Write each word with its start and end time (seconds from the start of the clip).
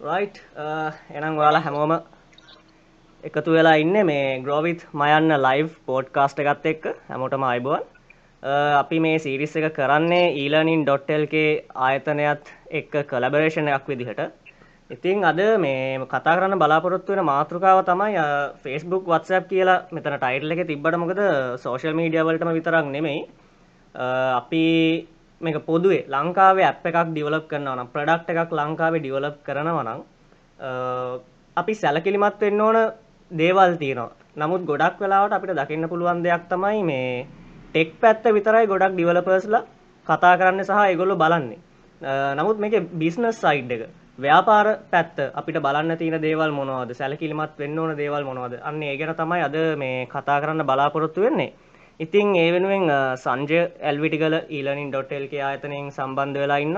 Right 0.00 0.38
uh, 0.56 0.92
එනම් 1.10 1.38
ඔයාලා 1.40 1.62
හැමෝම 1.64 1.92
එකතු 3.24 3.52
වෙලා 3.52 3.76
ඉන්න 3.82 3.96
මේ 4.06 4.40
ග්‍රෝවිත් 4.44 4.82
මයන්න 4.92 5.32
ලයිව් 5.38 5.70
පෝඩ් 5.86 6.10
කාස්ට 6.12 6.42
එකත් 6.42 6.66
එක්ක 6.72 6.84
හැමෝටම 7.08 7.46
අයිබුවන්. 7.50 7.86
Uh, 8.42 8.76
අපි 8.76 8.98
මේ 9.00 9.18
සිරිස් 9.18 9.56
එක 9.56 9.72
කරන්නේ 9.72 10.34
ඊලනින් 10.34 10.84
ඩොට්ටල්ගේ 10.84 11.64
ආයතනයත් 11.86 12.52
එක්ක 12.72 12.92
කලබරේෂණ 13.08 13.72
එකක් 13.72 13.88
විදිහට. 13.88 14.20
ඉතිං 14.90 15.24
අද 15.24 15.40
මේ 15.58 15.98
කතා 16.04 16.36
කරන්න 16.36 16.60
බලාපොරොත්තු 16.60 17.16
වෙන 17.16 17.24
මාතෘකාව 17.24 17.80
තමයි 17.88 18.20
uh, 18.20 18.52
ෆෙස්බුක් 18.62 19.08
වත්සප් 19.08 19.48
කියලා 19.48 19.80
මෙතන 19.92 20.18
ටයිටල් 20.18 20.52
එක 20.52 20.66
තිබ්බට 20.68 21.02
මොකද 21.02 21.24
සෝශල් 21.64 21.96
මීඩියවලටම 21.96 22.52
විතරක් 22.52 22.92
නෙමෙයි. 22.92 23.26
අපි 23.94 24.64
මේක 25.40 25.58
පොදුවේ 25.66 26.04
ලංකාවේ 26.08 26.64
ඇප් 26.64 26.86
එකක් 26.86 26.98
ඩිවලප් 27.08 27.46
කරනවා 27.48 27.76
නම් 27.76 27.88
ප්‍රොඩක්ට් 27.94 28.30
එකක් 28.32 28.52
ලංකාවේ 28.52 29.00
ඩිවලප් 29.00 29.36
කරනවා 29.46 29.84
නම් 29.84 30.00
අපි 31.56 31.72
සැලකිලිමත් 31.74 32.40
වෙන්න 32.40 32.60
ඕන 32.60 32.78
දේවල් 33.30 33.76
තියෙනවා. 33.76 34.14
නමුත් 34.36 34.64
ගොඩක් 34.64 35.00
වෙලාවට 35.00 35.36
අපිට 35.36 35.58
දකින්න 35.58 35.88
පුළුවන් 35.88 36.22
දෙයක් 36.24 36.48
තමයි 36.48 36.82
මේ 36.84 37.26
ටෙක් 37.72 38.00
පැත්ත 38.00 38.24
විතරයි 38.36 38.66
ගොඩක් 38.66 38.96
ඩිවලපර්ස්ලා 38.96 39.62
කතා 40.06 40.34
කරන්න 40.38 40.64
සහ 40.64 40.80
ඒගොල්ලෝ 40.82 41.20
බලන්නේ. 41.22 41.60
නමුත් 42.38 42.58
මේකේ 42.58 42.88
බිස්නස් 43.00 43.40
සයිඩ් 43.40 43.70
එක 43.76 43.82
ව්‍යාපාර 44.18 44.66
පැත්ත 44.90 45.16
අපිට 45.34 45.60
බලන්න 45.60 45.98
තියෙන 45.98 46.22
දේවල් 46.22 46.50
මොනවද? 46.50 46.94
සැලකිලිමත් 46.94 47.58
වෙන්න 47.58 47.78
ඕන 47.78 47.96
දේවල් 47.96 48.24
මොනවද? 48.24 48.54
අන්න 48.62 48.82
ඒ 48.82 48.96
ගැන 48.96 49.14
තමයි 49.14 49.42
අද 49.48 49.56
මේ 49.76 50.06
කතා 50.06 50.40
කරන්න 50.40 50.64
බලාපොරොත්තු 50.64 51.20
වෙන්නේ. 51.20 51.52
ඉතින් 52.00 52.34
ඒ 52.36 52.48
වෙනුවෙන් 52.54 52.90
සංජය 53.24 53.60
ඇල්විටිකල 53.88 54.34
ඊලනින් 54.56 54.90
ඩොට්ල්ක 54.92 55.32
ආයතනයෙන් 55.40 55.86
සම්බන්ධ 55.96 56.38
වෙලා 56.42 56.60
ඉන්න 56.64 56.76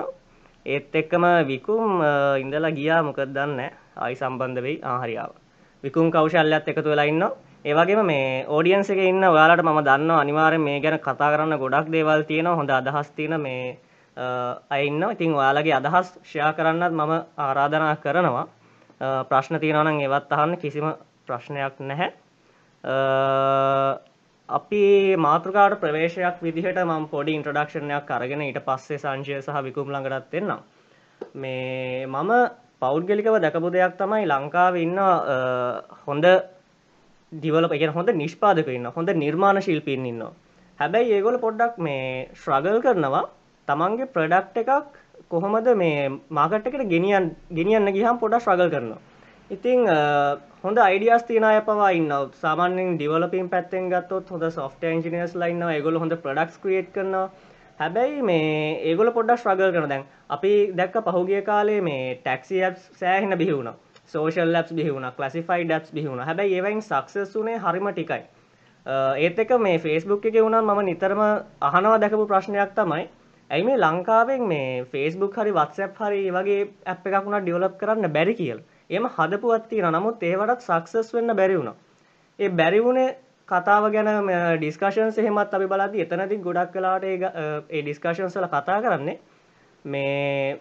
ඒත් 0.66 0.94
එක්කම 1.00 1.24
විකුම් 1.50 2.00
ඉඳලා 2.42 2.70
ගියා. 2.78 3.02
මොකද 3.02 3.34
දන්න 3.36 3.60
ආයි 3.96 4.14
සම්බන්ධ 4.22 4.62
වෙයි. 4.66 4.78
ආහරියාව 4.92 5.32
විකුම් 5.84 6.10
කෞශල්‍යත් 6.14 6.68
එකතු 6.70 6.88
වෙලා 6.92 7.10
ඉන්න 7.12 7.24
ඒවගේම 7.64 8.02
මේ 8.06 8.44
ඕඩියන්ස 8.46 8.90
එක 8.90 9.00
ඉන්න 9.02 9.24
ඔයාලට 9.24 9.62
මම 9.64 9.80
දන්න 9.88 10.10
අනිවාරෙන් 10.22 10.62
මේ 10.62 10.78
ගැන 10.80 10.98
කතා 11.06 11.32
කරන්න 11.32 11.58
ගොඩක් 11.58 11.90
දේවල් 11.94 12.22
තියෙනවා. 12.22 12.58
හොඳ 12.60 12.70
අදහස් 12.70 13.10
තියෙන 13.16 13.40
මේ 13.40 13.78
අයින්න 14.70 15.02
ඉතින් 15.14 15.34
ඔයාලගේ 15.34 15.74
අදහස් 15.80 16.14
ෂයා 16.22 16.52
කරන්නත් 16.52 16.94
මම 16.94 17.12
ආරාධනා 17.36 17.96
කරනවා. 18.04 18.46
ප්‍රශ්න 19.30 19.58
තියෙනවනම් 19.58 19.98
ඒවත් 20.00 20.32
අහන්න. 20.32 20.56
කිසිම 20.62 20.86
ප්‍රශ්නයක් 21.26 21.74
නැහැ. 21.80 22.08
අපි 24.48 25.14
මාතෘකාට 25.18 25.80
ප්‍රවේශයක් 25.80 26.36
විදිහට 26.40 26.78
මම 26.80 27.08
පොඩි 27.10 27.32
ඉන්ට්‍රොඩක්ෂණයක් 27.36 28.10
අරගෙන 28.16 28.42
ඊට 28.42 28.60
පස්සේ 28.68 28.98
සංජය 28.98 29.40
සහ 29.40 29.56
විකුම් 29.66 29.90
ළඟටත් 29.92 30.34
එන්නම්. 30.34 30.60
මේ 31.34 32.06
මම 32.06 32.30
පෞද්ගලිකව 32.80 33.36
දැකපු 33.44 33.70
දෙයක් 33.70 33.98
තමයි 34.00 34.24
ලංකාවේ 34.24 34.84
ඉන්න 34.86 34.98
හොඳ 36.06 36.26
ඩිවලොප් 37.32 37.72
එක 37.72 37.84
හොඳ 37.98 38.08
නිෂ්පාදක 38.22 38.68
ඉන්න 38.68 38.88
හොඳ 38.96 39.12
නිර්මාණ 39.14 39.60
ශිල්පීන් 39.60 40.06
ඉන්නවා. 40.06 40.32
හැබැයි 40.78 41.12
ඒගොල්ලෝ 41.12 41.44
පොඩ්ඩක් 41.44 41.76
මේ 41.78 42.30
ස්ට්‍රගල් 42.34 42.80
කරනවා 42.80 43.24
තමන්ගේ 43.68 44.12
ප්‍රොඩක්ට් 44.14 44.56
එකක් 44.62 44.72
කොහොමද 45.28 45.68
මේ 45.76 46.08
මාකට් 46.30 46.68
එකට 46.68 46.88
ගෙනියන්න 46.94 47.28
ගෙනියන්න 47.52 47.92
ගියහම 47.92 48.16
පොඩ්ඩක් 48.16 48.46
ස්ට්‍රගල් 48.46 48.72
කරනවා. 48.74 49.00
ඉතිං 49.50 49.86
හොඳ 50.62 50.78
අයිඩියස් 50.78 51.22
තියන 51.24 51.44
අය 51.44 51.60
පවා 51.62 51.90
ඉන්න 51.90 52.10
සාමාන්‍යෙන් 52.40 52.96
ඩිවලපින් 52.96 53.46
පැත්තෙන් 53.48 53.86
ගත්තොත් 53.90 54.30
හොඳ 54.30 54.44
සොෆ්ට 54.50 54.82
ඉජිනස් 54.84 55.34
ලයින්න 55.34 55.62
ඒගොල 55.66 55.96
හොඳ 55.96 56.12
ප්‍රඩක්ස් 56.16 56.58
ක්‍රියට් 56.58 56.90
කරනවා. 56.92 57.30
හැබැයි 57.80 58.22
මේ 58.22 58.76
ඒගොල 58.84 59.10
පොඩ්ඩක් 59.10 59.40
ස්්‍රගල් 59.40 59.72
කරන 59.72 59.88
දැන් 59.88 60.04
අපි 60.28 60.52
දැක්ක 60.74 60.98
පහුගිය 61.06 61.40
කාලේ 61.42 61.80
මේ 61.80 62.14
ටැක්සි 62.16 62.62
ඇප් 62.62 62.76
සෑහෙන 63.00 63.38
බිහිවුණ 63.38 63.72
සෝෂල් 64.06 64.52
ලැප් 64.52 64.72
බිහිවුණ 64.74 65.10
ලසිෆයි 65.18 65.64
ඩැප් 65.64 65.92
බිහිවුණ 65.94 66.24
හැබැයි 66.28 66.54
ඒවයින් 66.54 66.82
සක්සස් 66.82 67.36
වනේ 67.36 67.58
හරිම 67.58 67.90
ටිකයි. 67.90 68.22
ඒත් 69.18 69.38
එක 69.38 69.58
මේ 69.60 69.78
ෆේස්බුක් 69.80 70.26
එක 70.26 70.36
වුණා 70.38 70.62
මම 70.62 70.82
නිතරම 70.84 71.22
අහනවා 71.62 71.98
දැකපු 71.98 72.26
ප්‍රශ්නයක් 72.26 72.74
තමයි. 72.76 73.04
ඇයි 73.50 73.64
මේ 73.64 73.78
ලංකාවෙන් 73.78 74.48
මේ 74.48 74.72
ෆේස්බුක් 74.86 75.36
හරි 75.36 75.52
වත්සැප් 75.54 76.02
හරි 76.02 76.24
වගේ 76.32 76.64
ඇප් 76.86 77.06
එකක් 77.06 77.24
වුණා 77.24 77.40
ඩිවලප් 77.40 77.80
කරන්න 77.80 78.12
බැරි 78.12 78.42
කියලා? 78.42 78.67
එම 78.90 79.08
හදපුවත් 79.08 79.68
තියෙන 79.68 79.92
නමුත් 79.92 80.22
ඒවටත් 80.22 80.62
සක්සස් 80.62 81.14
වෙන්න 81.14 81.34
බැරි 81.34 81.56
වුණා. 81.56 81.76
ඒ 82.38 82.48
බැරි 82.50 82.80
වුණේ 82.80 83.16
කතාව 83.48 83.90
ගැන 83.92 84.08
ඩිස්කෂන්ස් 84.56 85.18
එහෙමත් 85.18 85.54
අපි 85.54 85.66
බලද්දි 85.66 86.04
එතනදී 86.04 86.40
ගොඩක් 86.40 86.74
වෙලාවට 86.74 87.04
ඒ 87.70 87.82
ඩිස්කෂන්ස් 87.82 88.36
වල 88.36 88.48
කතා 88.48 88.80
කරන්නේ 88.80 89.18
මේ 89.84 90.58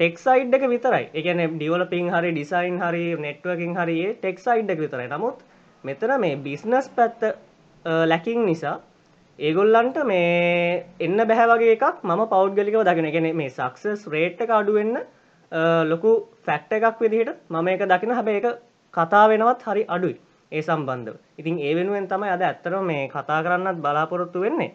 ටෙක් 0.00 0.18
සයිඩ් 0.18 0.54
එක 0.54 0.64
විතරයි. 0.66 1.04
ඒ 1.08 1.22
කියන්නේ 1.22 1.50
ඩෙවලොපින් 1.50 2.10
හරි 2.10 2.32
ඩිසයින් 2.32 2.80
හරි 2.80 3.04
නෙට්වර්කින් 3.18 3.76
හරි 3.76 3.98
ඒ 4.04 4.14
ටෙක් 4.14 4.40
සයිඩ් 4.40 4.70
එක 4.70 4.80
විතරයි. 4.80 5.08
නමුත් 5.08 5.44
මෙතන 5.84 6.14
මේ 6.20 6.36
බිස්නස් 6.38 6.88
පැත්ත 6.90 7.22
ලැකින් 8.04 8.46
නිසා 8.46 8.76
ඒගොල්ලන්ට 9.38 9.98
මේ 10.04 10.84
එන්න 11.00 11.16
බැහැ 11.24 11.48
වගේ 11.48 11.74
එකක් 11.76 12.04
මම 12.04 12.22
පෞද්ගලිකව 12.28 12.80
දකින. 12.82 13.04
ඒ 13.04 13.12
කියන්නේ 13.12 13.32
මේ 13.34 13.50
සක්සස් 13.50 14.08
රේට් 14.08 14.40
එක 14.40 14.50
අඩු 14.50 14.74
වෙන්න 14.74 14.96
ලොකු 15.84 16.12
ෆැක්ට 16.46 16.72
එකක් 16.76 17.00
විදිහට 17.02 17.36
මම 17.50 17.68
එක 17.74 17.82
දකින 17.92 18.14
හැබැ 18.18 18.36
එක 18.40 18.46
කතා 18.94 19.24
වෙනවත් 19.30 19.62
හරි 19.66 19.82
අඩුයි. 19.94 20.16
ඒ 20.52 20.62
සම්බන්ධව. 20.62 21.16
ඉතින් 21.40 21.56
ඒ 21.58 21.74
වෙනුවෙන් 21.76 22.08
තමයි 22.08 22.30
අද 22.34 22.42
ඇත්තර 22.48 22.74
මේ 22.90 23.04
කතා 23.14 23.40
කරන්නත් 23.44 23.78
බලාපොරොත්තු 23.84 24.40
වෙන්නේ. 24.44 24.72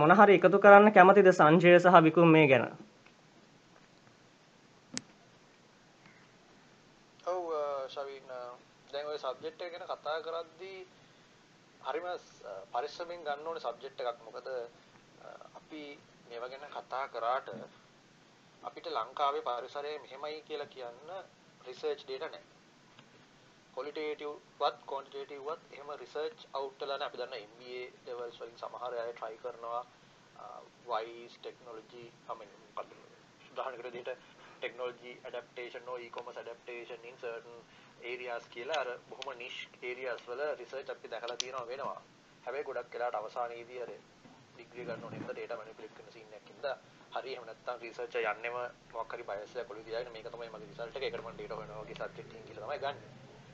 මොනහරි 0.00 0.34
එකතු 0.38 0.58
කරන්න 0.64 0.92
කැමතිද 0.96 1.28
සංජය 1.38 1.74
සහ 1.80 1.96
විකුම් 2.06 2.28
මේ 2.34 2.46
ගැන? 2.50 2.64
ඔව් 7.32 7.42
ශවින් 7.94 8.28
දැන් 8.92 9.06
ඔය 9.12 9.18
සබ්ජෙක්ට් 9.24 9.60
එක 9.64 9.72
ගැන 9.74 9.86
කතා 9.92 10.18
කරද්දී 10.26 10.78
හරිම 11.80 12.06
පරිස්සමෙන් 12.72 13.20
ගන්න 13.26 13.48
ඕනේ 13.48 13.66
සබ්ජෙක්ට් 13.66 14.00
එකක්. 14.00 14.18
මොකද 14.26 14.48
අපි 15.58 15.82
මේවා 16.28 16.50
ගැන 16.52 16.72
කතා 16.76 17.04
කරාට 17.12 17.48
අපිට 18.62 18.86
ලංකාවේ 18.88 19.42
පරිසරය 19.42 19.92
මෙහෙමයි 19.98 20.40
කියලා 20.42 20.68
කියන්න 20.68 21.10
රිසර්ච් 21.66 22.00
ඩේටා 22.02 22.28
නැහැ. 22.28 22.46
ක්වොලිටේටිව් 23.74 24.32
වත් 24.60 24.80
ක්වොන්ටිටේටිව් 24.86 25.44
වත් 25.44 25.72
එහෙම 25.72 25.90
රිසර්ච් 26.00 26.46
අවුට් 26.52 26.80
වෙලා 26.80 26.98
නැහැ. 26.98 27.08
අපි 27.08 27.20
දන්න 27.20 27.44
MBA 27.44 27.82
ලෙවල්ස් 28.06 28.40
වලින් 28.40 28.58
සමහර 28.58 28.98
අය 28.98 29.12
try 29.14 29.34
කරනවා 29.36 29.82
වයිස් 30.86 31.38
ටෙක්නොලොජි 31.38 32.04
I 32.26 32.34
mean 32.34 32.52
මොකක්ද 32.66 32.92
උදාහරණයකට 33.50 34.10
දෙන්න 34.10 34.26
technology 34.58 35.14
adaptation 35.16 35.88
or 35.88 36.00
e-commerce 36.00 36.40
adaptation 36.40 37.04
in 37.04 37.18
certain 37.18 37.58
areas 38.04 38.50
කියලා 38.50 38.80
අර 38.80 38.94
බොහොම 39.08 39.34
niche 39.38 39.90
areas 39.92 40.28
වල 40.28 40.44
රිසර්ච් 40.56 40.90
අපි 40.90 41.10
දැකලා 41.10 41.36
තියෙනවා 41.36 41.66
වෙනවා. 41.66 41.98
හැබැයි 42.44 42.64
ගොඩක් 42.64 42.94
වෙලාවට 42.94 43.20
අවසානයේදී 43.20 43.82
අර 43.82 43.92
ඩිග්‍රී 44.54 44.84
ගන්න 44.84 45.04
ඕනේ 45.04 45.18
හින්දා 45.18 45.36
data 45.36 45.56
manipulate 45.56 45.94
කරන 45.96 46.12
scene 46.12 46.36
එකක් 46.36 46.48
හින්දා 46.48 46.76
හරි 47.12 47.32
එහෙම 47.32 47.44
නැත්නම් 47.46 47.80
රිසර්චර් 47.82 48.20
යන්නෙම 48.22 48.56
මොකක් 48.92 49.12
හරි 49.12 49.24
බයස් 49.24 49.54
එකක් 49.54 49.70
ඔළුවේ 49.70 49.86
තියාගෙන 49.86 50.12
මේක 50.12 50.28
තමයි 50.28 50.48
මගේ 50.48 50.68
රිසල්ට් 50.70 50.96
එක 50.96 51.04
ඒකට 51.04 51.20
මම 51.20 51.30
ඩේටා 51.32 51.58
හොයනවා 51.60 51.82
වගේ 51.82 51.96
සබ්ජෙක්ට් 51.96 52.20
එකකින් 52.22 52.44
කියලා 52.46 52.66
තමයි 52.66 52.78
ගන්න. 52.78 52.96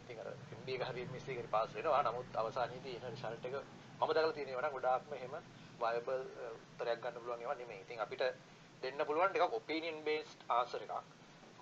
ඉතින් 0.00 0.20
අර 0.20 0.28
MBA 0.56 0.74
එක 0.76 0.84
හරි 0.88 1.02
MSc 1.06 1.28
එක 1.34 1.50
පාස් 1.50 1.74
වෙනවා. 1.74 2.02
නමුත් 2.02 2.36
අවසානයේදී 2.36 2.96
එන 2.98 3.06
රිසල්ට් 3.10 3.46
එක 3.48 3.54
මම 4.00 4.10
දැකලා 4.10 4.32
තියෙන 4.32 4.50
ඒවා 4.50 4.64
නම් 4.64 4.74
ගොඩාක්ම 4.76 5.12
එහෙම 5.12 5.34
viable 5.80 6.18
උත්තරයක් 6.48 6.98
ගන්න 7.00 7.16
පුළුවන් 7.16 7.40
ඒවා 7.40 7.54
නෙමෙයි. 7.54 7.80
ඉතින් 7.80 8.00
අපිට 8.00 8.24
දෙන්න 8.82 9.06
පුළුවන් 9.06 9.30
ටිකක් 9.30 9.54
opinion 9.54 9.96
based 10.04 10.40
answer 10.50 10.82
එකක්. 10.82 10.94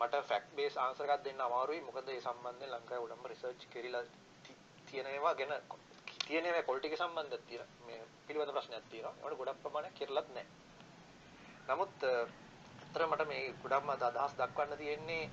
මට 0.00 0.24
fact 0.24 0.50
based 0.56 0.78
answer 0.78 1.06
එකක් 1.06 1.24
දෙන්න 1.24 1.40
අමාරුයි. 1.40 1.80
මොකද 1.82 2.08
ඒ 2.08 2.20
සම්බන්ධයෙන් 2.20 2.72
ලංකාවේ 2.72 3.04
උඩම්ම 3.06 3.28
රිසර්ච් 3.28 3.68
කෙරිලා 3.70 4.04
තියෙන 4.86 5.06
ඒවා 5.08 5.34
ගැන 5.34 5.54
තියෙන 6.24 6.44
ඒවා 6.46 6.66
quality 6.68 6.86
එක 6.88 6.98
සම්බන්ධයක් 6.98 7.42
තියෙනවා. 7.48 7.86
මේ 7.86 8.00
පිළිවෙත 8.26 8.54
ප්‍රශ්නයක් 8.56 8.84
තියෙනවා. 8.90 9.14
ඒවට 9.20 9.40
ගොඩක් 9.40 9.62
ප්‍රමාණයක් 9.62 9.94
කෙරලත් 9.94 10.28
නැහැ. 10.30 10.46
නමුත් 11.68 12.04
අතර 12.04 13.02
මට 13.06 13.26
මේ 13.28 13.42
ගොඩක්ම 13.62 13.90
අදහස් 13.90 14.34
දක්වන්න 14.38 14.78
තියෙන්නේ 14.78 15.24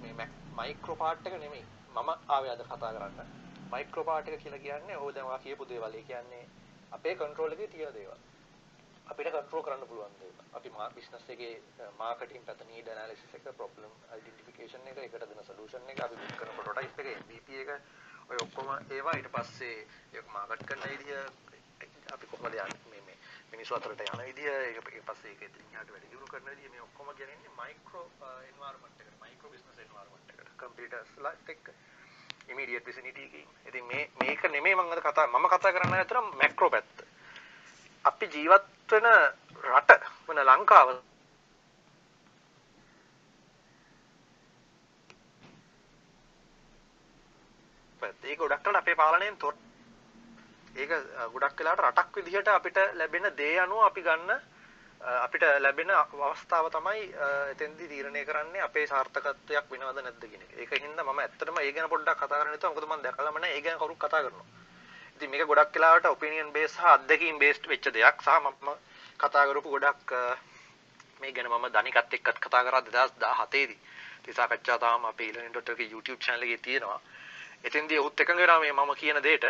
මේ 0.00 0.28
මයික්‍රෝ 0.58 0.96
පාර්ට් 0.96 1.26
එක 1.26 1.36
නෙමෙයි. 1.36 1.64
මම 1.90 2.10
ආවේ 2.28 2.50
අද 2.50 2.62
කතා 2.64 2.92
කරන්න. 2.94 3.30
මයික්‍රෝ 3.72 4.04
පාර්ට් 4.04 4.28
එක 4.28 4.42
කියලා 4.42 4.58
කියන්නේ 4.58 4.96
ඕ 4.96 5.10
දැන් 5.14 5.26
ඔයා 5.26 5.38
කියපු 5.40 5.68
දේවල්. 5.68 5.94
ඒ 5.94 6.02
කියන්නේ 6.02 6.44
අපේ 6.92 7.14
කන්ට්‍රෝල් 7.14 7.52
එකේ 7.52 7.68
තියෙන 7.68 7.94
දේවල්. 7.94 8.20
අපිට 9.06 9.30
කන්ට්‍රෝල් 9.30 9.64
කරන්න 9.64 9.88
පුළුවන් 9.88 10.18
දේවල්. 10.20 10.44
අපි 10.52 10.70
මා 10.70 10.90
බිස්නස් 10.90 11.28
එකේ 11.28 11.54
මාකටිං 11.98 12.44
පැත්ත 12.44 12.66
නීඩ් 12.66 12.88
ඇනාලිසිස් 12.88 13.34
එක, 13.34 13.48
ප්‍රොබ්ලම් 13.56 13.92
අයිඩෙන්ටිෆිකේෂන් 14.12 14.88
එක, 14.92 14.98
ඒකට 14.98 15.28
දෙන 15.30 15.44
සොලියුෂන් 15.44 15.90
එක, 15.90 16.04
අපි 16.04 16.16
කරන 16.36 16.54
ප්‍රොටෝටයිප් 16.56 17.00
එක, 17.00 17.08
MVP 17.22 17.48
එක 17.62 17.70
ඔය 18.28 18.36
ඔක්කොම 18.42 18.68
ඒවා 18.90 19.16
ඊට 19.16 19.32
පස්සේ 19.34 19.76
ඒක 20.12 20.26
මාකට් 20.32 20.66
කරන 20.68 20.82
විදිය 20.84 21.20
අපි 22.12 22.26
කොහොමද 22.26 22.54
යන්නේ 22.54 22.97
මිනිස්සු 23.52 23.74
අතරට 23.74 24.00
යන 24.04 24.24
විදිය 24.24 24.48
ඒක 24.48 24.88
පස්සේ 25.06 25.30
ඒක 25.32 25.42
ඉතින් 25.42 25.72
යාට 25.72 25.90
වැඩි 25.92 26.10
දියුණු 26.10 26.26
කරන 26.26 26.48
විදිය 26.48 26.70
මේ 26.70 26.82
ඔක්කොම 26.82 27.08
ගෙනෙන්නේ 27.16 27.52
මයික්‍රෝ 27.56 28.06
එන්වයරන්මන්ට් 28.48 29.00
එකට 29.00 29.20
මයික්‍රෝ 29.22 29.50
බිස්නස් 29.52 29.78
එන්වයරන්මන්ට් 29.78 30.34
එකට 30.34 30.50
කම්පියුටර්ස්ලත් 30.56 31.52
එක්ක 31.54 31.70
ඉමීඩියට් 32.48 32.86
විසිනිටි 32.86 33.22
එකකින්. 33.22 33.48
ඉතින් 33.66 33.84
මේ 33.84 34.10
මේක 34.20 34.42
නෙමෙයි 34.46 34.74
මම 34.74 34.92
අද 34.92 35.00
කතා 35.00 35.26
මම 35.28 35.48
කතා 35.48 35.72
කරන්න 35.72 35.94
අතර 35.96 36.20
මැක්‍රෝ 36.34 36.70
පැත්ත. 36.70 37.04
අපි 38.04 38.26
ජීවත් 38.28 38.92
වෙන 38.92 39.08
රට 39.64 40.00
වෙන 40.28 40.44
ලංකාව 40.46 40.88
පැත්ත. 48.02 48.24
ඒක 48.24 48.38
ගොඩක් 48.38 48.62
කරලා 48.62 48.80
අපේ 48.80 48.96
පාලනයෙන් 48.96 49.36
තොරතුරු 49.36 49.67
ඒක 50.78 50.92
ගොඩක් 51.34 51.58
වෙලාවට 51.60 51.84
රටක් 51.86 52.14
විදිහට 52.18 52.48
අපිට 52.48 52.78
ලැබෙන 52.94 53.26
දේ 53.36 53.58
අනුව 53.64 53.84
අපි 53.86 54.02
ගන්න 54.02 54.30
අපිට 55.00 55.44
ලැබෙන 55.60 55.90
අවස්ථාව 55.90 56.70
තමයි 56.70 57.02
එතෙන්දී 57.52 57.88
තීරණය 57.88 58.24
කරන්නේ 58.24 58.62
අපේ 58.62 58.86
සාර්ථකත්වයක් 58.86 59.70
වෙනවද 59.70 60.00
නැද්ද 60.02 60.24
කියන 60.24 60.42
එක. 60.42 60.52
ඒක 60.58 60.72
හින්දා 60.82 61.04
මම 61.04 61.20
ඇත්තටම 61.24 61.60
ඒ 61.62 61.72
ගැන 61.72 61.88
පොඩ්ඩක් 61.88 62.18
කතා 62.18 62.40
කරන්න 62.40 62.54
හිතුවා. 62.54 62.74
මොකද 62.74 62.88
මම 62.88 63.02
දැකලාම 63.04 63.38
නැහැ 63.38 63.56
ඒ 63.56 63.62
ගැන 63.62 63.78
කවුරුත් 63.78 63.98
කතා 63.98 64.22
කරනවා. 64.24 64.46
ඉතින් 65.16 65.30
මේක 65.30 65.46
ගොඩක් 65.46 65.74
වෙලාවට 65.74 66.06
ඔපිනියන් 66.06 66.52
බේස් 66.52 66.72
සහ 66.72 66.84
අත්දැකීම් 66.86 67.38
බේස්ඩ් 67.38 67.68
වෙච්ච 67.68 67.86
දෙයක්. 67.94 68.22
සහ 68.22 68.28
මම 68.40 68.68
කතා 69.18 69.46
කරපු 69.48 69.70
ගොඩක් 69.70 70.12
මේ 71.20 71.32
ගැන 71.32 71.48
මම 71.48 71.66
දනිකත් 71.74 72.14
එක්කත් 72.14 72.38
කතා 72.44 72.62
කරා 72.64 72.82
2017 72.82 73.66
දී. 73.66 73.78
ඒ 74.28 74.32
සාකච්ඡා 74.32 74.78
තාම 74.78 75.04
අපේ 75.04 75.30
ඉලනින්.ඩොට් 75.30 75.68
එකේ 75.70 75.90
YouTube 75.92 76.20
channel 76.20 76.42
එකේ 76.42 76.60
තියෙනවා. 76.66 77.00
එතෙන්දී 77.64 77.98
ඔහුත් 77.98 78.20
එකඟ 78.20 78.40
වෙනවා 78.42 78.60
මේ 78.60 78.72
මම 78.72 78.94
කියන 79.00 79.22
දෙයට. 79.22 79.46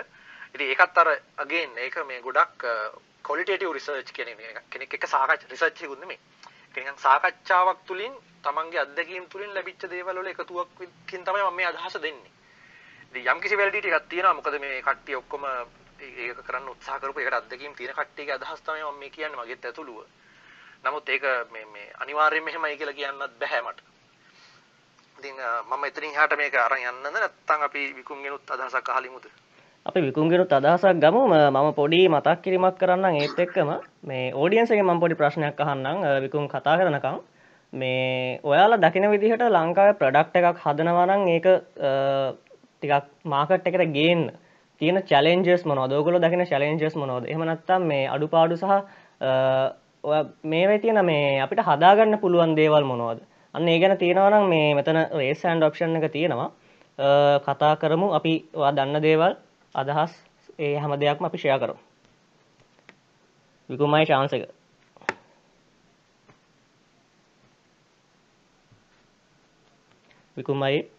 ඉතින් 0.55 0.69
ඒකත් 0.69 0.99
අර 0.99 1.09
අගේන් 1.37 1.79
ඒක 1.79 1.97
මේ 2.05 2.21
ගොඩක් 2.21 2.65
ක්වොලිටේටිව් 3.25 3.73
රිසර්ච් 3.73 4.13
කියන 4.13 4.29
කෙනෙක් 4.71 4.95
එක්ක 4.95 5.07
සාකච්ඡා 5.07 5.51
රිසර්ච් 5.51 5.83
එකකුත් 5.83 6.01
නෙමෙයි. 6.01 6.19
කෙනෙක් 6.75 6.99
සාකච්ඡාවක් 6.99 7.81
තුලින් 7.87 8.15
තමන්ගේ 8.43 8.81
අත්දැකීම් 8.81 9.25
තුලින් 9.27 9.55
ලැබිච්ච 9.55 9.83
දේවල් 9.87 10.17
වල 10.17 10.29
එකතුවකින් 10.29 11.25
තමයි 11.25 11.43
මම 11.43 11.57
මේ 11.57 11.67
අදහස 11.67 11.97
දෙන්නේ. 11.97 12.33
ඉතින් 13.09 13.27
යම් 13.27 13.41
කිසි 13.41 13.57
වැලිඩිටි 13.57 13.91
එකක් 13.91 14.09
තියෙනවා. 14.09 14.35
මොකද 14.35 14.59
මේ 14.59 14.83
කට්ටිය 14.83 15.17
ඔක්කොම 15.17 15.45
ඒක 15.99 16.41
කරන්න 16.41 16.69
උත්සාහ 16.69 17.01
කරපු 17.01 17.21
ඒකට 17.21 17.35
අත්දැකීම් 17.35 17.75
තියෙන 17.75 17.95
කට්ටියගේ 17.95 18.35
අදහස් 18.35 18.63
තමයි 18.63 18.85
මම 18.85 18.99
මේ 18.99 19.11
කියන්නේ 19.11 19.41
මගෙත් 19.41 19.65
ඇතුළුව. 19.65 20.07
නමුත් 20.85 21.09
ඒක 21.09 21.25
මේ 21.51 21.65
මේ 21.67 21.93
අනිවාර්යයෙන් 21.99 22.45
මෙහෙමයි 22.45 22.77
කියලා 22.77 22.95
කියන්නත් 22.95 23.39
බෑ 23.39 23.61
මට. 23.63 23.79
ඉතින් 25.19 25.37
මම 25.67 25.85
එතනින් 25.85 26.11
එහාට 26.11 26.37
මේක 26.37 26.55
අරන් 26.57 26.83
යන්නද 26.85 27.07
නැත්නම් 27.09 27.63
අපි 27.63 27.83
විකුන්ගෙනුත් 27.95 28.51
අදහසක් 28.51 28.89
අහලිමුද? 28.91 29.27
අපි 29.89 30.01
විකුන්ගෙනුත් 30.03 30.51
අදහසක් 30.51 31.01
ගමු 31.01 31.21
මම 31.27 31.69
පොඩි 31.73 32.01
මතක් 32.07 32.43
කිරීමක් 32.45 32.75
කරන්නම් 32.79 33.15
ඒත් 33.15 33.39
එක්කම 33.39 33.71
මේ 34.03 34.33
ඕඩියන්ස් 34.35 34.71
එකෙන් 34.71 34.85
මම 34.85 35.01
පොඩි 35.01 35.17
ප්‍රශ්නයක් 35.17 35.61
අහන්නම් 35.65 36.05
විකුන් 36.25 36.45
කතා 36.47 36.75
කරනකම් 36.77 37.17
මේ 37.73 38.41
ඔයාලා 38.45 38.81
දකින 38.85 39.07
විදිහට 39.11 39.45
ලංකාවේ 39.49 39.97
ප්‍රොඩක්ට් 40.01 40.37
එකක් 40.41 40.61
හදනවා 40.65 41.07
නම් 41.07 41.25
ඒක 41.29 41.49
ටිකක් 42.75 43.09
මාකට් 43.27 43.67
එකට 43.67 43.87
ගේන්න 43.97 44.23
තියෙන 44.81 45.01
චැලෙන්ජස් 45.03 45.65
මොනවද? 45.65 45.93
ඔයගොල්ලෝ 45.93 46.21
දකින 46.21 46.45
චැලෙන්ජස් 46.45 46.95
මොනවද? 46.95 47.25
එහෙම 47.25 47.43
නැත්නම් 47.45 47.89
මේ 47.91 48.05
අඩුපාඩු 48.09 48.61
සහ 48.61 48.71
ඔය 50.05 50.21
මේවේ 50.45 50.79
තියෙන 50.85 51.01
මේ 51.03 51.41
අපිට 51.41 51.65
හදාගන්න 51.65 52.21
පුළුවන් 52.21 52.57
දේවල් 52.61 52.85
මොනවද? 52.85 53.25
අන්න 53.55 53.69
ඒ 53.69 53.81
ගැන 53.81 53.97
තියෙනවා 53.97 54.31
නම් 54.31 54.49
මේ 54.53 54.71
මෙතන 54.75 55.03
රේස් 55.17 55.41
හෑන්ඩ් 55.43 55.65
ඔප්ෂන් 55.65 55.97
එක 55.97 56.13
තියෙනවා. 56.13 56.51
කතා 57.45 57.77
කරමු 57.77 58.15
අපි 58.15 58.33
ඔයා 58.55 58.77
දන්න 58.77 59.03
දේවල් 59.03 59.35
අදහස් 59.75 60.13
ඒ 60.59 60.77
හැම 60.77 60.93
දෙයක්ම 60.97 61.25
අපි 61.25 61.39
ෂෙයා 61.39 61.59
කරමු. 61.59 61.81
විකුමයි 63.69 64.07
chance 64.07 64.33
එක. 64.33 64.49
විකුමයි 70.37 70.91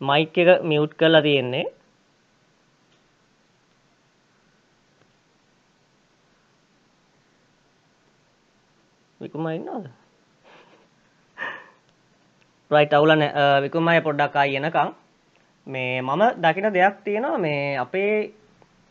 මයික් 0.00 0.38
එක 0.38 0.62
මියුට් 0.62 0.94
කරලා 0.94 1.22
තියෙන්නේ. 1.22 1.64
විකුමයි 9.20 9.54
ඉන්නවද? 9.56 9.86
රයිට් 12.70 12.92
අවුල 12.92 13.14
නැහැ. 13.14 13.62
විකුමයි 13.62 14.00
පොඩ්ඩක් 14.02 14.36
ආයි 14.36 14.56
එනකම් 14.56 14.99
මේ 15.70 16.02
මම 16.02 16.22
දකින 16.38 16.68
දෙයක් 16.70 16.96
තියෙනවා 17.04 17.38
මේ 17.38 17.78
අපේ 17.78 18.12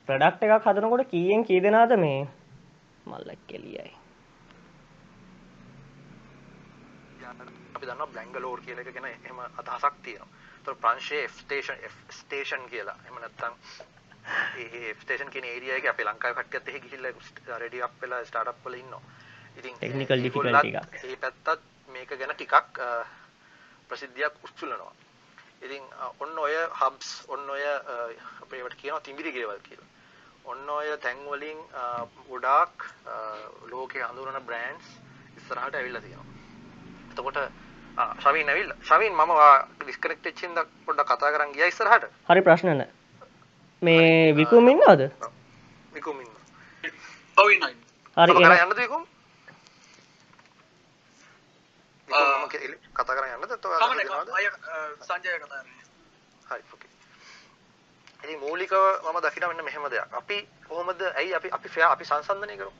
ප්‍රඩක්් 0.08 0.44
එකක් 0.48 0.66
හදනකොට 0.66 1.08
කීයෙන් 1.08 1.44
කී 1.44 1.62
දෙනාද 1.62 1.96
මේ 1.98 2.20
මල්ලක් 3.06 3.42
කෙලියයි. 3.48 3.92
දන්න 7.81 8.12
බ්ලංගලෝර් 8.12 8.60
කියල 8.62 8.80
එක 8.80 8.92
ගැන 8.92 9.08
එම 9.26 9.40
අදහසක් 9.40 9.96
තියෙනවා. 10.04 10.28
තො 10.64 10.76
ප්‍රංශයේ 10.78 11.28
ස්ටේෂන් 11.30 11.80
ස්ටේෂන් 12.12 12.70
කියලා. 12.70 12.98
එම 13.08 13.16
නැත්තං 13.18 13.54
ඒ 14.58 14.94
ස්ටේෂන් 14.96 15.30
කියන 15.30 15.46
ඒරියක 15.46 15.86
අප 15.88 16.00
ලංකාව 16.02 16.38
කට්ට 16.38 16.70
එහ 16.70 16.82
ගිහිල්ල 16.82 17.08
රඩි 17.58 17.82
අප 17.82 18.02
වෙලා 18.02 18.24
ස්ටාට් 18.25 18.64
වල 18.64 18.75
ඉන්න 18.75 18.96
ඉතින් 19.58 19.75
ටෙක්නිකල් 19.75 20.25
ඒ 21.04 21.16
පැත්තත් 21.18 21.62
මේක 21.90 22.12
ගැන 22.14 22.34
ටිකක් 22.34 22.82
ප්‍රසිද්ධියක් 23.90 24.44
උස්තුලනවා 24.44 24.94
ඉතින් 25.62 25.84
ඔන්න 26.20 26.38
ඔය 26.40 26.56
හබ්ස් 26.82 27.10
ඔන්න 27.28 27.50
ඔය 27.50 27.64
අපේට 28.44 28.76
කියනවා 28.82 29.06
තිමිරි 29.08 29.32
ගෙවල් 29.32 29.60
කියලා. 29.68 29.88
ඔන්න 30.46 30.70
ඔය 30.70 30.98
තැන් 31.04 31.18
වලින් 31.32 31.60
ගොඩාක් 32.30 32.86
ලෝකේ 33.72 34.04
හඳුනන 34.04 34.46
බ්‍රෑන්ඩ්ස් 34.46 34.88
ඉස්සරහට 35.38 35.76
ඇවිල්ලා 35.76 36.02
තියෙනවා. 36.02 36.28
එතකොට 37.12 37.38
ශවින් 38.24 38.50
ඇවිල්ලා. 38.50 38.78
ශවින් 38.90 39.14
මම 39.14 39.32
ඩිස්කනෙක්ට් 39.84 40.26
වෙච්ච 40.26 40.42
හින්දා 40.48 40.66
පොඩ්ඩක් 40.86 41.12
කතා 41.12 41.32
කරන් 41.36 41.54
ගියා 41.54 41.70
ඉස්සරහට. 41.74 42.10
හරි 42.30 42.42
ප්‍රශ්න 42.42 42.72
නැහැ. 42.72 42.90
මේ 43.82 44.36
විකුම් 44.36 44.68
ඉන්නවද? 44.68 45.06
විකුම් 45.94 46.22
ඉන්නවා. 46.22 46.44
ඔව් 47.38 47.52
ඉන්නවා. 47.52 47.74
හරි 48.18 48.44
එන 48.44 48.60
යන්නද 48.66 48.82
විකුම්? 48.84 49.08
කතා 53.00 53.16
කරන්න 53.16 53.36
යන්නද 53.38 53.51
සංජය 55.01 55.40
කතා 55.40 55.63
හරි 56.46 56.63
ඕකේ 56.68 56.90
ඉතින් 58.19 58.40
මූලිකව 58.40 58.74
මම 59.04 59.18
දකින 59.22 59.48
මෙන්න 59.48 59.63
මෙහෙම 59.63 59.84
දෙයක්. 59.86 60.13
අපි 60.13 60.48
කොහොමද 60.68 61.01
ඇයි 61.01 61.34
අපි 61.34 61.50
අපි 61.50 61.69
ෆෙයා 61.69 61.92
අපි 61.92 62.06
සංසන්දනය 62.06 62.57
කරමු? 62.57 62.74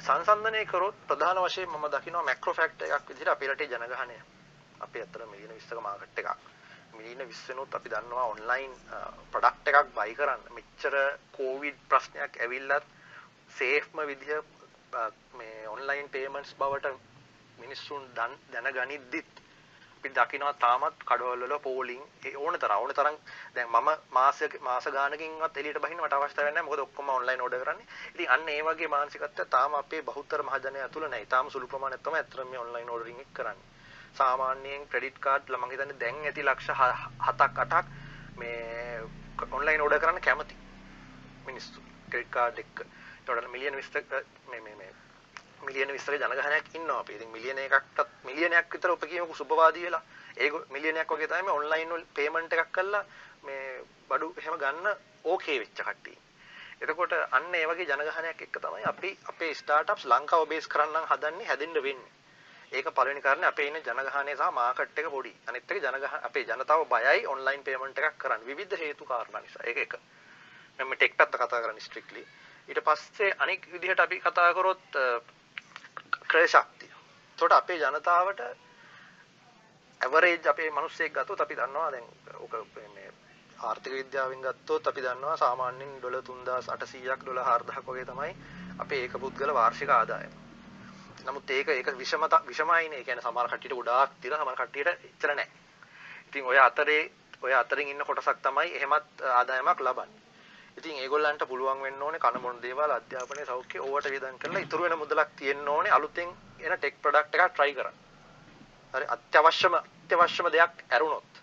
සංසන්දනය 0.00 0.64
කරොත් 0.66 0.94
ප්‍රධාන 1.06 1.38
වශයෙන් 1.38 1.68
මම 1.68 1.86
දකිනවා 1.88 2.22
මැක්‍රෝ 2.22 2.54
ෆැක්ටර් 2.54 2.84
එකක් 2.86 3.08
විදිහට 3.08 3.28
අපේ 3.28 3.48
රටේ 3.48 3.68
ජනගහනය. 3.68 4.16
අපි 4.80 5.00
ඇත්තට 5.00 5.26
මිලියන 5.26 5.52
20ක 5.52 5.80
මාකට් 5.80 6.18
එකක්. 6.18 6.30
මිලියන 6.92 7.18
20 7.20 7.48
වෙනුත් 7.48 7.74
අපි 7.74 7.90
දන්නවා 7.90 8.26
ඔන්ලයින් 8.26 8.72
ප්‍රොඩක්ට් 9.32 9.68
එකක් 9.70 9.92
බයි 9.94 10.14
කරන්න. 10.14 10.42
මෙච්චර 10.50 10.94
කෝවිඩ් 11.32 11.78
ප්‍රශ්නයක් 11.88 12.32
ඇවිල්ලත් 12.38 12.86
සේෆ්ම 13.50 13.96
විදිහ 14.06 14.40
මේ 15.34 15.68
ඔන්ලයින් 15.68 16.08
පේමන්ට්ස් 16.08 16.56
බවට 16.56 17.09
මිනිස්සුන් 17.60 18.02
දැනගනිද්දිත් 18.14 19.40
අපි 19.96 20.10
දකිනවා 20.10 20.52
තාමත් 20.54 21.02
කඩවල 21.02 21.42
වල 21.42 21.58
පෝලිං 21.60 22.02
ඒ 22.24 22.34
ඕන 22.36 22.54
තරම් 22.56 22.76
ඕන 22.76 22.92
තරම් 22.92 23.16
දැන් 23.54 23.68
මම 23.70 23.88
මාසයක 24.10 24.54
මාස 24.60 24.86
ගානකින්වත් 24.88 25.56
එළියට 25.56 25.80
බහින්න 25.80 26.00
මට 26.00 26.14
අවශ්‍ය 26.14 26.36
වෙන්නේ 26.38 26.52
නැහැ 26.52 26.68
මොකද 26.68 26.80
ඔක්කොම 26.80 27.08
ඔන්ලයින් 27.10 27.40
ඕඩර් 27.40 27.60
කරන්නේ. 27.60 27.86
ඉතින් 28.10 28.30
අන්න 28.30 28.48
ඒ 28.48 28.62
වගේ 28.62 28.88
මානසිකත්වය 28.88 29.44
තාම 29.46 29.74
අපේ 29.74 30.02
බහුතර 30.02 30.42
මහජනයා 30.42 30.88
තුල 30.88 31.04
නැහැ. 31.04 31.26
තාම 31.26 31.50
සුළු 31.50 31.68
ප්‍රමාණයක් 31.68 32.02
තමයි 32.02 32.18
අත්‍තරම 32.18 32.48
මේ 32.48 32.60
ඔන්ලයින් 32.60 32.90
ඕඩරින් 32.90 33.20
එක 33.20 33.32
කරන්නේ. 33.34 33.68
සාමාන්‍යයෙන් 34.14 34.88
ක්‍රෙඩිට් 34.88 35.18
කාඩ් 35.18 35.44
ලා 35.48 35.60
මම 35.60 35.70
හිතන්නේ 35.70 36.00
දැන් 36.00 36.22
ඇති 36.22 36.42
ලක්ෂ 36.42 36.70
7ක් 37.28 37.52
8ක් 37.66 37.84
මේ 38.36 39.02
ඔන්ලයින් 39.50 39.80
ඕඩර් 39.80 40.00
කරන්න 40.00 40.20
කැමති 40.20 40.56
මිනිස්සු 41.46 41.84
ක්‍රෙඩිට් 42.10 42.32
කාඩ් 42.32 42.58
එක්ක. 42.58 42.76
ඒතකොට 42.80 43.52
මිලියන 43.52 43.74
20 43.76 44.24
මේ 44.50 44.60
මේ 44.60 44.76
මේ 44.76 44.89
මිලියන 45.66 45.90
20ක 45.90 46.16
ජනගහනයක් 46.22 46.74
ඉන්නවා 46.74 47.00
අපි. 47.00 47.14
ඉතින් 47.14 47.30
මිලියන 47.30 47.58
එකක්ටත් 47.58 48.08
මිලියනයක් 48.24 48.72
විතර 48.72 48.90
උපකීමක 48.90 49.36
සුබවාදී 49.36 49.84
වෙලා 49.84 50.02
ඒක 50.36 50.54
මිලියනයක් 50.70 51.12
වගේ 51.12 51.28
තමයි 51.28 51.42
මේ 51.42 51.54
ඔන්ලයින් 51.54 51.94
වල 51.94 52.04
පේමන්ට් 52.14 52.52
එකක් 52.52 52.72
කරලා 52.72 53.04
මේ 53.42 53.82
බඩු 54.08 54.32
එහෙම 54.38 54.58
ගන්න 54.62 54.88
ඕකේ 55.24 55.58
වෙච්ච 55.60 55.82
කට්ටිය. 55.82 56.16
එතකොට 56.82 57.12
අන්න 57.12 57.54
ඒ 57.54 57.66
වගේ 57.66 57.88
ජනගහනයක් 57.90 58.46
එක්ක 58.46 58.56
තමයි 58.62 58.84
අපි 58.92 59.10
අපේ 59.32 59.52
ස්ටාර්ට්අප්ස් 59.54 60.06
ලංකාව 60.06 60.48
බේස් 60.48 60.68
කරන්න 60.68 61.08
හදන්නේ 61.10 61.48
හැදෙන්න 61.50 61.82
වෙන්නේ. 61.82 62.12
ඒක 62.72 62.88
පළවෙනි 62.94 63.20
කාරණේ 63.20 63.48
අපේ 63.48 63.66
ඉන්න 63.68 63.80
ජනගහනය 63.80 64.36
සහ 64.36 64.52
මාකට් 64.52 64.98
එක 64.98 65.10
පොඩි. 65.10 65.32
අනිත් 65.48 65.70
එක 65.70 65.82
ජනගහ 65.84 66.14
අපේ 66.28 66.44
ජනතාව 66.44 66.86
බයයි 66.88 67.26
ඔන්ලයින් 67.26 67.64
පේමන්ට් 67.64 67.98
එකක් 68.00 68.18
කරන්න. 68.18 68.46
විවිධ 68.46 68.78
හේතු 68.78 69.04
කාරණා 69.04 69.42
නිසා. 69.42 69.64
ඒක 69.64 69.78
එක. 69.84 69.94
මම 70.78 70.94
ටෙක් 70.94 71.16
පැත්ත 71.16 71.36
කතා 71.36 71.60
කරන්නේ 71.60 71.86
ස්ට්‍රික්ට්ලි. 71.86 72.24
ඊට 72.68 72.80
පස්සේ 72.86 73.34
අනික් 73.38 73.66
විදිහට 73.72 74.00
අපි 74.00 74.20
කතා 74.20 74.54
කරොත් 74.54 74.98
ක්‍රය 76.30 76.46
ශක්තිය. 76.46 76.90
එතකොට 77.30 77.52
අපේ 77.52 77.78
ජනතාවට 77.78 78.40
ඇවරේජ් 80.00 80.46
අපේ 80.46 80.70
මිනිස්සෙක් 80.70 81.12
ගත්තොත් 81.12 81.40
අපි 81.40 81.56
දන්නවා 81.56 81.90
දැන් 81.90 82.06
ඔක 82.36 82.52
මේ 82.88 83.10
ආර්ථික 83.60 83.92
විද්‍යාවෙන් 83.92 84.42
ගත්තොත් 84.42 84.86
අපි 84.86 85.02
දන්නවා 85.02 85.36
සාමාන්‍යයෙන් 85.36 85.96
ඩොලර් 85.96 86.22
3800ක් 86.22 87.20
ඩොලර් 87.20 87.42
4000ක් 87.44 87.86
වගේ 87.88 88.06
තමයි 88.06 88.32
අපේ 88.78 89.00
ඒක 89.02 89.18
පුද්ගල 89.18 89.54
වාර්ෂික 89.54 89.90
ආදායම. 89.90 90.32
නමුත් 91.24 91.50
ඒක 91.50 91.68
ඒක 91.68 91.88
විෂම 91.98 92.24
විෂමයිනේ. 92.46 92.98
ඒ 92.98 93.04
කියන්නේ 93.04 93.22
සමහර 93.22 93.48
කට්ටියට 93.48 93.74
ගොඩාක් 93.74 94.10
තියෙනවා 94.20 94.44
සමහර 94.44 94.58
කට්ටියට 94.58 94.88
එච්චර 94.88 95.30
නැහැ. 95.30 95.50
ඉතින් 96.26 96.44
ඔය 96.44 96.58
අතරේ 96.58 97.02
ඔය 97.42 97.52
අතරින් 97.54 97.88
ඉන්න 97.88 98.04
කොටසක් 98.04 98.38
තමයි 98.42 98.68
එහෙමත් 98.72 99.24
ආදායමක් 99.32 99.80
ලබන්නේ. 99.80 100.29
ඉතින් 100.80 100.96
ඒගොල්ලන්ට 100.96 101.42
පුළුවන් 101.48 101.82
වෙන්න 101.84 102.02
ඕනේ 102.02 102.20
කන 102.20 102.36
මොන 102.42 102.60
දේවල් 102.62 102.92
අධ්‍යාපනයේ 102.92 103.46
සෞඛ්‍ය 103.48 103.78
ඕවට 103.80 104.06
වියදම් 104.12 104.36
කරලා 104.42 104.62
ඉතුරු 104.64 104.84
වෙන 104.84 104.96
මුදලක් 104.98 105.30
තියෙන්න 105.38 105.68
ඕනේ 105.68 105.92
අලුතෙන් 105.96 106.30
එන 106.60 106.72
ටෙක් 106.76 106.94
ප්‍රොඩක්ට් 107.02 107.36
එකක් 107.36 107.54
try 107.56 107.72
කරන්න. 107.74 107.96
හරි 108.94 109.06
අත්‍යවශ්‍යම 109.14 109.74
අත්‍යවශ්‍යම 109.78 110.48
දෙයක් 110.54 110.80
ඇරුණොත් 110.90 111.40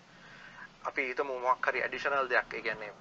අපි 0.90 1.06
හිතමු 1.10 1.38
මොකක් 1.46 1.70
හරි 1.70 1.84
ඇඩිෂනල් 1.84 2.28
දෙයක් 2.32 2.58
ඒ 2.58 2.62
කියන්නේ 2.66 2.92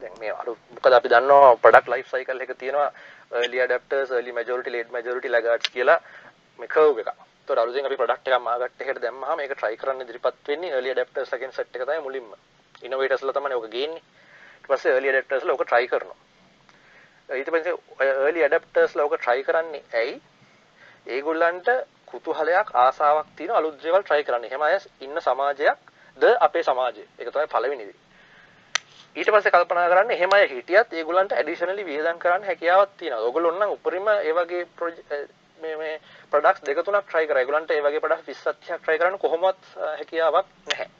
දැන් 0.00 0.18
මේ 0.20 0.32
අර 0.32 0.48
මොකද 0.74 0.98
අපි 1.00 1.12
දන්නවා 1.14 1.54
ප්‍රොඩක්ට් 1.62 1.92
ලයිෆ් 1.94 2.12
සයිකල් 2.14 2.44
එක 2.44 2.52
තියෙනවා 2.58 2.90
early 3.40 3.60
adapters 3.66 4.10
early 4.10 4.32
majority 4.32 4.70
late 4.70 4.92
majority 4.98 5.28
laggards 5.28 5.68
කියලා 5.74 6.00
මේ 6.58 6.74
curve 6.74 7.00
එකක්. 7.02 7.10
ඒතකොට 7.10 7.60
අලුතෙන් 7.64 7.88
අපි 7.88 8.00
ප්‍රොඩක්ට් 8.02 8.28
එකක් 8.28 8.44
මාගට් 8.46 8.80
එකට 8.82 9.02
දැම්මහම 9.04 9.36
මේක 9.36 9.58
try 9.60 9.74
කරන්න 9.76 10.06
ඉදිරිපත් 10.06 10.46
වෙන්නේ 10.48 10.76
early 10.78 10.94
adapters 10.96 11.34
ලගෙන් 11.34 11.52
set 11.52 11.76
එක 11.76 11.84
තමයි 11.84 12.06
මුලින්ම. 12.06 12.32
innovators 12.86 13.22
ලා 13.22 13.36
තමයි 13.36 13.60
ඔක 13.60 13.68
ගේන්නේ. 13.76 14.02
ඊට 14.68 14.76
පස්සේ 14.76 14.92
early 14.92 15.08
adapters 15.08 15.44
ලා 15.44 15.54
ඔක 15.54 15.64
try 15.66 15.86
කරනවා. 15.88 16.16
ඊට 17.30 17.50
පස්සේ 17.50 17.72
ඔය 17.72 18.08
early 18.26 18.42
adapters 18.44 18.94
ලා 18.94 19.06
ඔක 19.06 19.20
try 19.20 19.42
කරන්නේ 19.42 19.82
ඇයි? 19.94 20.20
ඒගොල්ලන්ට 21.06 21.68
කුතුහලයක් 22.06 22.74
ආසාවක් 22.74 23.30
තියෙන 23.36 23.56
අලුත් 23.56 23.80
දේවල් 23.82 24.02
try 24.02 24.22
කරන්න. 24.24 24.44
එහෙම 24.44 24.62
අය 24.62 24.76
ඉන්න 25.00 25.20
සමාජයක් 25.20 25.78
ද 26.16 26.34
අපේ 26.40 26.62
සමාජය. 26.62 27.06
ඒක 27.18 27.32
තමයි 27.32 27.46
පළවෙනි 27.46 27.86
දේ. 27.86 27.96
ඊට 29.16 29.32
පස්සේ 29.32 29.50
කල්පනා 29.50 29.88
කරන්න 29.88 30.10
එහෙම 30.10 30.32
අය 30.32 30.48
හිටියත් 30.48 30.92
ඒගොල්ලන්ට 30.92 31.32
ඇඩිෂනලි 31.32 31.88
වියදම් 31.88 32.18
කරන්න 32.18 32.44
හැකියාවක් 32.44 32.92
තියෙනවා. 32.98 33.24
ඕගොල්ලෝ 33.24 33.52
නම් 33.52 33.72
උපරිම 33.72 34.08
ඒ 34.08 34.32
වගේ 34.32 34.66
මේ 35.60 35.76
මේ 35.76 35.96
ප්‍රොඩක්ට්ස් 36.30 36.68
දෙක 36.68 36.84
තුනක් 36.84 37.08
try 37.10 37.26
කරා. 37.26 37.40
ඒගොල්ලන්ට 37.40 37.70
ඒ 37.70 37.82
වගේ 37.82 38.04
ප්‍රොඩක්ට්ස් 38.04 38.44
20 38.44 38.62
30ක් 38.62 38.84
try 38.84 38.98
කරන්න 38.98 39.18
කොහොමවත් 39.18 39.76
හැකියාවක් 39.96 40.56
නැහැ. 40.66 40.97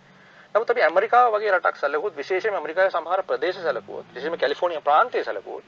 නමුත් 0.54 0.70
අපි 0.70 0.82
ඇමරිකාව 0.82 1.32
වගේ 1.32 1.52
රටක් 1.52 1.76
සැලකුවොත් 1.76 2.16
විශේෂයෙන්ම 2.16 2.54
ඇමරිකාවේ 2.54 2.92
සමහර 2.92 3.22
ප්‍රදේශ 3.24 3.60
සැලකුවොත් 3.60 4.06
විශේෂයෙන්ම 4.06 4.38
කැලිෆෝනියා 4.38 4.82
ප්‍රාන්තය 4.82 5.24
සැලකුවොත් 5.24 5.64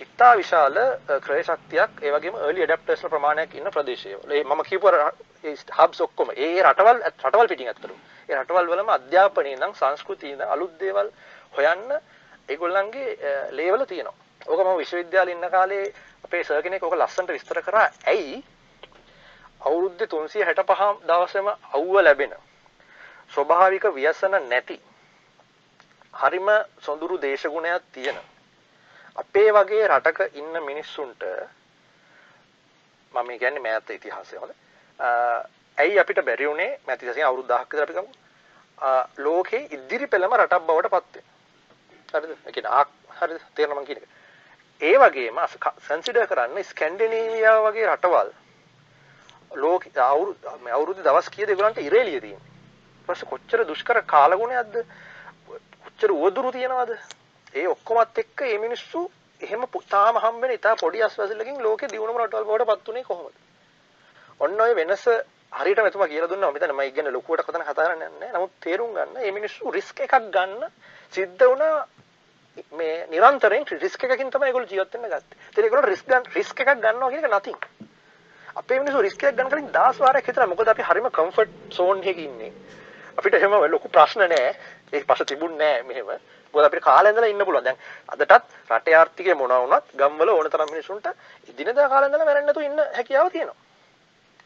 ඉතා 0.00 0.36
විශාල 0.36 0.78
ක්‍රය 1.20 1.42
ශක්තියක් 1.42 2.02
ඒ 2.02 2.10
වගේම 2.10 2.34
early 2.38 2.62
adapters 2.62 3.02
ලා 3.02 3.10
ප්‍රමාණයක් 3.10 3.54
ඉන්න 3.54 3.70
ප්‍රදේශයවල. 3.70 4.30
ඒ 4.30 4.44
මම 4.44 4.62
කියපු 4.62 4.88
ඒ 4.88 5.54
හබ්ස් 5.72 6.00
ඔක්කොම 6.00 6.32
ඒ 6.36 6.62
රටවල් 6.62 6.98
රටවල් 7.04 7.48
පිටින් 7.48 7.68
අත්තරු. 7.68 7.94
ඒ 8.28 8.34
රටවල් 8.34 8.66
වලම 8.66 8.90
අධ්‍යාපනයේ 8.90 9.52
ඉඳන් 9.52 9.74
සංස්කෘතියේ 9.74 10.34
ඉඳන් 10.34 10.48
අලුත් 10.48 10.72
දේවල් 10.80 11.10
හොයන්න 11.52 11.94
ඒගොල්ලන්ගේ 12.48 13.34
ලේවල 13.52 13.84
තියෙනවා. 13.84 14.16
ඕක 14.46 14.60
මම 14.60 14.78
විශ්වවිද්‍යාලේ 14.78 15.34
ඉන්න 15.34 15.50
කාලේ 15.50 15.84
අපේ 16.24 16.42
සර් 16.42 16.62
කෙනෙක් 16.62 16.82
ඕක 16.82 16.96
ලස්සනට 16.96 17.30
විස්තර 17.30 17.62
කරා. 17.62 17.88
ඇයි 18.06 18.42
අවුරුද්දේ 19.60 20.06
365 20.08 21.06
දවසෙම 21.06 21.48
අවුව 21.48 22.02
ලැබෙන 22.02 22.34
ස්වභාවික 23.34 23.84
ව්‍යසන 23.92 24.34
නැති 24.44 24.76
හරිම 26.14 26.48
සොඳුරු 26.80 27.16
දේශගුණයක් 27.18 27.82
තියෙන 27.92 28.18
අපේ 29.16 29.50
වගේ 29.52 29.88
රටක 29.88 30.20
ඉන්න 30.34 30.54
මිනිස්සුන්ට 30.62 31.22
මම 33.14 33.30
කියන්නේ 33.38 33.62
මෑත 33.62 33.90
ඉතිහාසය 33.90 34.36
වල 34.36 34.52
ඇයි 35.78 35.98
අපිට 35.98 36.20
බැරි 36.24 36.48
වුණේ 36.48 36.70
මෑත 36.86 37.02
ඉතිහාසයෙන් 37.02 37.26
අවුරුදු 37.26 37.48
1000ක් 37.50 37.72
විතර 37.72 37.84
අපි 37.84 37.94
ගමු. 37.94 38.10
ලෝකේ 39.18 39.62
ඉදිරි 39.70 40.06
පෙළම 40.06 40.34
රටක් 40.34 40.62
බවට 40.62 40.90
පත් 40.90 41.14
වෙන 42.12 42.22
හරිද? 42.22 42.38
ඒ 42.46 42.52
කියන්නේ 42.52 42.72
ආ 42.72 42.84
හරිද? 43.18 43.42
තේරෙනව 43.54 43.78
මං 43.78 43.86
කියන 43.86 43.98
එක 43.98 44.08
ඒ 44.82 44.96
වගේම 44.98 45.38
කන්සිඩර් 45.58 46.26
කරන්න 46.26 46.64
ස්කැන්ඩිනේවියා 46.64 47.58
වගේ 47.66 47.86
රටවල් 47.88 48.34
ලෝක 49.58 49.86
අවුරුදු 50.06 50.56
අවුරුදු 50.70 51.00
දවස් 51.02 51.30
කීයද 51.30 51.50
ඒගොල්ලන්ට? 51.50 51.78
ඉරේලිය 51.80 52.20
තියෙන්නේ. 52.20 52.50
ඊට 52.50 52.53
පස්සේ 53.08 53.28
කොච්චර 53.28 53.64
දුෂ්කර 53.64 54.02
කාලගුණයක්ද 54.04 54.80
කොච්චර 55.82 56.10
උවදුරු 56.12 56.52
තියනවද 56.52 56.96
ඒ 57.54 57.66
ඔක්කොමත් 57.68 58.18
එක්ක 58.18 58.40
මේ 58.42 58.58
මිනිස්සු 58.60 59.04
එහෙම 59.40 59.64
තාම 59.88 60.16
හම්බෙන 60.18 60.50
ඉතා 60.52 60.74
පොඩි 60.76 61.02
අස්වැසිල්ලකින් 61.02 61.62
ලෝකේ 61.62 61.88
දිනුනම 61.88 62.18
රටවල් 62.18 62.44
බවට 62.44 62.66
පත් 62.70 62.88
උනේ 62.88 63.04
කොහොමද? 63.04 63.34
ඔන්න 64.40 64.60
ඔය 64.60 64.74
වෙනස 64.74 65.04
හරියට 65.52 65.82
මෙතුමා 65.82 66.08
කියලා 66.08 66.28
දුන්නා 66.28 66.50
මම 66.50 66.56
හිතන්නේ 66.56 66.74
මම 66.74 66.82
ඉගෙන 66.82 67.12
ලොකුවට 67.12 67.44
කතන 67.44 67.62
කතා 67.62 67.86
කරන්නේ 67.86 68.08
නැහැ. 68.10 68.32
නමුත් 68.32 68.52
තේරුම් 68.60 68.90
ගන්න 68.92 69.14
මේ 69.14 69.32
මිනිස්සු 69.32 69.70
රිස්ක් 69.70 70.00
එකක් 70.00 70.14
ගන්න 70.30 70.64
සිද්ධ 71.12 71.44
වුණා 71.44 71.86
මේ 72.72 72.94
නිරන්තරයෙන් 73.08 73.66
රිස්ක් 73.76 74.04
එකකින් 74.04 74.30
තමයි 74.30 74.48
ඒගොල්ලෝ 74.48 74.70
ජීවත් 74.70 74.94
වෙන්න 74.94 75.10
ගත්තේ. 75.12 75.38
ඉතින් 75.50 75.64
ඒගොල්ලෝ 75.64 75.86
රිස්ක් 75.86 76.06
ගන්න 76.06 76.30
රිස්ක් 76.34 76.60
එකක් 76.60 76.72
ගන්නවා 76.76 77.10
කියන 77.10 77.24
එක 77.24 77.30
නැතිනම්. 77.30 77.58
අපේ 78.56 78.80
මිනිස්සු 78.80 79.02
රිස්ක් 79.02 79.22
එකක් 79.22 79.36
ගන්න 79.36 79.50
කලින් 79.50 79.70
10 79.72 80.00
වාරයක් 80.00 80.28
හිතනවා. 80.28 80.48
මොකද 80.48 80.68
අපි 80.68 80.82
හරිම 80.84 81.10
කම්ෆර්ට් 81.12 81.54
සෝන් 81.72 82.02
එකක 82.04 82.18
ඉන්නේ. 82.20 82.52
අපිට 83.18 83.34
එහෙම 83.34 83.56
ලොකු 83.70 83.88
ප්‍රශ්න 83.88 84.24
නැහැ. 84.24 84.54
ඒක 84.92 85.06
පස්සේ 85.06 85.26
තිබුණේ 85.26 85.72
නැහැ 85.72 85.82
මෙහෙම. 85.84 86.20
මොකද 86.54 86.66
අපිට 86.66 86.84
කාලේ 86.84 87.12
ඉඳලා 87.12 87.28
ඉන්න 87.28 87.44
පුළුවන්. 87.44 87.64
දැන් 87.64 87.78
අදටත් 88.08 88.54
රටේ 88.70 88.94
ආර්ථිකය 88.94 89.34
මොනවා 89.34 89.60
වුණත් 89.62 89.92
ගම්වල 89.96 90.30
ඕන 90.30 90.50
තරම් 90.50 90.70
මිනිසුන්ට 90.70 91.06
ඉදිනදා 91.48 91.88
කාලේ 91.88 92.08
ඉඳලා 92.08 92.24
මැරෙන්න 92.24 92.46
නැතුව 92.46 92.62
ඉන්න 92.62 92.80
හැකියාව 92.94 93.30
තියෙනවා. 93.30 93.60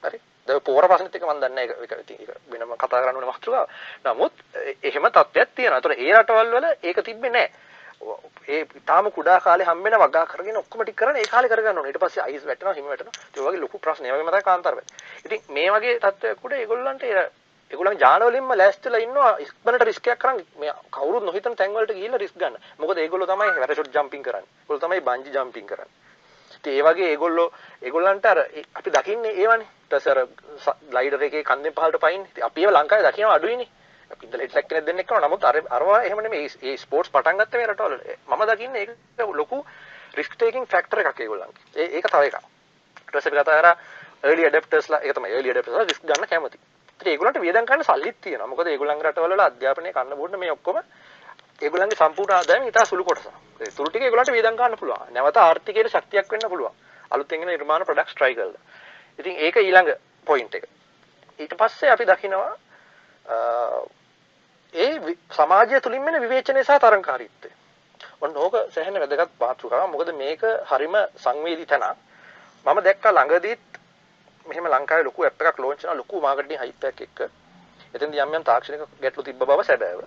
හරි. 0.03 0.21
දැන් 0.49 0.61
පෝර 0.63 0.85
ප්‍රශ්නෙත් 0.85 1.15
එක 1.15 1.25
මම 1.25 1.41
දන්නේ 1.43 1.65
ඒක 1.65 1.93
ඒක 1.93 2.31
වෙනම 2.51 2.75
කතා 2.75 3.01
කරන්න 3.03 3.17
ඕන 3.17 3.31
වස්තුව. 3.31 3.55
නමුත් 4.05 4.35
එහෙම 4.83 5.09
තත්ත්වයක් 5.09 5.51
තියෙනවා. 5.55 5.79
ඒතර 5.79 5.97
ඒ 5.97 6.13
රටවල් 6.15 6.55
වල 6.55 6.69
ඒක 6.83 7.03
තිබ්බේ 7.05 7.31
නැහැ. 7.31 7.67
ඒ 8.49 8.65
තාම 8.87 9.11
කුඩා 9.13 9.41
කාලේ 9.41 9.67
හම්බෙන 9.67 9.99
වගා 9.99 10.27
කරගෙන 10.27 10.57
ඔක්කොම 10.57 10.83
ටික 10.83 10.97
කරන 10.97 11.17
ඒ 11.17 11.27
කාලේ 11.27 11.51
කරගන්න 11.51 11.79
ඕනේ. 11.79 11.93
ඊට 11.93 12.01
පස්සේ 12.01 12.23
අයිස් 12.23 12.47
වැටෙනවා, 12.47 12.75
හිම 12.75 12.87
වැටෙනවා. 12.87 13.17
ඒ 13.37 13.43
වගේ 13.43 13.61
ලොකු 13.61 13.79
ප්‍රශ්න. 13.79 14.07
ඒ 14.07 14.13
වගේම 14.13 14.31
තමයි 14.31 14.43
කාන්තාර 14.43 14.77
වැටෙනවා. 14.77 15.27
ඉතින් 15.27 15.41
මේ 15.51 15.69
වගේ 15.71 15.99
තත්ත්වයක් 15.99 16.45
උඩ 16.45 16.55
ඒගොල්ලන්ට 16.55 17.05
ඒගොල්ලන් 17.71 17.97
ඥාන 17.97 18.23
වලින්ම 18.27 18.51
ලෑස්තිලා 18.61 19.01
ඉන්නවා 19.05 19.31
ඉක්මනට 19.45 19.87
රිස්ක් 19.89 20.07
එකක් 20.09 20.21
කරන් 20.23 20.39
මේ 20.61 20.73
කවුරුත් 20.97 21.25
නොහිතන 21.25 21.57
තැන් 21.57 21.75
වලට 21.75 21.97
ගිහිල්ලා 21.99 22.21
රිස්ක් 22.23 22.37
ගන්න. 22.41 22.61
මොකද 22.79 22.99
ඒගොල්ලෝ 22.99 23.27
තමයි 23.27 23.55
වැරෂොට් 23.63 23.95
ජම්පින් 23.97 24.23
කරන්නේ. 24.23 24.49
ඒගොල්ලෝ 24.61 24.85
තමයි 24.85 25.01
බන්ජි 25.09 25.35
ජම්පින් 25.37 25.67
කරන්නේ. 25.67 25.97
ඉතින් 26.57 26.73
ඒ 26.79 26.83
වගේ 26.83 27.09
ඒගොල්ලෝ 27.11 27.53
ඒගොල්ලන්ට 27.83 28.27
අර 28.27 28.39
අපි 28.75 28.91
දකින්නේ 28.97 29.35
ඒවනේ. 29.43 29.67
ඊට 29.67 29.97
පස්සේ 29.97 30.13
අර 30.15 30.21
ග්ලයිඩර් 30.93 31.27
එකේ 31.29 31.45
කන්දෙන් 31.51 31.75
පහළට 31.75 32.01
පයින්නේ. 32.01 32.31
ඉතින් 32.33 32.45
අපි 32.45 32.65
ඒව 32.65 32.73
ලංකාවේ 32.73 33.11
දකිනවා 33.11 33.35
අඩුයිනේ. 33.35 33.69
අපි 34.11 34.27
ඉඳලා 34.27 34.49
ඉටලක් 34.49 34.69
කෙනෙක් 34.69 34.87
දෙන්නෙක් 34.87 35.07
කරනවා. 35.07 35.29
නමුත් 35.29 35.45
අර 35.45 35.61
අරවා 35.71 36.03
එහෙම 36.03 36.23
නෙමෙයි. 36.23 36.49
මේ 36.63 36.77
ස්පෝර්ට්ස් 36.77 37.13
පටන් 37.13 37.39
ගත්ත 37.39 37.55
මේ 37.55 37.67
රටවල 37.67 37.95
මම 38.29 38.43
දකින්නේ 38.51 38.83
ඒක 38.83 39.35
ලොකු 39.35 39.65
රිස්ක් 40.17 40.35
ටේකින් 40.35 40.67
ෆැක්ටර් 40.67 41.05
එකක් 41.05 41.21
ඒගොල්ලන්ගේ. 41.21 41.69
ඒ 41.77 41.89
ඒක 41.97 42.11
තව 42.11 42.23
එකක්. 42.31 42.41
ඊට 42.97 43.13
පස්සේ 43.13 43.31
අපි 43.31 43.41
කතා 43.43 43.61
කරා 43.61 43.77
early 44.23 44.45
adaptersලා 44.47 45.01
ඒක 45.05 45.15
තමයි 45.15 45.37
early 45.37 45.51
adaptersලා 45.51 45.85
රිස්ක් 45.85 46.03
ගන්න 46.09 46.29
කැමති. 46.33 46.59
ඉතින් 47.01 47.13
ඒගොල්ලන්ට 47.13 47.41
වියදම් 47.41 47.67
කරන්න 47.67 47.85
සල්ලිත් 47.85 48.21
තියෙනවා. 48.21 48.47
මොකද 48.47 48.67
ඒගොල්ලන්ගේ 48.67 49.07
රටවල 49.07 49.33
වල 49.33 49.41
අධ්‍යාපනය 49.41 49.93
කන්න 49.93 50.17
බොන්න 50.17 50.39
මේ 50.39 50.51
ඔක්කොම 50.51 50.81
ඒගොල්ලන්ගේ 51.63 51.97
සම්පූර්ණ 51.97 52.37
ආදායම 52.37 52.69
ඉතා 52.69 52.85
සුළු 52.85 53.05
කොටසක්. 53.05 53.29
ඒ 53.61 53.71
තුරු 53.71 53.91
ටික 53.91 54.03
ඒගොල්ලන්ට 54.03 54.33
වියදම් 54.33 54.57
ගන්න 54.57 54.79
පුළුවන්. 54.79 55.13
නැවත 55.13 55.37
ආර්ථිකයට 55.39 55.91
ශක්තියක් 55.91 56.33
වෙන්න 56.33 56.49
පුළුවන්. 56.49 56.75
අලුතෙන් 57.11 57.43
එන 57.43 57.49
නිර්මාණ 57.49 57.85
ප්‍රොඩක්ට්ස් 57.85 58.15
try 58.15 58.35
කරලා. 58.35 58.63
ඉතින් 59.19 59.37
ඒක 59.39 59.57
ඊළඟ 59.59 59.95
පොයින්ට් 60.27 60.55
එක. 60.55 60.65
ඊට 61.39 61.55
පස්සේ 61.55 61.91
අපි 61.91 62.05
දකිනවා 62.07 62.51
ඒ 64.75 65.17
සමාජය 65.31 65.81
තුලින් 65.81 66.05
වෙන 66.05 66.21
විවේචනය 66.21 66.65
සහ 66.65 66.81
තරංකාරීත්වය. 66.81 67.51
ඔන්න 68.21 68.37
ඕක 68.37 68.55
සැහැණ 68.75 69.01
වැදගත් 69.01 69.33
මාතෘකාවක්. 69.41 69.91
මොකද 69.91 70.13
මේක 70.15 70.43
හරිම 70.67 70.95
සංවේදී 71.17 71.67
තැනක්. 71.67 71.99
මම 72.67 72.79
දැක්කා 72.85 73.13
ළඟදීත් 73.13 73.68
මෙහෙම 74.49 74.67
ලංකාවේ 74.67 75.05
ලොකු 75.05 75.25
ඇප් 75.25 75.43
එකක් 75.43 75.59
ලොන්ච් 75.59 75.81
කරන 75.81 75.97
ලොකු 75.97 76.21
මාකටිං 76.21 76.59
හයිප් 76.59 76.85
එකක් 76.85 77.01
එක්ක. 77.01 77.19
එතෙන්දී 77.95 78.21
යම් 78.21 78.35
යම් 78.35 78.45
තාක්ෂණික 78.45 78.83
ගැටලු 79.01 79.23
තිබ්බ 79.23 79.39
බව 79.41 79.61
සැබෑව. 79.63 80.03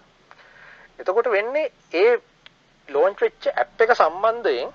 එතකොට 1.00 1.28
වෙන්නේ 1.28 1.72
ඒ 1.94 2.12
ලොන්ච් 2.90 3.18
වෙච්ච 3.20 3.48
ඇප් 3.54 3.82
එක 3.82 3.94
සම්බන්ධයෙන් 3.94 4.70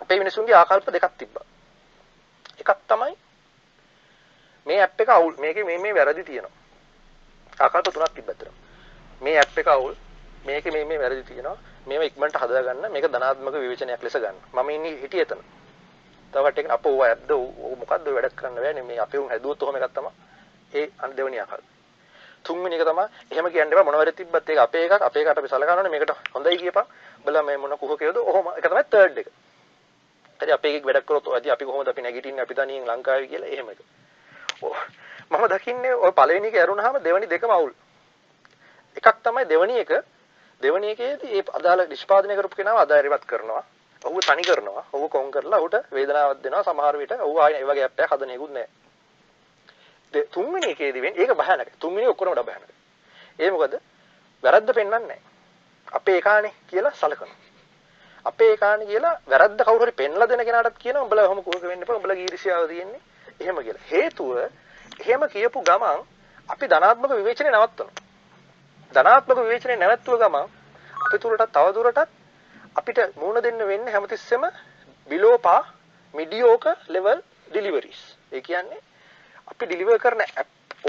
අපේ 0.00 0.18
මිනිසුන්ගේ 0.18 0.54
ආකල්ප 0.54 0.88
දෙකක් 0.88 1.16
තිබ්බා. 1.18 1.46
එකක් 2.58 2.80
තමයි 2.86 3.16
මේ 4.66 4.80
ඇප් 4.80 5.00
එක 5.00 5.08
අවුල් 5.10 5.34
මේකේ 5.36 5.64
මේ 5.64 5.78
මේ 5.78 5.94
වැරදි 5.94 6.24
තියෙනවා. 6.24 6.54
ආකල්ප 7.58 7.86
තුනක් 7.86 8.14
තිබ්බතර. 8.14 8.48
මේ 9.20 9.38
ඇප් 9.38 9.58
එක 9.58 9.68
අවුල් 9.68 9.94
මේකේ 10.44 10.72
මේ 10.72 10.84
මේ 10.84 10.98
වැරදි 10.98 11.24
තියෙනවා. 11.24 11.56
මේව 11.86 12.02
ඉක්මනට 12.02 12.36
හදාගන්න 12.36 12.90
මේක 12.90 13.06
ධනාත්මක 13.06 13.54
විවේචනයක් 13.54 14.02
ලෙස 14.02 14.16
ගන්න. 14.16 14.36
මම 14.52 14.70
ඉන්නේ 14.70 15.00
හිටියේ 15.00 15.22
එතන. 15.22 15.40
තව 16.34 16.44
කට්ටියක 16.44 16.70
අපෝ 16.70 16.94
ඔය 16.98 17.08
ඇද්ද 17.08 17.30
මොකද්ද 17.80 18.08
ඔය 18.08 18.14
වැඩක් 18.16 18.36
කරන්න 18.36 18.56
බෑනේ 18.56 18.82
මේ 18.82 18.98
අපේ 18.98 19.20
උන් 19.22 19.30
හැදුවොත් 19.30 19.62
ඔහොම 19.62 19.76
එකක් 19.76 19.94
තමයි. 19.94 20.10
ඒ 20.72 20.90
අන් 20.98 21.16
දෙවෙනි 21.16 21.38
ආකාරය. 21.38 21.64
තුන්වෙනි 22.44 22.76
එක 22.76 22.86
තමයි 22.88 23.04
එහෙම 23.30 23.50
කියන්න 23.52 23.72
එපා 23.72 23.84
මොනවද 23.84 24.12
තිබ්බත් 24.12 24.50
ඒක 24.50 24.58
අපේ 24.58 24.84
එකක් 24.86 25.02
අපේ 25.02 25.22
එකට 25.22 25.38
අපි 25.38 25.48
සලකන්න 25.48 25.78
ඕනේ 25.78 25.92
මේකට 25.92 26.12
හොඳයි 26.34 26.58
කියපන්. 26.58 26.86
බලලා 27.24 27.42
මේ 27.42 27.56
මොන 27.56 27.78
කුහ 27.78 27.96
කියලාද 27.98 28.16
ඔහොම 28.22 28.46
ඒක 28.48 28.64
තමයි 28.64 28.84
තර්ඩ් 28.86 29.18
එක. 29.18 29.28
හරි 30.40 30.52
අපේ 30.52 30.70
එකෙක් 30.70 30.86
වැඩක් 30.86 31.06
කරොත් 31.06 31.26
ඔය 31.28 31.50
අපි 31.50 31.64
කොහොමද 31.64 31.88
අපි 31.88 32.02
නැගිටින්නේ 32.02 32.42
අපි 32.42 32.54
තනියෙන් 32.54 32.88
ලංකාවේ 32.88 33.28
කියලා 33.28 33.48
එහෙම 33.48 33.70
එක. 33.70 33.80
මම 35.30 35.44
දකින්නේ 35.48 35.94
ඔය 35.96 36.12
පළවෙනි 36.12 36.48
එක 36.48 36.56
ඇරුණාම 36.56 36.98
දෙවෙනි 37.02 37.26
දෙකම 37.26 37.50
අවුල්. 37.50 37.72
එකක් 38.96 39.16
තමයි 39.22 39.48
දෙවෙනි 39.48 39.78
එක 39.78 39.92
දෙවෙනි 40.60 40.90
එකේදී 40.90 41.38
ඒ 41.38 41.44
අදාළ 41.52 41.86
නිෂ්පාදනය 41.88 42.36
කරපු 42.36 42.56
කෙනාව 42.56 42.78
අදාරිවත් 42.78 43.24
කරනවා. 43.26 43.64
ඔහුව 44.04 44.20
තනි 44.20 44.42
කරනවා. 44.42 44.84
ඔහුව 44.92 45.10
කොන් 45.10 45.30
කරලා 45.30 45.58
ඔහුට 45.58 45.76
වේදනාවක් 45.90 46.42
දෙනවා. 46.42 46.64
සමහර 46.64 46.96
විට 46.98 47.12
ඔහු 47.18 47.38
ආයෙ 47.38 47.56
ඒ 47.56 47.64
වගේ 47.64 47.84
ඇප් 47.84 47.98
එකක් 47.98 48.12
හදන 48.12 48.30
එකකුත් 48.30 48.52
නැහැ. 48.52 48.68
තුන්වෙනි 50.30 50.70
එකේදී 50.70 51.02
වෙන්නේ 51.02 51.22
ඒක 51.22 51.32
භයානකයි. 51.34 51.74
තුන්වෙනි 51.78 52.06
ඔක්කොම 52.06 52.28
වඩා 52.28 52.44
භයානකයි. 52.44 52.74
ඒ 53.38 53.50
මොකද? 53.50 53.74
වැරද්ද 54.42 54.68
පෙන්වන්නේ 54.70 55.00
නැහැ. 55.00 55.20
අපේ 55.92 56.18
එකානේ 56.18 56.54
කියලා 56.66 56.94
සලකනවා. 56.94 57.38
අපේ 58.26 58.52
එකානේ 58.52 58.86
කියලා 58.86 59.14
වැරද්ද 59.26 59.60
කවුරු 59.62 59.84
හරි 59.84 59.92
පෙන්ලා 59.94 60.28
දෙන 60.28 60.44
කෙනාටත් 60.44 60.78
කියනවා 60.78 61.02
උඹලා 61.02 61.24
ඔහොම 61.24 61.42
කුහක 61.42 61.62
වෙන්න 61.62 61.82
එපා. 61.82 61.96
උඹලා 61.96 62.16
ඊර්ෂ්‍යාව 62.16 62.68
තියෙන්නේ. 62.68 63.00
එහෙම 63.40 63.56
කියලා. 63.58 63.84
හේතුව 63.90 64.30
එහෙම 65.00 65.22
කියපු 65.28 65.62
ගමන් 65.62 66.00
අපි 66.48 66.64
ධනාත්මක 66.66 67.12
විවේචනය 67.12 67.50
නවත්තනවා 67.50 68.02
ධනාත්මක 68.92 69.38
විවේචනය 69.38 69.76
නැවැත්තුව 69.76 70.18
ගමන් 70.18 70.46
අපි 71.04 71.18
තුරටත් 71.18 71.52
තව 71.52 71.66
දුරටත් 71.74 72.10
අපිට 72.76 72.98
මුණ 73.22 73.42
දෙන්න 73.42 73.58
වෙන්නේ 73.70 73.94
හැමතිස්සෙම 73.94 74.44
below 75.10 75.38
par 75.38 75.62
mediocre 76.14 76.74
level 76.88 77.18
deliveries. 77.54 78.00
ඒ 78.32 78.40
කියන්නේ 78.40 78.80
අපි 79.50 79.66
ඩිලිවර් 79.66 79.98
කරන 80.04 80.22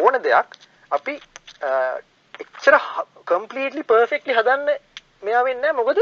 ඕන 0.02 0.16
දෙයක් 0.24 0.48
අපි 0.92 1.14
එච්චර 2.44 2.76
කම්ප්ලීට්ලි 3.32 3.84
පර්ෆෙක්ට්ලි 3.92 4.38
හදන්න 4.40 4.70
මෙයා 5.26 5.44
වෙන්නේ 5.50 5.74
මොකද 5.80 6.00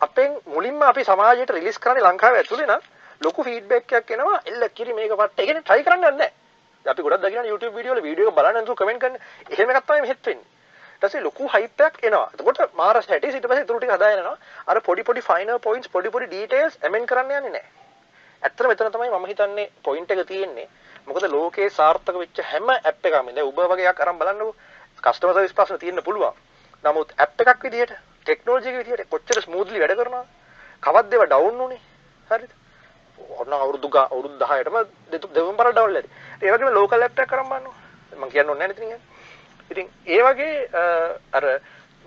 අපෙන් 0.00 0.36
මුලින්ම 0.54 0.82
අපි 0.82 1.04
සමාජයට 1.04 1.54
රිලිස් 1.56 1.78
කරන්නේ 1.78 2.06
ලංකාවේ 2.08 2.42
ඇතුලේ 2.42 2.66
නම් 2.66 2.82
ලොකු 3.20 3.44
ෆීඩ්බැක් 3.48 3.92
එකක් 3.92 4.10
එනවා. 4.16 4.42
එල්ල 4.50 4.68
කිරි 4.76 4.92
මේක 4.92 5.12
පට්ට. 5.12 5.40
ඒ 5.40 5.46
කියන්නේ 5.46 5.66
try 5.68 5.80
කරන්න 5.86 6.04
යන්නේ 6.10 6.18
නැහැ. 6.18 6.32
අපි 6.84 7.02
ගොඩක් 7.02 7.24
දකින්න 7.24 7.50
YouTube 7.50 7.74
වීඩියෝ 7.76 7.96
වල 7.96 8.06
වීඩියෝ 8.06 8.30
එක 8.30 8.36
බලන්න 8.38 8.54
නැතුව 8.58 8.78
කමෙන්ට් 8.80 9.02
කරන 9.02 9.16
එහෙම 9.54 9.70
එකක් 9.70 9.86
තමයි 9.88 10.04
මෙහෙත් 10.04 10.20
වෙන්නේ. 10.26 10.46
ඊට 10.98 11.04
පස්සේ 11.04 11.20
ලොකු 11.20 11.48
හයිප් 11.48 11.80
එකක් 11.80 11.98
එනවා 12.02 12.26
එතකොට 12.32 12.74
මාර 12.74 12.96
හැටි 13.02 13.28
ඊට 13.28 13.44
පස්සේ 13.44 13.60
ඊටු 13.60 13.76
ටික 13.76 13.90
හදාගෙන 13.90 14.20
යනවා 14.20 14.36
අර 14.66 14.80
පොඩි 14.82 15.04
පොඩි 15.04 15.22
ෆයිනල් 15.22 15.58
පොයින්ට්ස් 15.60 15.90
පොඩි 15.90 16.10
පොඩි 16.10 16.26
ඩීටේල්ස් 16.26 16.78
එමෙන් 16.82 17.06
කරන්න 17.06 17.30
යන්නේ 17.32 17.52
නැහැ 17.52 17.76
ඇත්තට 18.42 18.66
මෙතන 18.66 18.92
තමයි 18.92 19.10
මම 19.12 19.26
හිතන්නේ 19.26 19.70
පොයින්ට් 19.84 20.10
එක 20.10 20.26
තියෙන්නේ 20.26 20.68
මොකද 21.06 21.24
ලෝකේ 21.28 21.68
සාර්ථක 21.72 22.16
වෙච්ච 22.16 22.42
හැම 22.44 22.68
ඇප් 22.70 23.06
එකක්ම 23.06 23.28
දැන් 23.28 23.46
Uber 23.46 23.68
වගේ 23.68 23.88
එකක් 23.90 24.00
අරන් 24.00 24.18
බලන්නකෝ 24.18 24.54
කස්ටමර් 25.02 25.34
සර්විස් 25.34 25.54
ප්‍රශ්න 25.54 25.78
තියෙන්න 25.78 26.02
පුළුවන්. 26.02 26.34
නමුත් 26.84 27.12
ඇප් 27.16 27.42
එකක් 27.44 27.62
විදිහට 27.62 27.92
ටෙක්නොලොජි 28.26 28.68
එක 28.70 28.78
විදිහට 28.80 29.10
කොච්චර 29.10 29.42
ස්මූත්ලි 29.42 29.80
වැඩ 29.80 29.94
කරනවද? 29.94 30.26
කවද්ද 30.82 31.12
ඒවා 31.12 31.28
ඩවුන් 31.28 31.60
උනේ? 31.60 31.80
හරිද? 32.28 32.50
ඔන්න 33.36 33.52
අවුරුදු 33.54 33.88
ගා 33.88 34.06
අවුරුදු 34.06 34.36
10ටම 34.44 34.76
දෙවම් 35.32 35.56
පාර 35.56 35.70
ඩවුන් 35.70 35.94
ලැබි. 35.94 36.10
ඒ 36.42 36.50
වගේම 36.50 36.74
ලෝකල් 36.74 37.02
ඇප් 37.02 37.14
එකක් 37.16 37.30
කරන් 37.30 37.48
බලන්න. 37.48 37.70
මම 38.12 38.30
කියන්න 38.30 38.50
ඕනේ 38.50 38.68
නැහැ 38.68 38.88
නේද 38.88 39.02
ඉතින් 39.70 39.90
ඒ 40.08 40.20
වගේ 40.22 40.54
අර 41.32 41.44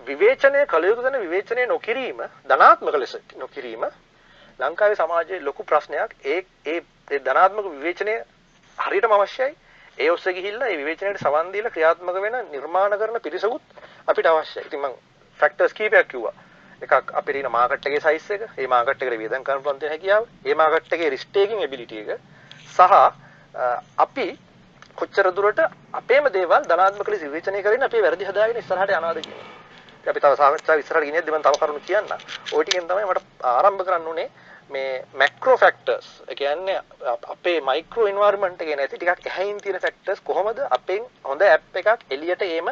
විවේචනය 0.07 0.65
කළ 0.67 0.85
යුතු 0.85 1.01
තැන 1.01 1.19
විවේචනය 1.21 1.65
නොකිරීම 1.67 2.21
ධනාත්මක 2.45 2.95
ලෙස 2.95 3.17
නොකිරීම 3.37 3.83
ලංකාවේ 4.59 4.95
සමාජයේ 4.95 5.41
ලොකු 5.41 5.63
ප්‍රශ්නයක් 5.63 6.15
ඒ 6.25 6.39
ඒ 6.67 7.19
ධනාත්මක 7.19 7.65
විවේචනය 7.67 8.15
හරියටම 8.77 9.13
අවශ්‍යයි. 9.13 9.55
ඒ 9.97 10.09
ඔස්සේ 10.09 10.33
ගිහිල්ලා 10.33 10.67
ඒ 10.67 10.77
විවේචනයට 10.77 11.19
සවන් 11.19 11.51
දීලා 11.53 11.71
ක්‍රියාත්මක 11.71 12.21
වෙන 12.25 12.37
නිර්මාණ 12.51 12.97
කරන 12.99 13.21
පිරිසකුත් 13.21 13.61
අපිට 14.07 14.27
අවශ්‍යයි. 14.27 14.65
ඉතින් 14.67 14.79
මම 14.81 14.95
ෆැක්ටර්ස් 15.39 15.73
කීපයක් 15.73 16.07
කිව්වා. 16.07 16.33
එකක් 16.81 17.11
අපේ 17.13 17.33
තියෙන 17.33 17.51
මාකට් 17.51 17.85
එකේ 17.85 18.01
සයිස් 18.01 18.29
එක, 18.31 18.45
ඒ 18.57 18.67
මාකට් 18.67 19.03
එකට 19.03 19.17
වියදම් 19.17 19.43
කරන්න 19.43 19.63
පුළුවන් 19.63 19.79
තියෙන 19.79 19.93
හැකියාව, 19.93 20.23
ඒ 20.45 20.55
මාකට් 20.55 20.93
එකේ 20.93 21.09
රිස්ක් 21.09 21.29
ටේකින් 21.29 21.61
එබිලිටි 21.61 21.99
එක 22.03 22.19
සහ 22.67 22.93
අපි 23.97 24.27
කොච්චර 24.95 25.31
දුරට 25.31 25.59
අපේම 25.93 26.25
දේවල් 26.29 26.63
ධනාත්මක 26.63 27.07
ලෙස 27.07 27.21
විවේචනය 27.21 27.63
කරගෙන 27.63 27.83
අපේ 27.83 28.01
වැරදි 28.01 28.25
හදාගෙන 28.25 28.57
ඉස්සරහට 28.57 28.91
යනවාද 28.91 29.19
කියන 29.19 29.33
එක. 29.33 30.07
අපි 30.07 30.19
තව 30.19 30.33
සාකච්ඡාව 30.35 30.79
ඉස්සරහට 30.79 31.05
ගෙනියද්දි 31.05 31.31
මම 31.31 31.41
තව 31.41 31.53
කරුණු 31.57 31.81
කියන්න. 31.87 32.07
ওই 32.53 32.63
ටිකෙන් 32.63 32.87
තමයි 32.87 33.05
මට 33.05 33.21
ආරම්භ 33.45 33.83
කරන්න 33.85 34.07
උනේ 34.07 34.29
මේ 34.69 34.91
මැක්‍රෝ 35.13 35.57
ෆැක්ටර්ස් 35.57 36.07
ඒ 36.27 36.35
කියන්නේ 36.35 36.77
අපේ 37.29 37.57
මයික්‍රෝ 37.61 38.07
එන්වයරන්මන්ට් 38.07 38.61
එකේ 38.61 38.75
නැති 38.75 38.97
ටිකක් 38.97 39.27
එහයින් 39.31 39.57
තියෙන 39.57 39.81
ෆැක්ටර්ස් 39.81 40.21
කොහොමද 40.21 40.59
අපෙන් 40.69 41.03
හොඳ 41.23 41.41
ඇප් 41.43 41.75
එකක් 41.75 42.07
එළියට 42.09 42.47
එීම 42.47 42.71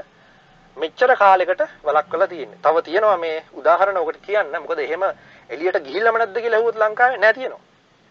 මෙච්චර 0.77 1.11
කාලයකට 1.17 1.61
වළක්වලා 1.83 2.27
තියෙන්නේ. 2.27 2.59
තව 2.63 2.83
තියෙනවා 2.83 3.17
මේ 3.17 3.43
උදාහරණ 3.53 3.97
ඔකට 3.97 4.21
කියන්න. 4.21 4.55
මොකද 4.61 4.79
එහෙම 4.79 5.03
එළියට 5.49 5.83
ගිහිල්ලාම 5.87 6.17
නැද්ද 6.17 6.37
කියලා 6.37 6.59
ඇහුවොත් 6.59 6.81
ලංකාවේ 6.83 7.17
නෑ 7.17 7.33
තියෙනවා. 7.33 7.61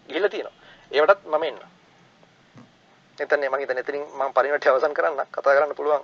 ගිහිල්ලා 0.09 0.29
තියෙනවා. 0.29 0.55
ඒවටත් 0.91 1.27
මම 1.27 1.43
එන්න. 1.43 1.59
එතන 3.25 3.43
මම 3.47 3.59
හිතන්නේ 3.61 3.83
එතනින් 3.85 4.05
මම 4.19 4.31
පරිණතය 4.37 4.69
අවසන් 4.69 4.93
කරන්න 4.93 5.19
කතා 5.35 5.55
කරන්න 5.57 5.75
පුළුවන්. 5.79 6.03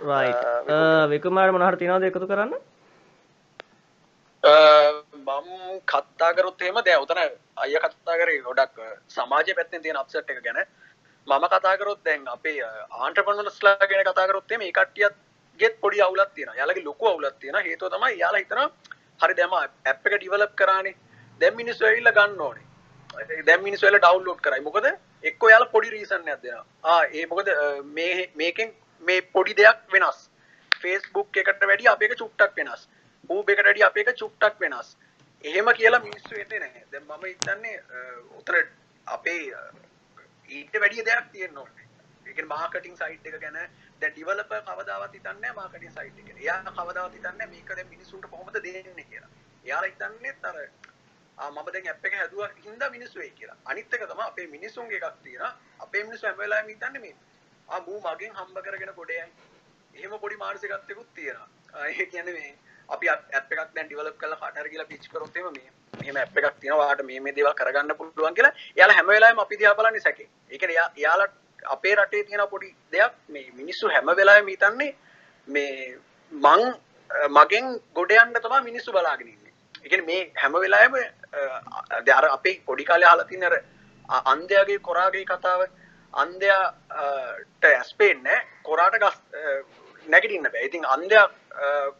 රයිට්. 0.00 0.42
විකුමාර 1.12 1.52
මොනවද 1.52 1.78
තියනවද 1.78 2.08
එකතු 2.10 2.28
කරන්න? 2.32 2.52
මම් 5.28 5.48
කත්තා 5.92 6.32
කරොත් 6.34 6.62
එහෙම 6.62 6.78
දැන් 6.86 7.02
උතන 7.04 7.20
අයියා 7.64 7.88
කතා 7.88 8.18
කරේ 8.20 8.42
ගොඩක් 8.42 8.76
සමාජය 9.16 9.54
පැත්තෙන් 9.54 9.82
තියෙන 9.82 9.98
අප්සෙට් 10.02 10.30
එක 10.30 10.42
ගැන 10.44 10.60
මම 11.26 11.44
කතා 11.54 11.74
කරොත් 11.80 12.04
දැන් 12.04 12.28
අපේ 12.36 12.60
ආන්ටර්ප්‍රනර්ස්ලා 13.00 13.88
ගැන 13.90 14.04
කතා 14.06 14.28
කරොත් 14.28 14.52
එහෙම 14.52 14.62
මේ 14.64 14.76
කට්ටියත් 14.78 15.16
ගෙත් 15.60 15.80
පොඩි 15.80 16.02
අවුලක් 16.02 16.30
තියෙනවා. 16.34 16.58
යාළගේ 16.60 16.84
ලොකු 16.84 17.04
අවුලක් 17.08 17.36
තියෙනවා. 17.40 17.66
හේතුව 17.68 17.90
තමයි 17.92 18.18
යාලා 18.22 18.42
හිතනවා 18.42 18.70
හරි 19.22 19.34
දැන් 19.38 19.50
මම 19.50 19.58
ඇප් 19.90 20.06
එක 20.06 20.14
ඩිවෙලොප් 20.16 20.54
කරානේ. 20.60 20.96
දැන් 21.40 21.56
මිනිස්සු 21.60 21.84
ඇවිල්ලා 21.84 22.16
ගන්න 22.18 22.40
ඕනේ. 22.46 22.67
දැන් 23.46 23.62
මිනිස්සු 23.62 23.86
ඇවිල්ලා 23.86 24.10
ඩවුන්ලෝඩ් 24.10 24.40
කරයි. 24.46 24.60
මොකද 24.68 24.86
එක්කෝ 25.30 25.50
යාලා 25.52 25.72
පොඩි 25.74 25.90
රීසන් 25.96 26.28
එකක් 26.28 26.42
දෙනවා. 26.42 26.64
ආ 26.84 27.02
ඒ 27.18 27.26
මොකද 27.26 27.48
මේ 27.98 28.30
මේකෙන් 28.42 28.74
මේ 29.02 29.20
පොඩි 29.36 29.58
දෙයක් 29.60 29.80
වෙනස්. 29.92 30.18
Facebook 30.72 31.36
එකට 31.36 31.66
වැඩිය 31.70 31.90
අපේක 31.94 32.16
චුට්ටක් 32.22 32.56
වෙනස්. 32.60 32.88
ඌබ 33.30 33.50
එකට 33.50 33.64
වැඩිය 33.64 33.86
අපේක 33.90 34.12
චුට්ටක් 34.22 34.60
වෙනස්. 34.60 34.96
එහෙම 35.44 35.72
කියලා 35.80 36.04
මිනිස්සු 36.06 36.34
එන්නේ 36.34 36.60
නැහැ. 36.60 36.84
දැන් 36.92 37.04
මම 37.04 37.24
හිතන්නේ 37.24 37.76
උතර 38.38 38.56
අපේ 39.06 39.42
ඊට 40.48 40.80
වැඩිය 40.80 41.04
දෙයක් 41.04 41.32
තියෙන්න 41.32 41.58
ඕනේ. 41.58 41.86
ඒ 42.26 42.32
කියන්නේ 42.32 42.54
මාකටිං 42.54 42.96
සයිට් 42.96 43.26
එක 43.26 43.40
ගැන 43.40 43.58
දැන් 44.00 44.12
ඩිවෙලොපර් 44.12 44.62
කවදාවත් 44.68 45.14
හිතන්නේ 45.14 45.40
නැහැ 45.40 45.56
මාකටිං 45.60 45.92
සයිට් 45.96 46.18
එක 46.18 46.26
ගැන. 46.28 46.38
එයා 46.44 46.76
කවදාවත් 46.78 47.14
හිතන්නේ 47.14 47.36
නැහැ 47.38 47.52
මේක 47.54 47.74
දැන් 47.76 47.90
මිනිස්සුන්ට 47.94 48.30
කොහොමද 48.30 48.62
දෙන්නේ 48.62 49.08
කියලා. 49.10 49.30
එයාලා 49.64 49.90
හිතන්නේ 49.90 50.34
අර 50.42 50.56
ආ 50.56 50.87
මම 51.38 51.72
දැන් 51.72 51.88
ඇප් 51.88 52.06
එක 52.06 52.14
හැදුවා 52.20 52.50
හින්දා 52.64 52.90
මිනිස්සු 52.90 53.20
එයි 53.20 53.30
කියලා. 53.30 53.56
අනිත් 53.64 53.94
එක 53.94 54.06
තමයි 54.10 54.24
අපේ 54.26 54.46
මිනිස්සුන්ගේ 54.46 55.00
එකක් 55.00 55.18
තියෙනවා. 55.24 55.52
අපේ 55.80 56.04
මිනිස්සු 56.04 56.26
හැම 56.26 56.38
වෙලාවෙම 56.38 56.68
හිතන්නේ 56.68 57.02
මේ 57.04 57.14
ආ 57.68 57.80
මූ 57.80 58.00
මගෙන් 58.00 58.32
හම්බ 58.38 58.58
කරගෙන 58.64 58.92
ගොඩයයි. 58.96 59.26
එහෙම 59.94 60.18
පොඩි 60.20 60.36
මානසිකත්වයකුත් 60.36 61.14
තියෙනවා. 61.14 61.48
ඒ 61.86 62.06
කියන්නේ 62.06 62.34
මේ 62.38 62.54
අපි 62.88 63.08
ඇප් 63.08 63.52
එකක් 63.52 63.74
දැන් 63.74 63.86
ඩිවලොප් 63.86 64.18
කරලා 64.20 64.40
කාට 64.42 64.60
හරි 64.60 64.70
කියලා 64.70 64.90
පිච් 64.92 65.08
කරොත් 65.12 65.36
එහෙම 65.36 65.52
මේ 65.58 65.70
මෙහෙම 66.00 66.16
ඇප් 66.16 66.38
එකක් 66.38 66.60
තියෙනවා 66.60 66.86
ඔයාලට 66.86 67.06
මේ 67.10 67.20
මේ 67.26 67.36
දේවල් 67.36 67.54
කරගන්න 67.60 67.96
පුළුවන් 67.98 68.38
කියලා 68.38 68.54
එයාලා 68.76 68.98
හැම 68.98 69.12
වෙලාවෙම 69.12 69.44
අපි 69.44 69.58
දිහා 69.60 69.76
බලන්නේ 69.80 70.06
සැකේ. 70.06 70.28
ඒ 70.50 70.58
කියන්නේ 70.58 70.88
එයාලා 70.96 71.28
අපේ 71.76 71.94
රටේ 71.94 72.24
තියෙන 72.24 72.48
පොඩි 72.54 72.74
දෙයක් 72.92 73.12
මේ 73.28 73.46
මිනිස්සු 73.60 73.94
හැම 73.94 74.14
වෙලාවෙම 74.20 74.48
හිතන්නේ 74.54 74.92
මේ 75.48 75.98
මං 76.32 76.62
මගෙන් 77.36 77.66
ගොඩ 77.94 78.16
යන්න 78.16 78.40
තමයි 78.46 78.64
මිනිස්සු 78.70 78.92
බලාගෙන 78.92 79.28
ඉන්නේ. 79.28 79.47
ඒ 79.84 79.88
කියන්නේ 79.88 80.06
මේ 80.06 80.22
හැම 80.36 80.52
වෙලාවෙම 80.54 80.94
අර 82.18 82.26
අපේ 82.28 82.56
පොඩි 82.66 82.84
කාලේ 82.84 83.08
අහලා 83.10 83.28
තියෙන 83.30 83.44
අර 83.44 83.56
අන්ධයාගේ 84.24 84.78
කොරාගේ 84.80 85.24
කතාව 85.24 85.60
අන්ධයාට 86.14 87.64
ඇස් 87.64 87.94
පේන්නේ 87.94 88.38
කොරාට 88.62 88.96
ගස් 88.96 89.16
නැගිටින්න 90.06 90.46
බෑ. 90.46 90.64
ඉතින් 90.64 90.84
අන්ධයා 90.86 91.26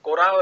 කොරාව 0.03 0.37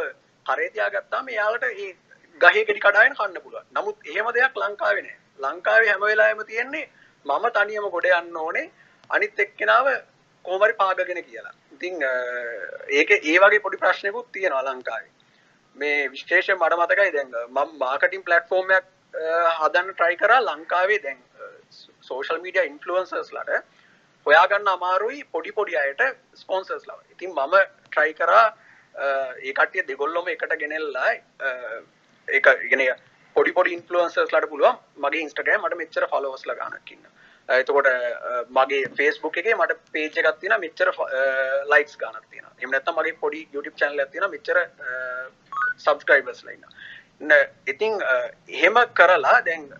කරේ 0.46 0.70
තියාගත්තාම 0.70 1.28
එයාලට 1.28 1.64
ඒ 1.64 1.92
ගහේ 2.40 2.64
ගෙඩි 2.64 2.80
කඩාගෙන 2.80 3.14
කන්න 3.14 3.42
පුළුවන්. 3.44 3.66
නමුත් 3.72 3.96
එහෙම 4.04 4.28
දෙයක් 4.34 4.54
ලංකාවේ 4.56 5.02
නෑ. 5.02 5.18
ලංකාවේ 5.38 5.90
හැම 5.90 6.02
වෙලාවෙම 6.02 6.46
තියෙන්නේ 6.46 6.86
මම 7.26 7.46
තනියම 7.56 7.88
ගොඩ 7.90 8.08
යන්න 8.12 8.36
ඕනේ 8.36 8.70
අනිත් 9.10 9.40
එක්කෙනාව 9.40 9.86
කොහොම 10.44 10.62
හරි 10.62 10.74
පාගගෙන 10.82 11.22
කියලා. 11.24 11.54
ඉතින් 11.74 11.94
ඒක 12.90 13.10
ඒ 13.12 13.38
වගේ 13.42 13.60
පොඩි 13.60 13.82
ප්‍රශ්නකුත් 13.84 14.32
තියෙනවා 14.32 14.64
ලංකාවේ. 14.68 15.12
මේ 15.76 15.96
විශේෂයෙන් 16.08 16.58
මට 16.58 16.78
මතකයි 16.80 17.10
දැන් 17.12 17.32
මම 17.46 17.72
මාකටිං 17.78 18.22
ප්ලැට්ෆෝම් 18.22 18.70
එකක් 18.72 18.92
හදන්න 19.56 19.94
try 19.94 20.12
කරා 20.16 20.40
ලංකාවේ 20.42 21.00
දැන් 21.00 21.18
සෝෂල් 22.02 22.40
මීඩියා 22.40 22.68
ඉන්ෆ්ලුවෙන්සර්ස්ලාට 22.70 23.50
හොයාගන්න 24.26 24.68
අමාරුයි 24.68 25.24
පොඩි 25.26 25.52
පොඩි 25.52 25.76
අයට 25.76 26.02
ස්පොන්සර්ස්ලා. 26.34 27.00
ඉතින් 27.10 27.30
මම 27.32 27.54
try 27.90 28.10
කරා 28.14 28.46
ඒ 28.94 29.52
කට්ටිය 29.52 29.84
දෙගොල්ලොම 29.84 30.28
එකට 30.28 30.56
ගෙනෙල්ලා 30.58 31.10
ඒක 32.28 32.46
ඉගෙන 32.62 32.82
පොඩි 33.36 33.52
පොඩි 33.52 33.76
ඉන්ෆලුවන්සර්ස්ලාට 33.78 34.48
පුළුවන් 34.48 34.80
මගේ 34.98 35.22
ඉන්ස්ටාග්‍රෑම් 35.26 35.64
මට 35.64 35.80
මෙච්චර 35.82 36.08
ෆලෝවර්ස්ලා 36.08 36.58
ගන්නක් 36.60 36.92
ඉන්නවා. 36.92 37.14
එතකොට 37.48 37.88
මගේ 38.50 38.88
ෆේස්බුක් 38.96 39.36
එකේ 39.38 39.54
මට 39.54 39.78
පේජ් 39.92 40.06
එකක් 40.06 40.40
තියෙනවා 40.40 40.58
මෙච්චර 40.58 40.88
ලයික්ස් 41.72 41.96
ගන්නක් 41.96 42.26
තියෙනවා. 42.30 42.54
එහෙම 42.58 42.70
නැත්නම් 42.70 42.98
මගේ 42.98 43.18
පොඩි 43.20 43.48
YouTube 43.54 43.76
channel 43.76 43.98
එකක් 43.98 44.12
තියෙනවා 44.12 44.30
මෙච්චර 44.30 44.58
සබස්ක්‍රයිබර්ස්ලා 45.78 46.52
ඉන්නවා. 46.52 47.40
ඉතින් 47.66 48.02
එහෙම 48.50 48.82
කරලා 48.94 49.38
දැන් 49.42 49.70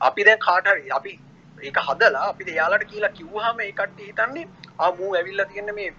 අපි 0.00 0.24
දැන් 0.24 0.38
කාට 0.40 0.66
හරි 0.66 0.90
අපි 0.90 1.18
ඒක 1.62 1.80
හදලා 1.82 2.26
අපි 2.28 2.50
එයාලට 2.50 2.90
කියලා 2.90 3.12
කිව්වහම 3.12 3.60
ඒ 3.60 3.72
කට්ටිය 3.72 4.10
හිතන්නේ 4.10 4.48
ආ 4.78 4.90
මූ 4.92 5.14
ඇවිල්ලා 5.14 5.46
තියෙන 5.46 5.74
මේ 5.74 5.90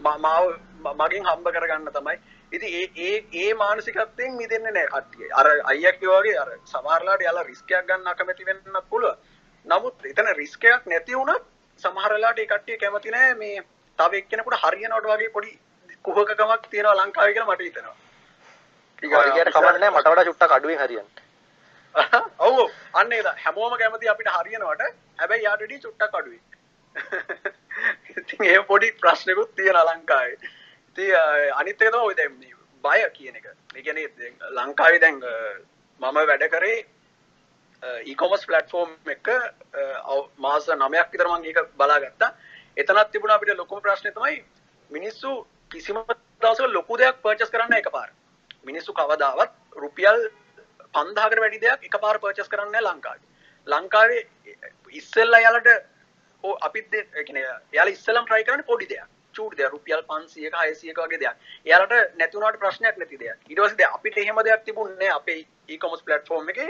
මාව 0.00 0.46
මගින් 0.94 1.24
හම්බ 1.24 1.46
කරගන්න 1.50 1.92
තමයි 1.92 2.18
ඉති 2.52 2.66
ඒ 2.78 2.86
ඒ 3.06 3.16
ඒ 3.42 3.54
මානසිකත්තයෙන් 3.54 4.36
මිදන්න 4.40 4.68
නෑ 4.68 4.88
කට්ටිය 4.88 5.30
අර 5.34 5.46
අයියක් 5.72 6.04
වගේ 6.04 6.36
අර 6.38 6.50
සමහරලාට 6.72 7.24
යාලා 7.26 7.44
රිස්කයක් 7.44 7.86
ගන්න 7.88 8.12
අකමැති 8.12 8.48
වෙන්න 8.50 8.80
පුළුව 8.90 9.16
නමුත් 9.64 10.06
එතන 10.06 10.30
රිස්කයක් 10.34 10.86
නැති 10.86 11.14
වුණත් 11.14 11.44
සමහරලාට 11.80 12.38
ඒ 12.38 12.46
කට්ටිය 12.46 12.78
කැමති 12.78 13.10
නෑ 13.10 13.34
මේ 13.34 13.60
තව 13.98 14.20
එක්කෙනෙකුට 14.20 14.58
හරියනවට 14.62 15.10
වගේ 15.10 15.30
පොඩි 15.30 15.52
කුහකකමක් 16.04 16.66
තියෙනවා 16.66 16.96
ලංකාවේ 16.96 17.32
කියලා 17.32 17.50
මට 17.50 17.62
හිතෙනවා. 17.62 17.96
හරියට 19.02 19.52
කමක් 19.52 19.76
නෑ 19.76 19.90
මට 19.90 20.06
වඩා 20.06 20.24
චුට්ටක් 20.24 20.52
අඩුවෙන් 20.52 20.80
හරියන්න. 20.80 21.08
ඔව් 22.40 22.58
අන්න 22.94 23.12
ඒක 23.12 23.30
හැමෝම 23.38 23.78
කැමති 23.78 24.08
අපිට 24.08 24.30
හරියනවට. 24.30 24.82
හැබැයි 25.18 25.44
යාට 25.44 25.60
වැඩි 25.60 25.80
චුට්ටක් 25.80 26.14
අඩුයි 26.14 26.40
ඉතින් 28.16 28.44
ඒ 28.46 28.62
පොඩි 28.64 28.92
ප්‍රශ්නකුත් 28.94 29.54
තියෙන 29.56 29.80
ලංකාවේ. 29.82 30.36
ඉති 30.88 31.12
අනිත් 31.54 31.82
එක 31.82 31.90
තමයි 31.90 32.02
ඔය 32.02 32.16
දැන් 32.16 32.36
බය 32.84 33.00
කියන 33.12 33.36
එක. 33.36 33.46
ඒ 33.74 33.82
කියන්නේ 33.82 34.32
ලංකාවේ 34.52 35.00
දැන් 35.00 35.22
මම 36.00 36.20
වැඩ 36.24 36.50
කරේ 36.50 36.78
ඊකොමස් 38.04 38.46
පලටෆෝර්ම් 38.46 38.92
එක 39.08 39.28
අ, 39.28 40.14
මාස 40.38 40.68
නමයක් 40.68 41.08
විතර 41.12 41.28
මං 41.28 41.44
ඒක 41.44 41.58
බලාගත්තා. 41.76 42.30
එතනත් 42.76 43.10
තිබුණ 43.12 43.30
අපිට 43.30 43.56
ලොකුම 43.56 43.80
ප්‍රශ්නය 43.80 44.12
තමයි 44.12 44.44
මිනිස්සු 44.90 45.34
කිසිම 45.70 45.98
දවසක 46.42 46.70
ලොකු 46.72 46.96
දෙයක් 46.98 47.20
පර්චස් 47.22 47.50
කරන්න 47.50 47.76
එක 47.78 47.90
පාර 47.92 48.10
මිනිස්සු 48.64 48.92
කවදාවත් 48.92 49.52
රුපියල් 49.76 50.20
පන්දාකට 50.94 51.40
වැඩි 51.40 51.60
දෙයක් 51.60 51.88
එක 51.88 51.98
පාර 52.00 52.18
පර්චස් 52.18 52.48
කරන්න 52.48 52.78
ලංකාවේ. 52.82 53.26
ලංකාවේ 53.66 54.22
ඉස්සෙල්ලා 54.92 55.40
යාලට 55.40 55.68
ඕ 56.44 56.54
අපිත් 56.60 56.94
එකන 56.94 57.38
යාල 57.72 57.88
ඉස්සලම් 57.88 58.24
ට්‍රයි 58.24 58.44
කරන්න 58.44 58.64
පොඩි 58.64 58.86
දෙයක්. 58.86 59.06
චූට 59.34 59.56
දෙයක්. 59.58 59.70
රුපියල් 59.72 60.02
පන්සියක 60.08 60.54
හයසියක 60.62 60.98
වගේ 60.98 61.18
දෙයක්. 61.18 61.36
යාලට 61.66 61.94
නැතුනට 62.16 62.58
ප්‍රශ්නයක් 62.62 62.98
නැති 62.98 63.18
දෙයක්. 63.18 63.38
ඉටවසද 63.50 63.80
අපිට 63.88 64.18
එහෙම 64.18 64.42
දෙයක් 64.44 64.64
තිබුණේ 64.64 65.10
අපේ 65.10 65.40
ඒකොමස් 65.68 66.02
පලට්ෆෝර්ම් 66.02 66.48
එක. 66.54 66.60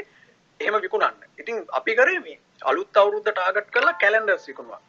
එහෙම 0.61 0.81
විකුණන්න. 0.81 1.17
ඉතින් 1.39 1.67
අපි 1.73 1.95
කරේ 1.95 2.21
මේ 2.21 2.39
අලුත් 2.63 2.97
අවුරුද්ධ 2.97 3.31
ටාගට් 3.31 3.71
කරලා 3.71 3.99
කැලෙන්ඩර්ස් 4.03 4.47
විකුණවා 4.51 4.81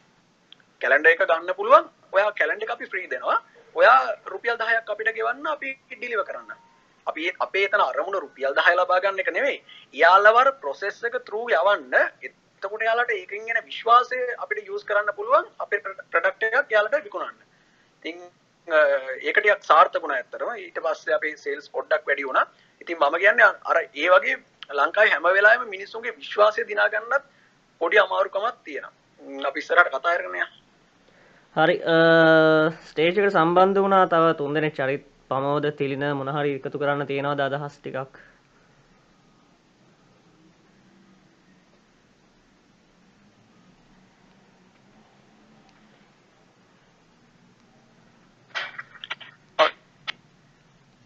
කැලෙන්ඩ 0.80 1.06
එක 1.06 1.22
ගන්න 1.22 1.54
පුළුවන්. 1.54 1.90
ඔයා 2.12 2.30
කැලෙන්ඩ 2.32 2.70
අපි 2.70 2.86
ෆ්‍රී 2.92 3.08
දෙනවා. 3.08 3.38
ඔයා 3.76 3.98
රුපියල් 4.32 4.56
දහයක් 4.62 4.90
අපිට 4.94 5.12
ගෙවන්න 5.18 5.46
අපි 5.54 5.70
ඩිලිව 5.90 6.22
කරන්න. 6.28 6.50
අපි 7.06 7.30
අපේ 7.46 7.66
තන 7.68 7.82
අරමුණ 7.82 8.20
රුපියල් 8.24 8.54
දහය 8.58 8.74
ලබා 8.74 9.00
ගන්න 9.02 9.22
එක 9.24 9.30
නෙවෙයි. 9.38 9.58
යාලවර 9.94 10.48
ප්‍රොසෙස් 10.62 11.02
එක 11.04 11.18
තරූ 11.26 11.44
යවන්න 11.50 11.94
එතකොට 11.96 12.82
යාලට 12.88 13.12
ඒකින් 13.18 13.46
ගෙන 13.48 13.60
විශ්වාසය 13.68 14.22
අපිට 14.44 14.72
යස් 14.72 14.88
කරන්න 14.88 15.12
පුළුවන් 15.18 15.46
අපේ 15.58 15.82
ප්‍රඩක්ට 15.84 16.48
එකක් 16.50 16.74
යාලට 16.76 16.98
විකුණන්න. 17.06 17.38
තිං 18.04 18.16
ඒකටයක් 18.68 19.62
සාර්ථකුණ 19.70 20.16
ඇත්තරම 20.16 20.50
ඊට 20.56 20.78
පස්සේ 20.84 21.16
අපේ 21.18 21.36
සේල්ස් 21.44 21.68
පොඩ්ඩක් 21.70 22.06
වැඩි 22.08 22.28
වුණ. 22.28 22.42
ඉතින් 22.80 22.98
මම 22.98 23.16
කියන්න 23.22 23.42
අර 23.70 23.78
ඒ 23.82 24.08
වගේ 24.14 24.36
ලංකායි 24.70 25.10
හැම 25.10 25.26
වෙලාම 25.30 25.66
මිනිස්සුන්ගේ 25.68 26.14
විශ්වාසය 26.14 26.66
දිනාගන්නත් 26.66 27.24
පොඩි 27.80 27.98
අමාරුකමත් 27.98 28.62
තියෙන 28.64 28.86
අපි 29.44 29.58
ඉස්සරට 29.58 29.90
කතාරණය 29.90 30.46
හරි 31.56 31.76
ස්ටේජකට 32.84 33.30
සම්බන්ධ 33.32 33.80
වුණා 33.80 34.06
තව 34.06 34.32
තුන්දෙනෙක් 34.36 34.74
චරිත් 34.74 35.04
පමෝද 35.28 35.66
තිලින 35.74 36.04
මොනහරි 36.14 36.56
එකතු 36.56 36.78
කරන්න 36.78 37.06
තියෙනවා 37.06 37.36
ද 37.36 37.46
අදහස් 37.48 37.78
ටිකක්? 37.78 38.18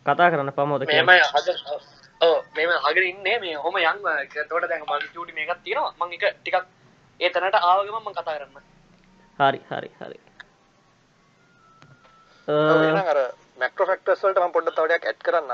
කතා 0.07 0.31
කරන්න 0.31 0.53
පමෝද 0.53 0.85
මෙම 0.87 1.09
මෙම 2.63 2.89
අගර 2.91 3.05
ඉන්නේ 3.05 3.37
මේ 3.45 3.55
හොම 3.59 3.79
යං 3.79 4.03
තොට 4.49 4.69
දැන් 4.69 4.89
මල් 4.89 5.07
චුටි 5.15 5.33
මේකත් 5.33 5.63
තියෙනවා 5.65 5.95
මං 6.01 6.17
එක 6.19 6.27
ටිකක් 6.33 6.67
ඒ 7.21 7.31
තැනට 7.31 7.63
ආවගම 7.63 8.01
මං 8.01 8.15
කතා 8.15 8.37
කරන්න 8.37 8.69
හරි 9.39 9.61
හරි 9.69 9.91
හරි 10.01 10.19
අර 13.07 13.21
මැක්ටෝ 13.61 13.87
ෆෙක්ටර්ස් 13.87 14.23
වලට 14.23 14.41
මම 14.41 14.53
පොඩ්ඩක් 14.53 14.77
තව 14.77 14.87
ටිකක් 14.87 15.07
ඇඩ් 15.07 15.23
කරන්න. 15.23 15.53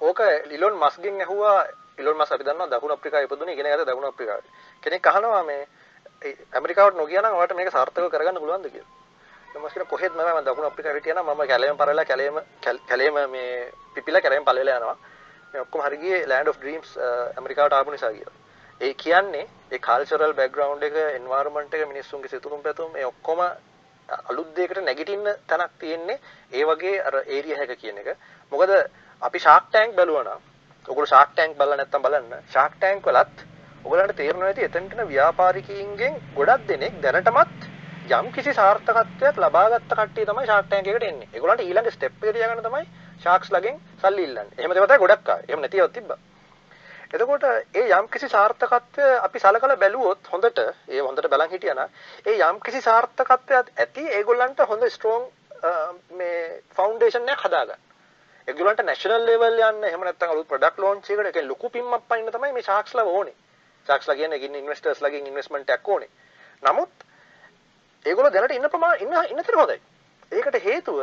ඕක 0.00 0.20
ලිලොන් 0.46 0.76
මස්ගෙන් 0.76 1.20
ඇහුවා 1.20 1.58
ඉලොන් 1.98 2.16
මස් 2.16 2.32
අපි 2.32 2.44
දන්නවා 2.44 2.70
දකුණු 2.70 2.94
අප්‍රිකාවේ 2.94 3.28
ඉපදුනේ 3.28 3.54
ඉගෙන 3.54 3.66
ගත්ත 3.66 3.88
දකුණු 3.88 4.08
අප්‍රිකාවේ. 4.08 4.50
කෙනෙක් 4.82 5.06
අහනවා 5.06 5.42
මේ 5.44 5.62
ඇමරිකාවට 6.52 6.96
නොගියා 6.96 7.22
නම් 7.22 7.34
ඔයාලට 7.34 7.56
මේක 7.56 7.70
සාර්ථකව 7.70 8.10
කරගන්න 8.10 8.40
පුළුවන්ද 8.40 8.66
කියලා. 8.66 8.90
ඉලොන් 9.50 9.62
මස් 9.64 9.74
කියන 9.74 9.86
කොහෙත් 9.86 10.12
මම 10.12 10.40
දකුණු 10.44 10.68
අප්‍රිකාවේ 10.70 11.00
හිටියා 11.00 11.18
නම් 11.18 11.30
මම 11.30 11.46
කැලේම 11.46 11.76
පරවලා 11.76 12.04
කැලේම 12.04 12.36
කැලේම 12.88 13.16
මේ 13.30 13.72
පිපිලා 13.94 14.22
කැලේම 14.22 14.44
පල්වෙලා 14.44 14.78
යනවා. 14.80 14.96
මේ 15.52 15.62
ඔක්කොම 15.64 15.82
හරි 15.82 15.98
ගියේ 15.98 16.26
land 16.26 16.48
of 16.48 16.60
dreams 16.60 16.90
ඇමරිකාවට 17.36 17.76
ආපු 17.76 17.90
නිසා 17.90 18.12
කියලා. 18.12 18.36
ඒ 18.80 18.92
කියන්නේ 18.94 19.46
ඒ 19.72 19.78
කල්චරල් 19.86 20.34
බෑග්ග්‍රවුන්ඩ් 20.38 20.84
එක 20.88 20.96
එන්වයරන්මන්ට් 21.10 21.74
එක 21.76 21.88
මිනිස්සුන්ගේ 21.92 22.32
සිතුම් 22.34 22.62
පැතුම් 22.62 22.92
මේ 22.92 23.06
ඔක්කොම 23.12 23.40
අලුත් 24.30 24.50
දෙයකට 24.56 24.80
නැගිටින්න 24.80 25.30
තැනක් 25.46 25.72
තියෙන්නේ 25.78 26.18
ඒ 26.52 26.64
වගේ 26.64 26.96
අර 27.02 27.14
ඒරියා 27.26 27.64
එක 27.64 27.72
කියන 27.82 27.98
එක. 28.02 28.08
මොකද 28.52 28.74
අපි 29.22 29.38
ෂාක් 29.38 29.64
ටැන්ක් 29.68 29.96
බැලුවා 29.96 30.24
නම් 30.24 30.42
ඔයගොල්ලෝ 30.88 31.10
ෂාක් 31.12 31.32
ටැන්ක් 31.32 31.58
බලලා 31.58 31.80
නැත්තම් 31.80 32.04
බලන්න. 32.04 32.44
ෂාක් 32.46 32.76
ටැන්ක් 32.76 33.08
වලත් 33.08 33.36
ඔයගලන්ට 33.84 34.16
තේරෙනවා 34.16 34.48
ඇති 34.50 34.68
එතනට 34.68 35.02
ව්‍යාපාරිකයින්ගෙන් 35.10 36.22
ගොඩක් 36.36 36.70
දෙනෙක් 36.70 37.02
දැනටමත් 37.02 37.68
යම් 38.10 38.32
කිසි 38.32 38.52
සාර්ථකත්වයක් 38.54 39.36
ලබාගත්ත 39.38 39.92
කට්ටිය 39.92 40.28
තමයි 40.30 40.46
ෂාක් 40.46 40.66
ටැන්ක් 40.66 40.88
එකට 40.88 41.10
එන්නේ. 41.10 41.28
ඒගොල්ලන්ට 41.34 41.66
ඊළඟ 41.66 41.90
ස්ටෙප් 41.90 42.24
එක 42.24 42.34
තියාගන්න 42.36 42.66
තමයි 42.66 42.84
ෂාක්ස් 43.20 43.50
ලගෙන් 43.50 43.80
සල්ලි 44.00 44.24
ඉල්ලන්නේ. 44.24 44.58
එහෙම 44.58 44.72
දේවල් 44.72 44.88
තමයි 44.88 44.98
ගොඩක් 44.98 45.28
ආවේ. 45.28 45.46
එහෙම 45.48 45.60
නැතිව 45.60 45.90
තිබ්බා. 45.92 46.18
එතකොට 47.10 47.44
ඒ 47.74 47.88
යම්කිසි 47.90 48.28
සාර්ථකත්වය 48.28 49.08
අපි 49.18 49.38
සලකලා 49.40 49.76
බැලුවොත් 49.76 50.30
හොඳට 50.32 50.58
ඒ 50.60 51.00
හොඳට 51.00 51.28
බලන් 51.28 51.50
හිටියනම් 51.50 51.80
ඒ 52.26 52.36
යම්කිසි 52.44 52.80
සාර්ථකත්වයක් 52.82 53.72
ඇති 53.76 54.04
ඒගොල්ලන්ට 54.10 54.60
හොඳ 54.64 54.84
ස්ට්‍රෝං 54.88 55.28
මේ 56.12 56.62
ෆවුන්ඩේෂන් 56.70 57.28
එකක් 57.28 57.44
හදාගන්න. 57.46 57.80
ඒගොල්ලන්ට 58.48 58.84
නැෂනල් 58.84 59.24
ලෙවල් 59.24 59.60
යන්න 59.62 59.84
එහෙම 59.84 60.04
නැත්නම් 60.04 60.34
අලුත් 60.34 60.48
ප්‍රොඩක්ට් 60.48 60.78
ලොන්ච් 60.78 61.08
එකකට 61.08 61.30
ඒක 61.32 61.46
ලොකු 61.46 61.70
පිම්මක් 61.70 62.04
පයින්න 62.08 62.30
තමයි 62.30 62.52
මේ 62.52 62.62
ෂාක්ස්ලා 62.62 63.04
ඕනේ. 63.06 63.36
ෂාක්ස්ලා 63.86 64.16
කියන්නේ 64.16 64.44
ඉන්න 64.44 64.56
ඉන්වෙස්ටර්ස්ලාගෙන් 64.56 65.26
ඉන්වෙස්ට්මන්ට් 65.26 65.72
එකක් 65.76 65.88
ඕනේ. 65.88 66.10
නමුත් 66.62 67.06
ඒගොල්ලෝ 68.04 68.32
දැනට 68.32 68.56
ඉන්න 68.56 68.68
ප්‍රමාණය 68.68 69.02
ඉන්න 69.04 69.16
ඉන්නතර 69.32 69.56
හොඳයි. 69.56 69.80
ඒකට 70.32 70.60
හේතුව 70.64 71.00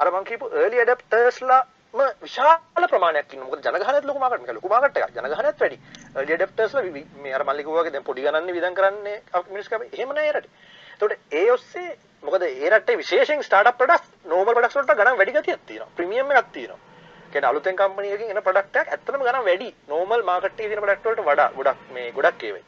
අර 0.00 0.10
මං 0.10 0.24
කියපු 0.24 0.46
early 0.52 0.78
adaptersලා 0.80 1.60
ම 1.94 2.00
විශාල 2.22 2.84
ප්‍රමාණයක් 2.92 3.32
ඉන්න 3.34 3.44
මොකද 3.44 3.64
ජනගහනයත් 3.66 4.04
ලොකු 4.08 4.20
මාකට් 4.24 4.42
මේක 4.42 4.54
ලොකු 4.54 4.68
මාකට් 4.68 4.98
එකක්. 4.98 5.14
ජනගහනයත් 5.16 5.58
වැඩි. 5.62 5.78
early 6.16 6.32
adaptersලා 6.36 6.82
මේ 7.22 7.32
අර 7.32 7.44
මල්ලි 7.44 7.64
කිව්වා 7.66 7.82
වගේ 7.82 7.94
දැන් 7.94 8.06
පොඩි 8.08 8.26
ගණන්නේ 8.26 8.56
විදන් 8.58 8.76
කරන්නේ 8.78 9.16
මිනිස්සු 9.52 9.70
කම 9.72 9.86
එහෙම 9.88 10.12
නෑ 10.18 10.32
රටේ. 10.32 10.50
එතකොට 10.94 11.14
ඒ 11.32 11.50
ඔස්සේ 11.50 11.88
මොකද 12.22 12.42
ඒ 12.42 12.70
රටේ 12.70 13.00
විශේෂයෙන් 13.02 13.42
ස්ටාර්ට්අප් 13.42 13.78
ප්‍රොඩක්ට්ස් 13.80 14.30
නෝමල් 14.32 14.54
ප්‍රොඩක්ට්ස් 14.54 14.78
වලට 14.80 14.98
ගණන් 15.00 15.18
වැඩි 15.20 15.36
ගතියක් 15.38 15.66
තියෙනවා. 15.66 15.90
ප්‍රීමියම් 15.96 16.30
එකක් 16.32 16.52
තියෙනවා. 16.56 16.80
කියන්නේ 17.32 17.50
අලුතෙන් 17.52 17.76
කම්පැනි 17.76 18.14
එකකින් 18.14 18.32
එන 18.32 18.42
ප්‍රොඩක්ට් 18.46 18.80
එකක් 18.80 18.94
ඇත්තටම 18.94 19.22
ගණන් 19.26 19.46
වැඩි. 19.50 19.70
නෝමල් 19.88 20.26
මාකට් 20.30 20.50
එකේ 20.50 20.68
තියෙන 20.68 20.84
ප්‍රොඩක්ට් 20.84 21.06
වලට 21.10 21.28
වඩා 21.28 21.50
ගොඩක් 21.58 21.86
මේ 21.94 22.12
ගොඩක් 22.12 22.48
ඒවයි 22.48 22.64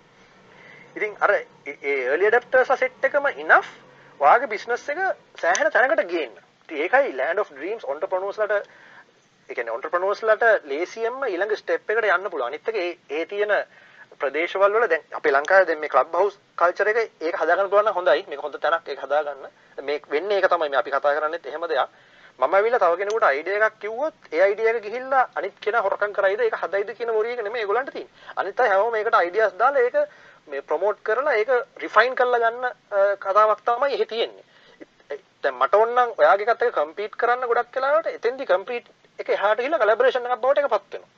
ඉතින් 0.96 1.16
අර 1.20 1.30
ඒ 1.30 1.96
early 2.10 2.26
adapters 2.26 2.70
සෙට් 2.78 3.04
එකම 3.04 3.26
enough 3.36 3.68
ඔයාගේ 4.20 4.50
බිස්නස් 4.52 4.88
එක 4.88 4.98
සෑහෙන 5.42 5.70
තැනකට 5.72 6.08
ගේන්න. 6.12 6.32
ඉතින් 6.32 6.49
ඒකයි 6.72 7.12
land 7.12 7.38
of 7.38 7.50
dreams 7.59 7.85
entrepreneurs 7.85 8.38
ලට 8.38 8.62
ඒ 9.48 9.54
කියන්නේ 9.54 9.74
entrepreneurs 9.74 10.22
ලට 10.22 10.50
ලේසියෙන්ම 10.64 11.22
ඊළඟ 11.28 11.56
ස්ටෙප් 11.56 11.90
එකට 11.90 12.11
යන්න 12.16 12.30
පුළුවන්. 12.30 12.48
අනිත් 12.48 12.68
එක 12.68 12.76
ඒ 12.76 12.90
ඒ 13.11 13.24
තියෙන 13.26 13.54
ප්‍රදේශවල 14.20 14.76
වල 14.76 14.87
දැන් 14.92 15.02
අපේ 15.18 15.33
ලංකාවේ 15.33 15.66
දැන් 15.66 15.80
මේ 15.80 15.92
ක්ලබ් 15.94 16.14
හවුස් 16.14 16.38
කල්චර් 16.56 16.92
එක 16.92 16.98
ඒක 17.00 17.37
හදාගන්න 17.42 17.70
පුළුවන් 17.70 17.90
නම් 17.90 17.98
හොඳයි. 17.98 18.24
මේක 18.28 18.40
හොඳ 18.44 18.61
තැනක් 18.61 18.88
ඒක 18.88 19.02
හදාගන්න. 19.04 19.50
මේ 19.83 20.00
වෙන්නේ 20.11 20.38
ඒක 20.38 20.48
තමයි 20.52 20.68
මේ 20.68 20.80
අපි 20.83 20.90
කතා 20.90 21.14
කරන්නේත් 21.16 21.46
එහෙම 21.46 21.68
දෙයක්. 21.68 21.88
මම 22.38 22.54
ඇවිල්ලා 22.54 22.80
තව 22.80 22.96
කෙනෙකුට 22.98 23.26
අයිඩියා 23.28 23.66
එකක් 23.66 23.78
කිව්වොත් 23.80 24.14
ඒ 24.33 24.42
අයිඩියා 24.42 24.74
එක 24.74 24.83
ගිහිල්ලා 24.85 25.24
අනිත් 25.35 25.56
කෙනා 25.61 25.83
හොරකම් 25.83 26.12
කරයිද 26.12 26.40
ඒක 26.40 26.56
හදයිද 26.62 26.92
කියන 26.98 27.11
මොරිය 27.12 27.33
එක 27.33 27.42
නෙමෙයි 27.44 27.64
ඒගොල්ලන්ට 27.64 27.92
තියෙන්නේ. 27.92 28.14
අනිත් 28.37 28.61
අය 28.61 28.68
හැමෝම 28.68 28.92
මේකට 28.92 29.14
අයිඩියාස් 29.14 29.59
දාලා 29.59 29.83
ඒක 29.83 29.96
මේ 30.48 30.62
ප්‍රොමෝට් 30.62 31.02
කරලා 31.02 31.35
ඒක 31.35 31.50
රිෆයින් 31.83 32.14
කරලා 32.14 32.40
ගන්න 32.44 32.64
කතාවක් 33.24 33.61
තමයි 33.66 33.94
එහෙ 33.96 34.06
තියෙන්නේ. 34.06 34.44
දැන් 35.44 35.57
මට 35.57 35.74
ඕනනම් 35.74 36.11
ඔයාගේ 36.16 36.46
එකත් 36.46 36.62
එක්ක 36.62 36.76
කම්පීට් 36.76 37.14
කරන්න 37.16 37.48
ගොඩක් 37.48 37.76
වෙලාවට 37.76 38.09
එතෙන්දි 38.11 38.46
කම්පීට් 38.46 38.87
එක 39.18 39.29
එහාට 39.31 39.61
ගිහලා 39.61 39.79
කොලැබොරේෂන් 39.79 40.26
එකක් 40.26 40.42
බවට 40.42 40.61
එකපත් 40.61 40.94
වෙනවා. 40.94 41.11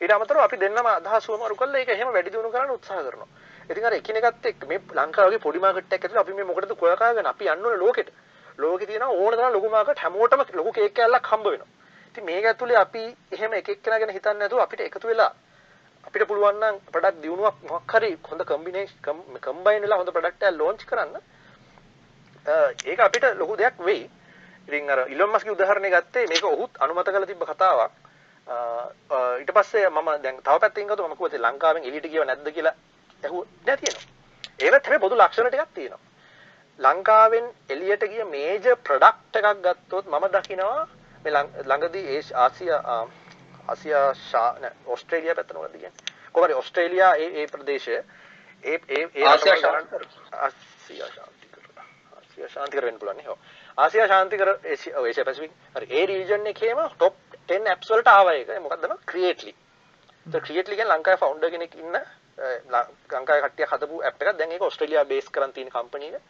ඊට 0.00 0.12
අමතරව 0.12 0.40
අපි 0.40 0.58
දෙන්නම 0.58 0.88
අදහස් 0.88 1.28
වමරු 1.28 1.56
කරලා 1.56 1.80
ඒක 1.80 1.90
එහෙම 1.90 2.12
වැඩි 2.14 2.32
දියුණු 2.32 2.52
කරන්න 2.54 2.74
උත්සාහ 2.76 3.00
කරනවා. 3.00 3.28
ඉතින් 3.70 3.84
අර 3.84 3.94
එකිනෙකත් 3.94 4.46
එක්ක 4.50 4.64
මේ 4.68 4.80
ලංකාවේ 4.98 5.42
පොඩි 5.44 5.62
මාකට් 5.64 5.92
එකක් 5.92 6.04
ඇතුළේ 6.04 6.24
අපි 6.24 6.38
මේ 6.38 6.48
මොකටද 6.50 6.72
කොයකාගෙන 6.76 7.30
අපි 7.32 7.50
යන්න 7.54 7.66
ඕනේ 7.66 7.78
ලෝකෙට. 7.78 8.10
ලෝකේ 8.58 8.86
තියෙන 8.86 9.04
ඕන 9.04 9.32
තරම් 9.32 9.52
ලොකු 9.52 9.68
මාකට් 9.68 9.98
හැමෝටම 9.98 10.44
ලොකු 10.54 10.72
කේක් 10.72 10.94
කෑල්ලක් 10.94 11.26
හම්බ 11.26 11.46
වෙනවා. 11.46 11.70
ඉතින් 12.08 12.24
මේක 12.24 12.44
ඇතුලේ 12.44 12.76
අපි 12.76 13.04
එහෙම 13.32 13.52
එක 13.52 13.68
එක්කෙනා 13.68 13.98
ගැන 13.98 14.14
හිතන්නේ 14.16 14.38
නැතුව 14.38 14.60
අපිට 14.60 14.80
එකතු 14.82 15.08
වෙලා 15.08 15.30
අපිට 16.04 16.26
පුළුවන් 16.28 16.58
නම් 16.60 16.80
ප්‍රොඩක්ට් 16.88 17.22
දියුණුවක් 17.22 17.56
මොකක් 17.68 17.94
හරි 17.94 18.10
හොඳ 18.28 18.42
කම්බිනේෂන් 18.44 19.22
කම්බයින් 19.40 19.82
වෙලා 19.82 19.98
හොඳ 19.98 20.10
ප්‍රොඩක්ට් 20.10 20.42
එකක් 20.42 20.58
ලොන්ච් 20.58 20.84
කරන්න 20.86 21.20
ඒක 22.46 23.00
අපිට 23.00 23.24
ලොකු 23.34 23.56
දෙයක් 23.56 23.74
වෙයි. 23.78 24.10
ඉතින් 24.68 24.90
අර 24.90 25.06
ඉලොන් 25.08 25.30
මස්ක්ගේ 25.30 25.52
උදාහරණය 25.52 25.90
ගත්තේ 25.90 26.26
මේක 26.26 26.44
ඔහුත් 26.44 26.70
අනුමත 26.80 27.06
කරලා 27.06 27.26
තිබ්බ 27.26 27.44
කතාවක්. 27.44 27.92
ඊට 29.40 29.52
පස්සේ 29.54 29.88
මම 29.88 30.08
දැන් 30.22 30.36
තව 30.38 30.58
පැත්තකින් 30.60 30.86
ගත්තොත් 30.86 31.08
මම 31.08 31.16
කිව්වා 31.16 31.42
ලංකාවෙන් 31.44 31.84
එළියට 31.84 32.10
ගියව 32.10 32.24
නැද්ද 32.24 32.48
කියලා 32.50 32.74
ඇහුවා 33.22 33.46
නෑ 33.66 33.76
තියෙනවා. 33.76 34.06
ඒවත් 34.58 34.86
හැබැයි 34.86 35.00
පොදු 35.00 35.16
ලක්ෂණ 35.16 35.48
ටිකක් 35.48 35.74
තියෙනවා. 35.74 36.00
ලංකාවෙන් 36.78 37.46
එළියට 37.68 38.04
ගිය 38.04 38.24
මේජර් 38.26 38.76
ප්‍රොඩක්ට් 38.78 39.36
එකක් 39.36 39.62
ගත්තොත් 39.66 40.06
මම 40.06 40.26
දකිනවා 40.32 40.88
මේ 41.24 41.32
ළඟදී 41.34 42.06
ඒ 42.08 42.22
ආසියා 42.36 42.98
ආසියා 43.68 44.14
ශා 44.22 44.48
නෑ 44.58 44.74
ඕස්ට්‍රේලියා 44.86 45.34
පැත්ත 45.34 45.52
නෝනද 45.52 45.74
කියන්නේ. 45.74 45.92
කොහොමද 46.32 46.52
ඕස්ට්‍රේලියා 46.52 47.14
ඒ 47.16 47.30
ඒ 47.34 47.46
ප්‍රදේශය 47.46 47.94
ඒ 47.94 48.78
ඒ 48.88 49.04
ඒ 49.14 49.26
ආසියා 49.26 49.56
ශාන්ති 49.56 49.94
ආසියා 50.40 51.10
ශාන්ති 51.14 51.41
ආසියා 52.32 52.48
ශාන්තිකර 52.48 52.84
වෙන්න 52.84 52.98
පුළුවන් 52.98 53.16
නේ. 53.16 53.28
ඔව්. 53.28 53.38
ආසියා 53.78 54.08
ශාන්තිකර 54.08 54.48
ඒෂියා 54.64 55.24
පැසිෆික් 55.24 55.52
හරි 55.74 55.86
ඒ 55.90 56.06
රීජන් 56.06 56.46
එකේම 56.46 56.78
টොප් 56.98 57.14
10 57.48 57.68
ඇප්ස් 57.68 57.90
වලට 57.90 58.08
ආවා 58.08 58.32
ඒක. 58.32 58.50
මොකක්ද 58.60 58.88
නෝ 58.88 58.98
ක්‍රියේට්ලි. 59.06 59.54
ඒක 60.26 60.42
ක්‍රියේට්ලි 60.42 60.76
කියන්නේ 60.76 60.96
ලංකාවේ 60.96 61.20
ෆවුන්ඩර් 61.20 61.50
කෙනෙක් 61.50 61.74
ඉන්න 61.76 62.00
ලංකාවේ 63.12 63.42
කට්ටිය 63.44 63.66
හදපු 63.66 64.02
ඇප් 64.02 64.22
එකක්. 64.22 64.38
දැන් 64.38 64.52
ඒක 64.52 64.62
ඕස්ට්‍රේලියා 64.62 65.04
බේස් 65.06 65.30
කරන් 65.30 65.52
තියෙන 65.52 65.70
කම්පැනි 65.70 66.08
එක. 66.10 66.22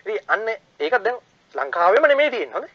ඉතින් 0.00 0.20
අන්න 0.28 0.48
ඒක 0.48 0.98
දැන් 0.98 1.18
ලංකාවෙම 1.54 2.08
නෙමෙයි 2.08 2.30
තියෙන්නේ. 2.30 2.54
හොඳේ. 2.54 2.74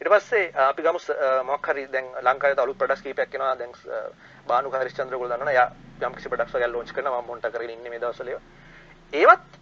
ඊට 0.00 0.10
පස්සේ 0.10 0.50
අපි 0.64 0.82
ගමු 0.82 1.00
මොකක් 1.44 1.66
හරි 1.68 1.88
දැන් 1.88 2.12
ලංකාවේ 2.22 2.62
අලුත් 2.62 2.78
ප්‍රොඩක්ට්ස් 2.78 3.02
කීපයක් 3.02 3.34
එනවා 3.34 3.54
දැන් 3.56 3.72
බානුක 4.46 4.74
හරිශ්චන්ද්‍ර 4.74 5.16
ගෝල 5.16 5.28
දන්නවනේ 5.28 5.54
යා 5.54 5.70
යම් 6.02 6.14
කිසි 6.14 6.28
ප්‍රොඩක්ට්ස් 6.28 6.56
එකක් 6.56 6.70
ලොන්ච් 6.70 6.92
කරනවා 6.92 7.20
මම 7.20 7.26
මොන්ට 7.26 7.50
කරගෙන 7.50 7.70
ඉන්නේ 7.70 7.90
මේ 7.90 8.00
දවස්වල 8.00 8.30
ඒවත් 9.12 9.61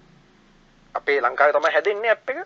අපේ 0.95 1.21
ලංකාවේ 1.21 1.53
තමයි 1.53 1.73
හැදෙන්නේ 1.73 2.11
ඇප් 2.11 2.31
එක. 2.31 2.39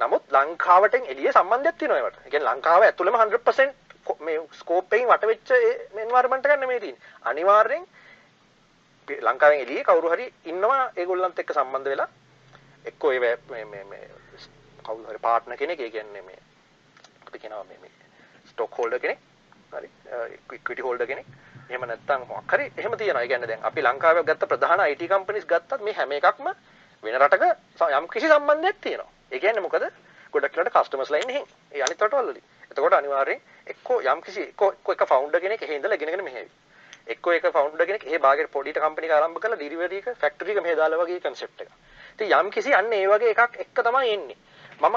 නමුත් 0.00 0.24
ලංකාවටෙන් 0.30 1.06
එළිය 1.06 1.32
සම්බන්ධයක් 1.32 1.78
තියෙනවා 1.78 2.00
ඒවට. 2.00 2.18
ඒ 2.24 2.30
කියන්නේ 2.30 2.50
ලංකාව 2.50 2.82
ඇතුළෙම 2.82 3.16
100% 3.16 3.88
මේ 4.20 4.40
ස්කෝප් 4.52 4.92
එකකින් 4.92 5.08
වට 5.08 5.26
වෙච්ච 5.26 5.50
මේ 5.94 6.04
එන්වයරන්මන්ට් 6.04 6.46
එකක් 6.46 6.60
නෙමෙයි 6.60 6.80
තියෙන්නේ. 6.80 7.02
අනිවාර්යෙන් 7.22 7.84
ලංකාවෙන් 9.08 9.60
එළියේ 9.60 9.84
කවුරු 9.84 10.10
හරි 10.10 10.26
ඉන්නවා 10.44 10.80
ඒගොල්ලන්ත් 10.96 11.38
එක්ක 11.38 11.52
සම්බන්ධ 11.54 11.90
වෙලා. 11.90 12.08
එක්කෝ 12.84 13.12
ඒ 13.12 13.20
මේ 13.20 13.64
මේ 13.64 13.84
මේ 13.84 14.04
කවුරු 14.84 15.08
හරි 15.10 15.18
පාර්ට්නර් 15.18 15.56
කෙනෙක් 15.56 15.80
ඒ 15.80 15.90
කියන්නේ 15.90 16.22
මේ 16.22 16.40
අපි 17.26 17.38
කියනවා 17.38 17.64
මේ 17.64 17.78
මේ 17.82 17.92
ස්ටොක් 18.50 18.78
හෝල්ඩර් 18.78 18.98
කෙනෙක්. 18.98 19.20
හරි 19.72 19.90
ඉක්විටි 20.52 20.82
හෝල්ඩර් 20.82 21.06
කෙනෙක්. 21.06 21.26
එහෙම 21.70 21.86
නැත්නම් 21.86 22.26
මොකක් 22.28 22.52
හරි 22.52 22.72
එහෙම 22.76 22.98
තියෙනවා. 22.98 23.22
ඒ 23.22 23.28
කියන්නේ 23.28 23.48
දැන් 23.48 23.64
අපි 23.64 23.82
ලංකාවේ 23.82 24.24
ගත්ත 24.24 24.48
ප්‍රධාන 24.48 24.88
IT 24.88 25.02
කම්පැනිස් 25.06 25.46
ගත්තත් 25.46 25.80
මේ 25.80 25.94
හැම 25.94 26.12
එකක්ම 26.12 26.48
වෙන 27.02 27.16
රටක 27.16 27.44
යම් 27.90 28.06
කිසි 28.08 28.28
සම්බන්ධයක් 28.28 28.78
තියෙනවා. 28.80 29.10
ඒ 29.32 29.38
කියන්නේ 29.38 29.62
මොකද? 29.62 29.84
ගොඩක් 30.32 30.56
වෙලාවට 30.56 30.76
කස්ටමර්ස්ලා 30.76 31.20
ඉන්නේ 31.20 31.36
එහෙන්. 31.36 31.46
ඒ 31.72 31.82
අනිත් 31.82 32.00
රටවල 32.00 32.28
වලින්. 32.28 32.42
එතකොට 32.70 32.94
අනිවාර්යෙන් 32.94 33.40
එක්කෝ 33.66 34.00
යම් 34.02 34.22
කිසි 34.22 34.42
එක්කෝ 34.44 34.72
එක්කෝ 34.72 34.92
එක 34.92 35.04
ෆවුන්ඩර් 35.06 35.40
කෙනෙක් 35.40 35.62
එහෙ 35.62 35.76
ඉඳලා 35.76 35.94
ඉගෙනගෙන 35.94 36.24
මෙහෙවි. 36.24 36.50
එක්කෝ 37.08 37.32
එක 37.32 37.46
ෆවුන්ඩර් 37.50 37.86
කෙනෙක් 37.86 38.04
ඒ 38.06 38.18
බාගෙට 38.18 38.50
පොඩිට 38.50 38.78
කම්පැනි 38.78 39.08
එක 39.08 39.14
ආරම්භ 39.14 39.40
කරලා 39.40 39.56
ඩිලිවරි 39.56 40.02
එක 40.02 40.08
ෆැක්ටරි 40.16 40.52
එක 40.52 40.62
මෙහෙ 40.62 40.74
දාලා 40.76 41.00
වගේ 41.00 41.20
කන්සෙප්ට් 41.20 41.60
එක. 41.60 41.70
ඉතින් 42.14 42.34
යම් 42.36 42.50
කිසි 42.50 42.74
අන්න 42.74 42.92
ඒ 42.92 43.06
වගේ 43.06 43.32
එකක් 43.34 43.58
එක්ක 43.58 43.82
තමයි 43.82 44.12
එන්නේ. 44.12 44.38
මම 44.80 44.96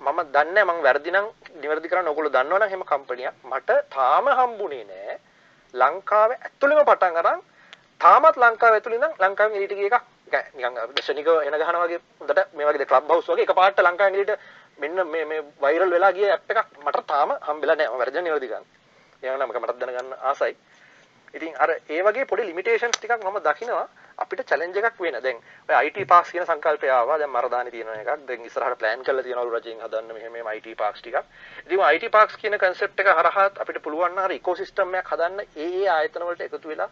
මම 0.00 0.18
දන්නේ 0.30 0.64
මම 0.64 0.80
වැරදි 0.82 1.10
නම් 1.10 1.26
නිවැරදි 1.56 1.88
කරන්න 1.88 2.08
ඕගොල්ලෝ 2.08 2.32
දන්නවනම් 2.32 2.64
එහෙම 2.64 2.82
කම්පැනියක් 2.84 3.34
මට 3.44 3.70
තාම 3.90 4.26
හම්බුනේ 4.32 4.84
නෑ 4.84 5.20
ලංකාවේ 5.74 6.38
ඇතුළෙම 6.40 6.84
පටන් 6.84 7.20
අරන් 7.20 7.44
තාමත් 8.00 8.36
ලංකාව 8.38 8.74
ඇතුළේ 8.74 8.98
ඉඳන් 8.98 9.14
ලංකාවෙන් 9.22 9.56
එළියට 9.56 9.78
ගිය 9.78 9.88
එකක් 9.90 10.11
නිකන් 10.54 10.80
දර්ශනිකව 10.90 11.30
එන 11.38 11.54
ගහනවා 11.54 11.84
වගේ 11.84 12.00
හොඳට 12.20 12.54
මේ 12.54 12.66
වගේ 12.68 12.86
ක්ලබ් 12.86 13.08
හවුස් 13.08 13.28
වගේ 13.28 13.44
එකපාරට 13.44 13.80
ලංකාවෙන් 13.80 14.14
එළියට 14.14 14.38
මෙන්න 14.78 15.06
මේ 15.06 15.24
මේ 15.24 15.42
වෛරල් 15.60 15.90
වෙලා 15.90 16.12
ගිය 16.12 16.28
ඇප් 16.28 16.50
එකක් 16.50 16.68
මට 16.80 17.06
තාම 17.06 17.34
හම්බෙලා 17.40 17.76
නෑ 17.76 17.88
මම 17.88 17.98
වැරදි 17.98 18.22
නිවැරදි 18.22 18.48
ගන්න. 18.48 18.64
ඒ 19.22 19.30
වගේම 19.32 19.62
මට 19.62 19.80
දැනගන්න 19.80 20.14
ආසයි. 20.22 20.54
ඉතින් 21.34 21.54
අර 21.56 21.70
ඒ 21.70 22.02
වගේ 22.02 22.24
පොඩි 22.26 22.44
ලිමිටේෂන්ස් 22.44 22.96
ටිකක් 22.96 23.20
මම 23.20 23.38
දකිනවා 23.40 23.86
අපිට 24.18 24.42
චැලෙන්ජ් 24.44 24.76
එකක් 24.78 24.98
වෙන. 24.98 25.16
දැන් 25.18 25.38
ඔය 25.68 25.86
IT 25.86 25.98
පාක්ස් 26.06 26.30
කියන 26.30 26.44
සංකල්පය 26.44 26.90
ආවා. 26.90 27.18
දැන් 27.18 27.30
මරදානි 27.30 27.70
තියෙන 27.70 27.92
එකක්. 27.94 28.26
දැන් 28.28 28.44
ඉස්සරහට 28.44 28.78
ප්ලෑන් 28.78 29.02
කරලා 29.02 29.22
තියෙනවලු 29.22 29.54
රජයෙන් 29.54 29.80
හදන්න 29.80 30.14
මෙහෙම 30.14 30.32
මෙහෙම 30.32 30.52
IT 30.52 30.76
පාක්ස් 30.76 31.00
ටිකක්. 31.00 31.24
ඉතින් 31.64 31.84
IT 31.90 32.10
පාක්ස් 32.10 32.36
කියන 32.36 32.58
කන්සෙප්ට් 32.58 33.00
එක 33.00 33.12
හරහා 33.12 33.48
අපිට 33.56 33.82
පුළුවන් 33.82 34.12
නම් 34.12 34.24
හරි 34.24 34.36
ඉකෝසිස්ටම් 34.36 34.94
එකක් 34.94 35.12
හදන්න 35.12 35.40
ඒ 35.40 35.68
ඒ 35.74 35.88
ආයතන 35.90 36.24
වලට 36.24 36.48
එකතු 36.48 36.68
වෙලා 36.68 36.90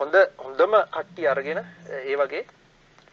හොඳ 0.00 0.14
හොඳම 0.38 0.78
කට්ටිය 0.90 1.28
අරගෙන 1.28 1.60
ඒ 1.90 2.16
වගේ 2.16 2.44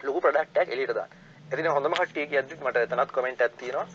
ලොකු 0.03 0.21
ප්‍රොඩක්ට් 0.21 0.57
එකක් 0.57 0.73
එළියට 0.73 0.95
දාන්න. 0.95 1.11
ඉතින් 1.53 1.67
හොඳම 1.67 1.93
කට්ටිය 1.93 2.27
කියද්දිත් 2.27 2.61
මට 2.65 2.77
එතනත් 2.85 3.11
කමෙන්ට් 3.11 3.41
එකක් 3.41 3.57
තියෙනවා. 3.57 3.87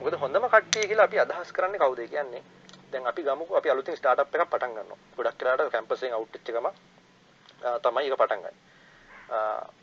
මොකද 0.00 0.14
හොඳම 0.22 0.48
කට්ටිය 0.52 0.88
කියලා 0.90 1.08
අපි 1.08 1.20
අදහස් 1.20 1.52
කරන්නේ 1.52 1.80
කවුද 1.80 2.00
කියන්නේ? 2.10 2.42
දැන් 2.92 3.06
අපි 3.06 3.22
ගමුකෝ 3.22 3.56
අපි 3.56 3.70
අලුතින් 3.70 3.96
ස්ටාර්ට්අප් 3.96 4.34
එකක් 4.34 4.50
පටන් 4.50 4.74
ගන්නවා. 4.76 4.98
ගොඩක් 5.16 5.42
වෙලාවට 5.42 5.72
කැම්පස් 5.72 6.02
එකෙන් 6.02 6.16
අවුට් 6.18 6.32
වෙච්ච 6.34 6.48
ගම 6.56 6.68
තමයි 7.84 8.08
ඒක 8.08 8.18
පටන් 8.22 8.40
ගන්නේ. 8.40 8.54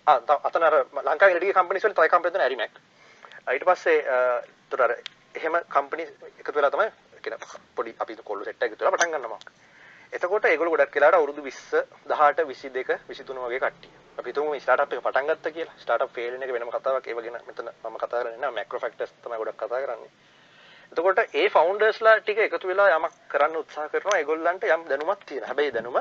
ආ 0.08 0.38
අතන 0.48 0.64
අර 0.64 0.76
ලංකාවේ 1.08 1.38
ඉඩිය 1.38 1.54
කම්පැනිස් 1.54 1.86
වල 1.86 1.98
තව 1.98 2.08
කම්පැනි 2.14 2.34
දෙන 2.34 2.46
ඇරිමැක්. 2.46 2.74
ඊට 3.54 3.66
පස්සේ 3.70 3.98
ඒතර 4.18 4.86
අර 4.86 4.96
එහෙම 5.36 5.60
කම්පැනි 5.76 6.08
එකතු 6.40 6.58
වෙලා 6.60 6.72
තමයි 6.72 6.90
කියන 7.24 7.36
පොඩි 7.76 7.96
අපි 8.00 8.16
කොල්ල 8.24 8.46
සෙට් 8.46 8.64
එකක් 8.64 8.74
එකතු 8.74 8.86
වෙලා 8.86 8.98
පටන් 8.98 9.16
ගන්නවා. 9.16 9.42
එතකොට 10.14 10.46
ඒගොල්ලෝ 10.46 10.76
ගොඩක් 10.76 10.96
වෙලාවට 10.96 11.20
අවුරුදු 11.20 11.42
20 11.44 11.84
18 12.08 12.46
22 12.46 12.98
23 13.10 13.48
වගේ 13.48 13.62
කට්ටිය. 13.66 14.03
අපි 14.18 14.30
හිතමු 14.30 14.50
මේ 14.50 14.60
ස්ටාර්ට්අප් 14.60 14.94
එක 14.94 15.02
පටන් 15.02 15.30
ගත්තා 15.30 15.52
කියලා. 15.52 15.76
ස්ටාර්ට්අප් 15.78 16.12
ෆේල් 16.12 16.32
වෙන 16.34 16.44
එක 16.44 16.52
වෙනම 16.52 16.72
කතාවක්. 16.72 17.08
ඒව 17.08 17.20
ගැන 17.20 17.38
මෙතන 17.48 17.70
මම 17.84 17.98
කතා 17.98 18.20
කරන්නේ 18.20 18.38
නැහැ. 18.38 18.56
මැක්‍රෝ 18.56 18.80
ෆැක්ටර්ස් 18.80 19.14
තමයි 19.18 19.38
ගොඩක් 19.38 19.58
කතා 19.58 19.82
කරන්නේ. 19.82 20.12
එතකොට 20.92 21.20
ඒ 21.34 21.48
ෆවුන්ඩර්ස්ලා 21.50 22.16
ටික 22.20 22.40
එකතු 22.40 22.68
වෙලා 22.68 22.90
යමක් 22.92 23.16
කරන්න 23.30 23.58
උත්සාහ 23.58 23.90
කරනවා. 23.90 24.20
ඒගොල්ලන්ට 24.20 24.64
යම් 24.68 24.86
දැනුමක් 24.90 25.26
තියෙනවා. 25.26 25.50
හැබැයි 25.50 25.74
දැනුම 25.74 25.98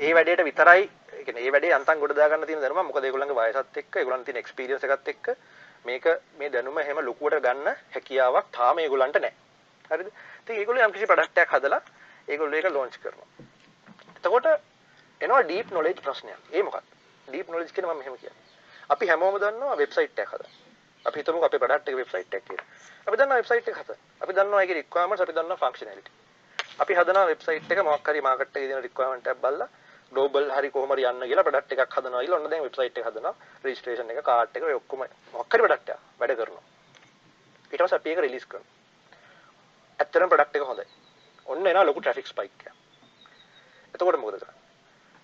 ඒ 0.00 0.14
වැඩේට 0.14 0.44
විතරයි 0.44 0.82
ඒ 1.12 1.24
කියන්නේ 1.24 1.46
ඒ 1.46 1.52
වැඩේ 1.52 1.74
අන්තම් 1.74 2.00
ගොඩ 2.00 2.16
දාගන්න 2.16 2.46
තියෙන 2.46 2.62
දැනුම 2.62 2.86
මොකද 2.86 3.04
ඒගොල්ලන්ගේ 3.04 3.46
වයසත් 3.52 3.78
එක්ක 3.82 3.96
ඒගොල්ලන් 3.96 4.24
තියෙන 4.24 4.40
එක්ස්පීරියන්ස් 4.42 4.84
එකත් 4.86 5.08
එක්ක 5.08 5.32
මේක 5.84 6.06
මේ 6.38 6.50
දැනුම 6.50 6.78
එහෙම 6.78 7.00
ලොකුවට 7.02 7.40
ගන්න 7.40 7.68
හැකියාවක් 7.94 8.52
තාම 8.52 8.78
ඒගොල්ලන්ට 8.78 9.18
නැහැ. 9.18 9.34
හරිද? 9.90 10.08
ඉතින් 10.42 10.56
ඒගොල්ලෝ 10.56 10.86
යම් 10.86 10.94
කිසි 10.94 11.06
ප්‍රොඩක්ට් 11.06 11.42
එකක් 11.44 11.56
හදලා 11.56 11.82
ඒගොල්ලෝ 12.28 12.58
ඒක 12.58 12.70
ලොන්ච් 12.70 12.98
කරනවා. 12.98 13.28
එතකොට 14.16 14.46
එනවා 15.20 15.42
ඩීප් 15.44 15.70
නොලෙජ් 15.70 15.96
ප්‍රශ්නයක්. 15.98 16.40
ඒ 16.50 16.62
මොකක්ද? 16.62 16.91
ඩීප් 17.32 17.48
නොලෙජ් 17.48 17.72
කියන 17.72 17.86
මම 17.86 17.98
මෙහෙම 17.98 18.16
කියන්නේ. 18.16 18.40
අපි 18.90 19.08
හැමෝම 19.08 19.38
දන්නවා 19.38 19.76
වෙබ්සයිට් 19.76 20.18
එකක් 20.18 20.32
හදන්න. 20.32 20.56
අපි 21.04 21.18
හිතමුකෝ 21.18 21.46
අපේ 21.46 21.58
ප්‍රොඩක්ට් 21.58 21.88
එක 21.88 21.96
වෙබ්සයිට් 21.96 22.34
එකක් 22.34 22.44
කියලා. 22.44 22.66
අපි 23.06 23.16
දන්නවා 23.16 23.38
වෙබ්සයිට් 23.38 23.68
එක 23.68 23.76
හදන්න. 23.76 24.02
අපි 24.20 24.32
දන්නවා 24.34 24.62
ඒකේ 24.62 24.76
රික්වයර්මන්ට්ස් 24.76 25.22
අපි 25.22 25.34
දන්නවා 25.34 25.62
ෆන්ක්ෂනැලිටි. 25.62 26.10
අපි 26.78 26.94
හදනවා 26.94 27.26
වෙබ්සයිට් 27.26 27.70
එක 27.70 27.84
මොකක් 27.84 28.08
හරි 28.08 28.20
මාකට් 28.22 28.56
එකේ 28.56 28.68
දෙන 28.68 28.82
රික්වයර්මන්ට් 28.82 29.26
එකක් 29.26 29.40
බලලා 29.40 29.68
ග්ලෝබල් 30.12 30.50
හරි 30.50 30.70
කොහොම 30.70 30.90
හරි 30.90 31.04
යන්න 31.04 31.24
කියලා 31.24 31.44
ප්‍රොඩක්ට් 31.44 31.72
එකක් 31.76 31.96
හදනවා 31.96 32.20
කියලා 32.20 32.38
ඔන්න 32.38 32.50
දැන් 32.50 32.64
වෙබ්සයිට් 32.64 32.98
එක 32.98 33.06
හදනවා 33.06 33.34
රෙජිස්ට්‍රේෂන් 33.64 34.12
එක 34.12 34.20
කාඩ් 34.22 34.56
එක 34.56 34.64
ඔය 34.64 34.74
ඔක්කොම 34.74 35.04
මොකක් 35.34 35.54
හරි 35.54 35.62
ප්‍රොඩක්ට් 35.62 35.90
එකක් 35.90 36.20
වැඩ 36.20 36.36
කරනවා 36.36 36.64
ඊට 37.70 37.82
පස්සේ 37.82 37.98
අපි 37.98 38.12
ඒක 38.12 38.20
රිලීස් 38.20 38.46
කරනවා 38.46 38.80
ඇත්තටම 39.98 40.28
ප්‍රොඩක්ට් 40.28 40.60
එක 40.60 40.64
හොඳයි 40.64 40.86
ඔන්න 41.46 41.66
එනවා 41.66 41.84
ලොකු 41.84 42.00
ට්‍රැෆික් 42.00 42.26
ස්පයික් 42.26 42.52
එක 42.60 42.74
එතකොට 43.94 44.18
මොකද 44.18 44.36
කරන්නේ 44.36 44.60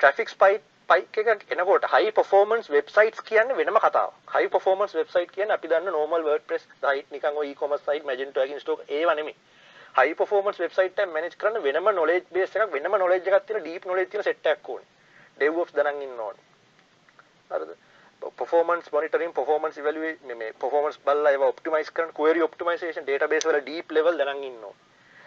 ට්‍රැෆික් 0.01 0.29
ස්පයික් 0.29 0.63
ස්පයික් 0.89 1.19
එක 1.21 1.43
එනකොට 1.53 1.85
හයි 1.93 2.11
පර්ෆෝමන්ස් 2.17 2.69
වෙබ්සයිට්ස් 2.71 3.21
කියන්නේ 3.21 3.57
වෙනම 3.57 3.77
කතාවක්. 3.77 4.13
හයි 4.35 4.49
පර්ෆෝමන්ස් 4.49 4.95
වෙබ්සයිට් 4.95 5.33
කියන්නේ 5.33 5.57
අපි 5.57 5.69
දන්න 5.69 5.93
normal 5.93 6.23
WordPress 6.25 6.65
site 6.81 7.13
නිකන් 7.13 7.37
ඔය 7.37 7.51
e-commerce 7.51 7.85
site 7.85 8.07
Magento 8.11 8.41
එකකින් 8.41 8.61
ස්ටෝක් 8.61 8.81
ඒව 8.89 9.13
නෙමෙයි. 9.19 9.37
හයි 9.99 10.15
පර්ෆෝමන්ස් 10.15 10.61
වෙබ්සයිට් 10.63 11.03
එක 11.05 11.13
මැනේජ් 11.13 11.37
කරන්න 11.37 11.61
වෙනම 11.67 11.91
knowledge 11.91 12.33
base 12.33 12.57
එකක් 12.57 12.73
වෙනම 12.73 12.97
knowledge 12.97 13.29
එකක් 13.29 13.47
තියෙන 13.51 13.65
deep 13.67 13.85
knowledge 13.85 14.11
තියෙන 14.11 14.25
set 14.25 14.51
එකක් 14.55 14.69
ඕනේ. 14.69 14.89
DevOps 15.41 15.77
දනන් 15.77 16.03
ඉන්න 16.07 16.25
ඕනේ. 16.27 16.45
හරිද? 17.51 17.77
performance 18.41 18.91
monitoring 18.91 19.33
performance 19.35 19.85
evaluate 19.85 20.25
මේ 20.25 20.41
මේ 20.41 20.53
performance 20.65 20.99
බලලා 21.05 21.37
ඒවා 21.37 21.53
optimize 21.57 21.93
කරන 21.93 22.17
query 22.17 22.49
optimization 22.49 23.11
database 23.13 23.51
වල 23.51 23.61
deep 23.71 23.97
level 23.99 24.17
දනන් 24.17 24.45
ඉන්න 24.51 24.65
ඕනේ. 24.65 24.83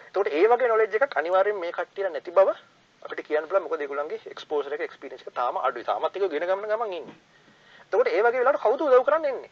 එතකොට 0.08 0.34
ඒ 0.34 0.44
වගේ 0.48 0.68
knowledge 0.68 1.02
එකක් 1.02 1.18
අනිවාර්යෙන් 1.22 1.64
මේ 1.64 1.72
කට්ටියට 1.72 2.12
නැති 2.12 2.38
බව 2.40 2.58
අපිට 3.04 3.26
කියන්න 3.26 3.46
පුළුවන් 3.46 3.64
මොකද 3.64 3.80
ඒගොල්ලන්ගේ 3.80 4.30
එක්ස්පෝසර් 4.30 4.74
එක 4.74 4.82
එක්ස්පීරියන්ස් 4.82 5.22
එක 5.22 5.34
තාම 5.34 5.56
අඩුයි. 5.58 5.84
තාමත් 5.84 6.16
ඒක 6.16 6.30
ගෙන 6.30 6.46
ගමන 6.46 6.68
ගමන් 6.68 6.92
ඉන්නේ. 6.92 7.16
එතකොට 7.82 8.08
ඒ 8.08 8.22
වගේ 8.22 8.40
වෙලාවට 8.40 8.62
කවුද 8.62 8.80
උදව් 8.82 9.04
කරන්න 9.04 9.26
එන්නේ? 9.26 9.50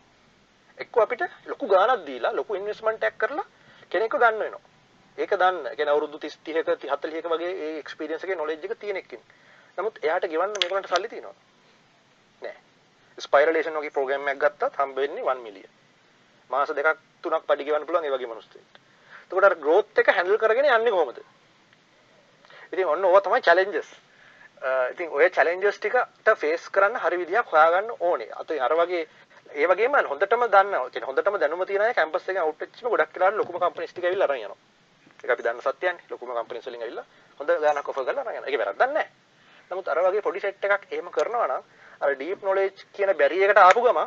එක්ක 0.79 0.97
අපිට 0.99 1.23
ලොකු 1.47 1.67
ගාණක් 1.67 2.07
දීලා 2.07 2.33
ලොකු 2.33 2.55
ඉන්වෙස්ට්මන්ට් 2.55 3.05
එකක් 3.05 3.19
කරලා 3.19 3.47
කෙනෙක්ව 3.91 4.17
ගන්න 4.17 4.39
වෙනවා. 4.39 4.63
ඒක 5.19 5.33
දන්න. 5.33 5.59
කියන්නේ 5.71 5.95
අවුරුදු 5.95 6.19
30 6.19 6.65
30ක 6.65 6.91
40ක 6.95 7.27
වගේ 7.29 7.53
ඒ 7.59 7.79
එක්ස්පීරියන්ස් 7.79 8.25
එකේ 8.25 8.37
නොලෙජ් 8.37 8.59
එක 8.61 8.79
තියෙන 8.79 8.97
එක්කින්. 8.97 9.23
නමුත් 9.79 9.99
එයාට 10.01 10.27
ගෙවන්න 10.27 10.55
මේගොල්ලන්ට 10.55 10.89
සල්ලි 10.89 11.09
තියෙනවා. 11.09 11.35
නෑ. 12.43 12.57
ස්පයිරලේෂන් 13.19 13.77
වගේ 13.77 13.91
ප්‍රෝග්‍රෑම් 13.91 14.29
එකක් 14.29 14.41
ගත්තත් 14.41 14.79
හම්බ 14.79 14.97
වෙන්නේ 14.97 15.27
1 15.27 15.43
මිලියන්. 15.43 15.71
මාස 16.51 16.71
දෙකක් 16.71 17.03
තුනක් 17.23 17.45
පඩි 17.45 17.65
ගෙවන්න 17.65 17.87
පුළුවන් 17.87 18.07
ඒ 18.07 18.15
වගේ 18.15 18.33
මිනිස්සුන්ට. 18.33 18.81
එතකොට 19.23 19.45
අර 19.45 19.57
growth 19.57 19.99
එක 19.99 20.09
handle 20.13 20.39
කරගෙන 20.39 20.71
යන්නේ 20.71 20.91
කොහොමද? 20.91 21.21
ඉතින් 22.73 22.87
ඔන්න 22.87 23.05
ඕවා 23.05 23.21
තමයි 23.21 23.43
challenges. 23.43 23.89
ඉතින් 24.93 25.09
ඔය 25.11 25.31
challenges 25.31 25.79
ටිකට 25.79 26.31
face 26.37 26.71
කරන්න 26.73 27.01
හරි 27.05 27.19
විදියක් 27.23 27.53
හොයාගන්න 27.53 27.91
ඕනේ. 28.01 28.31
අත 28.41 28.51
අර 28.51 28.75
වගේ 28.81 29.07
ඒ 29.55 29.67
වගේම 29.67 29.95
හොඳටම 30.11 30.45
දන්නවා. 30.47 30.91
කියන්නේ 30.91 31.09
හොඳටම 31.11 31.39
දැනුම 31.41 31.67
තියෙන 31.67 31.83
අය 31.83 31.95
කැම්පස් 31.95 32.29
එකෙන් 32.29 32.43
අවුට් 32.43 32.61
වෙච්චම 32.61 32.89
ගොඩක් 32.89 33.17
වෙලාවට 33.17 33.41
ලොකුම 33.41 33.57
කම්පැනිස් 33.59 33.93
ටික 33.93 34.05
ඇවිල්ලා 34.05 34.29
අරන් 34.31 34.43
යනවා. 34.43 34.59
ඒක 35.23 35.31
අපි 35.31 35.43
දන්න 35.43 35.61
සත්‍යයන්නේ. 35.61 36.07
ලොකුම 36.11 36.29
කම්පැනිස් 36.31 36.67
වලින් 36.67 36.83
ඇවිල්ලා 36.83 37.07
හොඳ 37.41 37.51
ගාණක් 37.65 37.89
ඔෆර් 37.89 38.05
කරලා 38.05 38.25
අරන් 38.25 38.37
යනවා. 38.37 38.51
ඒක 38.51 38.61
වැරද්දක් 38.63 38.95
නැහැ. 38.95 39.09
නමුත් 39.71 39.89
අර 39.89 39.99
වගේ 40.07 40.23
පොඩි 40.27 40.41
සෙට් 40.41 40.65
එකක් 40.65 40.87
එහෙම 40.93 41.11
කරනවා 41.17 41.47
නම් 41.49 41.63
අර 42.05 42.15
ඩීප් 42.15 42.43
නොලෙජ් 42.49 42.85
කියන 42.97 43.15
බැරිය 43.21 43.45
එකට 43.47 43.63
ආපු 43.65 43.83
ගම 43.87 44.01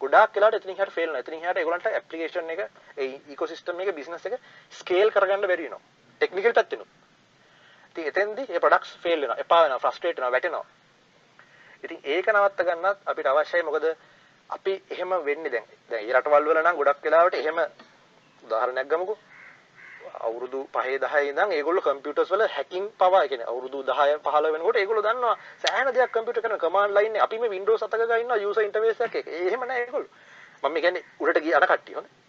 ගොඩාක් 0.00 0.34
වෙලාවට 0.34 0.58
එතනින් 0.58 0.76
හරියට 0.76 0.96
ෆේල් 0.96 1.08
වෙනවා. 1.08 1.22
එතනින් 1.22 1.42
හරියට 1.44 1.60
ඒගොල්ලන්ට 1.62 1.86
ඇප්ලිකේෂන් 1.92 2.50
එක 2.54 2.60
ඒ 2.96 3.08
ඉකෝසිස්ටම් 3.34 3.80
එක 3.84 3.94
බිස්නස් 3.98 4.26
එක 4.26 4.34
ස්කේල් 4.80 5.14
කරගන්න 5.14 5.46
බැරි 5.46 5.68
වෙනවා. 5.68 5.82
ටෙක්නිකල් 6.20 6.56
පැත්තෙනුත්. 6.58 6.88
ඉතින් 7.92 8.06
එතෙන්දී 8.06 8.46
ඒ 8.48 8.60
ප්‍රොඩක්ට්ස් 8.60 8.96
ෆේල් 8.98 9.20
වෙනවා, 9.20 9.38
එපා 9.38 9.62
වෙනවා, 9.62 9.78
ෆ්‍රස්ට්‍රේට් 9.78 10.16
වෙනවා, 10.16 10.32
වැටෙනවා. 10.32 10.64
ඉතින් 11.84 11.98
ඒක 12.04 12.26
නවත්ත 12.28 12.60
ගන්නත් 12.62 12.98
අපිට 13.06 13.26
අවශ්‍යයි. 13.28 13.62
මොකද 13.62 13.84
අපි 14.50 14.72
එහෙම 14.90 15.10
වෙන්නේ 15.24 15.50
දැන්. 15.50 15.66
දැන් 15.90 16.04
ඒ 16.04 16.14
රටවල් 16.14 16.44
වල 16.44 16.62
නම් 16.62 16.76
ගොඩක් 16.76 17.04
වෙලාවට 17.04 17.34
එහෙම 17.34 17.58
උදාහරණයක් 18.42 18.88
ගමුකෝ. 18.88 19.18
අවුරුදු 20.20 20.60
5 20.72 20.98
10 21.00 21.28
ඉඳන් 21.28 21.52
ඒගොල්ලෝ 21.52 21.82
කම්පියුටර්ස් 21.82 22.30
වල 22.30 22.46
හැකින් 22.48 22.88
පවා 22.94 23.26
කියන්නේ 23.26 23.46
අවුරුදු 23.46 23.84
10 23.84 24.18
15 24.20 24.52
වෙනකොට 24.54 24.76
ඒගොල්ලෝ 24.76 25.04
දන්නවා 25.04 25.36
සෑහෙන 25.62 25.94
දෙයක් 25.94 26.12
කම්පියුටර් 26.12 26.42
කරන 26.42 26.58
කමාන්ඩ් 26.58 26.96
ලයින් 26.96 27.16
එක. 27.16 27.22
අපි 27.22 27.38
මේ 27.38 27.50
Windows 27.50 27.80
7 27.82 28.08
ගා 28.08 28.16
ඉන්නවා 28.16 28.36
යූසර් 28.38 28.62
ඉන්ටර්ෆේස් 28.62 29.00
එකක් 29.00 29.16
එක. 29.16 29.26
එහෙම 29.42 29.68
නෑ 29.68 29.80
ඒගොල්ලෝ. 29.80 30.10
මම 30.62 30.76
කියන්නේ 30.78 31.04
උඩට 31.20 31.44
ගිය 31.44 31.54
අර 31.54 31.66
කට්ටිය 31.66 31.94
හොඳ 31.94 32.21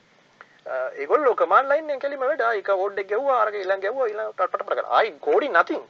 Uh, 0.66 0.90
ඒගොල්ලෝ 0.96 1.36
කමාන්ඩ් 1.36 1.70
ලයින් 1.70 1.90
එකෙන් 1.90 2.00
කෙලිම 2.00 2.22
වැඩ. 2.22 2.42
ආයි 2.42 2.62
කෝඩ් 2.64 3.00
එක 3.02 3.08
ගැව්වා 3.08 3.40
අරක 3.44 3.56
ඊළඟ 3.56 3.82
ගැව්වා 3.86 4.06
ඊළඟ 4.08 4.30
පට 4.34 4.60
පට 4.60 4.78
කරා 4.78 4.94
ආයි 4.98 5.10
කෝඩින් 5.20 5.52
nothing. 5.52 5.84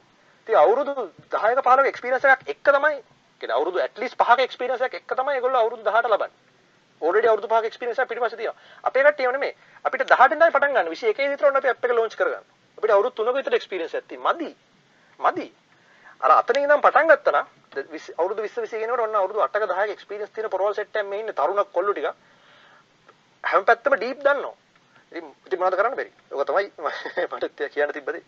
ඉතින් 0.46 0.56
අවුරුදු 0.56 0.94
10ක 1.30 1.62
15ක 1.62 1.86
එක්ස්පීරියන්ස් 1.92 2.24
එකක් 2.24 2.50
එක 2.54 2.58
තමයි. 2.68 2.96
කියන්නේ 3.40 3.56
අවුරුදු 3.58 3.78
at 3.78 3.98
least 3.98 4.16
5ක 4.18 4.40
එක්ස්පීරියන්ස් 4.40 4.82
එකක් 4.82 4.96
එක 4.98 5.14
තමයි 5.14 5.36
ඒගොල්ලෝ 5.36 5.60
අවුරුදු 5.60 5.84
18 5.84 6.10
ලබන්නේ. 6.10 6.34
ඕල්රෙඩි 7.02 7.28
අවුරුදු 7.28 7.48
5ක 7.48 7.70
එක්ස්පීරියන්ස් 7.70 8.02
එකක් 8.02 8.08
පිටිපස්සේ 8.08 8.40
තියෙනවා. 8.40 8.60
අපේ 8.84 9.04
කට්ටිය 9.06 9.32
නෙමෙයි. 9.32 9.54
අපිට 9.84 10.06
18 10.08 10.34
ඉඳන් 10.34 10.54
පටන් 10.56 10.74
ගන්න 10.74 10.90
21 10.90 11.30
විතර 11.32 11.46
ඔන්න 11.46 11.60
අපි 11.60 11.68
ඇප් 11.68 11.84
එක 11.84 11.94
ලොන්ච් 11.98 12.16
කරගන්න. 12.16 12.44
අපිට 12.78 12.94
අවුරුදු 12.96 13.14
3ක 13.22 13.36
විතර 13.38 13.58
එක්ස්පීරියන්ස් 13.60 13.94
එකක් 13.94 14.08
තියෙයි 14.08 14.24
මදි. 14.26 14.50
මදි. 15.20 15.46
අර 16.20 16.30
අතනින් 16.40 16.66
ඉඳන් 16.66 16.82
පටන් 16.88 17.14
ගත්තා 17.14 17.36
නම් 17.36 17.46
අවුරුදු 18.18 18.42
20 18.42 18.66
20 18.66 18.82
කියනකොට 18.82 19.06
ඔන්න 19.06 19.16
අවුරුදු 19.22 19.46
8ක 19.46 19.70
10ක 19.70 19.96
එක්ස්පීරියන්ස් 19.96 20.34
තියෙන 20.34 20.50
පොරවල් 20.50 20.74
සෙට් 20.74 20.96
එකක් 20.96 21.08
මේ 21.08 21.22
ඉන්නේ 21.22 21.38
තරුණ 21.40 21.64
කොල්ලෝ 21.78 21.94
ටික 21.94 22.10
හැම 23.44 23.64
පැත්තම 23.64 23.96
ඩීප් 23.96 24.20
දන්නවා. 24.26 24.54
ඉතින් 25.12 25.26
ඉතින් 25.46 25.58
මොනවද 25.58 25.76
කරන්න 25.76 25.96
බැරි? 25.96 26.12
ඔක 26.32 26.46
තමයි 26.46 26.66
මට 27.32 27.70
කියන්න 27.70 27.92
තිබ්බදේ? 27.92 28.22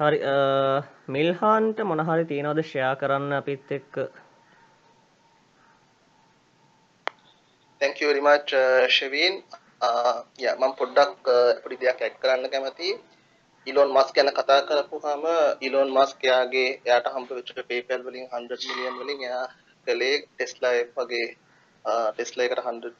හරි 0.00 0.18
මිල්හාන්ට 1.08 1.80
මොනහරි 1.84 2.24
තියෙනවද 2.26 2.62
ෂයා 2.62 2.94
කරන්න 2.96 3.32
අපිත් 3.34 3.72
එක්ක? 3.72 3.98
Thank 7.80 8.00
you 8.00 8.08
very 8.08 8.22
much 8.22 8.54
uh, 8.54 8.86
uh, 9.80 10.16
yeah 10.38 10.54
මම 10.56 10.72
පොඩ්ඩක් 10.74 11.32
පොඩි 11.62 11.80
දෙයක් 11.80 12.00
ඇඩ් 12.00 12.16
කරන්න 12.20 12.50
කැමතියි. 12.50 12.94
ඉලොන් 13.66 13.90
මස්ක් 13.90 14.14
ගැන 14.14 14.30
කතා 14.30 14.60
කරපුවාම 14.62 15.24
ඉලොන් 15.60 15.90
මස්ක් 15.90 16.24
එයාගේ 16.24 16.68
එයාට 16.80 17.06
හම්බ 17.08 17.30
වෙච්ච 17.30 17.50
PayPal 17.62 18.02
වලින් 18.02 18.26
100 18.32 18.58
මිලියන් 18.64 18.98
වලින් 18.98 19.20
එයා 19.22 19.46
කළේ 19.86 20.16
ටෙස්ලා 20.22 20.74
වගේ 20.96 21.26
ටෙස්ලා 21.84 22.46
එකට 22.46 22.60
100 22.62 22.92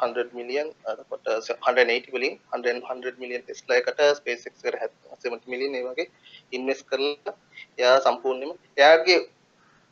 100 0.00 0.26
මිලියන් 0.32 0.68
එතකොට 0.90 1.28
180 1.28 2.14
වලින් 2.14 2.34
100 2.52 2.74
100 2.84 3.14
මිලියන් 3.18 3.44
ටෙස්ලා 3.44 3.78
එකට 3.80 4.02
SpaceX 4.18 4.64
එකට 4.64 4.98
70 5.20 5.52
මිලියන් 5.52 5.74
ඒ 5.74 5.84
වගේ 5.86 6.08
ඉන්වෙස්ට් 6.52 6.88
කරලා 6.90 7.36
එයා 7.78 7.96
සම්පූර්ණයෙන්ම 8.00 8.52
එයාගේ 8.76 9.20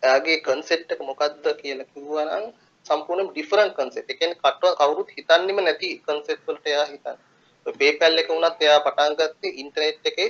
එයාගේ 0.02 0.38
කන්සෙප්ට් 0.40 0.94
එක 0.94 1.00
මොකක්ද 1.02 1.48
කියලා 1.58 1.88
කිව්වා 1.88 2.26
නම් 2.28 2.46
සම්පූර්ණයෙන් 2.86 3.30
ඩිෆරන්ට් 3.30 3.74
කන්සෙප්ට්. 3.74 4.10
ඒ 4.10 4.18
කියන්නේ 4.20 4.38
කටව 4.38 4.72
කවුරුත් 4.78 5.10
හිතන්නෙම 5.16 5.58
නැති 5.60 5.90
කන්සෙප්ට් 6.06 6.46
වලට 6.46 6.66
එයා 6.66 6.86
හිතන්නේ. 6.86 7.18
ඔය 7.66 7.74
PayPal 7.74 8.20
එක 8.20 8.30
වුණත් 8.30 8.62
එයා 8.62 8.80
පටන් 8.86 9.16
ගත්තේ 9.18 9.56
ඉන්ටර්නෙට් 9.62 10.08
එකේ 10.10 10.28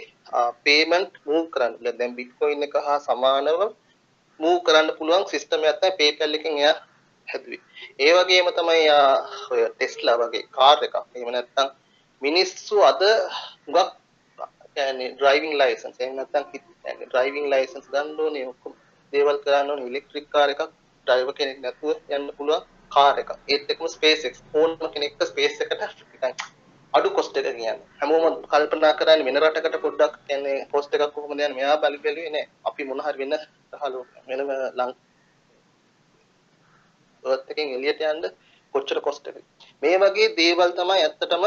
පේමන්ට් 0.65 1.15
මූව් 1.27 1.45
කරන්න. 1.55 1.97
දැන් 1.99 2.17
Bitcoin 2.19 2.67
එක 2.67 2.75
හා 2.87 2.99
සමානව 3.01 3.61
මූව් 4.41 4.59
කරන්න 4.67 4.97
පුළුවන් 4.99 5.29
සිස්ටම් 5.29 5.65
එකක් 5.65 5.81
තමයි 5.81 5.99
PayPal 6.01 6.39
එකෙන් 6.39 6.59
එයා 6.59 6.77
හැදුවේ. 7.31 7.63
ඒ 7.99 8.13
වගේම 8.17 8.51
තමයි 8.55 8.77
එයා 8.79 9.09
ඔය 9.51 9.63
Tesla 9.79 10.19
වගේ 10.19 10.45
කාර් 10.51 10.79
එකක්. 10.87 10.97
එහෙම 11.15 11.31
නැත්නම් 11.31 11.71
මිනිස්සු 12.23 12.83
අද 12.83 13.03
හුඟක් 13.65 13.91
කියන්නේ 14.75 15.09
ඩ්‍රයිවිං 15.13 15.55
ලයිසන්ස් 15.59 15.97
එහෙම 15.99 16.15
නැත්නම් 16.17 16.45
කියන්නේ 16.51 16.95
ඩ්‍රයිවිං 17.03 17.51
ලයිසන්ස් 17.51 17.87
ගන්න 17.89 18.21
ඕනේ 18.21 18.47
ඔක්කොම 18.47 18.77
දේවල් 19.13 19.39
කරන්න 19.45 19.73
ඕනේ 19.73 19.89
ඉලෙක්ට්‍රික් 19.89 20.29
කාර් 20.31 20.49
එකක් 20.51 20.63
ඩ්‍රයිවර් 21.07 21.35
කෙනෙක් 21.35 21.59
නැතුව 21.61 21.97
යන්න 22.11 22.31
පුළුවන් 22.37 22.65
කාර් 22.91 23.21
එකක්. 23.23 23.31
ඒත් 23.49 23.71
එක්කම 23.73 23.87
SpaceX 23.89 24.43
ඕනම 24.55 24.89
කෙනෙක්ට 24.89 25.27
ස්පේස් 25.27 25.61
එකට 25.61 25.83
නිකන් 26.05 26.35
අඩු 26.95 27.11
කොස්ට් 27.11 27.37
එක 27.37 27.47
කියන්නේ. 27.49 27.77
හැමෝම 27.99 28.43
කල්පනා 28.45 28.93
කරන්නේ 28.95 29.27
වෙන 29.27 29.41
රටකට 29.43 29.79
පොඩ්ඩක් 29.85 30.19
කියන්නේ 30.27 30.67
කොස්ට් 30.73 30.97
එකක් 30.97 31.15
කොහොමද 31.15 31.37
යන්නේ 31.37 31.53
මෙයා 31.53 31.77
බලි 31.79 31.99
බැලුවේ 31.99 32.31
නෑ. 32.31 32.47
අපි 32.65 32.83
මොන 32.85 33.01
හරි 33.01 33.19
වෙන 33.23 33.35
රහලෝ 33.75 34.05
වෙනම 34.29 34.51
ලං 34.79 34.93
ඒත් 37.25 37.51
එකෙන් 37.51 37.75
එළියට 37.77 38.03
යන්න 38.03 38.25
කොච්චර 38.75 39.01
කොස්ට් 39.01 39.29
එකද. 39.29 39.43
මේ 39.83 39.97
වගේ 39.99 40.29
දේවල් 40.37 40.73
තමයි 40.79 41.03
ඇත්තටම 41.03 41.45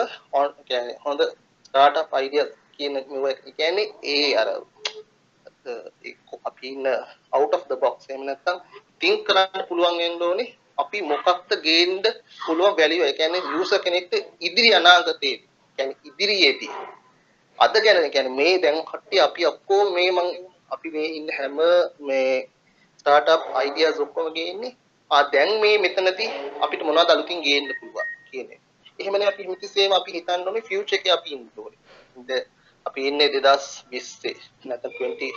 කියන්නේ 0.68 0.98
හොඳ 1.06 1.22
ස්ටාර්ට්අප් 1.66 2.14
අයිඩියා 2.14 2.50
කියන 2.76 2.94
මේවා 3.10 3.36
කියන්නේ 3.58 3.88
ඒ 4.06 4.36
අර 4.36 4.50
අපි 6.46 6.68
ඉන්න 6.68 6.88
out 7.34 7.54
of 7.54 7.64
the 7.68 7.78
box. 7.78 7.96
එහෙම 8.10 8.26
නැත්නම් 8.26 8.58
think 9.00 9.26
කරන්න 9.28 9.68
පුළුවන් 9.70 9.98
වෙන්න 9.98 10.22
ඕනේ 10.22 10.50
අපි 10.78 11.02
මොකක්ද 11.04 11.52
ගේන්න 11.64 12.04
පුළුවන් 12.46 12.78
වැලියු 12.78 13.04
ඒ 13.04 13.14
කියන්නේ 13.14 13.48
යූසර් 13.54 13.80
කෙනෙක්ට 13.80 14.14
ඉදිරි 14.40 14.72
අනාගතයේ 14.76 15.38
කියන්නේ 15.80 15.98
ඉදිරියේදී. 16.04 16.74
අද 17.60 17.74
ගැන 17.84 18.12
කියන්නේ 18.12 18.38
මේ 18.40 18.56
දැන් 18.62 18.80
කට්ටිය 18.84 19.22
අපි 19.22 19.46
ඔක්කොම 19.46 19.94
මේ 19.94 20.12
මං 20.12 20.30
අපි 20.70 20.88
මේ 20.90 21.10
ඉන්න 21.18 21.30
හැම 21.38 21.58
මේ 22.00 22.32
ස්ටාර්ට්අප් 23.00 23.44
අයිඩියාස් 23.56 24.00
ඔක්කොම 24.00 24.28
ගේන්නේ 24.36 24.74
ආ 25.14 25.24
දැන් 25.30 25.52
මේ 25.62 25.78
මෙතනදී 25.80 26.30
අපිට 26.62 26.84
මොනවද 26.84 27.10
අලුතින් 27.10 27.42
ගේන්න 27.42 27.68
පුළුවන් 27.76 28.12
කියන්නේ. 28.28 28.60
එහෙමනේ 29.00 29.28
අපි 29.28 29.44
හිතසේම 29.46 29.92
අපි 29.92 30.12
හිතන්න 30.12 30.48
ඕනේ 30.48 30.64
ෆියුචර් 30.64 30.96
එකේ 30.96 31.14
අපි 31.14 31.30
ඉන්න 31.30 31.46
ඕනේ. 31.58 32.42
අපි 32.86 33.08
ඉන්නේ 33.08 33.30
2020 33.32 34.34
නැත්නම් 34.66 34.94
20 34.96 35.30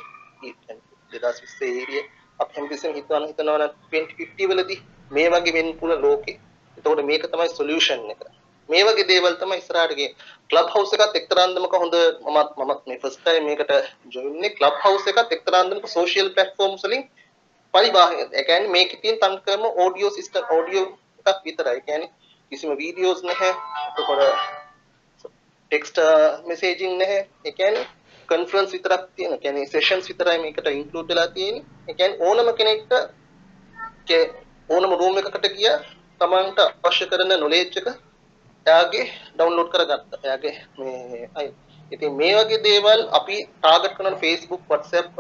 2020 1.13 1.69
ඒරිය 1.73 2.03
අපි 2.41 2.53
හැමතිස්සෙම 2.57 2.95
හිතන 2.95 3.27
හිතනවා 3.27 3.59
නම් 3.59 3.75
2050 3.91 4.49
වලදී 4.51 4.81
මේ 5.11 5.29
වගේ 5.31 5.55
වෙන්න 5.55 5.71
පුළුවන් 5.79 6.03
ලෝකේ. 6.03 6.41
එතකොට 6.79 7.05
මේක 7.05 7.29
තමයි 7.29 7.49
සොලියුෂන් 7.51 8.11
එක. 8.13 8.23
මේ 8.69 8.83
වගේ 8.85 9.09
දේවල් 9.09 9.37
තමයි 9.37 9.59
ඉස්සරහට 9.59 9.95
ගියේ. 9.95 10.15
ක්ලබ් 10.51 10.69
හවුස් 10.71 10.97
එකත් 10.97 11.21
එක්තරා 11.21 11.45
අන්දමක 11.45 11.77
හොඳ 11.77 11.95
මමත් 12.25 12.51
මමත් 12.59 12.83
මේ 12.87 12.99
ෆස්ට් 12.99 13.23
ටයිම් 13.23 13.47
මේකට 13.47 13.73
ජොයින් 14.13 14.33
වෙන්නේ 14.33 14.57
ක්ලබ් 14.57 14.83
හවුස් 14.83 15.07
එකත් 15.13 15.37
එක්තරා 15.37 15.63
අන්දමක 15.63 15.87
සෝෂියල් 15.89 16.33
ප්ලැට්ෆෝම්ස් 16.35 16.85
වලින් 16.85 17.07
පරිබාහිර. 17.77 18.29
ඒ 18.33 18.45
කියන්නේ 18.45 18.71
මේකේ 18.71 19.01
තියෙන 19.03 19.19
තන්කරම 19.19 19.65
ඔඩියෝ 19.85 20.11
සිස්ටම් 20.11 20.55
ඔඩියෝ 20.59 20.87
එකක් 21.27 21.45
විතරයි. 21.45 21.75
ඒ 21.75 21.83
කියන්නේ 21.83 22.11
කිසිම 22.53 22.71
වීඩියෝස් 22.79 23.21
නැහැ. 23.25 23.53
එතකොට 23.91 24.23
ටෙක්ස්ට් 25.71 25.99
මෙසේජින් 26.47 26.99
නැහැ. 26.99 27.21
ඒ 27.45 27.53
කියන්නේ 27.53 27.87
කන්ෆරන්ස් 28.29 28.73
විතරක් 28.73 29.05
තියෙන. 29.17 29.39
කියන්නේ 29.39 29.67
සෙෂන්ස් 29.67 30.09
විතරයි 30.09 30.39
මේකට 30.39 30.69
ඉන්ක්ලූඩ් 30.71 31.09
වෙලා 31.09 31.29
තියෙන්නේ. 31.29 31.65
ඒ 31.89 31.95
කියන්නේ 31.95 32.23
ඕනම 32.23 32.49
කෙනෙක්ට 32.55 32.93
ඕනම 34.69 34.93
රූම් 34.95 35.19
එකකට 35.19 35.47
ගිය 35.55 35.71
තමන්ට 36.21 36.59
අවශ්‍ය 36.83 37.07
කරන 37.07 37.33
නොලෙජ් 37.37 37.63
එක 37.63 37.89
එයාගේ 38.67 39.07
ඩවුන්ලෝඩ් 39.35 39.71
කරගත්තා. 39.73 40.23
එයාගේ 40.25 40.55
මේ 40.79 41.31
අය. 41.35 41.49
ඉතින් 41.93 42.17
මේ 42.17 42.35
වගේ 42.39 42.63
දේවල් 42.63 43.03
අපි 43.19 43.37
ටාගට් 43.45 43.97
කරන 43.97 44.17
Facebook 44.17 44.63
WhatsApp 44.71 45.11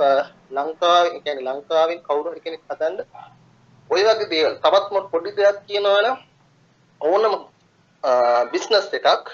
ලංකාවේ 0.51 1.13
කියන්නේ 1.17 1.49
ලංකාවෙන් 1.49 2.01
කවුරු 2.07 2.33
හරි 2.33 2.41
කෙනෙක් 2.41 2.63
හදන්න 2.71 2.97
ඔය 3.91 4.03
වගේ 4.03 4.31
දේවල් 4.33 4.55
තවත් 4.63 5.05
පොඩි 5.13 5.37
දෙයක් 5.37 5.61
කියනවා 5.67 6.01
නම් 6.03 6.17
ඕනම 7.01 7.35
බිස්නස් 8.53 8.91
එකක් 8.99 9.31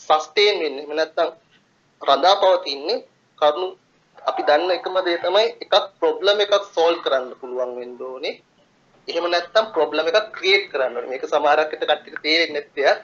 සස්ටේන් 0.00 0.56
වෙන්නේ 0.62 0.82
එහෙම 0.82 0.96
නැත්නම් 0.96 1.30
රඳාපවතින්නේ 2.02 3.02
කරුණු 3.38 3.68
අපි 4.22 4.42
දන්න 4.42 4.70
එකම 4.70 4.96
දේ 5.06 5.18
තමයි 5.18 5.46
එකක් 5.64 5.74
ප්‍රොබ්ලම් 6.00 6.38
එකක් 6.44 6.54
සෝල්ව් 6.74 7.00
කරන්න 7.04 7.34
පුළුවන් 7.40 7.72
වෙන්න 7.78 7.98
ඕනේ. 8.02 8.34
එහෙම 9.08 9.26
නැත්නම් 9.30 9.66
ප්‍රොබ්ලම් 9.74 10.08
එකක් 10.10 10.32
ක්‍රියේට් 10.36 10.70
කරන්න 10.72 10.96
ඕනේ. 10.96 11.10
මේක 11.10 11.24
සමහරක් 11.24 11.70
විට 11.72 11.84
කට්ටියට 11.84 12.22
තේරෙන්නේ 12.24 12.54
නැත්තේ. 12.56 12.94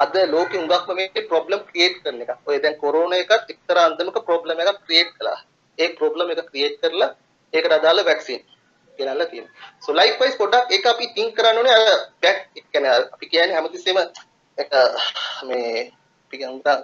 අද 0.00 0.14
ලෝකෙ 0.26 0.56
හුඟක්ම 0.56 0.96
මේ 0.96 1.26
ප්‍රොබ්ලම් 1.28 1.60
ක්‍රියේට් 1.68 2.00
කරන 2.02 2.22
එක. 2.22 2.30
ඔය 2.46 2.56
දැන් 2.58 2.76
කොරෝනා 2.76 3.18
එකත් 3.18 3.50
එක්තරා 3.50 3.84
අන්දමක 3.88 4.18
ප්‍රොබ්ලම් 4.28 4.58
එකක් 4.58 4.80
ක්‍රියේට් 4.86 5.12
කළා. 5.18 5.38
ඒ 5.78 5.88
ප්‍රොබ්ලම් 5.98 6.30
එක 6.30 6.42
ක්‍රියේට් 6.50 6.80
කරලා 6.82 7.10
ඒකට 7.52 7.72
අදාළ 7.72 8.04
වැක්සින් 8.04 8.40
ගෙනල්ලා 8.98 9.26
තියෙනවා. 9.26 9.54
so 9.80 9.92
likewise 9.92 10.36
පොඩ්ඩක් 10.36 10.70
ඒක 10.70 10.86
අපි 10.86 11.06
think 11.14 11.30
කරන්න 11.36 11.58
ඕනේ 11.58 11.76
අර 11.78 11.86
back 12.22 12.38
ඒ 12.56 12.64
කියන්නේ 12.64 12.96
අපි 13.14 13.26
කියන්නේ 13.28 13.56
හැමතිස්සෙම 13.56 13.98
එක 14.58 14.68
මේ 15.44 15.70
අපි 16.24 16.36
කියනවා 16.38 16.76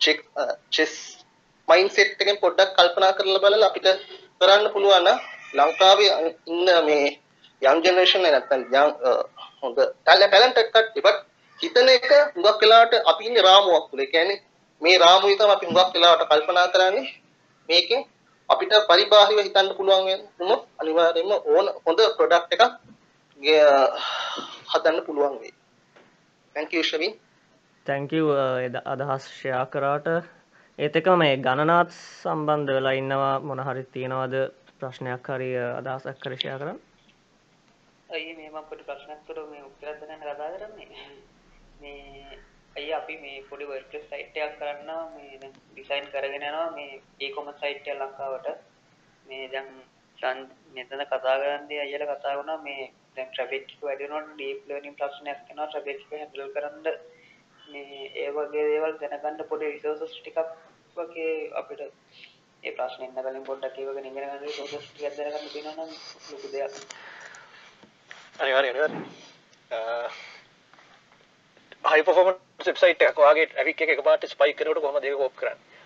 චෙක් 0.00 0.18
චෙස් 0.70 0.92
මයින්ඩ්සෙට් 1.68 2.22
එකෙන් 2.22 2.38
පොඩ්ඩක් 2.38 2.76
කල්පනා 2.76 3.12
කරලා 3.12 3.42
බලලා 3.44 3.70
අපිට 3.70 3.88
කරන්න 4.40 4.72
පුළුවන් 4.74 5.02
නම් 5.04 5.18
ලංකාවේ 5.56 6.12
ඉන්න 6.46 6.68
මේ 6.86 7.08
යම් 7.62 7.78
ජෙනරේෂන් 7.84 8.28
එක 8.28 8.34
නැත්තම් 8.34 8.62
යම් 8.74 8.90
හොඳ 9.62 9.78
ටැලන්ට් 10.04 10.60
කට්ටිය 10.66 11.04
බට් 11.04 11.26
හිතන 11.60 11.88
එක 11.88 12.06
හුඟක් 12.34 12.60
වෙලාවට 12.62 12.94
අපි 13.10 13.22
ඉන්නේ 13.26 13.42
රාමුවක් 13.42 13.84
තුල. 13.90 14.00
ඒ 14.00 14.12
කියන්නේ 14.14 14.42
මේ 14.82 14.98
රාමුවේ 14.98 15.36
තමයි 15.36 15.54
අපි 15.56 15.66
හුඟක් 15.66 15.94
වෙලාවට 15.94 16.28
කල්පනා 16.30 16.68
කරන්නේ 16.68 17.06
මේකෙන් 17.68 18.02
අපිට 18.48 18.72
පරිබාහිරව 18.88 19.40
හිතන්න 19.40 19.74
පුළුවන් 19.76 20.06
වුණොත් 20.38 20.62
අනිවාර්යයෙන්ම 20.80 21.32
ඕන 21.52 21.66
හොඳ 21.84 22.00
ප්‍රොඩක්ට් 22.16 22.52
එකක් 22.56 22.64
හදන්න 24.72 25.04
පුළුවන් 25.06 25.36
වෙයි. 25.40 25.52
thank 26.56 26.72
you 26.72 26.82
Shavi. 26.82 27.08
thank 27.86 28.12
you 28.12 28.24
අදහස් 28.86 29.24
ෂෙයා 29.26 29.64
කරාට 29.66 30.08
ඒත් 30.78 30.96
එකම 30.96 31.18
මේ 31.18 31.36
ගණනාත් 31.38 31.90
සම්බන්ධ 31.92 32.74
වෙලා 32.76 32.98
ඉන්නවා 33.00 33.34
මොන 33.42 33.60
හරි 33.60 33.84
තියෙනවද 33.94 34.36
ප්‍රශ්නයක් 34.80 35.30
හරි 35.30 35.50
අදහසක් 35.78 36.18
කර 36.22 36.36
ෂෙයා 36.36 36.60
කරන්න? 36.60 36.78
අයි 38.08 38.30
මේම 38.36 38.52
මම 38.52 38.68
පොඩි 38.68 38.84
ප්‍රශ්නයක් 38.84 39.20
කරු 39.26 39.42
මේ 39.50 39.62
උත්තරයක් 39.62 39.96
දෙන්න 40.00 40.20
කතා 40.20 40.52
කරන්නේ 40.54 40.88
මේ 41.80 42.38
අයි 42.76 42.90
අපි 42.92 43.14
මේ 43.18 43.44
පොඩි 43.48 43.64
වර්ඩ්ප්‍රෙස් 43.64 44.06
සයිට් 44.08 44.36
එකක් 44.38 44.56
කරන්නවා 44.58 45.02
මේ 45.12 45.38
දැන් 45.40 45.54
ඩිසයින් 45.68 46.06
කරගෙන 46.12 46.36
යනවා 46.40 46.70
මේ 46.72 47.00
e-commerce 47.20 47.60
සයිට් 47.60 47.86
එක 47.86 47.98
ලංකාවට. 47.98 48.48
මේ 49.26 49.48
දැන් 49.48 49.68
සන් 50.18 50.38
මෙතන 50.74 51.04
කතා 51.04 51.36
කරන්නේ 51.36 51.80
අයියලා 51.80 52.08
කතා 52.12 52.38
වුණා 52.38 52.58
මේ 52.62 52.88
දැන් 53.16 53.28
ට්‍රැෆික් 53.28 53.68
එක 53.68 53.82
වැඩි 53.82 54.06
වෙනකොට 54.06 54.32
ඩීප් 54.32 54.60
ලර්නින් 54.68 54.98
ප්‍රශ්නයක් 55.00 55.50
එනවා. 55.50 55.68
ට්‍රැෆික් 55.68 56.00
එක 56.02 56.10
හැන්ඩල් 56.14 56.54
කරන්න 56.54 56.86
මේ 57.68 58.00
ඒ 58.16 58.30
වගේ 58.32 58.64
දේවල් 58.68 58.98
දැනගන්න 59.00 59.48
පොඩි 59.50 59.66
රිසෝසස් 59.68 60.16
ටිකක් 60.16 60.38
වගේ 60.96 61.34
අපිට 61.60 61.84
ඒ 62.62 62.72
ප්‍රශ්න 62.72 63.04
එන්න 63.04 63.20
කලින් 63.20 63.44
පොඩ්ඩක් 63.44 63.78
ඒවගෙන 63.78 64.10
ඉගෙන 64.10 64.24
ගන්න 64.24 64.42
රිසෝසස් 64.42 64.88
ටිකක් 64.88 65.18
දැනගන්න 65.18 65.52
තියෙනවා 65.52 65.76
නම් 65.78 65.92
ලොකු 66.30 66.54
දෙයක්. 66.54 66.74
අනිවාර්ය 68.38 68.68
අනිවාර්ය 68.70 68.98
හයි 69.70 70.27
පර්ෆෝමන්ස් 71.84 72.66
වෙබ්සයිට් 72.66 73.02
එකක් 73.02 73.18
වගේ 73.20 73.46
ට්‍රැෆික් 73.46 73.82
එක 73.82 73.92
එකපාරට 73.94 74.24
ස්පයික් 74.26 74.56
කරනකොට 74.56 74.82
කොහොමද 74.82 75.04
ඒක 75.04 75.16
කෝප් 75.16 75.34
කරන්නේ 75.36 75.76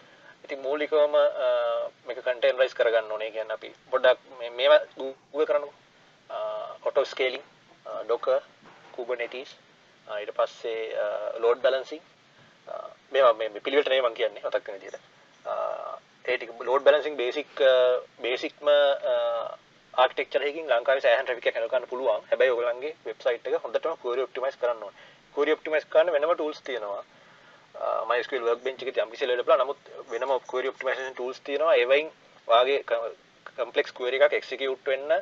ඉතින් 0.44 0.60
මූලිකවම 0.60 1.16
මේක 2.06 2.20
කන්ටේනරයිස් 2.20 2.74
කරගන්න 2.74 3.10
ඕනේ 3.10 3.30
කියන්නේ 3.30 3.54
අපි 3.54 3.70
පොඩ්ඩක් 3.90 4.18
මේ 4.38 4.50
මේවා 4.52 4.80
Google 4.96 5.46
කරනකො 5.46 5.70
ඔටෝ 6.82 7.04
ස්කේලින් 7.04 7.44
ඩොකර් 8.04 8.40
කුබර්නෙටිස් 8.92 9.52
ඊට 10.06 10.34
පස්සේ 10.34 10.80
ලෝඩ් 11.38 11.60
බැලන්සිං 11.60 12.02
මේවා 13.12 13.34
මේ 13.34 13.50
පිළිවෙලට 13.58 13.88
නෙවෙයි 13.88 14.04
මම 14.04 14.14
කියන්නේ 14.14 14.44
මතක් 14.44 14.66
වෙන 14.66 14.76
විදිහට 14.76 15.00
ඒ 16.24 16.36
ටික 16.36 16.50
ලෝඩ් 16.62 16.84
බැලන්සිං 16.84 17.16
බේසික් 17.16 17.62
බේසික්ම 18.20 18.68
ආර්කිටෙක්චර් 19.94 20.42
එකකින් 20.42 20.70
ලංකාවේ 20.70 21.02
සෑහෙන 21.02 21.24
ට්‍රැෆික් 21.24 21.46
එක 21.46 21.56
හැන්ඩල් 21.56 21.72
කරන්න 21.72 21.88
පුළුවන්. 21.88 22.22
හැබැයි 22.28 22.52
ඔයගොල්ලන්ගේ 22.52 22.92
වෙබ්සයිට් 23.04 23.48
එක 23.48 23.64
හොඳටම 23.64 23.98
query 24.02 24.22
optimize 24.22 24.60
කරන්න 24.60 24.84
ඕනේ. 24.84 25.10
Query 25.34 25.52
optimize 25.56 25.86
කරන්න 25.92 26.14
වෙනම 26.16 26.32
tools 26.40 26.60
තියෙනවා. 26.68 27.02
MySQL 28.08 28.48
workbench 28.48 28.82
එකේ 28.82 29.04
යම් 29.04 29.12
කිසි 29.12 29.26
level 29.26 29.54
එක 29.54 29.62
නමුත් 29.62 29.92
වෙනම 30.10 30.32
query 30.52 30.68
optimization 30.72 31.14
tools 31.20 31.40
තියෙනවා. 31.46 31.74
ඒවයින් 31.82 32.10
වාගේ 32.48 32.78
complex 33.56 33.92
query 33.92 34.18
එකක් 34.18 34.34
execute 34.40 34.90
වෙන්න 34.90 35.12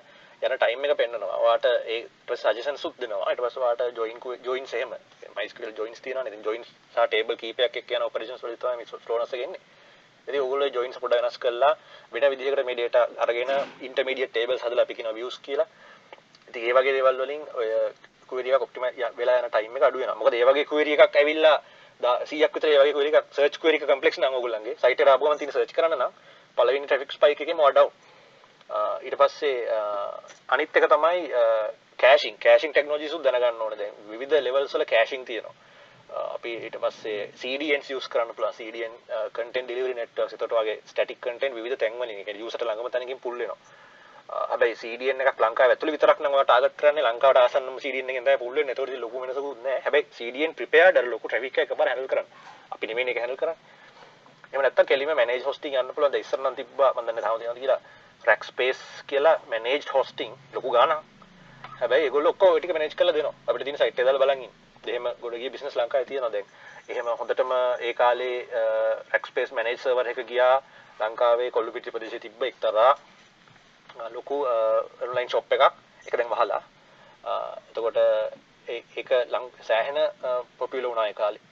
යන 0.42 0.58
time 0.64 0.88
එක 0.88 0.96
පෙන්නනවා. 1.02 1.36
ඔයාට 1.44 1.66
ඒ 1.70 1.98
ඊට 1.98 2.38
suggestions 2.44 2.84
උත් 2.88 2.96
දෙනවා. 3.00 3.26
ඊට 3.30 3.42
පස්සේ 3.44 3.62
ඔයාට 3.64 3.96
join 3.98 4.16
joins 4.46 4.74
එහෙම 4.74 4.94
MySQL 5.36 5.72
joins 5.78 6.00
තියෙනවානේ. 6.00 6.32
ඉතින් 6.32 6.44
joins 6.48 6.68
සහ 6.94 7.06
table 7.14 7.36
කීපයක් 7.42 7.76
එක්ක 7.82 7.90
යන 7.98 8.08
operations 8.08 8.42
වලදී 8.42 8.60
තමයි 8.62 8.76
මේ 8.80 8.88
slowness 9.06 9.34
එක 9.34 9.46
එන්නේ. 9.46 9.62
ඉතින් 10.28 10.40
ඕගොල්ලෝ 10.42 10.70
joins 10.76 10.98
පොඩ්ඩක් 11.02 11.22
වෙනස් 11.26 11.38
කරලා 11.44 11.72
වෙන 12.12 12.30
විදිහකට 12.32 12.64
මේ 12.68 12.78
data 12.82 13.06
අරගෙන 13.24 13.52
intermediate 13.88 14.32
tables 14.38 14.62
හදලා 14.64 14.84
අපි 14.86 14.94
කියනවා 14.98 15.18
views 15.20 15.38
කියලා. 15.46 15.68
ඉතින් 16.48 16.62
ඒ 16.68 16.74
වගේ 16.76 16.96
දේවල් 16.96 17.22
වලින් 17.22 17.44
ඔය 17.60 17.68
query 18.30 18.54
එකක් 18.56 18.66
optimize 18.66 19.12
වෙලා 19.20 19.38
යන 19.42 19.50
time 19.56 19.76
එක 19.78 19.86
අඩු 19.88 20.02
වෙනවා. 20.02 20.18
මොකද 20.20 20.34
ඒ 20.34 20.44
වගේ 20.50 20.68
query 20.72 20.96
එකක් 20.96 21.20
ඇවිල්ලා 21.22 21.56
100ක් 22.00 22.52
විතර 22.54 22.68
ඒ 22.70 22.78
වගේ 22.82 22.96
query 22.98 23.10
එකක් 23.12 23.34
search 23.38 23.58
query 23.62 23.80
එක 23.80 23.88
complex 23.92 24.18
නම් 24.18 24.36
ඕගොල්ලන්ගේ 24.38 24.76
site 24.82 24.94
එකට 24.94 25.12
ආපුවම 25.14 25.38
තියෙන 25.40 25.56
search 25.56 25.74
කරන්න 25.76 25.98
නම් 25.98 26.12
පළවෙනි 26.58 26.90
traffic 26.90 27.12
spike 27.16 27.44
එකේම 27.46 27.62
වඩා 27.66 27.88
ඊට 29.06 29.16
පස්සේ 29.20 29.80
අනිත් 30.48 30.76
එක 30.76 30.86
තමයි 30.92 31.24
කෑෂිං 31.98 32.38
කෑෂිං 32.44 32.72
ටෙක්නෝලොජිස් 32.72 33.16
උත් 33.16 33.24
දැනගන්න 33.24 33.64
ඕනේ 33.64 33.78
දැන් 33.80 33.98
විවිධ 34.12 34.40
levels 34.46 34.74
වල 34.74 34.86
කෑෂිං 34.92 35.24
තියෙනවා. 35.24 35.54
අපි 36.34 36.52
ඊට 36.66 36.76
පස්සේ 36.82 37.30
CDNs 37.40 37.90
use 37.96 38.08
කරන්න 38.12 38.34
පුළුවන් 38.36 38.56
CDN 38.58 38.94
content 39.36 39.68
delivery 39.68 39.94
networks 39.94 40.34
එතකොට 40.36 40.54
වගේ 40.58 40.80
static 40.92 41.20
content 41.26 41.54
විවිධ 41.54 41.78
තැන් 41.82 41.98
වලින් 41.98 42.16
ඒ 42.16 42.24
කියන්නේ 42.24 42.46
user 42.46 42.64
ළඟම 42.64 42.90
තැනකින් 42.90 43.20
pull 43.20 43.38
වෙනවා. 43.38 43.58
හැබැයි 44.30 44.76
CDN 44.76 45.20
එකක් 45.20 45.40
ලංකාවේ 45.42 45.74
ඇතුළේ 45.74 45.94
විතරක් 45.96 46.20
නම් 46.20 46.34
ඔයාලා 46.34 46.48
ටාගට් 46.50 46.76
කරන්නේ 46.80 47.04
ලංකාවට 47.06 47.40
ආසන්නම 47.42 47.78
CDN 47.84 48.10
එකෙන් 48.10 48.24
තමයි 48.24 48.38
pull 48.38 48.54
වෙන්නේ. 48.54 48.72
ඒතකොට 48.72 48.90
ඉතින් 48.90 49.00
ලොකු 49.00 49.20
වෙනසකුත් 49.22 49.62
නැහැ. 49.64 49.82
හැබැයි 49.84 50.06
CDN 50.16 50.54
prepared 50.54 50.96
අර 50.96 51.06
ලොකු 51.12 51.28
traffic 51.28 51.58
එක 51.58 51.70
එකපාර 51.70 51.88
handle 51.88 52.08
කරන්න. 52.08 52.28
අපි 52.72 52.86
නෙමෙයි 52.86 53.06
මේක 53.08 53.20
handle 53.22 53.36
කරන්නේ. 53.36 53.58
එහෙම 54.52 54.62
නැත්තම් 54.62 54.86
කෙලින්ම 54.86 55.12
manage 55.16 55.44
hosting 55.44 55.74
යන්න 55.74 55.92
පුළුවන්. 55.94 56.12
දැන් 56.12 56.24
ඉස්සර 56.24 56.38
නම් 56.38 56.56
තිබ්බා 56.56 56.92
මම 56.94 57.06
දන්නේ 57.06 57.24
තාම 57.26 57.38
තියෙනවද 57.40 57.60
කියලා 57.60 57.80
Rackspace 58.24 58.82
කියලා 59.06 59.36
managed 59.48 59.90
hosting 59.90 60.32
ලොකු 60.54 60.70
ගාණක්. 60.70 61.04
හැබැයි 61.80 62.04
ඒගොල්ලෝ 62.06 62.32
ඔක්කොම 62.34 62.54
ওই 62.54 62.60
ටික 62.60 62.74
manage 62.78 62.96
කරලා 62.96 63.14
දෙනවා. 63.14 63.34
අපිට 63.46 63.64
තියෙන 63.64 63.78
site 63.78 64.00
එක 64.00 64.06
දාලා 64.06 64.24
බලන් 64.24 64.42
ඉන්න. 64.46 64.54
එහෙම 64.86 65.06
ගොඩ 65.22 65.38
ගිය 65.42 65.50
බිස්නස් 65.50 65.76
ලංකාවේ 65.76 66.06
තියෙනවා 66.06 66.32
දැන්. 66.32 66.46
එහෙම 66.88 67.06
හොඳටම 67.20 67.52
ඒ 67.86 67.94
කාලේ 67.94 68.36
Rackspace 69.12 69.54
managed 69.58 69.82
server 69.84 70.06
එක 70.12 70.26
ගියා 70.32 70.56
ලංකාවේ 71.00 71.50
කොල්ලුපිටිය 71.56 71.92
ප්‍රදේශයේ 71.92 72.26
තිබ්බ 72.26 72.42
එක්තරා 72.42 72.92
ලොකු 74.08 74.36
ඔන්ලයින් 75.02 75.28
ෂොප් 75.28 75.52
එකක්. 75.52 75.64
ඒක 76.06 76.14
දැන් 76.14 76.30
වහලා. 76.30 76.62
එතකොට 77.68 77.98
ඒක 78.68 79.10
සෑහෙන 79.62 79.98
පොපියුලර් 80.58 80.88
වුණා 80.88 81.06
ඒ 81.06 81.14
කාලේ. 81.14 81.42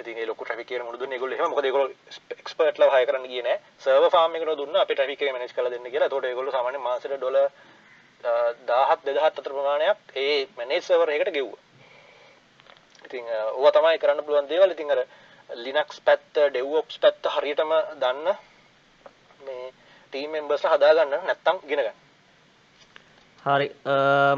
ඉතින් 0.00 0.18
ඒ 0.18 0.26
ලොකු 0.26 0.44
ට්‍රැෆික් 0.44 0.66
එකේ 0.66 0.82
මුළු 0.82 0.98
දුන්නේ 0.98 1.16
ඒගොල්ලෝ 1.16 1.36
එහෙම 1.36 1.50
මොකද 1.50 1.64
ඒගොල්ලෝ 1.64 1.90
එක්ස්පර්ට්ලා 2.34 2.90
හයර් 2.90 3.06
කරන්න 3.06 3.26
ගියේ 3.26 3.42
නෑ. 3.42 3.58
සර්වර් 3.80 4.10
ෆාම් 4.10 4.36
එකට 4.36 4.58
දුන්නා 4.58 4.82
අපි 4.82 4.94
ට්‍රැෆික් 4.94 5.22
එක 5.22 5.32
මැනේජ් 5.32 5.54
කරලා 5.54 5.70
දෙන්න 5.70 5.90
කියලා. 5.90 6.08
එතකොට 6.08 6.24
ඒගොල්ලෝ 6.24 6.52
සාමාන්‍යයෙන් 6.52 6.82
මාසෙට 6.82 7.16
ඩොලර් 7.16 7.48
1000 8.66 9.06
2000 9.06 9.24
අතර 9.28 9.42
ප්‍රමාණයක් 9.48 9.98
ඒ 10.16 10.36
මැනේජ් 10.56 10.82
සර්වර් 10.82 11.10
එකකට 11.10 11.32
ගෙව්වා. 11.32 11.62
ඉතින් 13.04 13.24
ඕවා 13.50 13.72
තමයි 13.72 13.98
කරන්න 13.98 14.24
පුළුවන් 14.24 14.48
දේවල්. 14.48 14.70
ඉතින් 14.70 14.90
අර 14.90 15.02
Linux 15.56 16.00
පැත්ත, 16.00 16.34
DevOps 16.52 16.98
පැත්ත 16.98 17.28
හරියටම 17.34 17.70
දන්න 17.96 18.26
මේ 19.40 19.72
ටීම් 20.08 20.30
මෙම්බර්ස්ලා 20.32 20.76
හදාගන්න 20.76 21.26
නැත්තම් 21.28 21.56
ඉගෙන 21.66 21.80
ගන්න. 21.80 21.96
හරි 23.44 23.68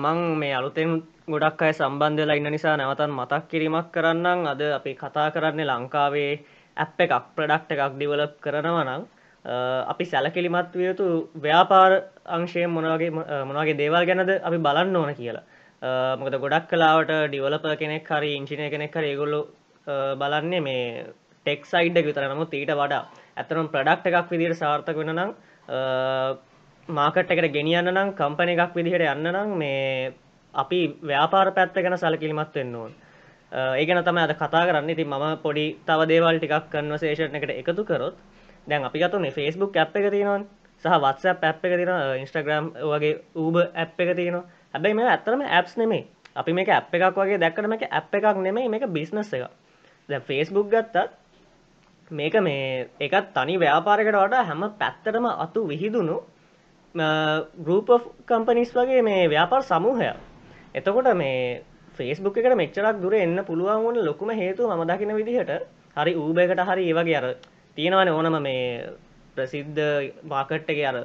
මං 0.04 0.18
මේ 0.40 0.54
අලුතෙන් 0.58 0.90
ගොඩක් 1.28 1.62
අය 1.62 1.72
සම්බන්ධ 1.72 2.22
වෙලා 2.22 2.38
ඉන්න 2.40 2.50
නිසා 2.54 2.76
නැවතත් 2.76 3.06
මතක් 3.10 3.42
කිරීමක් 3.50 3.88
කරන්නම් 3.94 4.50
අද 4.52 4.62
අපි 4.78 4.92
කතා 5.02 5.28
කරන්නේ 5.36 5.70
ලංකාවේ 5.70 6.32
ඇප් 6.76 7.00
එකක් 7.04 7.14
ප්‍රොඩක්ට් 7.36 7.72
එකක් 7.74 7.94
ඩිවලොප් 7.94 8.34
කරනවා 8.44 8.84
නම් 8.84 9.02
අපි 9.92 10.04
සැලකිලිමත් 10.04 10.74
විය 10.74 10.88
යුතු 10.90 11.06
ව්‍යාපාර 11.46 11.92
අංශයෙන් 12.36 12.70
මොන 12.70 12.90
වගේ 12.92 13.10
මොන 13.48 13.60
වගේ 13.62 13.78
දේවල් 13.82 14.04
ගැනද 14.10 14.30
අපි 14.48 14.58
බලන්න 14.66 14.96
ඕන 14.96 15.14
කියලා. 15.14 15.44
මොකද 16.20 16.34
ගොඩක් 16.44 16.68
කලාවට 16.70 17.12
ඩිවලොපර් 17.28 17.76
කෙනෙක් 17.82 18.10
හරි 18.10 18.30
ඉංජිනේර් 18.36 18.70
කෙනෙක් 18.70 18.94
හරි 18.94 19.12
ඒගොල්ලෝ 19.12 19.44
බලන්නේ 20.20 20.60
මේ 20.60 21.06
ටෙක් 21.46 21.62
සයිඩ් 21.64 21.96
එක 21.96 22.08
විතර 22.10 22.26
නමුත් 22.28 22.52
ඊට 22.54 22.72
වඩා 22.80 23.02
ඇත්තටම 23.36 23.70
ප්‍රොඩක්ට් 23.74 24.10
එකක් 24.10 24.28
විදිහට 24.34 24.60
සාර්ථක 24.60 24.98
වෙන්න 25.00 25.14
නම් 25.14 25.30
මාකට් 26.88 27.30
එකට 27.30 27.52
ගෙනියන්න 27.56 27.92
නම් 27.94 28.12
කම්පැනි 28.18 28.56
එකක් 28.58 28.74
විදිහට 28.74 29.06
යන්න 29.06 29.30
නම් 29.32 29.54
මේ 29.58 30.12
අපි 30.54 30.80
ව්‍යාපාර 31.02 31.52
පැත්ත 31.54 31.74
ගැන 31.74 31.98
සැලකිලිමත් 31.98 32.54
වෙන්න 32.54 32.74
ඕන. 32.74 32.92
ඒ 33.52 33.84
ගැන 33.86 34.04
තමයි 34.04 34.22
අද 34.26 34.34
කතා 34.34 34.66
කරන්නේ. 34.66 34.94
ඉතින් 34.94 35.08
මම 35.08 35.38
පොඩි 35.42 35.66
තව 35.86 36.08
දේවල් 36.12 36.38
ටිකක් 36.38 36.70
කන්වර්සේෂන් 36.72 37.36
එකට 37.38 37.52
එකතු 37.60 37.84
කරොත් 37.84 38.16
දැන් 38.68 38.84
අපි 38.84 38.98
ගත්තොත් 38.98 39.34
Facebook 39.34 39.76
app 39.76 39.96
එක 39.96 40.10
තියෙනවනේ. 40.10 40.46
සහ 40.82 40.86
WhatsApp 41.04 41.44
app 41.44 41.64
එක 41.64 41.76
තියෙනවා, 41.76 42.16
Instagram 42.16 42.72
වගේ 42.72 43.20
Uber 43.34 43.66
app 43.74 44.00
එක 44.00 44.16
තියෙනවා. 44.16 44.44
හැබැයි 44.72 44.94
මේක 44.94 45.08
ඇත්තටම 45.12 45.42
apps 45.58 45.76
නෙමෙයි. 45.76 46.06
අපි 46.34 46.52
මේක 46.52 46.68
app 46.68 46.94
එකක් 46.94 47.16
වගේ 47.16 47.38
දැක්කට 47.38 47.68
මේක 47.68 47.84
app 47.90 48.14
එකක් 48.14 48.36
නෙමෙයි 48.36 48.68
මේක 48.68 48.86
business 48.88 49.32
එකක්. 49.32 49.50
දැන් 50.08 50.22
Facebook 50.22 50.70
ගත්තත් 50.72 51.19
මේක 52.10 52.34
මේ 52.40 52.88
එකත් 53.00 53.32
තනි 53.32 53.56
ව්‍යාපාරයකට 53.58 54.16
වඩා 54.16 54.44
හැම 54.44 54.62
පැත්තටම 54.74 55.26
අතු 55.26 55.66
විහිදුණු 55.66 56.16
ගරුප 57.58 57.88
කම්පනිස් 58.26 58.72
වගේ 58.72 59.02
මේ 59.02 59.28
ව්‍යාපාර 59.28 59.62
සමූහයක්. 59.62 60.16
එතකොට 60.74 61.14
මේ 61.14 61.62
ෆේස්බුක් 61.92 62.36
එකට 62.36 62.56
මෙච්චරක් 62.56 63.00
දුර 63.00 63.14
එන්න 63.14 63.44
පුළුවන් 63.44 63.84
වන 63.84 64.04
ලොකුම 64.04 64.30
හේතු 64.32 64.66
ම 64.68 64.82
දකින 64.84 65.14
විදිහට 65.14 65.50
හරි 65.96 66.12
ඌබයකට 66.16 66.60
හරි 66.62 66.82
ඒ 66.84 66.94
වගේ 66.94 67.16
අර 67.16 67.26
තියෙනවන 67.76 68.08
ඕනම 68.10 68.42
මේ 68.42 68.90
ප්‍රසිද්ධ 69.36 69.80
මාකට් 70.24 70.68
එක 70.68 70.80
අර 70.84 70.96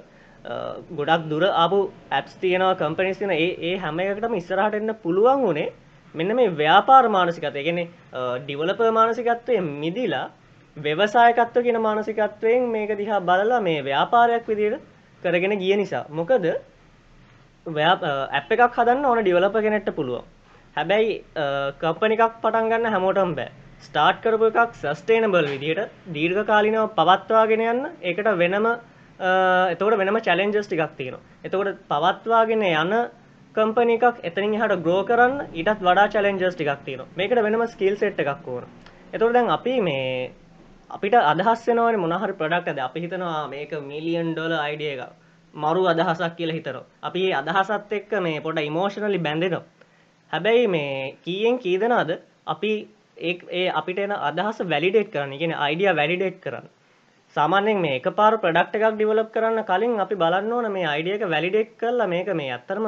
ගොඩක් 0.91 1.29
දුර 1.29 1.43
ආපු 1.43 1.79
ඇප්ස් 2.11 2.33
තියෙනවා 2.37 2.75
කම්පනිස් 2.75 3.19
තින 3.19 3.31
ඒ 3.31 3.49
ඒ 3.61 3.75
හැම 3.77 3.99
එකටම 4.01 4.33
ඉස්සරහට 4.35 4.75
එන්න 4.75 4.95
පුළුවන් 4.95 5.43
වනේ 5.43 5.73
මෙන්න 6.15 6.35
මේ 6.35 6.49
ව්‍යාපාර 6.53 7.09
මානසිකත 7.09 7.57
ගෙන 7.59 7.81
ඩිවලප 8.41 8.81
මානසිකත්වය 8.91 9.61
මිදිලා 9.75 10.25
ව්‍යවසායකත්ව 10.77 11.63
කියෙන 11.63 11.81
මානසිකත්වයෙන් 11.81 12.69
මේක 12.69 12.91
දිහා 12.97 13.19
බලලා 13.21 13.61
මේ 13.61 13.83
ව්‍යාපාරයක් 13.83 14.47
විදියට 14.47 14.81
කරගෙන 15.23 15.59
ගිය 15.59 15.75
නිසා. 15.77 16.05
මොකද 16.09 16.45
ඇප් 17.65 18.51
එකක් 18.51 18.73
හදන්න 18.77 19.05
ඕන 19.05 19.21
ඩිවලප 19.21 19.55
කෙනෙට්ට 19.65 19.95
පුළුවන්. 19.95 20.25
හැබැයි 20.75 21.23
කප්පනිකක් 21.81 22.23
පටන් 22.43 22.69
ගන්න 22.71 22.91
හැමෝටම් 22.93 23.35
බෑ. 23.37 23.49
ස්ටාර්ට් 23.81 24.21
කරපු 24.23 24.51
එකක් 24.51 24.75
සස්ටේනබල් 24.81 25.47
විදිහට 25.53 25.91
දීර්ඝ 26.13 26.43
කාලිනව 26.51 26.91
පවත්වාගෙන 26.99 27.65
යන්න. 27.71 27.83
ඒකට 28.03 28.31
වෙනම 28.43 28.67
එතකොට 29.71 29.97
වෙනම 29.97 30.17
චැලෙන්ජස් 30.27 30.67
ටිකක් 30.67 30.95
තියෙනවා. 30.97 31.23
එතකොට 31.45 31.83
පවත්වාගෙන 31.91 32.63
යන 32.63 32.95
කම්පනි 33.55 33.93
එකක් 33.97 34.23
එතනින් 34.29 34.59
හට 34.61 34.83
ග්‍රෝ 34.85 35.03
කරන්න 35.09 35.35
ඉටත් 35.53 35.79
වඩා 35.81 36.11
චලෙන්ජස් 36.13 36.55
ටිකක් 36.55 36.81
තියෙනවා. 36.85 37.13
මේකට 37.15 37.45
වෙනම 37.47 37.67
ස්කිල් 37.67 37.95
සෙට් 38.01 38.19
එකක් 38.19 38.47
ඕන. 38.47 38.65
එතකොට 39.13 39.33
දැන් 39.33 39.53
අපි 39.57 39.75
මේ 39.81 40.31
අපිට 40.95 41.15
අදහස් 41.23 41.61
වෙනවනේ 41.67 41.97
මොන 41.97 42.13
හරි 42.13 42.33
ප්‍රොඩක්ට් 42.33 42.69
එකද? 42.69 42.79
අපි 42.79 42.99
හිතනවා 43.03 43.49
මේක 43.49 43.71
මිලියන් 43.83 44.29
ඩොලර් 44.33 44.53
අයිඩියා 44.57 44.95
එකක්. 44.97 45.13
මරු 45.53 45.81
අදහසක් 45.87 46.35
කියලා 46.37 46.57
හිතනවා. 46.57 46.85
අපි 47.03 47.21
මේ 47.23 47.35
අදහසත් 47.41 47.91
එක්ක 47.91 48.11
මේ 48.21 48.39
පොඩ 48.39 48.59
ඉමෝෂනලි 48.61 49.19
බැඳෙනවා. 49.19 49.63
හැබැයි 50.33 50.67
මේ 50.67 51.17
කීයෙන් 51.25 51.59
කීදෙනද 51.59 52.11
අපි 52.47 52.71
ඒ 53.19 53.33
ඒ 53.51 53.67
අපිට 53.71 53.99
එන 53.99 54.13
අදහස 54.21 54.57
වැලිඩේට් 54.65 55.11
කරන්න. 55.11 55.37
ගෙන 55.37 55.53
අයිඩිය 55.57 55.91
වැලිඩේට් 55.93 56.39
කරන්න. 56.41 56.67
සාමාන්‍යෙන් 57.35 57.79
මේ 57.79 57.95
එක 57.99 58.09
පාර 58.15 58.33
ප්‍රඩක්් 58.37 58.75
එකක් 58.77 58.95
ඩිවලප් 58.95 59.29
කරන්න 59.31 59.63
කලින් 59.65 59.99
අපි 59.99 60.15
බලන්න 60.15 60.51
ඕන 60.51 60.71
මේ 60.71 60.87
අයිඩියක 60.87 61.23
වැලිඩේට් 61.27 61.77
කරලා 61.77 62.07
මේක 62.07 62.29
මේ 62.33 62.51
ඇත්තරම 62.51 62.85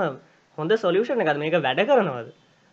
හොඳ 0.58 0.72
සොලියෂණ 0.78 1.24
එකද 1.24 1.40
මේක 1.40 1.58
වැඩ 1.60 1.88
කරනවද? 1.90 2.30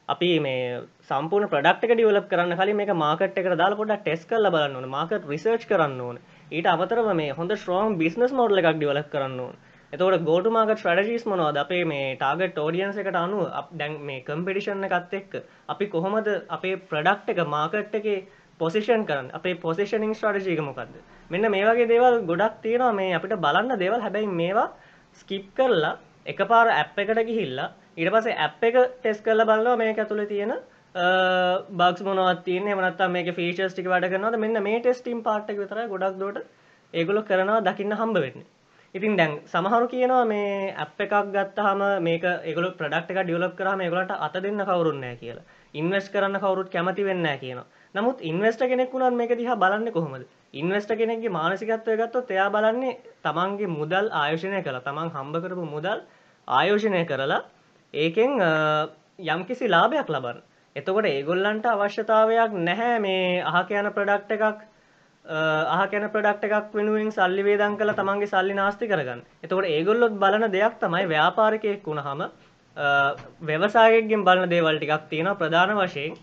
අපි 0.08 0.38
මේ 0.38 0.80
සම්පූර්ණ 1.08 1.48
ප්‍රඩක්් 1.48 1.84
එක 1.86 1.92
ඩිවලප් 1.92 2.26
කරන්න 2.30 2.56
කලින් 2.56 2.76
මේ 2.76 2.94
මාකට 2.94 3.38
එක 3.40 3.46
දාලා 3.50 3.76
පොඩ 3.76 3.92
ටෙස් 3.98 4.24
කල්ල 4.30 4.48
බලන්න 4.54 4.76
ඕන 4.76 4.88
මාකට 4.94 5.28
රිසර්ච් 5.28 5.62
කරන්න 5.70 6.00
ඕන. 6.00 6.18
ඊට 6.52 6.66
අමතරව 6.66 7.06
මේ 7.20 7.36
හොඳ 7.38 7.52
ස්ට්‍රෝම් 7.54 7.96
බිස්නස් 7.96 8.32
මොඩල 8.32 8.60
එකක් 8.60 8.68
ඩිවලප් 8.74 9.08
කරන්න 9.14 9.38
ඕන. 9.40 9.54
එතවට 9.92 10.26
ගෝට 10.26 10.48
මාගට 10.56 10.76
ට්‍රඩජිස් 10.76 11.24
මොනවද? 11.24 11.56
අපේ 11.56 11.84
මේ 11.84 12.16
ටාගට 12.16 12.58
ෝඩියන්ස 12.58 12.98
එකට 13.00 13.16
අනුව 13.16 13.48
දැන් 13.80 13.94
මේ 14.08 14.20
කම්පිටිෂන්න 14.26 14.84
එකත් 14.88 15.14
එක්ක 15.20 15.36
අපි 15.74 15.88
කොහොමද 15.94 16.28
අපේ 16.56 16.76
ප්‍රඩක්් 16.90 17.30
එක 17.32 17.40
මාකට් 17.54 17.96
එක 18.00 18.08
පොසිෂන් 18.60 19.06
කරන්න? 19.08 19.30
අපේ 19.32 19.54
පොසිෂනිං 19.62 20.12
ස්ට්‍රටජීක 20.12 20.60
මොකක්ද 20.68 20.98
මෙන්න 21.30 21.48
මේ 21.54 21.64
වගේ 21.64 21.88
දේවල් 21.88 22.18
ගොඩක් 22.28 22.60
තියෙනවා. 22.60 22.92
මේ 22.92 23.14
අපිට 23.14 23.40
බලන්න 23.46 23.78
දේවල්. 23.78 24.04
හැබැයි 24.04 24.28
මේවා 24.42 24.68
ස්කිප් 25.22 25.48
කරලා 25.56 25.94
එක 26.26 26.44
පාර 26.52 26.68
ඇප් 26.74 26.98
එකට 26.98 27.24
ගිහිල්ලා 27.30 27.70
ඉට 27.96 28.10
පසේ 28.14 28.38
ඇප් 28.46 28.64
එක 28.68 28.76
ටෙස් 29.02 29.20
කරල 29.26 29.44
බලවා 29.50 29.76
මේක 29.82 29.98
ඇතුළ 29.98 30.24
තියෙන 30.32 30.52
බක්ස් 31.78 32.02
මොනවත් 32.08 32.42
තියන 32.48 32.66
මනත් 32.72 33.06
මේක 33.16 33.30
ෆීෂස් 33.36 33.74
ටික 33.74 33.88
වැඩ 33.92 34.10
කරනවද? 34.10 34.38
මෙන්න 34.44 34.62
මේ 34.62 34.80
ටෙස්ටිම් 34.80 35.22
පාට්ක 35.22 35.56
විතර 35.62 35.86
ගොඩක් 35.92 36.18
දොට 36.18 36.42
ඒගොලො 36.94 37.22
කරනවා 37.22 37.62
දකින්න 37.68 37.94
හම්බ 38.00 38.18
වෙන්නේ. 38.24 38.46
ඉතින් 38.94 39.16
දැන් 39.18 39.32
සමහරු 39.52 39.86
කියනවා 39.92 40.24
මේ 40.32 40.74
ඇප් 40.82 41.00
එකක් 41.04 41.14
ගත්තහම 41.36 41.80
මේක 42.08 42.26
ඒගොල 42.48 42.68
ප්‍රඩක්් 42.80 43.10
එක 43.14 43.22
ඩියලප් 43.22 43.56
කරම 43.60 43.80
ඒගලට 43.86 44.12
අත 44.26 44.36
දෙන්න 44.44 44.66
කවරුන්නෑ 44.68 45.16
කියලා. 45.22 45.46
ඉන්වස් 45.74 46.10
කරන්න 46.12 46.42
කවරුත් 46.42 46.70
කැමති 46.74 47.06
වෙන්න 47.08 47.26
කියලා 47.40 47.66
නමුත් 47.94 48.22
ඉන්වස්ට 48.30 48.62
කෙනෙක් 48.70 48.92
වුණත් 48.92 49.18
මේක 49.20 49.38
දිහා 49.38 49.58
බලන්න 49.62 49.90
කොහොමද? 49.96 50.26
ඉන්වස්ට 50.60 50.94
කෙනෙක්ගේ 51.00 51.34
මානසිකත්වය 51.38 51.96
ගත්තොත් 52.00 52.30
එයා 52.36 52.50
බලන්නේ 52.54 52.98
තමන්ගේ 53.24 53.74
මුදල් 53.78 54.06
ආයෝෂණය 54.20 54.62
කළ. 54.66 54.78
තමන් 54.86 55.10
හම්බ 55.16 55.42
කරපු 55.44 55.66
මුදල් 55.74 56.06
ආයෝෂණය 56.48 57.04
කරලා 57.10 57.42
ඒකෙන් 57.96 58.32
යම්කිසි 59.28 59.68
ලාභයක් 59.68 60.08
ලබන්න 60.08 60.42
එතකොට 60.76 61.06
ඒගොල්ලන්ට 61.06 61.66
අවශ්‍යතාවයක් 61.68 62.54
නැහැ 62.60 62.94
මේ 63.00 63.42
අහ 63.42 63.60
කියන 63.64 63.88
ප්‍රඩක්් 63.90 64.32
එකක් 64.36 64.62
අහ 65.24 65.86
කැන 65.88 66.08
ප්‍රඩක්් 66.08 66.44
එකක් 66.46 66.72
වෙනුවෙන් 66.72 67.10
සල්ලි 67.10 67.42
වේදන් 67.42 67.76
කළ 67.76 67.92
තමන්ගේ 67.92 68.26
සල්ලි 68.26 68.54
නාස්ති 68.54 68.88
කරගන්න. 68.88 69.22
එතකොට 69.42 69.64
ඒගොල්ලොත් 69.66 70.18
බලන 70.18 70.50
දෙයක් 70.50 70.74
තමයි 70.80 71.06
ව්‍යාපාරිකයෙක් 71.06 71.82
වුණහම 71.84 72.26
ව්‍යවසායගෙන් 73.42 74.24
බලන 74.24 74.50
දේවල් 74.50 74.78
ටිකක් 74.78 75.08
තියෙන 75.08 75.30
ප්‍රධාන 75.36 75.76
වශයෙන්. 75.76 76.18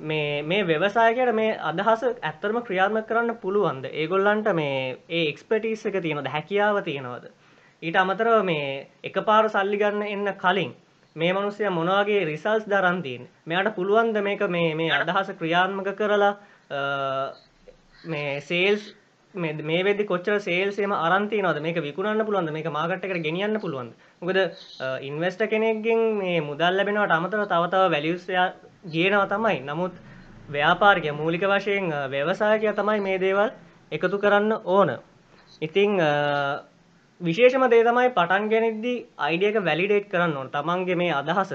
මේ 0.00 0.42
මේ 0.44 0.64
ව්‍යවසායකට 0.64 1.34
මේ 1.34 1.58
අදහස 1.62 2.04
ඇත්තරම 2.08 2.62
ක්‍රියාත්ම 2.62 3.02
කරන්න 3.04 3.36
පුළුවන්ද? 3.36 3.84
ඒගොල්ලන්ට 3.94 4.54
මේ 4.54 4.98
ඒ 5.10 5.28
එක්ස්පටිස් 5.28 5.86
එක 5.86 6.00
තියෙනද 6.00 6.26
හැකියාව 6.28 6.82
තියෙනවද? 6.82 7.28
ඊට 7.82 7.96
අමතරව 7.98 8.44
මේ 8.44 8.86
එක 9.04 9.24
පාර 9.24 9.48
සල්ලි 9.50 9.76
ගන්න 9.78 10.08
එන්න 10.08 10.38
කලින් 10.38 10.72
මේ 11.16 11.32
මනුස්සය 11.32 11.68
මොනවාගේ 11.70 12.24
රිසල්ස් 12.24 12.64
දරන්තින් 12.66 13.28
මෙයාට 13.44 13.74
පුළුවන්ද 13.74 14.16
මේක 14.20 14.42
මේ 14.48 14.74
මේ 14.74 14.90
අදහස 14.92 15.30
ක්‍රියාත්මක 15.34 15.92
කරලා 15.96 16.32
මේ 18.04 18.40
සේල්ස් 18.42 18.94
මේ 19.34 19.84
වෙදි 19.84 20.04
කොච්චර 20.04 20.40
සේල්සේම 20.40 20.92
අරන්ති 20.92 21.40
නද 21.40 21.60
මේක 21.60 21.76
විකුණන්න 21.78 22.24
පුළුවන්ද? 22.24 22.50
මේක 22.50 22.66
මාගට්ටකට 22.66 23.22
ගෙනියන්න 23.22 23.60
පුළුවන්ද? 23.60 23.92
මොකද 24.20 24.38
ඉන්වස්ට 25.00 25.42
කෙනෙක්ගෙන් 25.46 26.00
මේ 26.16 26.40
මුදල් 26.42 26.72
ලැබෙනවට 26.72 27.10
අමතර 27.10 27.44
තවතව 27.44 27.90
වැලියස්ය 27.90 28.34
ගේනව 28.86 29.28
තමයි. 29.28 29.60
නමුත් 29.62 29.92
ව්‍යාපාරික 30.48 31.12
මූලික 31.12 31.42
වශයෙන් 31.44 31.90
ව්‍යවසායකය 32.08 32.72
තමයි 32.72 33.00
මේ 33.00 33.18
දේවල් 33.18 33.50
එකතු 33.92 34.18
කරන්න 34.18 34.52
ඕන. 34.66 34.98
ඉතිං 35.62 35.98
විශේෂම 37.20 37.64
දේ 37.68 37.82
තමයි 37.82 38.10
පටන් 38.12 38.48
ගැනෙද්දි 38.48 38.94
අයිඩියක 39.20 39.56
වැලිඩේට් 39.62 40.08
කරන්න 40.08 40.36
ඕන 40.36 40.50
තමන්ගේ 40.50 40.96
මේ 40.96 41.12
අදහස 41.12 41.52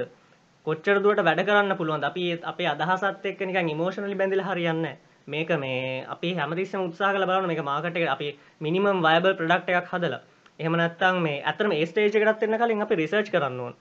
කොච්චර 0.68 1.00
දුවට 1.00 1.22
වැඩ 1.24 1.42
කරන්න 1.44 1.78
පුළුවන් 1.78 2.04
අපි 2.04 2.26
අපේ 2.46 2.68
අදහසත් 2.68 3.26
එක්ක 3.26 3.42
නිකන් 3.44 3.72
ඉමෝෂනලි 3.72 4.16
බැඳිලා 4.16 4.50
හරියන්නේ 4.50 4.94
මේක 5.28 5.50
මේ 5.58 6.06
අපි 6.08 6.34
හැමතිස්සම 6.36 6.84
උත්සාහ 6.84 7.12
කරලා 7.12 7.30
බලන්න 7.32 7.52
මේක 7.52 7.64
මාකට් 7.64 7.90
එකට 7.94 8.14
අපි 8.14 8.28
මිනිමම් 8.62 9.02
වයබල් 9.02 9.34
ප්‍රොඩක්ට් 9.34 9.72
එකක් 9.72 9.90
හදලා 9.92 10.22
එහෙම 10.60 10.76
නැත්නම් 10.76 11.18
මේ 11.22 11.42
ඇත්තටම 11.44 11.74
ඒ 11.74 11.86
ස්ටේජ් 11.86 12.14
එකටත් 12.14 12.44
එන්න 12.44 12.58
කලින් 12.58 12.82
අපි 12.82 12.96
රිසර්ච් 12.96 13.32
කරන්න 13.32 13.60
ඕන. 13.60 13.74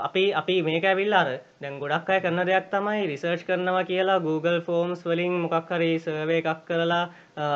අපි 0.00 0.24
අපි 0.34 0.58
මේක 0.62 0.84
ඇවිල්ලා 0.84 1.22
අර 1.22 1.30
දැන් 1.60 1.78
ගොඩක් 1.78 2.10
අය 2.10 2.20
කරන 2.20 2.42
දෙයක් 2.44 2.66
තමයි 2.70 3.06
රිසර්ච් 3.06 3.46
කරනවා 3.46 3.84
කියලා 3.84 4.18
Google 4.20 4.60
Forms 4.62 5.04
වලින් 5.04 5.38
මොකක් 5.40 5.72
හරි 5.72 5.92
සර්වේ 6.00 6.42
එකක් 6.42 6.66
කරලා 6.66 7.04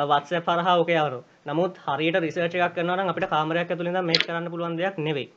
WhatsApp 0.07 0.47
හරහා 0.47 0.79
ඔක 0.79 0.89
යවනවා. 0.91 1.30
නමුත් 1.45 1.77
හරියට 1.85 2.17
රිසර්ච් 2.19 2.55
එකක් 2.57 2.75
කරනවා 2.75 2.97
නම් 2.97 3.09
අපිට 3.09 3.29
කාමරයක් 3.29 3.67
ඇතුළේ 3.67 3.93
ඉඳන් 3.93 4.05
මේක 4.05 4.21
කරන්න 4.21 4.49
පුළුවන් 4.49 4.75
දෙයක් 4.75 4.97
නෙවෙයි. 4.99 5.27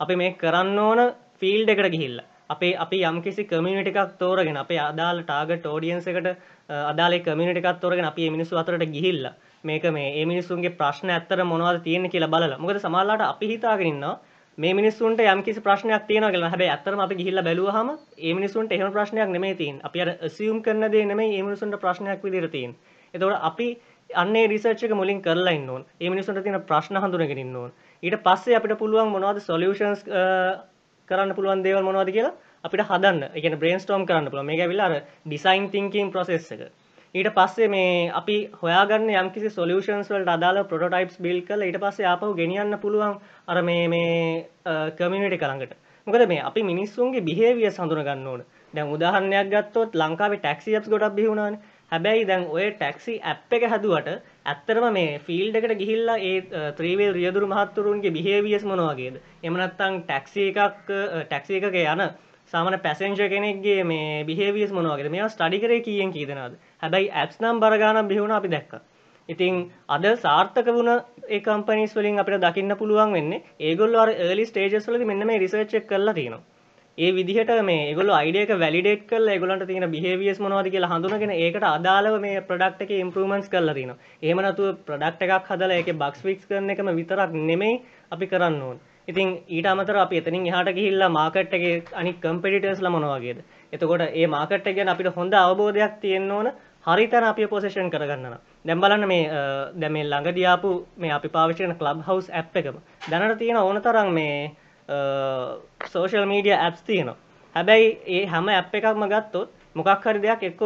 අපි 0.00 0.14
මේක 0.16 0.38
කරන්න 0.38 0.78
ඕන 0.80 1.00
ෆීල්ඩ් 1.36 1.70
එකට 1.70 1.90
ගිහිල්ලා. 1.90 2.26
අපේ 2.48 2.72
අපි 2.76 2.98
යම්කිසි 3.02 3.44
කමියුනිටි 3.44 3.92
එකක් 3.92 4.16
තෝරගෙන 4.18 4.56
අපේ 4.56 4.80
අදාළ 4.80 5.20
ටාගට් 5.22 5.66
ඔඩියන්ස් 5.68 6.06
එකට 6.06 6.28
අදාළ 6.86 7.14
කමියුනිටි 7.20 7.62
එකක් 7.62 7.80
තෝරගෙන 7.80 8.04
අපි 8.04 8.22
මේ 8.22 8.34
මිනිස්සු 8.36 8.58
අතරට 8.58 8.86
ගිහිල්ලා 8.88 9.34
මේක 9.64 9.84
මේ 9.88 10.08
මේ 10.08 10.24
මිනිස්සුන්ගේ 10.26 10.74
ප්‍රශ්න 10.74 11.10
ඇත්තට 11.10 11.44
මොනවද 11.44 11.78
තියෙන්නේ 11.82 12.10
කියලා 12.10 12.30
බලලා 12.30 12.58
මොකද 12.58 12.80
සමහරවිට 12.80 13.24
අපි 13.24 13.46
හිතාගෙන 13.46 13.88
ඉන්නවා 13.88 14.16
මේ 14.58 14.72
මිනිස්සුන්ට 14.72 15.20
යම්කිසි 15.24 15.60
ප්‍රශ්නයක් 15.60 16.06
තියෙනවා 16.06 16.30
කියලා 16.30 16.48
හැබැයි 16.48 16.70
ඇත්තටම 16.70 17.00
අපි 17.00 17.14
ගිහිල්ලා 17.16 17.44
බැලුවාම 17.44 17.92
මේ 17.92 18.34
මිනිස්සුන්ට 18.34 18.72
එහෙම 18.72 18.90
ප්‍රශ්නයක් 18.90 19.30
නෙමෙයි 19.30 19.54
තියෙන්නේ 19.54 19.84
අපි 19.84 20.00
අර 20.00 20.10
assume 20.22 20.60
කරන 20.60 20.88
දේ 20.88 21.04
නෙමෙයි 21.04 21.30
මේ 21.32 21.44
මිනිස්සුන්ට 21.44 21.78
ප්‍රශ්නයක් 21.78 22.24
විදිහට 22.24 22.52
තියෙන්නේ 22.52 22.98
එතකොට 23.14 23.38
අපි 23.42 23.68
අන්නේ 24.14 24.46
රිසර්ච් 24.46 24.82
එක 24.82 24.92
මුලින් 24.92 25.22
කරලා 25.22 25.52
ඉන්න 25.52 25.68
ඕන. 25.68 25.84
මේ 26.00 26.10
මිනිස්සුන්ට 26.10 26.42
තියෙන 26.42 26.60
ප්‍රශ්න 26.62 26.96
හඳුනගෙන 26.96 27.38
ඉන්න 27.38 27.56
ඕන. 27.56 27.72
ඊට 28.02 28.18
පස්සේ 28.20 28.56
අපිට 28.56 28.78
පුළුවන් 28.78 29.10
මොනවද 29.10 29.40
සොලියුෂන්ස් 29.42 30.04
කරන්න 31.08 31.34
පුළුවන් 31.34 31.62
දේවල් 31.62 31.82
මොනවද 31.82 32.12
කියලා 32.12 32.34
අපිට 32.64 32.84
හදන්න. 32.84 33.24
එකන 33.34 33.58
බ්‍රේන්ස්ටෝම් 33.58 34.06
කරන්න 34.06 34.30
පුළ 34.30 34.42
මේ 34.42 34.60
ඇවිලා 34.60 34.88
අර 34.88 35.02
ඩිසයින් 35.24 35.70
තිංකින් 35.70 36.10
ප්‍රසෙස් 36.10 36.52
එක. 36.52 36.62
ඊට 37.14 37.30
පස්සේ 37.32 37.68
මේ 37.68 38.10
අපි 38.12 38.36
හොයාගන්න 38.60 39.10
යම්කිසි 39.16 39.50
සොලියෂන්ස් 39.50 40.10
වලට 40.10 40.30
අදාළ 40.30 40.62
ප්‍රොටයිප්ස් 40.64 41.16
බිල් 41.18 41.40
කළ 41.42 41.62
ඊට 41.62 41.78
පස්සේ 41.78 42.06
ආපහු 42.06 42.34
ගෙනියන්න 42.34 42.78
පුළුවන් 42.78 43.16
අර 43.48 43.62
මේ 43.62 43.88
මේ 43.88 44.46
කමියුනිටි 44.96 45.38
කරඟට 45.38 45.74
මොකද 46.06 46.26
මේ 46.28 46.42
අපි 46.42 46.62
මිනිස්සුන්ගේ 46.62 47.22
බිහේවිය 47.22 47.70
සඳුන 47.70 48.02
ගන්න 48.02 48.26
ඕන. 48.26 48.44
දැන් 48.74 48.88
උදාහරණයක් 48.88 49.50
ගත්තොත් 49.50 49.94
ලංකාවේ 49.94 50.38
ටැක්සි 50.38 50.74
ඇප්ස් 50.74 50.88
ගොඩක් 50.88 51.14
බිහි 51.14 51.28
හැබැයි 51.92 52.26
දැන් 52.26 52.46
ඔය 52.48 52.66
ටැක්සි 52.72 53.14
ඇප් 53.24 53.52
එක 53.52 53.64
හැදුවට 53.66 54.08
ඇත්තරම 54.46 54.86
මේ 54.92 55.18
ෆිල්ඩ් 55.20 55.56
එකට 55.56 55.76
ගිහිල්ලා 55.76 56.18
ඒ 56.22 56.36
ත්‍රීවේල් 56.72 57.14
රියදුරු 57.14 57.48
මහත්තුරුන්ගේ 57.48 58.12
බිහේවියස් 58.12 58.64
මොන 58.64 58.82
වගේද? 58.82 59.16
එහෙම 59.36 59.56
නැත්නම් 59.56 60.02
ටැක්සි 60.02 60.44
එකක් 60.50 60.92
ටැක්සි 61.24 61.58
එකක 61.58 61.80
යන 61.84 62.04
සාමන 62.52 62.78
පැසෙන්ජර් 62.80 63.28
කෙනෙක්ගේ 63.28 63.82
මේ 63.84 64.24
බිහේවියස් 64.24 64.72
මොන 64.72 64.86
වගේද? 64.86 65.10
මේවා 65.10 65.30
ස්ටඩි 65.30 65.60
කරේ 65.60 65.80
කීයෙන් 65.80 66.12
කී 66.12 66.26
දෙනාද? 66.26 66.54
හැබැයි 66.78 67.10
ඇප්ස් 67.14 67.40
නම් 67.40 67.60
බර 67.60 67.78
ගාණක් 67.78 68.08
බිහි 68.08 68.22
වුණා 68.22 68.38
අපි 68.38 68.50
දැක්කා. 68.50 68.82
ඉතින් 69.28 69.58
අද 69.88 70.06
සාර්ථක 70.18 70.70
වුණ 70.70 70.92
ඒ 71.28 71.40
කම්පනීස් 71.40 71.92
වලින් 71.94 72.18
අපිට 72.18 72.40
දකින්න 72.40 72.76
පුළුවන් 72.76 73.12
වෙන්නේ 73.12 73.42
ඒගොල්ලෝ 73.62 74.00
අර 74.00 74.10
early 74.20 74.46
stages 74.46 74.86
වලදී 74.86 75.06
මෙන්න 75.06 75.26
මේ 75.26 75.38
රිසර්ච් 75.38 75.74
එක 75.74 75.86
කරලා 75.88 76.14
තියෙනවා. 76.14 76.42
ඒ 76.98 77.10
විදිහට 77.16 77.50
මේ 77.64 77.82
ඒගොල්ලෝ 77.82 78.14
අයිඩියා 78.14 78.46
එක 78.46 78.60
වැලිඩේට් 78.62 79.02
කරලා 79.10 79.34
ඒගොල්ලන්ට 79.34 79.66
තියෙන 79.68 79.86
බිහේවියර්ස් 79.92 80.40
මොනවද 80.44 80.68
කියලා 80.72 80.90
හඳුනගෙන 80.92 81.32
ඒකට 81.34 81.64
අදාළව 81.68 82.16
මේ 82.24 82.40
ප්‍රොඩක්ට් 82.48 82.82
එකේ 82.84 82.98
ඉම්ප්‍රූව්මන්ට්ස් 83.04 83.52
කරලා 83.52 83.74
තිනවා. 83.74 83.96
එහෙම 84.22 84.40
නැතුව 84.44 84.80
ප්‍රොඩක්ට් 84.88 85.22
එකක් 85.26 85.50
හදලා 85.50 85.78
ඒකේ 85.78 85.96
බග්ස් 86.02 86.20
ෆික්ස් 86.26 86.48
කරන 86.48 86.72
එකම 86.74 86.90
විතරක් 86.98 87.36
නෙමෙයි 87.50 87.80
අපි 88.14 88.26
කරන්න 88.32 88.62
ඕනේ. 88.62 88.82
ඉතින් 89.08 89.28
ඊට 89.48 89.68
අමතරව 89.72 90.00
අපි 90.02 90.20
එතනින් 90.20 90.46
එහාට 90.50 90.72
ගිහිල්ලා 90.78 91.10
මාකට් 91.18 91.54
එකේ 91.58 91.74
අනිත් 92.00 92.18
කම්පිටිටර්ස්ලා 92.24 92.94
මොනවා 92.94 93.18
වගේද? 93.18 93.38
එතකොට 93.72 94.04
මේ 94.08 94.32
මාකට් 94.36 94.66
එක 94.66 94.76
ගැන 94.78 94.92
අපිට 94.94 95.14
හොඳ 95.18 95.34
අවබෝධයක් 95.34 95.94
තියෙන්න 96.00 96.30
ඕන. 96.30 96.50
හරිතන 96.86 97.24
අපි 97.24 97.46
පොසිෂන් 97.46 97.92
කරගන්න 97.94 98.26
නම්. 98.28 98.40
දැන් 98.66 98.80
බලන්න 98.82 99.06
මේ 99.08 99.22
දැන් 99.80 99.92
මේ 99.92 100.04
ළඟදී 100.04 100.46
ආපු 100.46 100.70
මේ 100.96 101.12
අපි 101.18 101.28
පාවිච්චි 101.36 101.64
කරන 101.64 101.78
ක්ලබ් 101.78 102.02
හවුස් 102.08 102.28
ඇප් 102.30 102.56
එකම. 102.56 102.76
දැනට 103.10 103.38
තියෙන 103.38 103.56
ඕන 103.58 103.80
තරම් 103.80 104.12
මේ 104.18 104.34
සෝෂල් 105.92 106.26
මීඩිය 106.26 106.56
ඇප්ස් 106.56 106.82
තියෙනවා. 106.82 107.16
හැබැයි 107.56 107.88
ඒ 108.16 108.26
හැම 108.26 108.48
ඇප් 108.48 108.74
එකක්ම 108.74 109.04
ගත්තොත් 109.12 109.50
මොකක් 109.74 110.04
හරි 110.04 110.20
දෙයක් 110.24 110.42
එක්ක 110.50 110.62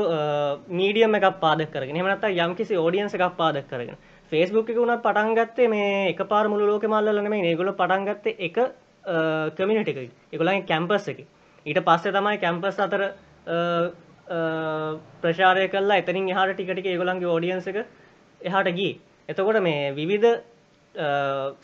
මීඩියම් 0.71 1.15
එකක් 1.19 1.41
පාදක 1.41 1.73
කරගෙන 1.73 1.97
එහෙම 1.97 2.09
නැත්නම් 2.11 2.41
යම්කිසි 2.45 2.77
ඔඩියන්ස් 2.77 3.15
එකක් 3.15 3.37
පාදක 3.37 3.69
කරගෙන. 3.69 3.97
Facebook 4.33 4.71
එක 4.71 4.79
උනත් 4.79 5.03
පටන් 5.03 5.35
ගත්තේ 5.39 5.69
මේ 5.69 5.91
එකපාර 6.13 6.49
මුළු 6.49 6.67
ලෝකෙම 6.67 6.93
අල්ලලා 6.93 7.25
නෙමෙයි 7.27 7.45
මේගොල්ලෝ 7.49 7.77
පටන් 7.81 8.07
ගත්තේ 8.09 8.37
එක 8.49 8.57
කමියුනිටි 9.59 9.93
එකකින්. 9.95 10.13
ඒගොල්ලන්ගේ 10.33 10.69
කැම්පස් 10.71 11.09
එකේ 11.13 11.27
ඊට 11.67 11.81
පස්සේ 11.89 12.15
තමයි 12.17 12.39
කැම්පස් 12.39 12.81
අතර 12.87 13.03
ප්‍රචාරය 15.23 15.69
කළා. 15.69 16.01
එතනින් 16.01 16.33
එහාට 16.33 16.55
ටික 16.55 16.73
ටික 16.73 16.87
ඒගොල්ලන්ගේ 16.87 17.35
ඔඩියන්ස් 17.37 17.69
එක 17.69 17.79
එහාට 18.41 18.73
ගියේ. 18.79 18.99
එතකොට 19.29 19.61
මේ 19.63 19.93
විවිධ 20.01 20.41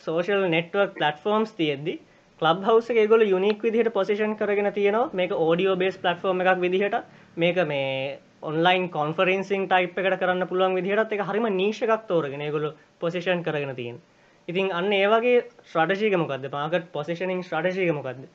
සෝෂල් 0.05 0.47
නෙට්වර්ක් 0.55 0.95
ප්ලට්ෆෝම්ස් 0.97 1.51
තියෙද්දි 1.59 1.99
ලබ් 2.41 2.65
හවස 2.65 2.89
ඒගොල 2.95 3.23
යුනික් 3.25 3.61
විදිහට 3.61 3.93
පොසිෂන් 3.93 4.35
කරගෙන 4.35 4.73
තියෙනවා. 4.73 5.09
මේක 5.13 5.31
ඕඩියෝ 5.37 5.75
බේස් 5.77 5.97
පලට්ෆෝර්ම 5.97 6.41
එකක් 6.41 6.59
විදිහට. 6.59 7.01
මේක 7.37 7.57
මේ 7.67 8.19
ඔන්ලයින් 8.43 8.89
කොන්ෆරන්සින් 8.89 9.67
ටයිප් 9.67 9.97
එකට 9.99 10.19
කරන්න 10.19 10.47
පුළුවන් 10.47 10.75
විදිහට 10.75 11.13
එක 11.13 11.21
හරිම 11.23 11.45
නීශකක් 11.51 12.07
තෝරගෙන 12.07 12.45
ගොල 12.51 12.71
පොසිෂන් 12.99 13.43
කරගෙන 13.43 13.75
තියෙන් 13.75 13.99
ඉතින් 14.47 14.71
අන්න 14.71 14.91
ඒවගේ 14.91 15.43
ස්ට්‍රටජීකමකක්ද 15.65 16.49
පාකට 16.49 16.87
පොසිෂනින් 16.91 17.43
ස්ට්‍රටජීකමකක්ද 17.43 18.25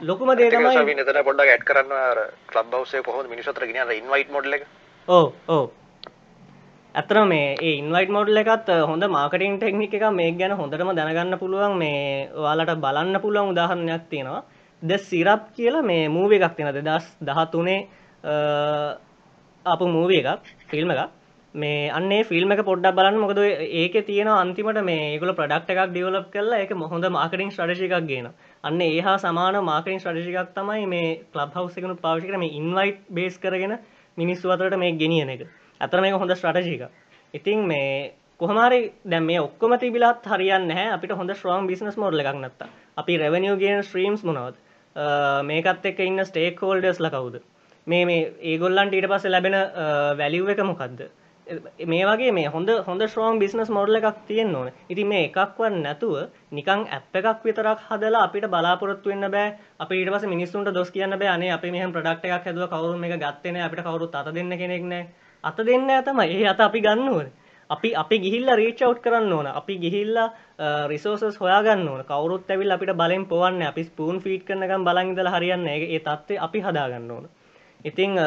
ලොකුම 0.00 0.30
දේ 0.36 0.50
තමයි 0.50 0.74
ශවි 0.76 0.94
නතන 0.94 1.20
පොඩ්ඩක් 1.24 1.50
ඇඩ් 1.50 1.66
කරන්න 1.66 1.92
ලබ් 2.54 2.74
හවසේ 2.74 3.02
කොහොමද 3.02 3.28
මිනිස්සු 3.28 3.50
අතර 3.50 3.66
ගෙනියන 3.66 3.90
ඉන්වයිට් 3.92 4.30
මොඩල් 4.30 4.56
ඕ 5.08 5.26
ඕ 5.48 5.64
ඇතර 6.94 7.18
මේ 7.24 7.54
ඒ 7.56 7.72
ඉන්වයිට 7.78 8.10
මොඩල් 8.10 8.38
එකත් 8.38 8.70
හොඳ 8.84 9.04
මාකටින් 9.08 9.58
ටෙක්නික 9.58 9.92
එක 9.94 10.04
මේ 10.12 10.32
ගැන 10.32 10.52
හොඳටම 10.52 10.90
දැනගන්න 10.92 11.38
පුළුවන්. 11.38 11.78
මේ 11.78 12.28
ඔයාලට 12.34 12.80
බලන්න 12.80 13.20
පුළුවන් 13.20 13.52
උදාහරණයක් 13.52 14.08
තියෙනවා. 14.10 14.42
ද 14.82 14.98
සිරප් 15.00 15.42
කියලා 15.54 15.82
මේ 15.82 16.08
මූව 16.08 16.32
එකක් 16.32 16.56
තියෙන 16.56 16.74
දෙදස් 16.76 17.06
දහතුනේ 17.20 17.86
අප 19.66 19.80
මූව 19.88 20.10
එකක් 20.12 20.50
ෆිල්ම් 20.66 20.90
එකක්. 20.90 21.10
මේ 21.54 21.90
අන්නේ 21.90 22.24
ෆිල්ම් 22.24 22.50
එක 22.50 22.64
පොඩ්ඩක් 22.64 22.96
බලන්න. 22.96 23.20
මොකද 23.20 23.38
ඒක 23.38 23.94
තියෙන 24.04 24.28
අන්තිමට 24.28 24.82
මේ 24.82 25.18
ගොල 25.20 25.32
ප්‍රඩක්් 25.32 25.70
එකක් 25.70 25.92
ඩියවලප් 25.92 26.28
කරලා 26.32 26.60
එක 26.60 26.74
මොහොඳ 26.74 27.06
මාකටින් 27.08 27.50
ශ්‍රඩශි 27.50 27.86
එකක් 27.88 28.06
ගෙන 28.08 28.28
අන්න 28.64 28.80
ඒහා 28.80 29.16
සමාන 29.18 29.62
මාකටින් 29.62 30.02
ශ්‍රඩශි 30.02 30.34
එකක් 30.34 30.52
තමයි 30.54 30.86
මේ 30.88 31.16
කලබ් 31.30 31.54
හවස 31.54 31.78
එකනු 31.78 31.96
පාවිශි 31.98 32.26
කරම 32.26 32.50
ඉන්වයිට් 32.50 33.00
බේස් 33.10 33.38
කරගෙන 33.38 33.78
මිනිස්සු 34.18 34.50
අතරට 34.50 34.76
මේ 34.76 34.96
ගෙනියන 34.96 35.30
එක. 35.30 35.46
ඇතර 35.80 36.00
මේක 36.00 36.18
හොඳ 36.22 36.34
ස්ට්‍රටජික 36.34 36.82
ඉතින් 37.34 37.66
මේ 37.66 37.92
කොහමරි 38.40 38.80
දැම් 39.04 39.24
මේ 39.24 39.40
ඔක්කොම 39.40 39.76
තිබිලත් 39.78 40.26
හරියන්න 40.32 40.70
හැ 40.70 40.88
අපිට 40.96 41.12
හොඳ 41.12 41.34
ශ්‍රෝම් 41.34 41.66
බිස්නස් 41.66 41.96
මෝඩ් 41.96 42.20
එකක් 42.22 42.34
නත්ත 42.34 42.68
අපි 42.96 43.16
රෙවනිියෝ 43.18 43.60
ගෙන 43.62 43.82
ස්ට්‍රීම්ස් 43.82 44.24
මොනවද? 44.24 44.56
මේකත් 45.44 45.88
එක්ක 45.90 46.00
ඉන්න 46.00 46.24
ස්ටේක් 46.24 46.60
හෝල්ඩස් 46.60 47.00
ලකවුද 47.00 47.40
මේ 47.86 48.04
මේ 48.04 48.28
ඒගොල්ලන්ට 48.52 48.96
ඊට 48.96 49.08
පස්ස 49.10 49.32
ලැබෙන 49.34 49.56
වැලිව් 50.18 50.54
එක 50.54 50.64
මොකක්ද 50.64 51.08
මේ 51.86 52.04
වගේ 52.06 52.32
මේ 52.32 52.48
හොඳ 52.48 52.68
හොඳ 52.86 53.02
ශ්‍රෝම් 53.08 53.38
බිස්නස් 53.38 53.70
මොඩල 53.70 53.98
එකක් 53.98 54.18
තියෙන් 54.26 54.54
ඕන. 54.56 54.68
ඉති 54.88 55.04
මේ 55.04 55.22
එකක්වන් 55.28 55.80
නැතුව 55.82 56.14
නිකං 56.52 56.84
ඇප් 56.88 57.16
එකක් 57.20 57.44
විතරක් 57.44 57.80
හදලා 57.88 58.22
අපිට 58.24 58.46
බලාපොරොත්තු 58.52 59.10
වෙන්න 59.10 59.30
බෑ. 59.30 59.56
අප 59.78 59.90
ඊට 59.92 60.12
පස 60.12 60.26
මිනිස්සුන්ට 60.26 60.72
දොස් 60.74 60.90
කියන්න 60.90 61.18
බෑ 61.18 61.32
අනේ 61.32 61.50
අපි 61.52 61.70
මෙහම 61.70 61.92
ප්‍රඩක්් 61.92 62.24
එකක් 62.26 62.46
හැදුව. 62.46 62.68
කවරු 62.68 62.98
මේ 62.98 63.18
ගත්තන 63.18 63.56
අපිට 63.66 63.82
කවරුත් 63.82 64.14
අත 64.14 64.34
දෙන්න 64.34 64.58
කෙනෙක් 64.60 64.84
නෑ. 64.84 65.08
අත 65.44 65.56
දෙන්න 65.62 65.90
ඇතම 65.90 66.20
ඒ 66.20 66.46
අත 66.46 66.60
අපි 66.60 66.80
ගන්නුවන 66.80 67.28
අපි 67.70 67.94
අපි 67.94 68.16
ගිහිල්ල 68.18 68.48
රීචව් 68.52 68.98
කරන්න 68.98 69.32
ඕන. 69.32 69.46
අපි 69.48 69.74
ගිහිල්ලා 69.76 70.28
රිසෝසස් 70.86 71.36
හොයාගන්න 71.36 71.88
ඕන. 71.88 72.00
කවරුත් 72.04 72.50
ඇවිල් 72.50 72.70
අපිට 72.70 72.92
බලෙන් 72.94 73.26
පොවන්න 73.26 73.62
අපි 73.64 73.84
ස්පූන් 73.84 74.20
ෆීට් 74.20 74.44
කරනකම් 74.44 74.84
බලංගදල 74.84 75.28
හරියන්න 75.28 75.68
ඒ 75.68 76.00
තත්වේ 76.00 76.38
අපි 76.38 76.60
හදාගන්න 76.60 77.10
ඕන. 77.10 77.28
ඉතිං 77.80 78.18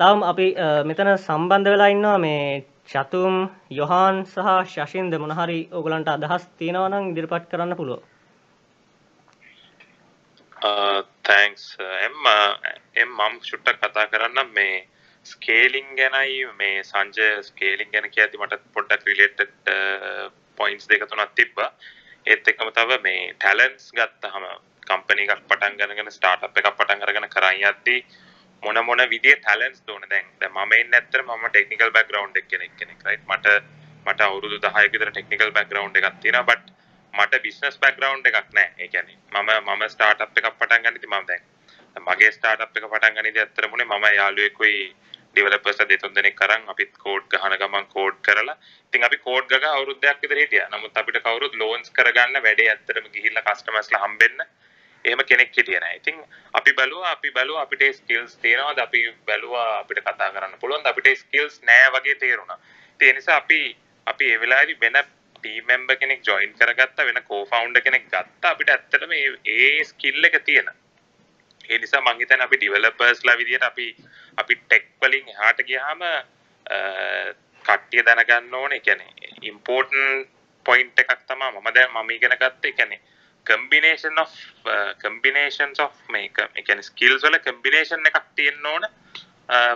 තවම් 0.00 0.22
අපි 0.24 0.46
මෙතන 0.84 1.10
සම්බන්ධ 1.18 1.68
වෙලා 1.68 1.88
ඉන්නවා 1.88 2.18
මේ 2.18 2.64
චතුම් 2.86 3.34
යොහාන් 3.70 4.24
සහ 4.26 4.48
ශෂින්ද 4.66 5.14
මොනහරි 5.16 5.60
ඕගලන්ට 5.70 6.08
අදහස් 6.10 6.48
තියෙනවනම් 6.58 7.10
ඉදිරිපත් 7.10 7.44
කරන්න 7.50 7.76
පුළුව 7.76 8.00
තැන්ක්ස් 11.22 11.66
එම් 12.00 12.16
එම් 12.96 13.10
මම් 13.10 13.34
චුට්ටක් 13.42 13.78
කතා 13.82 14.06
කරන්න 14.08 14.50
මේ 14.50 14.74
ස්කේලිං 15.24 15.88
ගැනයි 15.96 16.46
මේ 16.58 16.82
සංජය 16.82 17.28
ස්කේලිං 17.42 17.90
ගැන 17.92 18.10
කිය 18.10 18.24
ඇති 18.24 18.38
මට 18.38 18.58
පොඩ්ඩක් 18.74 19.06
රිලේට් 19.06 19.40
පොයින්ස් 20.56 20.88
දෙක 20.88 21.06
තුනත් 21.08 21.34
තිබ්බ. 21.34 21.58
ඒත් 22.26 22.48
එක්කම 22.48 22.70
තව 22.78 22.98
මේ 23.02 23.22
ටැලන්ස් 23.34 23.92
ගත්ත 23.92 24.32
හම 24.34 24.46
කම්පනි 24.88 25.26
එකක් 25.26 25.46
පටන් 25.48 25.78
ගනගෙන 25.80 26.10
ස්ටාර්ට් 26.10 26.58
එකක් 26.62 26.70
පටන් 26.78 27.06
අරගෙන 27.06 27.28
කරන්න 27.34 27.62
යද්දී 27.70 28.00
මොන 28.62 28.78
මොන 28.86 29.02
විදිහේ 29.12 29.38
ටැලන්ට්ස් 29.38 29.82
ඕන 29.88 30.04
දැන් 30.10 30.26
දැන් 30.40 30.52
මම 30.56 30.74
ඉන්නේ 30.80 31.00
ඇත්තට 31.00 31.22
මම 31.22 31.46
ටෙක්නිකල් 31.48 31.94
බෑග්ග්‍රවුන්ඩ් 31.96 32.36
එක 32.36 32.48
කෙනෙක් 32.48 32.76
කෙනෙක් 32.76 33.06
රයිට් 33.06 33.24
මට 33.30 33.56
මට 34.06 34.20
අවුරුදු 34.20 34.58
10ක 34.58 34.92
විතර 34.92 35.10
ටෙක්නිකල් 35.10 35.54
බෑග්ග්‍රවුන්ඩ් 35.56 35.96
එකක් 36.02 36.20
තියෙනවා 36.22 36.48
බට් 36.50 36.74
මට 37.14 37.42
බිස්නස් 37.46 37.78
බෑග්ග්‍රවුන්ඩ් 37.78 38.26
එකක් 38.26 38.52
නැහැ. 38.58 38.74
ඒ 38.78 38.88
කියන්නේ 38.88 39.18
මම 39.32 39.50
මම 39.68 39.88
ස්ටාර්ට්අප් 39.94 40.38
එකක් 40.38 40.58
පටන් 40.58 40.84
ගන්න 40.84 41.00
ඉතින් 41.00 41.14
මම 41.14 41.26
දැන් 41.30 41.42
මගේ 42.06 42.32
ස්ටාර්ට්අප් 42.38 42.76
එක 42.76 42.90
පටන් 42.92 43.16
ගන්න 43.16 43.30
ඉතින් 43.32 43.42
ඇත්තට 43.44 43.70
මුනේ 43.70 43.88
මම 43.90 44.06
යාළුවෙකුයි 44.18 44.78
ඩිවලපර්ස්ලා 45.34 45.88
දෙතුන් 45.88 46.14
දෙනෙක් 46.14 46.36
කරන් 46.36 46.64
අපිත් 46.68 46.92
කෝඩ් 46.98 47.28
ගහන 47.32 47.58
ගමන් 47.60 47.86
කෝඩ් 47.88 48.18
කරලා 48.22 48.56
ඉතින් 48.88 49.04
අපි 49.04 49.18
කෝඩ් 49.18 49.46
ගග 49.48 49.70
අවුරුද්දයක් 49.70 50.18
විතර 50.22 50.38
හිටියා 50.38 50.68
නමුත් 50.70 50.96
අපිට 50.96 51.22
කවුරුත් 51.22 51.54
ලෝන්ස් 51.56 51.92
කරගන්න 51.92 52.42
වැඩේ 52.42 52.68
ඇත්තටම 52.70 53.08
ගිහිල්ලා 53.14 53.46
කස්ටමර්ස්ලා 53.46 54.04
හම්බෙන්න 54.04 54.44
එහෙම 55.04 55.24
කෙනෙක් 55.24 55.56
හිටියේ 55.56 55.80
නැහැ. 55.80 55.96
ඉතින් 55.96 56.16
අපි 56.54 56.72
බැලුවා 56.72 57.10
අපි 57.10 57.30
බැලුවා 57.30 57.62
අපිට 57.62 57.82
ස්කිල්ස් 57.96 58.36
තියෙනවද 58.36 58.78
අපි 58.78 59.00
බැලුවා 59.26 59.78
අපිට 59.78 60.00
කතා 60.00 60.30
කරන්න 60.30 60.60
පුළුවන්ද 60.60 60.86
අපිට 60.86 61.18
ස්කිල්ස් 61.18 61.62
නැහැ 61.62 61.90
වගේ 61.92 62.14
තේරුණා. 62.16 62.58
ඒ 63.00 63.12
නිසා 63.12 63.36
අපි 63.36 63.60
අපි 64.06 64.32
ඒ 64.32 64.40
වෙලාවේදී 64.40 64.80
වෙන 64.80 64.98
ටීම් 65.36 65.66
මෙම්බර් 65.66 65.96
කෙනෙක් 65.96 66.22
ජොයින් 66.22 66.54
කරගත්තා 66.54 67.06
වෙන 67.06 67.22
කෝ-ෆවුන්ඩර් 67.24 67.80
කෙනෙක් 67.80 68.06
ගත්තා 68.06 68.50
අපිට 68.50 68.70
ඇත්තටම 68.70 69.08
මේ 69.08 69.34
ඒ 69.46 69.84
ස්කිල් 69.84 70.24
එක 70.24 70.38
තියෙන. 70.44 70.70
ඒ 71.68 71.78
නිසා 71.78 72.02
මං 72.02 72.20
හිතන්නේ 72.20 72.44
අපි 72.44 72.56
ඩෙවලොපර්ස්ලා 72.58 73.38
විදියට 73.38 73.62
අපි 73.62 73.86
අපි 74.36 74.54
ටෙක් 74.56 74.86
වලින් 75.00 75.28
එහාට 75.28 75.64
ගියාම 75.64 76.04
කට්ටිය 77.64 78.04
දැනගන්න 78.04 78.54
ඕනේ. 78.54 78.78
ඒ 78.78 78.80
කියන්නේ 78.80 79.32
ඉම්පෝර්ටන්ට් 79.42 80.30
පොයින්ට් 80.66 80.98
එකක් 80.98 81.18
තමයි 81.24 81.50
මම 81.50 81.74
දැන් 81.74 81.90
මම 81.92 82.10
ඉගෙන 82.10 82.36
ගත්තේ. 82.36 82.70
ඒ 82.70 82.72
කියන්නේ 82.74 83.00
කම්බිනේෂන් 83.46 84.18
of 84.18 84.34
කම්බිනේෂන්ස් 84.98 85.80
of 85.80 85.94
මේක 86.08 86.38
එකන 86.54 86.82
ස්කිල්ස් 86.82 87.24
වල 87.24 87.38
කම්බිනේෂන් 87.46 88.10
එකක් 88.10 88.18
තියෙන්න 88.36 88.66
ඕන 88.66 88.86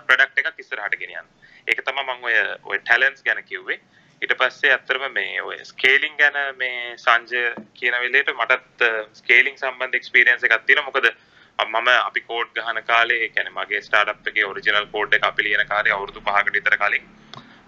ප්‍රඩක්් 0.07 0.43
එකක් 0.43 0.62
ඉස්සරහට 0.62 0.99
ගෙනියන්න 1.01 1.30
ඒක 1.66 1.82
තම 1.82 2.03
මං 2.05 2.26
ඔය 2.28 2.37
ඔය 2.64 2.78
ටැලන්ස් 2.80 3.24
ගැන 3.26 3.43
කිව්වේ 3.45 3.78
ඊට 4.22 4.34
පස්සේ 4.41 4.72
ඇත්තරම 4.72 5.07
මේ 5.12 5.43
ඔය 5.43 5.59
ස්කේලිං 5.64 6.14
ගැන 6.20 6.39
මේ 6.61 6.95
සංජය 6.97 7.43
කියන 7.74 7.99
වෙලේට 8.05 8.30
මටත් 8.34 8.87
ස්කේලිං 9.20 9.59
සම්බන්ධ 9.59 9.99
එක්ස්පීරියන්ස් 10.01 10.47
එකක් 10.47 10.66
තියෙනවා 10.66 10.91
මොකද 10.91 11.11
මම 11.59 11.88
අපි 11.88 12.20
කෝඩ් 12.22 12.48
ගහන 12.54 12.82
කාලේ 12.84 13.28
කියන්නේ 13.28 13.52
මගේ 13.52 13.80
ස්ටාර්ට්අප් 13.80 14.26
එකේ 14.26 14.44
ඔරිජිනල් 14.44 14.86
කෝඩ් 14.88 15.14
එක 15.14 15.24
අපි 15.24 15.42
ලියන 15.42 15.66
කාලේ 15.66 15.92
අවුරුදු 15.92 16.20
5කට 16.22 16.52
විතර 16.52 16.76
කලින් 16.78 17.07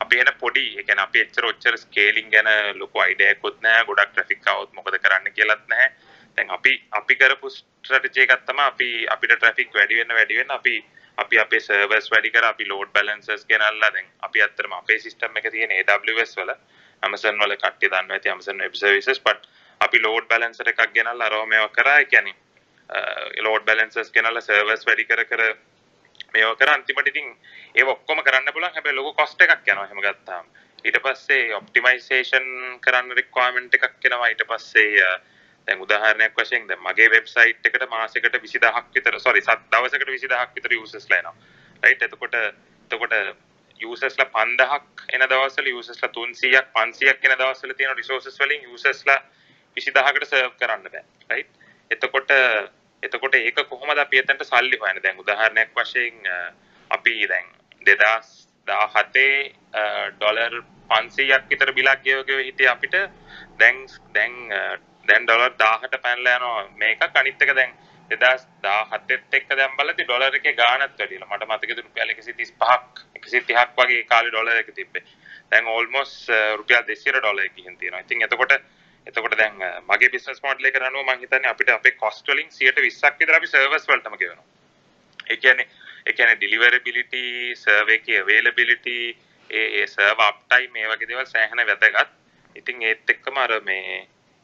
අපි 0.01 0.21
එන 0.21 0.31
පොඩි 0.41 0.65
ඒ 0.71 0.83
කියන්නේ 0.83 1.05
අපි 1.05 1.21
එච්චර 1.21 1.45
ඔච්චර 1.45 1.77
ස්කේලින් 1.77 2.31
ගැන 2.31 2.49
ලොකු 2.75 3.01
අයිඩියා 3.01 3.31
එකකුත් 3.31 3.61
නැහැ 3.61 3.85
ගොඩක් 3.85 4.13
ට්‍රැෆික් 4.13 4.47
આવුත් 4.47 4.73
මොකද 4.73 4.99
කරන්න 4.99 5.33
කියලාත් 5.33 5.65
නැහැ. 5.69 5.91
දැන් 6.37 6.51
අපි 6.51 6.73
අපි 6.93 7.17
කරපු 7.17 7.51
ස්ට්‍රැටජි 7.51 8.23
එකක් 8.25 8.45
තමයි 8.47 8.65
අපි 8.65 8.89
අපිට 9.09 9.35
ට්‍රැෆික් 9.35 9.75
වැඩි 9.75 10.01
වෙන්න 10.01 10.15
වැඩි 10.15 10.39
වෙන්න 10.41 10.51
අපි 10.51 10.75
අපි 11.19 11.39
අපේ 11.39 11.61
සර්වර්ස් 11.61 12.11
වැඩි 12.11 12.31
කර 12.31 12.45
අපි 12.45 12.69
ලෝඩ් 12.69 12.93
බැලන්සර්ස් 12.93 13.47
ගෙනල්ලා 13.47 13.91
දැන් 13.91 14.11
අපි 14.23 14.43
අත්‍තරම 14.43 14.75
අපේ 14.75 14.99
සිස්ටම් 14.99 15.41
එක 15.41 15.49
තියෙන 15.51 15.73
AWS 15.79 16.37
වල 16.37 16.53
Amazon 17.03 17.41
වල 17.43 17.57
කට්ටිය 17.57 17.91
දන්නවා 17.91 18.19
ඇති 18.19 18.31
Amazon 18.31 18.63
Web 18.65 18.75
Services 18.75 19.21
but 19.21 19.49
අපි 19.81 20.03
ලෝඩ් 20.03 20.29
බැලන්සර් 20.29 20.71
එකක් 20.75 20.85
ගෙනල්ලා 20.95 21.31
අරව 21.31 21.47
මේවා 21.47 21.75
කරා 21.75 21.99
ඒ 21.99 22.07
කියන්නේ 22.07 22.37
ලෝඩ් 23.41 23.67
බැලන්සර්ස් 23.67 24.13
ගෙනල්ලා 24.13 24.41
සර්වර්ස් 24.41 24.87
වැඩි 24.87 25.05
කර 25.05 25.25
කර 25.25 25.43
මේවා 26.33 26.57
කර 26.57 26.71
අන්තිමට 26.73 27.09
ඉතින් 27.09 27.35
ඒ 27.75 27.85
ඔක්කොම 27.85 28.23
කරන්න 28.23 28.53
පුළුවන්. 28.53 28.75
හැබැයි 28.75 28.97
ලොකු 28.97 29.13
කොස්ට් 29.15 29.43
එකක් 29.43 29.67
යනවා 29.67 29.85
එහෙම 29.85 30.01
ගත්තාම. 30.01 30.47
ඊට 30.85 31.01
පස්සේ 31.03 31.55
ඔප්ටිමයිසේෂන් 31.55 32.47
කරන්න 32.81 33.17
රික්වයර්මන්ට් 33.19 33.75
එකක් 33.75 34.09
එනවා. 34.11 34.29
ඊට 34.29 34.45
පස්සේ 34.49 35.03
uh, 35.03 35.19
දැන් 35.69 35.85
උදාහරණයක් 35.85 36.35
වශයෙන් 36.35 36.69
දැන් 36.69 36.81
මගේ 36.81 37.11
වෙබ්සයිට් 37.11 37.67
එකට 37.67 37.89
මාසෙකට 37.91 38.33
20000ක් 38.37 38.87
විතර 38.95 39.21
sorry 39.21 39.43
සත් 39.43 39.61
දවසකට 39.73 40.09
20000ක් 40.09 40.57
විතර 40.57 40.73
යූසර්ස්ලා 40.73 41.19
එනවා. 41.19 41.37
රයිට් 41.83 42.03
එතකොට 42.03 42.35
එතකොට 42.35 43.15
යූසර්ස්ලා 43.81 44.29
5000ක් 44.31 45.13
එන 45.15 45.27
දවස්වල 45.27 45.71
යූසර්ස්ලා 45.75 46.13
300ක් 46.13 46.65
500ක් 46.75 47.31
එන 47.31 47.39
දවස්වල 47.39 47.77
තියෙන 47.77 47.97
රිසෝසස් 47.97 48.41
වලින් 48.41 48.65
යූසර්ස්ලා 48.65 49.21
20000කට 49.77 50.31
සර්ව් 50.33 50.57
කරන්න 50.61 50.91
බෑ. 50.91 51.05
රයිට් 51.31 51.53
එතකොට 51.91 52.33
එතකොට 53.03 53.35
ඒක 53.39 53.61
කොහොමද 53.71 53.99
අපි 53.99 54.19
එතනට 54.23 54.45
සල්ලි 54.51 54.79
හොයන්නේ? 54.83 55.03
දැන් 55.05 55.21
උදාහරණයක් 55.23 55.71
වශයෙන් 55.77 56.17
අපි 56.91 57.15
දැන් 57.33 57.47
2017 57.87 59.53
ඩොලර් 60.19 60.63
500ක් 60.91 61.43
විතර 61.51 61.73
බිලක් 61.79 62.01
ගෙවගෙන 62.07 62.47
හිටියේ 62.49 62.73
අපිට 62.73 62.97
දැන් 63.61 63.77
දැන් 64.17 64.33
දැන් 65.09 65.27
ඩොලර් 65.27 65.53
1000ට 65.61 66.03
පැනලා 66.07 66.39
යනවා. 66.39 66.65
මේක 66.83 67.21
අනිත් 67.23 67.43
එක 67.43 67.55
දැන් 67.61 67.77
2017ත් 68.11 69.39
එක්ක 69.39 69.55
දැන් 69.61 69.77
බලද්දි 69.79 70.05
ඩොලර් 70.09 70.35
එකේ 70.41 70.55
ගාණත් 70.61 70.99
වැඩිලා. 70.99 71.29
මට 71.31 71.49
මතකද 71.51 71.79
රුපියල් 71.85 72.13
135ක් 72.15 73.07
130ක් 73.21 73.79
වගේ 73.79 74.03
කාලේ 74.11 74.33
ඩොලර් 74.33 74.61
එක 74.63 74.75
තිබ්බේ. 74.75 75.05
දැන් 75.51 75.71
ඕල්මෝස්ට් 75.75 76.35
රුපියල් 76.61 76.85
200 76.91 77.21
ඩොලර් 77.21 77.45
එකකින් 77.45 77.79
තියෙනවා. 77.79 78.01
ඉතින් 78.01 78.27
එතකොට 78.27 78.59
එතකොට 79.09 79.37
දැන් 79.39 79.63
මගේ 79.87 80.11
බිස්නස් 80.11 80.43
මොඩල් 80.43 80.69
එක 80.69 80.75
කරනවා 80.75 81.05
මම 81.07 81.23
හිතන්නේ 81.23 81.51
අපිට 81.51 81.71
අපේ 81.71 81.95
කොස්ට් 81.95 82.29
වලින් 82.29 82.51
120ක් 82.51 83.15
විතර 83.21 83.35
අපි 83.35 83.49
සර්වර්ස් 83.49 83.89
වලටම 83.89 84.17
ගෙවනවා. 84.17 84.47
ඒ 85.27 85.37
කියන්නේ 85.37 85.69
ඒ 86.07 86.13
කියන්නේ 86.13 86.37
ඩිලිවරබිලිටි, 86.37 87.25
සර්වර් 87.57 87.91
එකේ 87.93 88.21
අවේලබිලිටි, 88.21 88.99
ඒ 89.51 89.67
ඒ 89.79 89.87
සර්වර් 89.87 90.23
අප් 90.25 90.45
ටයිම් 90.45 90.73
මේ 90.73 90.87
වගේ 90.89 91.09
දේවල් 91.09 91.27
සෑහෙන 91.27 91.67
වැදගත්. 91.67 92.15
ඉතින් 92.57 92.83
ඒත් 92.83 93.11
එක්කම 93.11 93.37
අර 93.39 93.53
මේ 93.63 93.99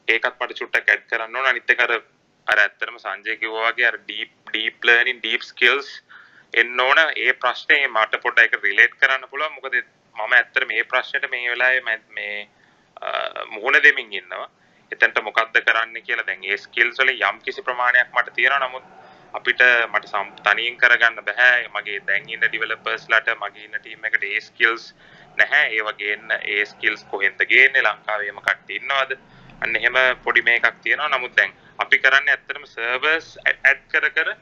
ඒකත් 0.07 0.35
මට 0.39 0.59
චුට්ටක් 0.59 0.89
ඇඩ් 0.89 1.07
කරන්න 1.09 1.35
ඕන 1.35 1.51
අනිත් 1.51 1.69
එක 1.69 1.79
අර 1.79 1.93
අර 2.47 2.59
ඇත්තටම 2.59 2.97
සංජය 2.97 3.37
කිව්වා 3.37 3.69
වගේ 3.69 3.87
අර 3.87 3.97
deep 4.01 4.33
deep 4.49 4.85
learning 4.87 5.21
deep 5.21 5.43
skills 5.43 5.89
එන්න 6.53 6.79
ඕන 6.79 7.01
ඒ 7.01 7.33
ප්‍රශ්නේ 7.35 7.87
මට 7.87 8.21
පොඩ්ඩක් 8.23 8.53
ඒක 8.53 8.65
රිලේට් 8.65 8.99
කරන්න 8.99 9.29
පුළුවන් 9.31 9.55
මොකද 9.55 9.79
මම 9.79 10.35
ඇත්තට 10.37 10.67
මේ 10.67 10.83
ප්‍රශ්නෙට 10.85 11.31
මේ 11.31 11.49
වෙලාවේ 11.49 11.97
මේ 12.11 12.35
මුහුණ 13.49 13.81
දෙමින් 13.83 14.13
ඉන්නවා. 14.13 14.49
එතනට 14.91 15.21
මොකද්ද 15.21 15.57
කරන්න 15.61 16.03
කියලා 16.03 16.27
දැන් 16.27 16.43
ඒ 16.43 16.57
ස්කිල්ස් 16.57 16.99
වල 16.99 17.11
යම් 17.11 17.41
කිසි 17.41 17.61
ප්‍රමාණයක් 17.61 18.13
මට 18.13 18.33
තියෙනවා. 18.33 18.67
නමුත් 18.67 18.83
අපිට 19.33 19.61
මට 19.91 20.11
තනියෙන් 20.43 20.77
කරගන්න 20.77 21.25
බෑ. 21.25 21.67
මගේ 21.75 21.99
දැන් 22.07 22.29
ඉන්න 22.29 22.43
ඩිවෙලොපර්ස්ලාට 22.43 23.31
මගේ 23.41 23.65
ඉන්න 23.65 23.79
ටීම් 23.79 24.05
එකට 24.05 24.23
ඒ 24.23 24.41
ස්කිල්ස් 24.41 24.93
නැහැ. 25.37 25.65
ඒ 25.69 25.83
වගේ 25.83 26.19
ඒ 26.41 26.65
ස්කිල්ස් 26.65 27.05
කොහෙන්ද 27.11 27.45
ගේන්නේ? 27.49 27.83
ලංකාවේම 27.83 28.41
කට්ටිය 28.41 28.81
ඉන්නවද? 28.81 29.17
අන්න 29.61 29.75
එහෙම 29.75 29.97
පොඩි 30.23 30.41
මේකක් 30.41 30.81
තියෙනවා. 30.81 31.09
නමුත් 31.09 31.37
දැන් 31.37 31.55
අපි 31.79 31.99
කරන්නේ 31.99 32.35
ඇත්තටම 32.35 32.67
සර්වර්ස් 32.73 33.37
ඇඩ් 33.45 33.81
කර 33.91 34.09
කර 34.11 34.35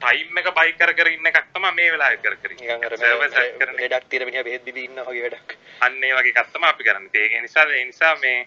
ටයිම් 0.00 0.38
එක 0.38 0.48
බයි 0.58 0.72
කර 0.80 0.92
කර 0.98 1.08
ඉන්න 1.12 1.28
එකක් 1.30 1.48
තමයි 1.54 1.72
මේ 1.78 1.92
වෙලාවේ 1.92 2.20
කර 2.24 2.36
කර 2.42 2.52
ඉන්නේ. 2.52 2.76
වැඩක් 2.76 4.08
තියෙන 4.10 4.26
මිනිහා 4.28 4.44
බෙහෙත් 4.44 4.64
බිබී 4.64 4.84
ඉන්න 4.88 5.02
වගේ 5.08 5.24
වැඩක්. 5.24 5.56
අන්න 5.80 6.04
ඒ 6.04 6.14
වගේ 6.18 6.32
එකක් 6.34 6.52
තමයි 6.52 6.68
අපි 6.68 6.84
කරන්නේ. 6.84 7.22
ඒක 7.22 7.42
නිසා 7.42 7.64
ඒ 7.70 7.84
නිසා 7.84 8.14
මේ 8.16 8.38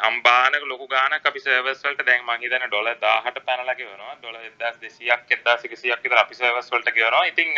අම්බානක 0.00 0.64
ලොකු 0.64 0.88
ගානක් 0.88 1.26
අපි 1.26 1.40
සර්වර්ස් 1.40 1.84
වලට 1.84 2.06
දැන් 2.06 2.24
මං 2.24 2.42
හිතන්නේ 2.42 2.68
ඩොලර් 2.68 2.96
1000ට 2.96 3.44
පැනලා 3.46 3.74
ගෙවනවා. 3.74 4.16
ඩොලර් 4.20 4.40
1200ක් 4.58 5.30
1100ක් 5.30 6.02
විතර 6.02 6.18
අපි 6.24 6.34
සර්වර්ස් 6.34 6.72
වලට 6.72 6.94
ගෙවනවා. 6.98 7.24
ඉතින් 7.26 7.50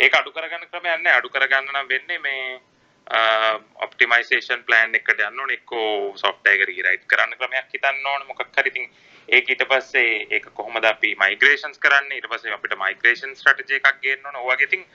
ඒක 0.00 0.14
අඩු 0.20 0.32
කරගන්න 0.32 0.70
ක්‍රමයක් 0.70 1.02
නැහැ. 1.02 1.18
අඩු 1.18 1.28
කරගන්න 1.28 1.72
නම් 1.72 1.88
වෙන්නේ 1.88 2.18
මේ 2.18 2.60
ඔප්ටිමයිසේෂන් 3.06 4.64
ප්ලෑන් 4.64 4.94
එකට 4.94 5.20
යන්න 5.20 5.40
ඕනේ. 5.40 5.56
එක්කෝ 5.60 6.16
සොෆ්ට්වෙයාර් 6.16 6.60
එක 6.60 6.68
රීරයිට් 6.68 7.06
කරන්න 7.06 7.36
ක්‍රමයක් 7.38 7.74
හිතන්න 7.74 8.06
ඕනේ. 8.12 8.28
මොකක් 8.28 8.44
හරි 8.56 8.70
ඉතින් 8.72 8.88
ඒක 9.28 9.50
ඊට 9.50 9.64
පස්සේ 9.68 10.26
ඒක 10.30 10.46
කොහොමද 10.54 10.84
අපි 10.84 11.14
මයිග්‍රේෂන්ස් 11.24 11.78
කරන්නේ? 11.78 12.18
ඊට 12.18 12.28
පස්සේ 12.30 12.54
අපිට 12.54 12.78
මයිග්‍රේෂන් 12.84 13.36
ස්ට්‍රැටජි 13.36 13.80
එකක් 13.80 14.00
ගේන්න 14.00 14.26
ඕන. 14.26 14.36
ඔය 14.36 14.54
වගේ 14.54 14.70
ඉතින් 14.70 14.86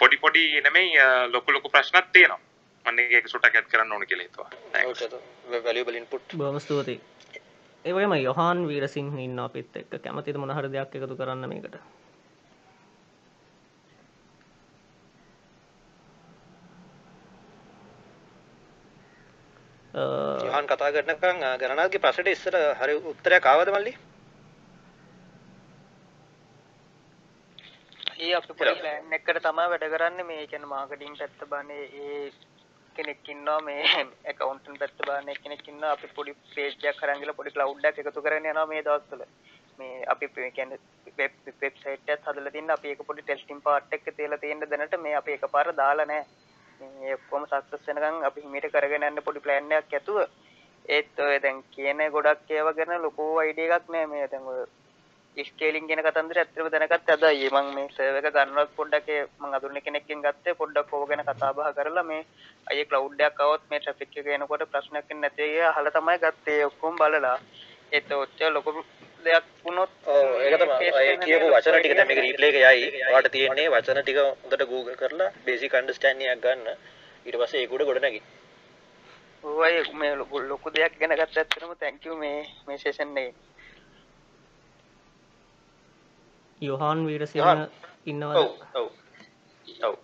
පොඩි 0.00 0.16
පොඩි 0.16 0.60
නෙමෙයි 0.60 0.98
ලොකු 1.30 1.52
ලොකු 1.52 1.70
ප්‍රශ්නත් 1.70 2.12
තියෙනවා. 2.12 2.40
මම 2.84 2.98
ඒක 2.98 3.28
සුටක් 3.28 3.54
ඇඩ් 3.54 3.70
කරන්න 3.70 3.92
ඕන 3.92 4.06
කියලා 4.06 4.26
හිතුවා. 4.26 4.50
වැලියබල් 5.64 5.94
ඉන්පුට් 5.94 6.36
බොහොම 6.36 6.60
ස්තුතියි. 6.60 7.00
ඒ 7.84 7.92
වගේම 7.94 8.14
යොහාන් 8.18 8.68
වීරසිංහ 8.68 9.18
ඉන්න 9.20 9.38
අපිත් 9.38 9.76
එක්ක. 9.76 10.02
කැමතිද 10.02 10.36
මොන 10.36 10.56
හරි 10.58 10.72
දෙයක් 10.72 10.96
එකතු 10.98 11.16
කරන්න 11.16 11.48
මේකට 11.48 11.76
යහන් 19.94 20.66
කතා 20.66 20.92
කරනකම් 20.92 21.42
ගණනාගේ 21.60 22.00
ප්‍රශ්නට 22.00 22.28
ඉස්සර 22.28 22.54
හරි 22.80 22.94
උත්තරයක් 23.10 23.46
ආවද 23.46 23.68
මල්ලි? 23.68 23.92
ඒ 28.18 28.32
අපි 28.34 28.54
පොඩි 28.54 28.72
ප්ලෑන් 28.78 29.12
එකකට 29.12 29.42
තමයි 29.44 29.66
වැඩ 29.72 29.84
කරන්නේ. 29.94 30.24
මේ 30.24 30.46
කියන්නේ 30.46 30.70
මාකටිං 30.70 31.18
පැත්ත 31.18 31.44
බානේ 31.50 31.84
ඒ 32.00 32.30
කෙනෙක් 32.96 33.28
ඉන්නවා 33.28 33.60
මේ 33.60 33.82
ඇකවුන්ටන්ට් 34.24 34.78
පැත්ත 34.78 35.02
බානේ 35.06 35.34
කෙනෙක් 35.42 35.68
ඉන්නවා. 35.68 35.92
අපි 35.92 36.08
පොඩි 36.16 36.36
පේජ් 36.54 36.88
එකක් 36.90 37.02
අරන් 37.02 37.20
ගිහලා 37.20 37.36
පොඩි 37.40 37.52
ක්ලවුඩ් 37.56 37.84
එකක් 37.84 38.00
එකතු 38.02 38.22
කරගෙන 38.22 38.48
යනවා 38.48 38.70
මේ 38.72 38.84
දවස්වල. 38.86 39.26
මේ 39.78 40.04
අපි 40.14 40.30
කියන්නේ 40.56 40.80
වෙබ් 41.18 41.32
වෙබ්සයිට් 41.60 42.14
එකක් 42.14 42.30
හදලා 42.30 42.54
තින්න. 42.56 42.72
අපි 42.76 42.94
ඒක 42.94 43.04
පොඩි 43.10 43.26
ටෙස්ටිං 43.26 43.60
පාර්ට් 43.60 43.92
එකක 43.98 44.08
තියලා 44.16 44.40
තියෙන 44.46 44.64
දැනට 44.64 44.96
මේ 45.04 45.14
අපි 45.20 45.36
එකපාර 45.36 45.76
දාලා 45.82 46.08
නැහැ. 46.12 46.24
මේ 46.24 46.51
ඔක්කොම 47.14 47.46
සක්සස් 47.46 47.88
වෙනකන් 47.88 48.28
අපි 48.28 48.44
හිමීට 48.44 48.72
කරගෙන 48.72 49.08
යන්න 49.08 49.24
පොඩි 49.24 49.44
ප්ලෑන් 49.44 49.72
එකක් 49.72 49.96
ඇතුව. 49.98 50.18
ඒත් 50.84 51.20
ඔය 51.20 51.38
දැන් 51.38 51.64
කියන 51.70 52.00
ගොඩක් 52.10 52.50
ඒවා 52.50 52.76
ගැන 52.78 53.02
ලොකු 53.02 53.26
අයිඩියා 53.38 53.80
එකක් 53.80 53.90
නෑ 53.90 54.06
මේ. 54.06 54.30
දැන් 54.30 54.46
ඔය 54.46 55.44
ස්කේලින් 55.46 55.86
කියන 55.88 56.02
කතන්දර 56.04 56.38
ඇත්තටම 56.38 56.70
දැනගත්ත 56.70 57.10
අදයි. 57.10 57.50
මම 57.50 57.68
මේ 57.74 57.88
සර්වර් 57.90 58.18
එක 58.20 58.34
ගන්නවත් 58.34 58.72
පොඩ්ඩක් 58.78 59.08
මම 59.38 59.54
අඳුරන 59.54 59.80
කෙනෙක්ගෙන් 59.80 60.24
ගත්තේ 60.24 60.54
පොඩ්ඩක් 60.54 60.92
ඕක 60.92 61.08
ගැන 61.08 61.24
කතා 61.24 61.52
බහ 61.52 61.70
කරලා 61.76 62.04
මේ 62.04 62.26
අයියේ 62.66 62.88
ක්ලවුඩ් 62.90 63.22
එකක් 63.22 63.40
આવොත් 63.40 63.64
මේ 63.70 63.80
ට්‍රැෆික් 63.80 64.16
එක 64.16 64.28
එනකොට 64.28 64.66
ප්‍රශ්නයක් 64.72 65.14
නැති 65.16 65.42
අය 65.44 65.62
අහලා 65.68 65.94
තමයි 65.96 66.18
ගත්තේ. 66.18 66.60
ඔක්කොම 66.64 66.96
බලලා. 66.96 67.38
ඒත් 67.92 68.12
ඔච්චර 68.14 68.52
ලොකු 68.52 68.70
දෙයක් 69.26 69.44
වුණොත් 69.64 69.92
කියපු 71.24 71.46
වචන 71.54 71.76
ටික 71.78 71.94
දැන් 71.96 72.08
මේක 72.10 72.20
රීප්ලේ 72.26 72.50
එක 72.52 72.58
යයි. 72.62 72.88
ඔයාලට 73.08 73.32
තියෙන්නේ 73.36 73.72
වචන 73.74 74.00
ටික 74.02 74.18
හොඳට 74.22 74.64
Google 74.72 74.96
කරලා 75.00 75.30
බේසික් 75.46 75.74
අන්ඩර්ස්ටෑන්ඩින් 75.80 76.32
එකක් 76.34 76.42
ගන්න. 76.44 76.68
ඊට 77.26 77.38
පස්සේ 77.40 77.62
ඒක 77.62 77.74
උඩ 77.76 77.86
ගොඩ 77.88 78.02
නැගි. 78.04 78.20
ඔය 79.42 79.74
මේ 80.00 80.12
ලොකු 80.50 80.68
දෙයක් 80.76 80.98
ගැන 81.00 81.16
ගත්ත 81.20 81.38
thank 81.80 82.04
you 82.06 82.16
මේ 82.16 82.38
මේ 82.66 82.78
සෙෂන් 82.84 83.16
එකේ. 83.16 83.34
යොහාන් 86.60 87.06
වීරසිංහ 87.06 87.68
ඉන්නවද? 88.10 88.36
ඔව් 88.36 88.50
ඔව්. 88.80 88.88
ඔව්. 89.88 89.94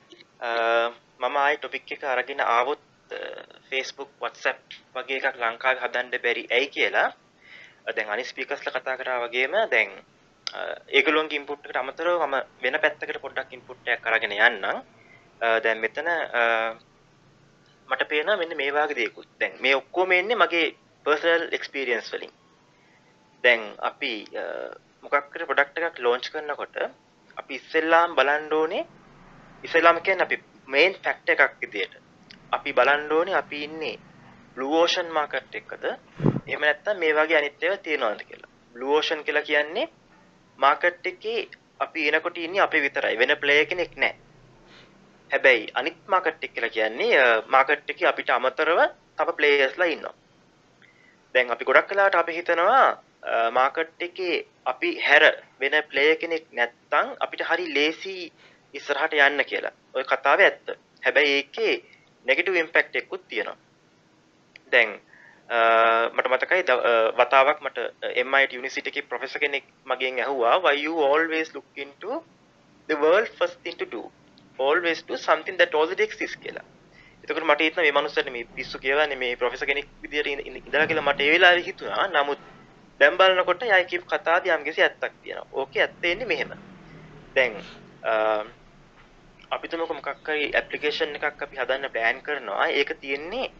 මම 1.20 1.36
ආයි 1.44 1.56
ටොපික් 1.58 1.92
එක 1.94 2.04
අරගෙන 2.14 2.40
ආවොත් 2.40 2.82
Facebook 3.70 4.10
WhatsApp 4.22 4.60
වගේ 4.94 5.18
එකක් 5.20 5.36
ලංකාවේ 5.42 5.82
හදන්න 5.84 6.22
බැරි 6.24 6.42
ඇයි 6.56 6.68
කියලා 6.76 7.08
දැන් 7.88 8.10
අනි 8.10 8.24
ස්පීකර්ස්ලා 8.24 8.74
කතා 8.74 8.96
කරා 8.96 9.18
වගේම 9.20 9.54
දැන් 9.70 9.90
ඒගොල්ලොන්ගේ 10.90 11.38
ඉන්පුට් 11.38 11.64
එකට 11.64 11.76
අමතරව 11.76 12.22
මම 12.22 12.36
වෙන 12.62 12.80
පැත්තකට 12.80 13.20
පොඩ්ඩක් 13.20 13.52
ඉන්පුට් 13.52 13.88
එකක් 13.88 14.06
අරගෙන 14.06 14.32
යන්නම්. 14.32 14.82
දැන් 15.58 15.80
මෙතන 15.80 16.10
මට 17.88 18.08
පේනවා 18.08 18.36
මෙන්න 18.36 18.56
මේ 18.56 18.72
වගේ 18.72 18.96
දේකුත්. 18.96 19.30
දැන් 19.40 19.56
මේ 19.60 19.76
ඔක්කොම 19.76 20.12
එන්නේ 20.12 20.36
මගේ 20.36 20.74
පර්සනල් 21.06 21.48
එක්ස්පීරියන්ස් 21.52 22.12
වලින්. 22.12 22.32
දැන් 23.44 23.62
අපි 23.82 24.12
මොකක් 25.02 25.32
හරි 25.32 25.46
ප්‍රොඩක්ට් 25.46 25.78
එකක් 25.80 26.00
ලොන්ච් 26.00 26.30
කරනකොට 26.30 26.76
අපි 27.36 27.54
ඉස්සෙල්ලාම 27.54 28.16
බලන්න 28.16 28.52
ඕනේ 28.52 28.84
ඉස්සෙල්ලාම 29.64 30.00
කියන්නේ 30.00 30.26
අපි 30.26 30.38
මේන් 30.68 30.98
ෆැක්ටර් 30.98 31.32
එකක් 31.36 31.60
විදියට 31.62 31.94
අපි 32.52 32.72
බලන්න 32.72 33.12
ඕනේ 33.12 33.36
අපි 33.36 33.62
ඉන්නේ 33.64 33.96
බ්ලූ 34.56 34.72
ඕෂන් 34.80 35.12
මාකට් 35.12 35.54
එකකද 35.54 35.84
එහෙම 36.48 36.60
නැත්නම් 36.60 37.00
මේ 37.00 37.16
වගේ 37.16 37.38
අනිත් 37.38 37.62
ඒවා 37.62 37.84
තියෙනවද 37.86 38.22
කියලා. 38.28 38.50
බ්ලූ 38.74 38.94
ඕෂන් 38.96 39.24
කියලා 39.24 39.48
කියන්නේ 39.48 39.88
මාකට් 40.58 41.06
එකේ 41.10 41.40
අපි 41.80 42.08
එනකොට 42.08 42.38
ඉන්නේ 42.38 42.62
අපි 42.66 42.80
විතරයි 42.84 43.18
වෙන 43.18 43.36
ප්ලේයර් 43.42 43.66
කෙනෙක් 43.66 43.96
නැහැ. 43.96 44.16
හැබැයි 45.30 45.68
අනිත් 45.74 45.98
මාකට් 46.06 46.44
එක 46.44 46.54
කියලා 46.54 46.74
කියන්නේ 46.76 47.26
මාකට් 47.54 47.90
එකේ 47.92 48.08
අපිට 48.12 48.30
අමතරව 48.30 48.80
තව 49.18 49.36
ප්ලේයර්ස්ලා 49.38 49.92
ඉන්නවා. 49.94 50.14
දැන් 51.34 51.50
අපි 51.54 51.68
ගොඩක් 51.68 51.90
වෙලාවට 51.90 52.20
අපි 52.22 52.38
හිතනවා 52.38 52.86
මාකට් 53.58 54.02
එකේ 54.08 54.46
අපි 54.72 54.90
හැර 55.06 55.24
වෙන 55.60 55.76
ප්ලේයර් 55.90 56.16
කෙනෙක් 56.22 56.46
නැත්තම් 56.52 57.12
අපිට 57.24 57.44
හරි 57.50 57.66
ලේසි 57.76 58.16
ඉස්සරහට 58.74 59.18
යන්න 59.26 59.44
කියලා. 59.50 59.74
ওই 59.94 60.04
කතාවේ 60.04 60.48
ඇත්ත. 60.50 60.66
හැබැයි 61.04 61.36
ඒකේ 61.36 61.74
නෙගටිව් 62.26 62.56
ඉම්පැක්ට් 62.62 62.96
එකකුත් 62.96 63.28
තියෙනවා. 63.28 63.58
දැන් 64.72 65.00
මට 65.48 66.26
මතකයි 66.28 66.62
වතාවක් 67.16 67.60
මට 67.60 67.78
MIT 68.24 68.52
University 68.52 68.88
එකේ 68.88 69.02
ප්‍රොෆෙසර් 69.02 69.40
කෙනෙක් 69.40 69.64
මගෙන් 69.86 70.18
ඇහුවා 70.18 70.56
why 70.58 70.74
you 70.76 70.94
always 71.02 71.54
look 71.54 71.68
into 71.76 72.22
the 72.88 72.96
world 72.96 73.28
first 73.38 73.56
thing 73.62 73.76
to 73.76 73.86
do 73.86 74.02
always 74.58 75.00
do 75.02 75.16
something 75.18 75.56
that 75.56 75.74
already 75.74 76.02
exists 76.02 76.36
කියලා. 76.36 76.64
එතකොට 77.24 77.44
මට 77.44 77.60
හිතෙනවා 77.60 77.86
මේ 77.86 77.92
මනුස්සයාට 77.92 78.30
මේ 78.30 78.44
පිස්සු 78.54 78.78
කියවන්නේ 78.78 79.16
මේ 79.16 79.36
ප්‍රොෆෙසර් 79.36 79.66
කෙනෙක් 79.66 79.88
විදියට 80.02 80.26
ඉඳලා 80.46 80.86
කියලා 80.86 81.06
මට 81.08 81.20
ඒ 81.20 81.32
වෙලාවේ 81.32 81.64
හිතුණා. 81.64 82.06
නමුත් 82.08 82.40
දැන් 83.00 83.16
බලනකොට 83.16 83.62
යයි 83.62 83.84
කියපු 83.84 84.06
කතාවේ 84.06 84.54
යම්කිසි 84.54 84.82
ඇත්තක් 84.82 85.14
තියෙනවා. 85.22 85.48
ඕකේ 85.52 85.82
ඇත්ත 85.82 86.04
එන්නේ 86.04 86.26
මෙහෙම. 86.26 86.52
දැන් 87.34 87.54
අපි 89.50 89.68
තුමක 89.68 89.92
මොකක් 89.92 90.28
හරි 90.28 90.50
ඇප්ලිකේෂන් 90.54 91.16
එකක් 91.16 91.42
අපි 91.42 91.56
හදන්න 91.56 91.90
ප්ලෑන් 91.90 92.22
කරනවා. 92.22 92.68
ඒක 92.70 92.94
තියෙන්නේ 93.00 93.50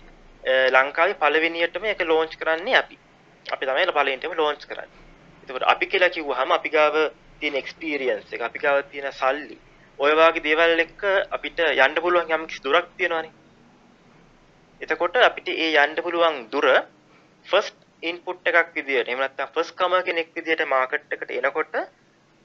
ලංකාවේ 0.45 1.20
පළවෙනියටම 1.22 1.84
ඒක 1.84 2.01
ලෝන්ච් 2.03 2.36
කරන්නේ 2.36 2.76
අපි. 2.76 2.99
අපි 3.47 3.66
තමයි 3.66 3.86
පළවෙනියටම 3.89 4.36
ලෝන්ච් 4.36 4.66
කරන්නේ. 4.66 5.01
එතකොට 5.43 5.62
අපි 5.72 5.86
කියලා 5.86 6.11
කිව්වහම 6.11 6.53
අපි 6.53 6.68
ගාව 6.70 6.95
තියෙන 7.41 7.57
එක්ස්පීරියන්ස් 7.57 8.32
එක, 8.32 8.41
අපි 8.41 8.59
ගාව 8.59 8.82
තියෙන 8.91 9.12
සල්ලි, 9.12 9.59
ඔය 9.99 10.12
වගේ 10.14 10.45
දේවල් 10.47 10.80
එක්ක 10.84 11.03
අපිට 11.36 11.59
යන්න 11.66 12.01
පුළුවන් 12.05 12.32
යම් 12.36 12.47
කිසි 12.47 12.62
දුරක් 12.64 12.89
තියෙනවානේ. 12.97 13.32
එතකොට 14.80 15.16
අපිට 15.28 15.49
ඒ 15.49 15.74
යන්න 15.84 16.03
පුළුවන් 16.03 16.36
දුර 16.53 16.66
ෆස්ට් 17.47 17.76
ඉන්පුට් 18.03 18.47
එකක් 18.47 18.74
විදියට 18.74 19.09
එහෙම 19.09 19.20
නැත්නම් 19.20 19.53
ෆස්ට් 19.55 19.76
කමර් 19.78 20.03
කෙනෙක් 20.09 20.28
විදියට 20.36 20.64
මාකට් 20.72 21.14
එකට 21.14 21.30
එනකොට 21.39 21.74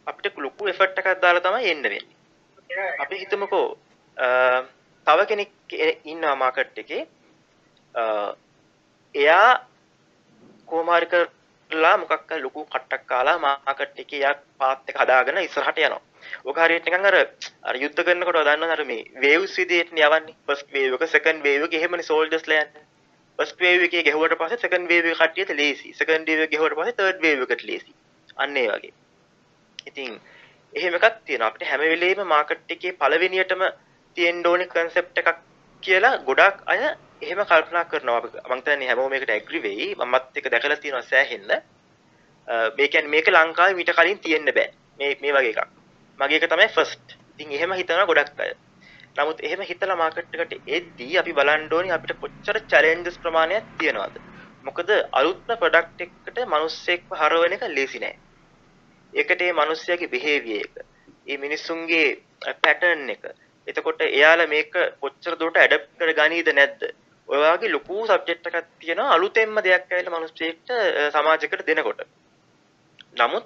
අපිට 0.08 0.40
ලොකු 0.46 0.70
එෆර්ට් 0.72 1.02
එකක් 1.02 1.10
දාලා 1.22 1.46
තමයි 1.46 1.70
එන්න 1.74 1.84
වෙන්නේ. 1.84 2.06
අපි 3.04 3.16
හිතමුකෝ 3.22 3.68
තව 5.08 5.20
කෙනෙක් 5.32 5.52
ඉන්නවා 6.06 6.36
මාකට් 6.36 6.82
එකේ 6.84 7.04
එයා 7.96 9.50
කොහොමහරි 10.68 11.08
කරලා 11.12 11.98
මොකක් 11.98 12.24
හරි 12.28 12.42
ලොකු 12.42 12.66
කට්ටක් 12.68 13.06
කාලා 13.08 13.38
මාකට් 13.40 14.00
එකේ 14.00 14.20
යා 14.20 14.34
පාත් 14.58 14.90
එක 14.90 14.98
හදාගෙන 14.98 15.38
ඉස්සරහට 15.40 15.78
යනවා. 15.80 16.02
ඔක 16.46 16.58
හරියට 16.60 16.86
නිකන් 16.86 17.06
අර 17.06 17.18
අර 17.64 17.76
යුද්ධ 17.78 18.02
කරනකොට 18.02 18.40
දන්නවද 18.40 18.72
අර 18.72 18.84
මේ 18.86 19.04
වේව්ස් 19.18 19.54
විදියට 19.56 19.94
යවන්නේ. 19.94 20.36
ෆස්ට් 20.46 20.72
වේව් 20.72 20.96
එක, 20.96 21.06
සෙකන්ඩ් 21.10 21.44
වේව් 21.44 21.62
එක 21.64 21.74
එහෙමනේ 21.74 22.04
සෝල්ජර්ස්ලා 22.04 22.64
යන්නේ. 22.64 22.86
ෆස්ට් 23.40 23.60
වේව් 23.60 23.84
එකේ 23.84 24.04
ගැහුවට 24.04 24.38
පස්සේ 24.38 24.62
සෙකන්ඩ් 24.62 24.90
වේව් 24.90 25.06
එක 25.08 25.18
කට්ටියට 25.18 25.54
ලේසි 25.54 25.94
සෙකන්ඩ් 25.94 26.28
වේව් 26.28 26.44
එක 26.44 26.52
ගැහුවට 26.52 26.78
පස්සේ 26.78 26.98
තර්ඩ් 27.00 27.24
වේව් 27.24 27.46
එකට 27.46 27.64
ලේසි 27.66 27.94
අන්න 28.38 28.58
ඒ 28.58 28.68
වගේ 28.68 28.94
ඉතින් 29.86 30.20
එහෙම 30.74 30.98
එකක් 30.98 31.18
තියෙනවා 31.22 31.50
අපිට 31.50 31.66
හැම 31.68 31.84
වෙලේම 31.86 32.22
මාකට් 32.28 32.76
එකේ 32.76 32.94
පළවෙනියටම 32.96 33.66
තියෙන්න 34.18 34.46
ඕනේ 34.46 34.70
කන්සෙප්ට් 34.70 35.22
එකක් 35.24 35.42
කියලා 35.86 36.18
ගොඩක් 36.28 36.58
අය 36.66 36.82
එහෙම 37.22 37.42
කල්පනා 37.46 37.86
කරනවා. 37.86 38.18
අපි 38.20 38.30
මම 38.50 38.56
හිතන්නේ 38.58 38.90
හැමෝම 38.90 39.12
මේකට 39.12 39.30
ඇග්‍රි 39.30 39.64
වෙයි. 39.64 39.88
මමත් 39.98 40.38
එක 40.38 40.52
දැකලා 40.52 40.78
තියෙනවා 40.78 41.10
සෑහෙන්න. 41.12 41.52
මේ 42.78 42.88
කියන්නේ 42.88 43.14
මේක 43.16 43.28
ලංකාවේ 43.30 43.78
මීට 43.80 43.96
කලින් 43.98 44.20
තියෙන්න 44.20 44.54
බෑ. 44.58 44.70
මේ 45.00 45.18
මේ 45.22 45.34
වගේ 45.38 45.54
එකක්. 45.54 45.72
මගේ 46.20 46.40
එක 46.40 46.50
තමයි 46.50 46.70
ෆස්ට් 46.76 47.18
ඉතින් 47.34 47.52
එහෙම 47.52 47.74
හිතනවා 47.74 48.06
ගොඩක් 48.06 48.40
අය. 48.40 48.54
නමුත් 49.18 49.40
එහෙම 49.42 49.62
හිතලා 49.70 49.98
මාකට් 49.98 50.36
එකට 50.42 50.54
එද්දී 50.78 51.18
අපි 51.22 51.34
බලන්න 51.40 51.74
ඕනේ 51.74 51.96
අපිට 51.96 52.20
කොච්චර 52.22 52.60
චැලෙන්ජස් 52.72 53.18
ප්‍රමාණයක් 53.24 53.66
තියෙනවද. 53.80 54.16
මොකද 54.64 54.90
අලුත්ම 55.20 55.56
ප්‍රොඩක්ට් 55.62 56.04
එකකට 56.06 56.38
මිනිස්සෙක්ව 56.54 57.16
හරවන 57.22 57.56
එක 57.58 57.66
ලේසි 57.78 58.04
නෑ. 58.04 58.16
ඒකට 59.14 59.42
ඒ 59.42 59.54
මිනිස්සයාගේ 59.62 60.12
බිහේවියර් 60.14 60.66
එක. 60.66 60.86
ඒ 61.28 61.38
මිනිස්සුන්ගේ 61.38 62.06
පැටර්න් 62.64 63.10
එක. 63.16 63.24
එතකොට 63.68 64.02
එයාලා 64.04 64.48
මේක 64.48 64.74
කොච්චර 65.00 65.36
දුරට 65.36 65.58
ඇඩප්ට් 65.58 65.98
කරගනීද 66.00 66.52
නැද්ද 66.52 66.82
ඔය 67.30 67.40
වගේ 67.44 67.70
ලොකු 67.70 68.06
සබ්ජෙක්ට් 68.06 68.50
එකක් 68.52 68.70
තියෙනවා 68.80 69.14
අලුතෙන්ම 69.14 69.60
දෙයක් 69.62 69.90
ඇවිල්ලා 69.90 70.16
මිනිස්සෙක්ට 70.16 70.74
සමාජයකට 71.12 71.66
දෙනකොට 71.66 72.02
නමුත් 73.16 73.46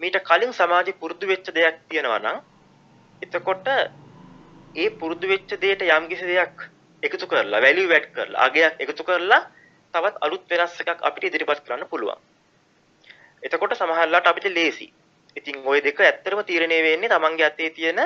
මීට 0.00 0.18
කලින් 0.22 0.52
සමාජෙ 0.54 0.92
පුරුදු 0.94 1.26
වෙච්ච 1.26 1.50
දෙයක් 1.52 1.80
තියෙනවා 1.88 2.20
නම් 2.20 2.38
එතකොට 3.22 3.68
ඒ 4.74 4.88
පුරුදු 4.92 5.28
වෙච්ච 5.28 5.50
දෙයට 5.58 5.82
යම්කිසි 5.88 6.26
දෙයක් 6.26 6.64
එකතු 7.02 7.26
කරලා 7.26 7.60
වැලියු 7.60 7.90
ඇඩ් 7.90 8.08
කරලා 8.10 8.46
අගයක් 8.46 8.80
එකතු 8.80 9.04
කරලා 9.04 9.42
තවත් 9.94 10.16
අලුත් 10.20 10.44
වෙනස් 10.48 10.80
එකක් 10.82 11.02
අපිට 11.02 11.24
ඉදිරිපත් 11.24 11.60
කරන්න 11.60 11.86
පුළුවන්. 11.86 12.18
එතකොට 13.42 13.74
සමහරවිට 13.74 14.26
අපිට 14.26 14.48
ලේසි. 14.50 14.88
ඉතින් 15.36 15.56
ওই 15.64 15.80
දෙක 15.80 16.00
ඇත්තටම 16.00 16.42
තීරණය 16.42 16.78
වෙන්නේ 16.82 17.08
තමන්ගේ 17.08 17.46
අතේ 17.46 17.70
තියෙන 17.70 18.00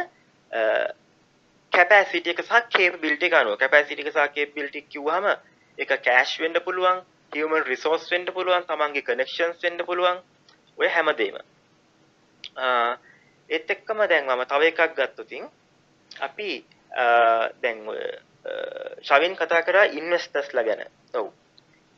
කැපැසිටි 1.75 2.31
එක 2.31 2.43
සහ 2.43 2.61
කේපබිලිටි 2.70 3.27
එක 3.27 3.35
අනුව. 3.41 3.59
කැපැසිටි 3.59 4.03
එක 4.03 4.12
සහ 4.12 4.29
කේපබිලිටි 4.35 4.87
කිව්වහම 4.93 5.27
ඒක 5.79 5.91
කෑෂ් 6.01 6.39
වෙන්න 6.41 6.61
පුළුවන්, 6.66 7.03
හියුමන් 7.33 7.64
රිසෝස් 7.64 8.11
වෙන්න 8.11 8.27
පුළුවන්, 8.37 8.66
තමන්ගේ 8.68 9.07
කනෙක්ෂන්ස් 9.09 9.62
වෙන්න 9.62 9.85
පුළුවන්. 9.89 10.22
ඔය 10.79 10.89
හැමදේම. 10.89 11.37
ඒත් 13.51 13.70
එක්කම 13.70 14.07
දැන් 14.09 14.27
මම 14.27 14.45
තව 14.47 14.70
එකක් 14.70 14.95
ගත්තොතින් 14.97 15.49
අපි 16.11 16.51
දැන් 17.62 17.89
ඔය 17.89 18.01
ශවින් 19.03 19.37
කතා 19.37 19.62
කරා 19.62 19.85
ඉන්වෙස්ටර්ස්ලා 19.93 20.64
ගැන. 20.64 20.87
ඔව්. 21.14 21.33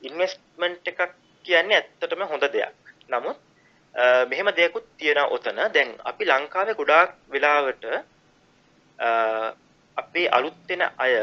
ඉන්වෙස්ට්මන්ට් 0.03 0.89
එකක් 0.89 1.01
කියන්නේ 1.45 1.79
ඇත්තටම 1.79 2.23
හොඳ 2.25 2.49
දෙයක්. 2.53 2.75
නමුත් 3.09 3.39
මෙහෙම 4.31 4.51
දෙයක්ත් 4.57 4.89
තියෙනවා 4.99 5.31
ඔතන. 5.31 5.61
දැන් 5.75 5.95
අපි 6.05 6.25
ලංකාවේ 6.25 6.75
ගොඩාක් 6.75 7.15
වෙලාවට 7.31 7.85
අපේ 9.97 10.27
අලුත් 10.31 10.59
වෙන 10.69 10.83
අය 10.99 11.15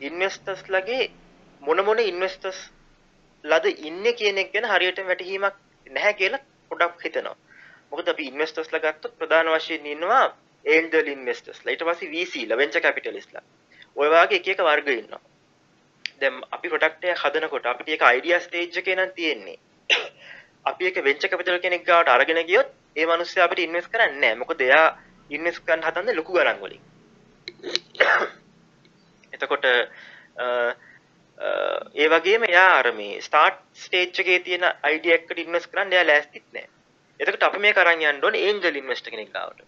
ඉන්වෙස්ටර්ස්ලගේ 0.00 1.10
මොන 1.62 1.84
මොන 1.84 2.00
ඉන්වෙස්ටර්ස් 2.02 2.60
ලද 3.44 3.66
ඉන්නේ 3.88 4.14
කියන 4.14 4.38
එක 4.38 4.52
ගැන 4.52 4.66
හරියටම 4.66 5.06
වැටහීමක් 5.06 5.56
නැහැ 5.86 6.14
කියලා 6.14 6.44
පොඩක් 6.70 7.04
හිතනවා. 7.04 7.36
මොකද 7.92 8.08
අපි 8.08 8.30
ඉන්වෙස්ටර්ස්ලා 8.30 8.80
ගත්තොත් 8.80 9.18
ප්‍රධාන 9.18 9.52
වශයෙන් 9.54 9.86
ඉන්නවා 9.86 10.24
ඒන්ජල් 10.64 11.08
ඉන්වෙස්ටර්ස්ලා. 11.08 11.72
ඊට 11.72 11.84
පස්සේ 11.88 12.10
VC 12.10 12.48
ලා 12.48 12.58
වෙන්චර් 12.58 12.80
කැපිටලිස්ට්ලා. 12.80 13.44
ඔය 13.96 14.08
වගේ 14.08 14.40
එක 14.40 14.48
එක 14.48 14.64
වර්ග 14.68 14.88
ඉන්නවා. 14.94 15.22
දැන් 16.20 16.40
අපි 16.50 16.68
ප්‍රොඩක්ට් 16.68 17.04
එක 17.04 17.22
හදනකොට 17.24 17.66
අපිට 17.66 17.92
ඒක 17.94 18.02
අයිඩියා 18.02 18.40
ස්ටේජ් 18.40 18.80
එකේ 18.82 18.96
නම් 18.96 19.12
තියෙන්නේ. 19.18 19.58
අපි 20.64 20.88
ඒක 20.88 21.04
වෙන්චර් 21.04 21.28
කැපිටල් 21.28 21.60
කෙනෙක් 21.60 21.86
ගාවට 21.86 22.14
අරගෙන 22.14 22.42
ගියොත් 22.46 22.72
ඒ 22.96 23.06
මිනිස්සයා 23.06 23.46
අපිට 23.46 23.64
ඉන්වෙස්ට් 23.66 23.92
කරන්නේ 23.92 24.20
නැහැ. 24.20 24.40
මොකද 24.42 24.60
එයා 24.60 24.88
ඉන්වෙස්ට් 25.30 25.64
කරන්න 25.66 25.86
හදන්නේ 25.86 26.16
ලොකු 26.16 26.32
ගණන් 26.32 26.60
වලින්. 26.62 26.82
එතකොට 29.32 29.64
ඒ 31.96 32.08
වගේම 32.08 32.42
එයා 32.44 32.70
අර 32.78 32.92
මේ 32.92 33.20
ස්ටාර්ට් 33.20 33.60
ස්ටේජ් 33.76 34.20
එකේ 34.22 34.38
තියෙන 34.40 34.64
අයිඩියා 34.82 35.18
එකකට 35.18 35.38
ඉන්වෙස්ට් 35.38 35.70
කරන්න 35.72 35.92
එයා 35.92 36.06
ලෑස්තිත් 36.06 36.46
නැහැ. 36.52 36.70
එතකොට 37.20 37.46
අපි 37.48 37.58
මේක 37.58 37.78
අරන් 37.78 38.02
යන්න 38.02 38.24
ඕනේ 38.24 38.46
ඒන්ජල් 38.48 38.80
ඉන්වෙස්ටර් 38.82 39.10
කෙනෙක් 39.10 39.30
ගාවට. 39.32 39.60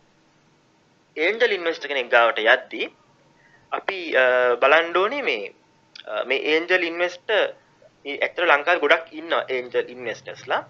ඒන්ජල් 1.17 1.57
ඉන්වෙස්ටර් 1.59 1.89
කෙනෙක් 1.89 2.11
ගාවට 2.11 2.43
යද්දී 2.45 2.89
අපි 3.73 4.01
බලන්න 4.63 4.97
ඕනේ 4.97 5.23
මේ 5.23 5.45
මේ 6.27 6.43
ඒන්ජල් 6.55 6.89
ඉන්වෙස්ටර් 6.91 7.47
ඇත්තට 8.05 8.43
ලංකාවේ 8.45 8.83
ගොඩක් 8.83 9.15
ඉන්නවා 9.21 9.45
ඒන්ජල් 9.49 9.95
ඉන්වෙස්ටර්ස්ලා. 9.95 10.63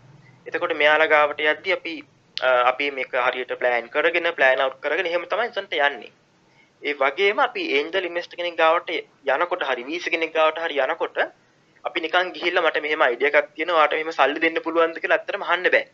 එතකොට 0.47 0.77
මෙයාලා 0.77 1.09
ගාවට 1.09 1.43
යද්දී 1.45 1.77
අපි 1.79 1.95
අපි 2.71 2.91
මේක 2.91 3.13
හරියට 3.27 3.59
ප්ලෑන් 3.61 3.91
කරගෙන 3.91 4.29
ප්ලෑන් 4.35 4.61
අවුට් 4.61 4.81
කරගෙන 4.81 5.07
එහෙම 5.07 5.27
තමයි 5.27 5.49
එතනට 5.51 5.77
යන්නේ. 5.81 6.13
ඒ 6.83 6.95
වගේම 6.95 7.39
අපි 7.39 7.63
ඒන්ජල් 7.77 8.07
ඉන්වෙස්ටර් 8.09 8.37
කෙනෙක් 8.39 8.57
ගාවට 8.59 8.91
යනකොට 9.35 9.63
හරි 9.69 9.85
VC 9.85 10.11
කෙනෙක් 10.15 10.33
ගාවට 10.35 10.59
හරි 10.65 10.77
යනකොට 10.85 11.19
අපි 11.85 12.01
නිකන් 12.01 12.33
ගිහිල්ලා 12.35 12.65
මට 12.65 12.83
මෙහෙම 12.85 13.05
අයිඩියා 13.07 13.33
එකක් 13.33 13.49
තියෙනවා 13.55 13.79
ඔයාට 13.79 13.97
මෙහෙම 13.97 14.13
සල්ලි 14.13 14.43
දෙන්න 14.45 14.61
පුළුවන්ද 14.65 15.01
කියලා 15.03 15.19
ඇත්තටම 15.19 15.47
අහන්න 15.47 15.71
බෑ. 15.75 15.85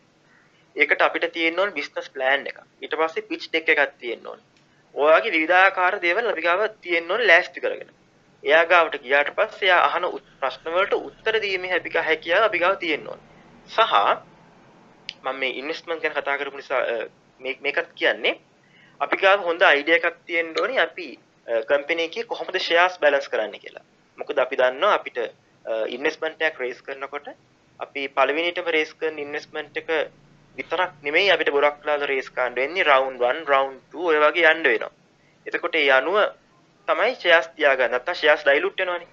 ඒකට 0.77 1.05
අපිට 1.07 1.27
තියෙන්න 1.33 1.61
ඕනේ 1.61 1.77
බිස්නස් 1.79 2.09
ප්ලෑන් 2.15 2.47
එකක්. 2.51 2.59
ඊට 2.83 2.99
පස්සේ 2.99 3.27
පිච් 3.31 3.47
ඩෙක් 3.47 3.73
එකක් 3.75 3.97
තියෙන්න 4.03 4.27
ඕනේ. 4.27 4.47
ඔයාගේ 4.95 5.35
විවිධාකාර 5.37 5.99
දේවල් 6.05 6.31
අපි 6.33 6.47
ගාව 6.49 6.67
තියෙන්න 6.81 7.11
ඕනේ 7.11 7.31
ලෑස්ති 7.31 7.65
කරගෙන. 7.65 7.91
එයා 8.43 8.65
ගාවට 8.67 9.03
ගියාට 9.03 9.35
පස්සේ 9.37 9.69
එයා 9.69 9.81
අහන 9.89 10.11
ප්‍රශ්න 10.41 10.71
වලට 10.77 11.03
උත්තර 11.09 11.43
දීමේ 11.43 11.75
හැකියාව 11.75 12.07
හැකියාව 12.07 12.49
අපි 12.49 12.63
ගාව 12.65 12.79
තියෙන්න 12.85 13.09
ඕනේ. 13.09 13.29
සහ 13.69 13.93
මම 15.23 15.37
මේ 15.41 15.59
ඉන්වෙස්ට්මන්ට් 15.61 16.03
ගැන 16.03 16.17
කතා 16.17 16.39
කරපු 16.39 16.57
නිසා 16.57 16.83
මේකත් 17.41 17.93
කියන්නේ 17.95 18.41
අපි 19.05 19.17
ගාව 19.23 19.41
හොඳ 19.49 19.63
අයිඩියා 19.69 20.01
එකක් 20.01 20.19
තියෙන්න 20.27 20.51
ඕනේ 20.63 20.81
අපි 20.87 21.07
කම්පැනි 21.69 22.05
එකේ 22.09 22.25
කොහොමද 22.33 22.57
ෂෙයාර්ස් 22.59 22.99
බැලන්ස් 23.03 23.29
කරන්න 23.33 23.55
කියලා. 23.63 23.85
මොකද 24.19 24.39
අපි 24.45 24.59
දන්නවා 24.61 24.95
අපිට 24.99 25.19
ඉන්වෙස්ට්මන්ට් 25.97 26.43
එකක් 26.49 26.61
රේස් 26.65 26.83
කරනකොට 26.87 27.27
අපි 27.81 28.03
පළවෙනිටම 28.17 28.69
රේස් 28.77 28.93
කරන 29.01 29.19
ඉන්වෙස්ට්මන්ට් 29.25 29.81
එක 29.83 29.91
විතරක් 30.59 30.93
නෙමෙයි 31.07 31.33
අපිට 31.35 31.51
ගොඩක් 31.57 31.83
වෙලාවල 31.83 32.07
රේස් 32.13 32.29
කරන්න 32.37 32.59
වෙන්නේ 32.61 32.87
රවුන්ඩ් 32.91 33.27
1 33.31 33.51
රවුන්ඩ් 33.53 33.81
2 33.97 34.07
ඔය 34.11 34.21
වගේ 34.25 34.53
යන්න 34.53 34.63
වෙනවා. 34.69 34.93
එතකොට 35.47 35.79
ඒ 35.81 35.91
අනුව 35.99 36.19
තමයි 36.89 37.15
ෂෙයාර්ස් 37.17 37.49
තියාගන්න. 37.57 37.93
නැත්නම් 37.95 38.19
ෂෙයාර්ස් 38.19 38.45
ඩයිලූට් 38.47 38.83
වෙනවනේ. 38.83 39.09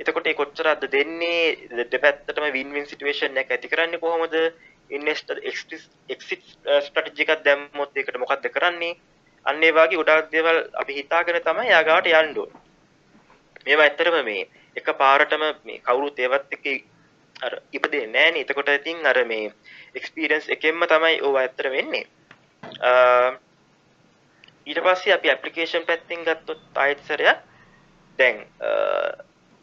එතකොට 0.00 0.26
ඒ 0.26 0.38
කොච්චරද 0.40 0.84
දෙන්නේ 0.96 1.86
දෙපැත්තටම 1.92 2.50
වින් 2.56 2.74
වින් 2.74 2.90
සිටුේෂන් 2.90 3.40
එකක් 3.42 3.56
ඇති 3.56 3.72
කරන්නේ 3.72 4.02
කොහොමද? 4.04 4.36
ඉන්වෙස්ටර් 4.90 5.38
එක්සිට් 5.48 6.44
ස්ට්‍රැටජි 6.86 7.24
එකක් 7.24 7.44
දැම්මොත් 7.46 7.96
ඒකට 7.96 8.20
මොකක්ද 8.22 8.50
කරන්නේ? 8.56 8.98
අන්න 9.46 9.62
ඒ 9.62 9.72
වගේ 9.72 9.96
ගොඩාක් 9.96 10.30
දේවල් 10.32 10.58
අපි 10.74 10.92
හිතාගෙන 10.94 11.40
තමයි 11.40 11.68
යාගාවට 11.68 12.12
යන්න 12.12 12.38
ඕනේ. 12.38 12.62
මේවා 13.66 13.86
ඇත්තටම 13.86 14.18
මේ 14.24 14.48
එක 14.76 14.88
පාරටම 14.96 15.44
මේ 15.64 15.78
කවුරුත් 15.80 16.18
ඒවත් 16.18 16.56
එක්ක 16.56 16.66
අර 17.36 17.52
ඉපදෙන්නේ 17.72 18.12
නැහනේ. 18.14 18.42
එතකොට 18.42 18.68
ඉතින් 18.70 19.06
අර 19.06 19.24
මේ 19.24 19.52
එක්ස්පීරියන්ස් 19.94 20.48
එකෙන්ම 20.48 20.86
තමයි 20.86 21.20
ඕවා 21.20 21.42
ඇත්තට 21.42 21.70
වෙන්නේ. 21.70 22.04
ඊට 24.66 24.80
පස්සේ 24.80 25.14
අපි 25.14 25.30
ඇප්ලිකේෂන් 25.30 25.86
පැත්තෙන් 25.86 26.24
ගත්තොත් 26.24 26.60
ආයෙත් 26.76 27.00
සරයක් 27.04 27.38
දැන් 28.18 28.36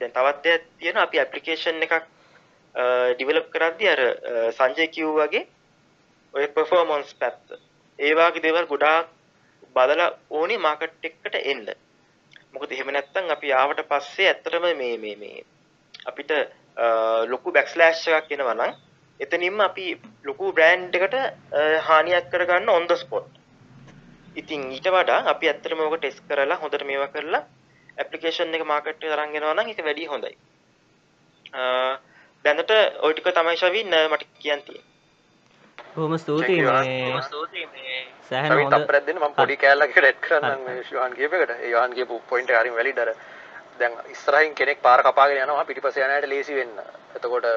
දැන් 0.01 0.11
තවත් 0.11 0.43
දෙයක් 0.43 0.63
තියෙනවා 0.79 1.03
අපි 1.03 1.19
ඇප්ලිකේෂන් 1.19 1.83
එකක් 1.83 1.95
ඩිවලොප් 3.13 3.47
කරද්දී 3.53 3.89
අර 3.89 4.01
සංජය 4.51 4.87
කිව්වා 4.89 5.27
වගේ 5.27 5.45
ඔය 6.33 6.47
පර්ෆෝමන්ස් 6.49 7.13
පැත්ත 7.15 7.55
ඒ 7.99 8.13
වගේ 8.13 8.43
දේවල් 8.43 8.67
ගොඩාක් 8.67 9.13
බදලා 9.77 10.09
ඕනේ 10.37 10.63
මාකට් 10.65 11.07
එකකට 11.09 11.35
එන්න. 11.51 11.67
මොකද 12.53 12.71
එහෙම 12.75 12.89
නැත්නම් 12.95 13.33
අපි 13.35 13.53
ආවට 13.61 13.81
පස්සේ 13.91 14.27
ඇත්තටම 14.31 14.65
මේ 14.81 14.97
මේ 15.03 15.15
මේ 15.21 15.45
අපිට 16.09 16.31
ලොකු 17.31 17.51
බැක්ස්ලෑෂ් 17.55 18.03
එකක් 18.19 18.31
එනවා 18.35 18.57
නම් 18.59 18.73
එතනින්ම 19.19 19.59
අපි 19.67 19.85
ලොකු 20.29 20.53
බ්‍රෑන්ඩ් 20.57 20.95
එකට 20.99 21.15
හානියක් 21.87 22.29
කරගන්න 22.33 22.69
on 22.75 22.87
the 22.89 22.97
spot. 23.03 23.27
ඉතින් 24.39 24.61
ඊට 24.75 24.89
වඩා 24.95 25.19
අපි 25.33 25.49
ඇත්තටම 25.51 25.79
ඕක 25.85 25.95
ටෙස්ට් 25.99 26.27
කරලා 26.29 26.59
හොඳට 26.63 26.83
මේවා 26.89 27.13
කරලා 27.15 27.43
ඇප්ලිකේෂන් 28.01 28.57
එක 28.57 28.65
මාකට් 28.71 28.91
එකට 28.91 29.15
අරන් 29.15 29.35
එනවා 29.39 29.55
නම් 29.55 29.71
ඒක 29.71 29.81
වැඩි 29.87 30.11
හොඳයි. 30.13 30.35
දැනට 32.45 32.71
ওই 33.05 33.13
ටික 33.13 33.33
තමයි 33.37 33.57
ෂවින් 33.61 33.95
මට 34.11 34.23
කියන්න 34.43 34.61
තියෙන්නේ. 34.67 34.96
බොහොම 35.97 36.17
ස්තුතියි 36.17 36.61
මේ 36.61 37.13
අපරත් 38.77 39.05
දෙන්න 39.05 39.19
මම 39.19 39.33
පොඩි 39.33 39.55
කෑල්ලක් 39.57 39.95
රෙඩ් 39.97 40.19
කරන්නම් 40.21 40.61
මේ 40.65 40.83
යෝහන් 40.91 41.13
කියප 41.13 41.33
එකට. 41.35 41.53
ඒ 41.55 41.71
යෝහන් 41.71 41.95
කියපු 41.97 42.19
පොයින්ට් 42.29 42.51
එක 42.51 42.59
හරිම 42.59 42.75
වැලිඩ් 42.75 42.99
අර 42.99 43.09
දැන් 43.79 43.93
ඉස්සරහින් 44.13 44.53
කෙනෙක් 44.53 44.81
පාර 44.81 45.01
කපාගෙන 45.01 45.41
යනවා 45.45 45.65
පිටිපස්සේ 45.65 46.05
යන 46.05 46.13
අයට 46.15 46.29
ලේසි 46.29 46.59
වෙන්න. 46.59 46.75
එතකොට 47.15 47.47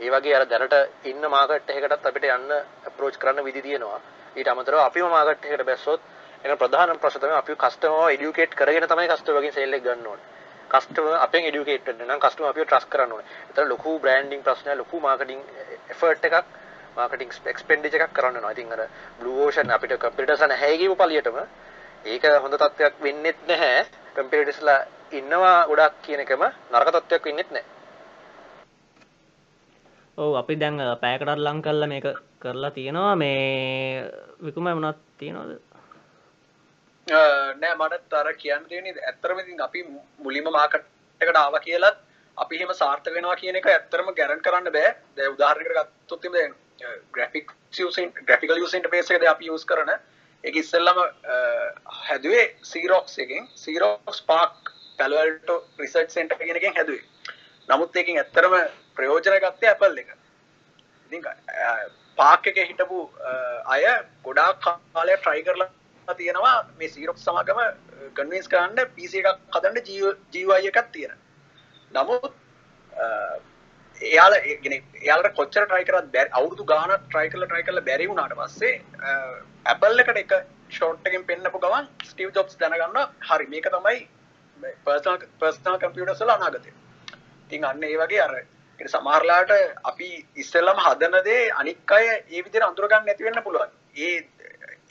ඒ 0.00 0.10
වගේ 0.10 0.36
අර 0.38 0.46
දැනට 0.46 0.76
ඉන්න 1.04 1.26
මාකට් 1.28 1.74
එකකටත් 1.76 2.06
අපිට 2.06 2.28
යන්න 2.28 2.54
අප්‍රෝච් 2.88 3.18
කරන්න 3.18 3.46
විදි 3.48 3.62
තියෙනවා. 3.62 4.00
ඊට 4.36 4.48
අමතරව 4.48 4.80
අපිම 4.80 5.10
මාකට් 5.10 5.48
එකට 5.48 5.66
බැස්සොත් 5.70 6.00
ඒක 6.44 6.58
ප්‍රධාන 6.62 6.94
ප්‍රශ්න 7.02 7.24
තමයි 7.24 7.38
අපි 7.40 7.58
කස්ටමර්ව 7.64 8.14
එඩියුකේට් 8.14 8.54
කරගෙන 8.54 8.86
තමයි 8.86 9.08
කස්ටමර්ගෙන් 9.12 9.56
සේල් 9.58 9.74
එක 9.74 9.82
ගන්න 9.82 10.06
ඕනේ. 10.06 10.26
කස්ටමර් 10.70 11.18
අපෙන් 11.18 11.50
එඩියුකේට් 11.50 11.90
වෙන්න 11.90 12.06
නම් 12.06 12.22
කස්ටමර් 12.22 12.52
අපිව 12.52 12.70
ට්‍රස්ට් 12.70 12.94
කරන්න. 12.94 13.26
ඒතර 13.48 13.66
ලොකු 13.66 13.98
බ්‍රෑන්ඩින් 13.98 14.46
ප්‍රශ්නයක් 14.46 14.80
ලොකු 14.82 15.00
මාකටිං 15.00 15.44
එෆර්ට් 15.90 16.30
එකක් 16.30 16.56
මාකටිං 16.98 17.32
එක්ස්පෙන්ඩිචර් 17.46 18.04
එකක් 18.04 18.14
කරන්න 18.14 18.36
වෙනවා. 18.36 18.52
ඉතින් 18.52 18.72
අර 18.72 18.82
බ්ලූ 19.20 19.38
ඕෂන් 19.44 19.70
අපිට 19.70 19.96
කම්පියුටර්ස් 19.96 20.44
නැහැ 20.44 20.76
කියපු 20.76 20.96
පළියටම 20.96 21.40
ඒක 22.06 22.28
හොඳ 22.42 22.54
තත්ත්වයක් 22.56 23.02
වෙන්නෙත් 23.02 23.40
නැහැ. 23.46 23.86
කම්පියුටර්ස්ලා 24.14 24.78
ඉන්නවා 25.12 25.56
ගොඩක් 25.66 26.00
කියන 26.02 26.20
එකම 26.20 26.46
නරක 26.46 26.94
තත්ත්වයක් 26.94 27.24
වෙන්නෙත් 27.24 27.50
නැහැ. 27.50 27.76
ඔව් 30.18 30.32
අපි 30.36 30.54
දැන් 30.56 30.82
පෑකටත් 31.00 31.38
ලං 31.38 31.62
කල්ල 31.62 31.86
මේක 31.86 32.06
කරලා 32.40 32.70
තියෙනවා 32.72 33.14
මේ 33.16 34.04
විකුම 34.42 34.68
වුණත් 34.68 35.00
තියෙනවද 35.18 35.52
නෑ 37.56 37.74
මට 37.76 38.04
තර 38.10 38.30
කියන්න 38.34 38.68
තියෙන 38.68 38.86
ඇත්තරම 39.02 39.40
ඉතින් 39.40 39.62
අපි 39.62 39.84
මුලින්ම 40.18 40.50
මාකට් 40.50 40.86
එකට 41.20 41.36
ආවා 41.36 41.60
කියලත් 41.60 41.98
අපි 42.36 42.56
එහෙම 42.56 42.72
සාර්ථක 42.74 43.14
වෙනවා 43.14 43.36
කියන 43.36 43.58
එක 43.60 43.68
ඇත්තරම 43.68 44.10
ගැරන්ට් 44.12 44.44
කරන්න 44.46 44.72
බෑ 44.72 44.90
දැන් 45.16 45.36
උදාහරණයකට 45.36 45.78
ගත්තොත් 45.78 46.26
එimhe 46.28 46.42
දැන් 46.80 47.00
graphics 47.14 47.80
using 47.80 48.12
graphical 48.26 48.60
user 48.62 48.74
interface 48.78 49.10
එක 49.10 49.26
අපි 49.34 49.50
යූස් 49.50 49.64
කරන. 49.70 49.90
ඒක 50.44 50.56
ඉස්සෙල්ලම 50.62 50.98
හැදුවේ 52.08 52.44
Xerox 52.70 53.18
එකෙන්. 53.24 53.48
Xerox 53.62 54.20
Spark 54.20 54.72
Palo 54.98 55.18
Alto 55.24 55.56
Research 55.78 56.12
Center 56.16 56.38
කියන 56.38 56.60
එකෙන් 56.60 56.76
හැදුවේ. 56.78 57.04
නමුත් 57.68 57.96
ඒකෙන් 57.96 58.20
ඇත්තරම 58.22 58.54
ප්‍රයෝජන 58.96 59.40
ගත්තේ 59.46 59.70
Apple 59.74 60.00
එක. 60.02 60.14
ඉතින් 61.06 61.20
පාක් 62.18 62.46
එකේ 62.52 62.68
හිටපු 62.70 63.00
අය 63.74 63.84
ගොඩාක් 64.24 64.62
කාලයක් 64.94 65.22
try 65.26 65.42
කරලා 65.42 66.14
තියෙනවා 66.20 66.56
මේ 66.78 66.88
Xerox 66.94 67.26
සමගම 67.26 67.60
කන්වින්ස් 68.18 68.48
කරන්න 68.54 68.94
PC 68.96 69.22
එකක් 69.22 69.38
හදන්න 69.54 69.78
GUI 70.32 70.70
එකක් 70.70 70.92
තියෙන. 70.92 71.18
නමුත් 71.92 72.32
එයාලා 74.02 74.58
ගෙන 74.62 74.74
එයාලට 74.74 75.34
කොච්චර 75.34 75.64
try 75.66 75.82
කරත් 75.84 76.12
බැරි 76.12 76.30
අවුරුදු 76.32 76.64
ගාණක් 76.64 77.08
try 77.10 77.26
කරලා 77.28 77.48
try 77.48 77.62
කරලා 77.62 77.84
බැරි 77.84 78.08
වුණාට 78.08 78.36
පස්සේ 78.40 78.74
Apple 79.66 80.04
එකට 80.04 80.20
එක 80.24 80.34
ෂෝට් 80.70 81.06
එකකින් 81.06 81.24
පෙන්නපු 81.24 81.58
ගමන් 81.58 81.88
ස්ටීව් 82.04 82.30
ජොබ්ස් 82.34 82.60
දැනගන්නවා 82.60 83.08
හරි 83.30 83.46
මේක 83.46 83.66
තමයි 83.68 83.98
පර්සනල් 84.84 85.26
පර්සනල් 85.40 85.78
කම්පියුටර්ස් 85.78 86.22
වල 86.22 86.30
අනාගතය. 86.30 86.72
ඉතින් 87.44 87.64
අන්න 87.64 87.84
ඒ 87.84 87.96
වගේ 87.96 88.22
අර 88.22 88.34
සමහරලාට 88.78 89.52
අපි 89.84 90.10
ඉස්සෙල්ලම 90.36 90.78
හදන 90.78 91.18
දේ 91.24 91.42
අනික් 91.54 91.92
අය 91.92 92.06
ඒ 92.08 92.42
විදිහට 92.42 92.68
අඳුරගන්න 92.68 93.06
නැති 93.06 93.24
වෙන්න 93.24 93.42
පුළුවන්. 93.42 93.70
ඒ 93.96 94.16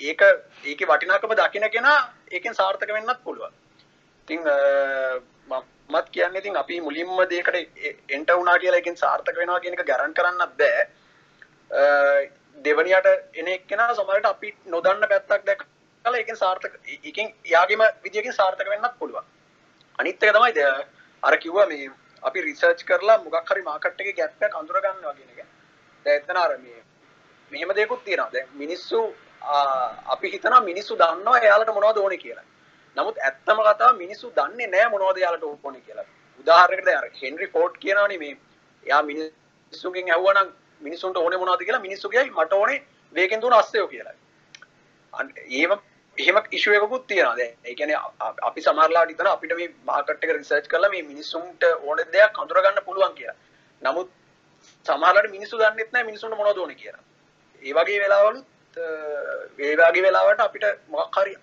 ඒක 0.01 0.21
ඒකේ 0.65 0.87
වටිනාකම 0.87 1.35
දකින 1.35 1.69
කෙනා 1.71 1.97
ඒකෙන් 2.31 2.55
සාර්ථක 2.55 2.89
වෙන්නත් 2.89 3.23
පුළුවන්. 3.23 3.53
ඉතින් 4.27 4.41
මමත් 5.89 6.09
කියන්නේ 6.11 6.39
ඉතින් 6.39 6.57
අපි 6.57 6.81
මුලින්ම 6.81 7.11
දෙයකට 7.29 7.55
එන්ටර් 8.09 8.35
වුණා 8.35 8.57
කියලා 8.59 8.79
එකෙන් 8.79 8.97
සාර්ථක 8.97 9.37
වෙනවා 9.37 9.59
කියන 9.59 9.73
එක 9.73 9.85
ගැරන්ට් 9.85 10.17
කරන්නත් 10.17 10.57
බෑ. 10.57 10.81
දෙවනියට 12.57 13.07
එන 13.35 13.47
එක්කෙනා 13.47 13.93
සමහරට 13.93 14.25
අපි 14.25 14.49
නොදන්න 14.67 15.07
පැත්තක් 15.11 15.45
දැක්කලා 15.45 16.17
ඒකෙන් 16.17 16.37
සාර්ථක 16.37 16.73
ඒකෙන් 16.87 17.33
යාගේම 17.45 17.83
විදියකින් 18.03 18.33
සාර්ථක 18.33 18.69
වෙන්නත් 18.69 18.99
පුළුවන්. 18.99 19.23
අනිත් 19.99 20.23
එක 20.23 20.33
තමයි 20.33 20.65
අර 21.23 21.37
කිව්වා 21.37 21.67
මේ 21.67 21.89
අපි 22.23 22.41
රිසර්ච් 22.41 22.83
කරලා 22.83 23.17
මොකක් 23.23 23.49
හරි 23.51 23.63
මාකට් 23.63 24.01
එකේ 24.01 24.17
ගැප් 24.19 24.43
එකක් 24.43 24.55
අඳුර 24.55 24.81
ගන්නවා 24.81 25.13
කියන 25.13 25.29
එක. 25.33 25.47
දැන් 26.05 26.19
එතන 26.19 26.37
අර 26.37 26.57
මේ 26.57 26.83
මෙහෙම 27.51 27.73
දෙයක්ත් 27.75 28.03
තියෙනවා. 28.03 28.29
දැන් 28.33 28.47
මිනිස්සු 28.55 28.99
අපි 30.07 30.31
හිතනවා 30.33 30.61
මිනිස්සු 30.61 30.93
දන්නවා 30.97 31.39
එයාලට 31.39 31.73
මොනවද 31.73 31.97
ඕනේ 31.97 32.23
කියලා. 32.25 32.47
නමුත් 32.97 33.17
ඇත්තම 33.27 33.59
කතාව 33.65 33.97
මිනිස්සු 34.03 34.31
දන්නේ 34.37 34.67
නැහැ 34.67 34.93
මොනවද 34.93 35.17
එයාලට 35.21 35.43
ඕනේ 35.47 35.81
කියලා. 35.87 36.07
උදාහරණයකට 36.39 36.87
දැන් 36.87 37.01
අර 37.01 37.09
හෙන්රි 37.21 37.47
ෆෝඩ් 37.55 37.75
කියනවනේ 37.83 38.19
මේ 38.23 38.37
එයා 38.83 39.01
මිනිස්සුන්ගෙන් 39.09 40.13
ඇහුවනම් 40.15 40.49
මිනිස්සුන්ට 40.81 41.17
ඕනේ 41.17 41.41
මොනවද 41.43 41.65
කියලා 41.67 41.85
මිනිස්සු 41.87 42.09
කියයි 42.09 42.31
මට 42.31 42.53
ඕනේ 42.53 42.79
වේගෙන් 43.15 43.43
දුවන 43.43 43.57
අස්සයෝ 43.59 43.87
කියලා. 43.87 44.15
අන්න 45.13 45.31
ඒව 45.59 45.71
එහෙම 46.17 46.37
ඉෂුව 46.51 46.77
එකකුත් 46.77 47.07
තියෙනවා 47.07 47.37
දැන් 47.37 47.53
ඒ 47.65 47.75
කියන්නේ 47.75 47.99
අපි 48.49 48.61
සමහරලාට 48.61 49.11
හිතන 49.13 49.31
අපිට 49.33 49.55
මේ 49.59 49.69
මාකට් 49.89 50.23
එක 50.23 50.31
රිසර්ච් 50.31 50.69
කරලා 50.71 50.91
මේ 50.93 51.03
මිනිස්සුන්ට 51.11 51.67
ඕන 51.79 52.03
දෙයක් 52.15 52.39
අඳුර 52.43 52.61
ගන්න 52.61 52.85
පුළුවන් 52.85 53.17
කියලා. 53.19 53.37
නමුත් 53.81 54.09
සමහරලාට 54.85 55.29
මිනිස්සු 55.35 55.61
දන්නෙත් 55.61 55.91
නැහැ 55.91 56.09
මිනිස්සුන්ට 56.09 56.39
මොනවද 56.39 56.63
ඕනේ 56.63 56.79
කියලා. 56.81 57.03
ඒ 57.61 57.73
වගේ 57.73 57.99
වෙලාවලුත් 58.03 58.47
ඒ 58.77 59.75
වගේ 59.75 60.07
වෙලාවට 60.07 60.47
අපිට 60.47 60.65
මොකක් 60.95 61.21
හරි 61.21 61.37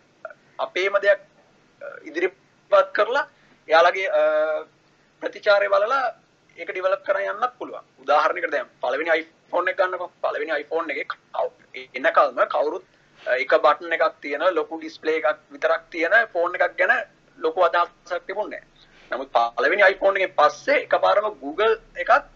අපේම 0.58 0.98
දෙයක් 1.02 1.22
ඉදිරිපත් 2.04 2.92
කරලා 2.92 3.24
එයාලගේ 3.68 4.08
ප්‍රතිචාරය 5.22 5.68
බලලා 5.68 6.02
ඒක 6.56 6.68
ඩිවලොප් 6.70 7.02
කරන්න 7.06 7.30
යන්නත් 7.34 7.54
පුළුවන්. 7.58 7.84
උදාහරණයකට 8.02 8.52
දැන් 8.52 8.68
පළවෙනි 8.82 9.12
iPhone 9.20 9.70
එක 9.70 9.78
ගන්නකො 9.78 10.10
පළවෙනි 10.24 10.52
iPhone 10.62 10.92
එකේ 10.92 11.06
එනකල්ම 11.98 12.40
කවුරුත් 12.54 12.84
එක 13.22 13.52
බටන් 13.56 13.96
එකක් 13.96 14.20
තියෙන 14.20 14.44
ලොකු 14.58 14.78
ඩිස්ප්ලේ 14.78 15.16
එකක් 15.20 15.40
විතරක් 15.54 15.82
තියෙන 15.90 16.14
ෆෝන් 16.32 16.54
එකක් 16.58 16.76
ගැන 16.78 16.94
ලොකු 17.38 17.64
අදහසක් 17.66 18.26
තිබුණේ 18.26 18.60
නැහැ. 18.60 18.74
නමුත් 19.10 19.30
පළවෙනි 19.56 19.84
iPhone 19.86 20.16
එකේ 20.18 20.34
පස්සේ 20.38 20.82
එකපාරම 20.84 21.26
Google 21.42 21.74
එකත් 21.96 22.30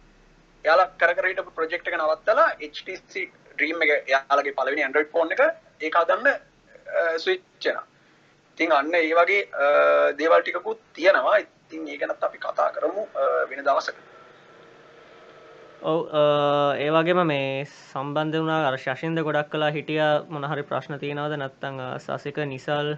එයාලා 0.65 0.89
කර 1.01 1.13
කර 1.17 1.31
හිටපු 1.31 1.57
ප්‍රොජෙක්ට් 1.59 1.89
එක 1.89 1.99
නවත්තලා 2.01 2.49
HTC 2.71 3.29
Dream 3.59 3.85
එක 3.85 3.93
එයාලගේ 3.93 4.57
පළවෙනි 4.59 4.87
Android 4.89 5.11
phone 5.15 5.37
එක 5.37 5.43
ඒක 5.81 5.95
හදන්න 5.95 6.27
ස්විච් 7.19 7.43
වෙනවා. 7.65 7.87
ඉතින් 8.59 8.73
අන්න 8.73 8.95
ඒ 8.95 9.15
වගේ 9.15 9.43
දේවල් 10.19 10.43
ටිකකුත් 10.43 10.81
තියෙනවා. 10.93 11.39
ඉතින් 11.39 11.87
ඒ 11.87 11.97
ගැනත් 11.97 12.23
අපි 12.23 12.39
කතා 12.41 12.73
කරමු 12.73 13.07
වෙන 13.49 13.65
දවසක. 13.65 13.95
ඔව් 15.83 16.01
ඒ 16.77 16.91
වගේම 16.91 17.21
මේ 17.25 17.65
සම්බන්ධ 17.65 18.37
වුණා 18.37 18.67
අර 18.67 18.77
ශෂින්ද 18.77 19.19
ගොඩක් 19.21 19.51
කලා 19.51 19.71
හිටිය 19.71 20.03
මොනහරි 20.29 20.63
ප්‍රශ්න 20.65 20.99
තියෙනවද 20.99 21.37
නැත්තං 21.37 21.79
සසික 21.99 22.39
නිසල් 22.47 22.97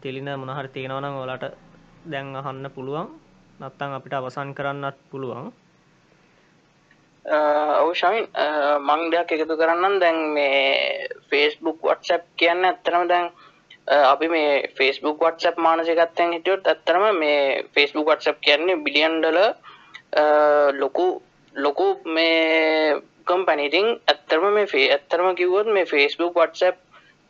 තිලින 0.00 0.32
මොනහරි 0.36 0.68
තියෙනවනම් 0.70 1.18
ඔලට 1.18 1.44
දැන් 2.06 2.32
අහන්න 2.34 2.70
පුළුවන් 2.70 3.12
නත්තං 3.60 3.92
අපිට 3.92 4.14
අවසන් 4.14 4.54
කරන්නත් 4.54 4.96
පුළුවන් 5.10 5.52
ඔවු 7.76 7.92
ශමින් 7.94 8.26
මං 8.80 9.10
දෙයක් 9.10 9.32
එකතු 9.32 9.54
කරන්නම් 9.54 10.00
දැන් 10.00 10.18
මේ 10.32 11.08
ෆේස්බුක් 11.28 11.78
වටසප් 11.82 12.24
කියන්න 12.36 12.64
ඇත්තරම 12.64 13.04
දැන් 13.08 13.28
අපි 13.86 14.28
මේ 14.28 14.68
ෆේස්බුක් 14.70 15.20
වටසප් 15.20 15.58
මානසිකත්තයන් 15.58 16.32
හිටියොත් 16.32 16.66
ඇත්තරම 16.66 17.04
මේ 17.16 17.64
ෆේස්බුක් 17.74 18.06
වටසප් 18.06 18.40
කියන්නේ 18.40 18.76
බිලියන්ඩල 18.78 19.38
ලොකු 20.74 21.06
ලොකු 21.54 21.88
මේ 22.06 22.94
කම්පනීටිං 23.26 23.88
ඇත්තරම 24.06 24.46
මේ 24.52 24.66
ෆේ 24.66 24.88
ඇත්තරම 24.90 25.34
කිව්වොත් 25.34 25.66
මේ 25.68 25.84
ෆේස්බුක් 25.86 26.34
වටසප් 26.34 26.76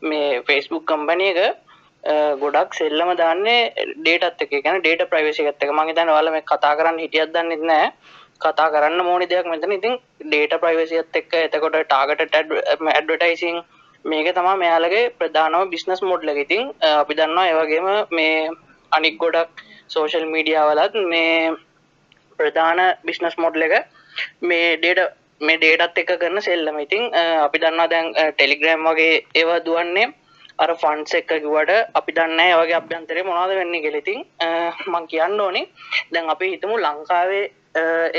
මේ 0.01 0.41
ෆේස්බුක් 0.41 0.85
කම්පනය 0.85 1.29
එක 1.33 1.39
ගොඩක් 2.37 2.73
සෙල්ලම 2.73 3.15
දාන්නේ 3.15 3.73
ඩේටත් 3.97 4.41
එක. 4.41 4.51
ගැන 4.61 4.79
ඩේට 4.79 5.09
ප්‍රයිවසි 5.09 5.43
ගත්තක 5.43 5.71
මගේ 5.71 5.95
දැන 5.95 6.09
වල 6.09 6.31
මේ 6.31 6.41
කතා 6.43 6.75
කරන්න 6.75 6.99
හිටියත් 6.99 7.33
දන්නෙත් 7.33 7.63
නෑ. 7.63 7.91
කතා 8.41 8.69
කරන්න 8.69 9.01
මෝනි 9.01 9.27
දෙයක් 9.27 9.47
මෙතන. 9.47 9.71
ඉතින් 9.71 9.97
ඩේට 10.21 10.59
ප්‍රයිවසියත් 10.59 11.15
එක්ක 11.15 11.33
එතකොට 11.39 11.79
ටාගට 11.83 12.35
ඇඩ්වටයිසිං 12.35 13.63
මේක 14.05 14.27
තමා 14.35 14.55
මෙයාලගේ 14.57 15.03
ප්‍රධානව 15.19 15.69
බිස්නස් 15.73 16.01
මොඩ්ල 16.03 16.29
ඉතින් 16.35 16.63
අපි 16.93 17.13
දන්නවා 17.15 17.49
ඒවගේම 17.51 17.87
මේ 18.11 18.49
අනික් 18.91 19.15
ගොඩක් 19.17 19.63
සෝෂල් 19.87 20.25
මීඩියාවලත් 20.33 20.95
මේ 21.11 21.53
ප්‍රධාන 22.39 22.81
බිස්නස් 23.05 23.37
මොඩ්ල 23.37 23.63
එක 23.67 23.75
මේ 24.41 24.67
ඩේට 24.77 25.15
මේ 25.41 25.57
ඩේටත් 25.57 25.97
එක 25.97 26.11
කරන 26.19 26.41
සෙල්ලම. 26.41 26.77
ඉතින් 26.79 27.03
අපි 27.45 27.57
දන්නා 27.59 27.87
දැන් 27.89 28.11
ටෙලිග්‍රෑම් 28.13 28.83
වගේ 28.89 29.15
ඒවා 29.35 29.63
දුවන්නේ 29.65 30.11
අර 30.59 30.71
ෆන්ස් 30.75 31.13
එක 31.19 31.31
කිවට 31.31 31.71
අපි 31.99 32.11
දන්න 32.17 32.41
වගේ 32.59 32.79
අභ්‍යන්තරය 32.81 33.23
මොනාද 33.23 33.55
වෙන්න 33.59 33.75
ගෙලෙතින් 33.85 34.19
මං 34.91 35.09
කියන්න 35.11 35.39
ඕනේ. 35.39 35.65
දැන් 36.11 36.29
අපි 36.29 36.53
හිතමු 36.53 36.75
ලංකාවේ 36.77 37.45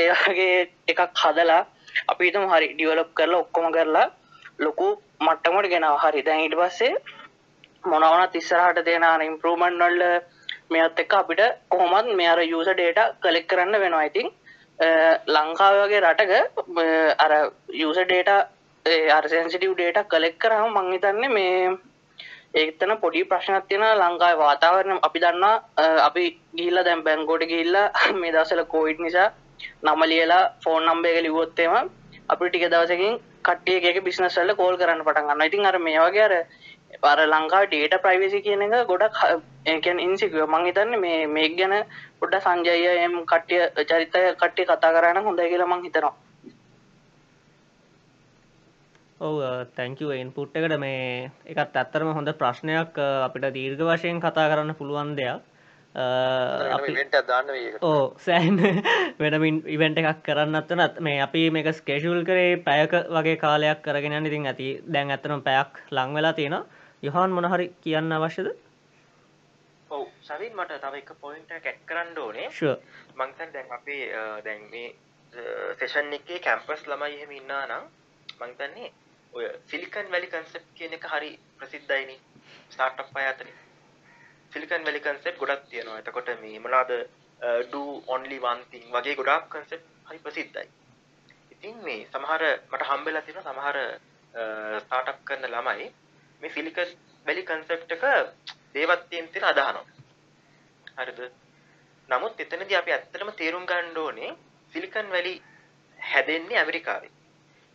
ඒගේ 0.03 0.51
එකක් 0.87 1.01
හදලා 1.23 1.63
අපි 2.11 2.23
හිතමු 2.27 2.47
හරි 2.53 2.73
ඩිවලොප් 2.73 3.11
කරලා 3.13 3.43
ඔක්කොම 3.45 3.67
කරලා 3.71 4.07
ලොකු 4.59 4.87
මට්ටමට 5.19 5.69
ගෙනාව 5.69 5.99
හරි. 5.99 6.21
දැන් 6.21 6.41
ඊට 6.41 6.57
පස්සේ 6.57 6.93
මොනවනත් 7.83 8.35
ඉස්සරහට 8.35 8.85
දෙන 8.85 9.05
ඉම්ප්‍රූවමන්ට් 9.23 9.83
වල 9.83 10.03
මේත් 10.69 10.99
එක්ක 10.99 11.13
අපිට 11.15 11.41
කොහොමත් 11.69 12.15
මේ 12.15 12.27
අර 12.27 12.41
යූසර් 12.45 12.73
ඩේටා 12.73 13.13
කලෙක්ට් 13.19 13.49
කරන්න 13.49 13.79
වෙනවා. 13.79 14.03
ඉතින් 14.03 14.29
ලංකාව 15.29 15.75
වගේ 15.81 16.01
රටක 16.01 16.31
අර 17.19 17.31
යුස 17.75 17.97
ඩේට 17.99 18.29
අර්සන්සිටව් 19.11 19.73
ඩේට 19.73 20.07
කලෙක් 20.07 20.37
කරහම 20.37 20.73
මංහිතන්නේ 20.77 21.29
මේ 21.29 21.77
ඒතන 22.55 22.97
පොඩි 22.97 23.23
ප්‍රශ්නත් 23.25 23.67
තියෙන 23.67 23.85
ලංකායි 23.97 24.37
වාතාවරණ 24.37 24.99
අපි 25.01 25.19
දන්නා 25.19 25.55
අපි 26.01 26.25
ගිල්ල 26.53 26.83
දැම් 26.83 27.03
බැංගෝට 27.03 27.47
ගිල්ල 27.47 27.75
මේ 28.19 28.31
දසල 28.31 28.63
කෝයිට් 28.65 28.99
නිසා 28.99 29.29
නම 29.83 30.01
ලියලා 30.03 30.43
ෆෝන් 30.63 30.85
නම්බේක 30.85 31.21
ලිවොත්තේම 31.21 31.89
අපි 32.29 32.45
ටික 32.45 32.67
දවසකින් 32.67 33.15
කට්ටියක 33.45 34.03
බිස්නසල්ල 34.03 34.55
කෝල් 34.55 34.77
කරන්න 34.77 35.03
පටන් 35.03 35.29
ගන්න 35.29 35.45
ඉතින් 35.45 35.65
අර 35.65 35.77
මේ 35.79 35.99
වගේ 36.01 36.23
අර 36.23 36.33
පර 37.03 37.19
ලංකා 37.27 37.63
ඩේට 37.65 37.95
ප්‍රයිවසි 38.01 38.41
කියන 38.41 38.61
එක 38.63 38.75
ගොඩක් 38.87 39.17
ඒකන් 39.65 39.99
ඉන්සිකව 39.99 40.37
මං 40.45 40.67
හිතන්න 40.67 40.99
මේ 40.99 41.25
මේක් 41.29 41.57
ගැන 41.57 41.73
පොඩ්ඩ 42.19 42.43
සංජය 42.43 42.75
එම් 42.99 43.17
කට්ටිය 43.25 43.63
චරිතය 43.85 44.21
කට්ටිය 44.35 44.65
කතා 44.67 44.93
කරන්න 44.93 45.23
හොඳ 45.23 45.39
කියලා 45.43 45.67
මං 45.67 45.83
හිතනවා. 45.83 46.13
ඔව 49.19 49.35
තැංකව 49.75 50.09
ඉන්පුට් 50.13 50.55
එකට 50.55 50.77
මේ 50.77 51.31
එකත් 51.45 51.75
ඇත්තරම 51.75 52.09
හොඳ 52.13 52.29
ප්‍රශ්නයක් 52.35 52.97
අ, 52.99 53.07
අපිට 53.25 53.45
දීර්ඝ 53.53 53.83
වශයෙන් 53.89 54.19
කතා 54.21 54.49
කරන්න 54.49 54.75
පුළුවන් 54.75 55.15
දෙයක්. 55.15 55.41
අපි 55.95 57.77
ඕ 57.81 58.15
සෑන් 58.17 58.57
වෙනමින් 59.17 59.61
ඉවෙන්ට 59.67 59.97
එකක් 59.97 60.23
කරන්නත්වනත් 60.27 60.99
මේ 60.99 61.21
අපි 61.21 61.43
මේක 61.49 61.71
ස්කේෂුල් 61.73 62.25
කරේ 62.25 62.57
පැයක 62.59 62.91
වගේ 63.09 63.37
කාලයක් 63.37 63.81
කරගෙන 63.81 64.25
ඉතින් 64.25 64.45
ඇති 64.45 64.67
දැන් 64.87 65.11
ඇත්තනම් 65.11 65.41
පැයක් 65.41 65.79
ලංවෙලා 65.91 66.33
තියෙන 66.33 66.57
යොහන් 67.03 67.31
මොනහරි 67.31 67.71
කියන්න 67.81 68.11
අවශ්‍යද? 68.11 68.51
ඔව් 69.89 70.05
සවින් 70.21 70.53
මට 70.53 70.81
තව 70.81 70.95
එක 70.95 71.11
පොයින්ට 71.21 71.55
කැට් 71.57 71.81
කරන්න 71.85 72.17
ඕනේ. 72.17 72.49
මංතන් 73.15 73.53
දැන් 73.53 73.71
අපේ 73.71 74.11
දැන් 74.43 74.69
මේ 74.71 74.95
සෙෂන් 75.79 76.13
එකේ 76.13 76.39
කැම්පස් 76.41 76.87
ළමයි 76.87 77.15
එහෙම 77.15 77.31
ඉන්නා 77.33 77.65
නම් 77.67 77.85
මංතන්නේ 78.39 78.91
ඔය 79.33 79.47
සිලිකන් 79.67 80.11
වැලි 80.11 80.27
කන්සෙප් 80.27 80.65
කියන 80.75 80.93
එක 80.93 81.07
හරි 81.07 81.37
ප්‍රසිද්ධයිනි. 81.57 82.19
ස්ටාර්ට්අප් 82.69 83.15
අය 83.15 83.27
අතරින් 83.27 83.64
සිලිකන් 84.55 84.85
වැලි 84.85 85.01
කන්සෙප් 85.01 85.37
ගොඩක් 85.37 85.63
තියෙනවා 85.69 85.99
එතකොට 85.99 86.31
මේ 86.41 86.59
මොනවාද 86.59 86.91
do 87.69 87.83
only 88.07 88.39
one 88.41 88.63
thing 88.71 88.85
වගේ 88.91 89.15
ගොඩාක් 89.15 89.47
කන්සෙප් 89.49 89.81
හරි 90.05 90.19
ප්‍රසිද්ධයි 90.19 90.67
ඉතින් 91.51 91.77
මේ 91.83 92.01
සමහර 92.09 92.43
මට 92.69 92.89
හම්බෙලා 92.89 93.23
තියෙන 93.23 93.43
සමහර 93.43 93.79
ස්ටාර්ට්අප් 94.79 95.19
කරන 95.23 95.47
ළමයි 95.47 95.89
මේ 96.41 96.51
සිලිකන් 96.51 96.93
වැලි 97.25 97.43
කන්සෙප්ට් 97.45 97.91
එක 97.91 98.05
දේවත්වයෙන් 98.73 99.27
තියෙන 99.29 99.45
අදහනවා 99.45 99.85
හරිද 100.99 101.19
නමුත් 102.09 102.41
එතනදී 102.41 102.77
අපි 102.77 102.93
ඇත්තටම 102.93 103.35
තේරුම් 103.35 103.65
ගන්න 103.65 103.97
ඕනේ 103.97 104.31
සිලිකන් 104.73 105.09
වැලි 105.09 105.35
හැදෙන්නේ 105.99 106.57
ඇමරිකාවේ. 106.57 107.11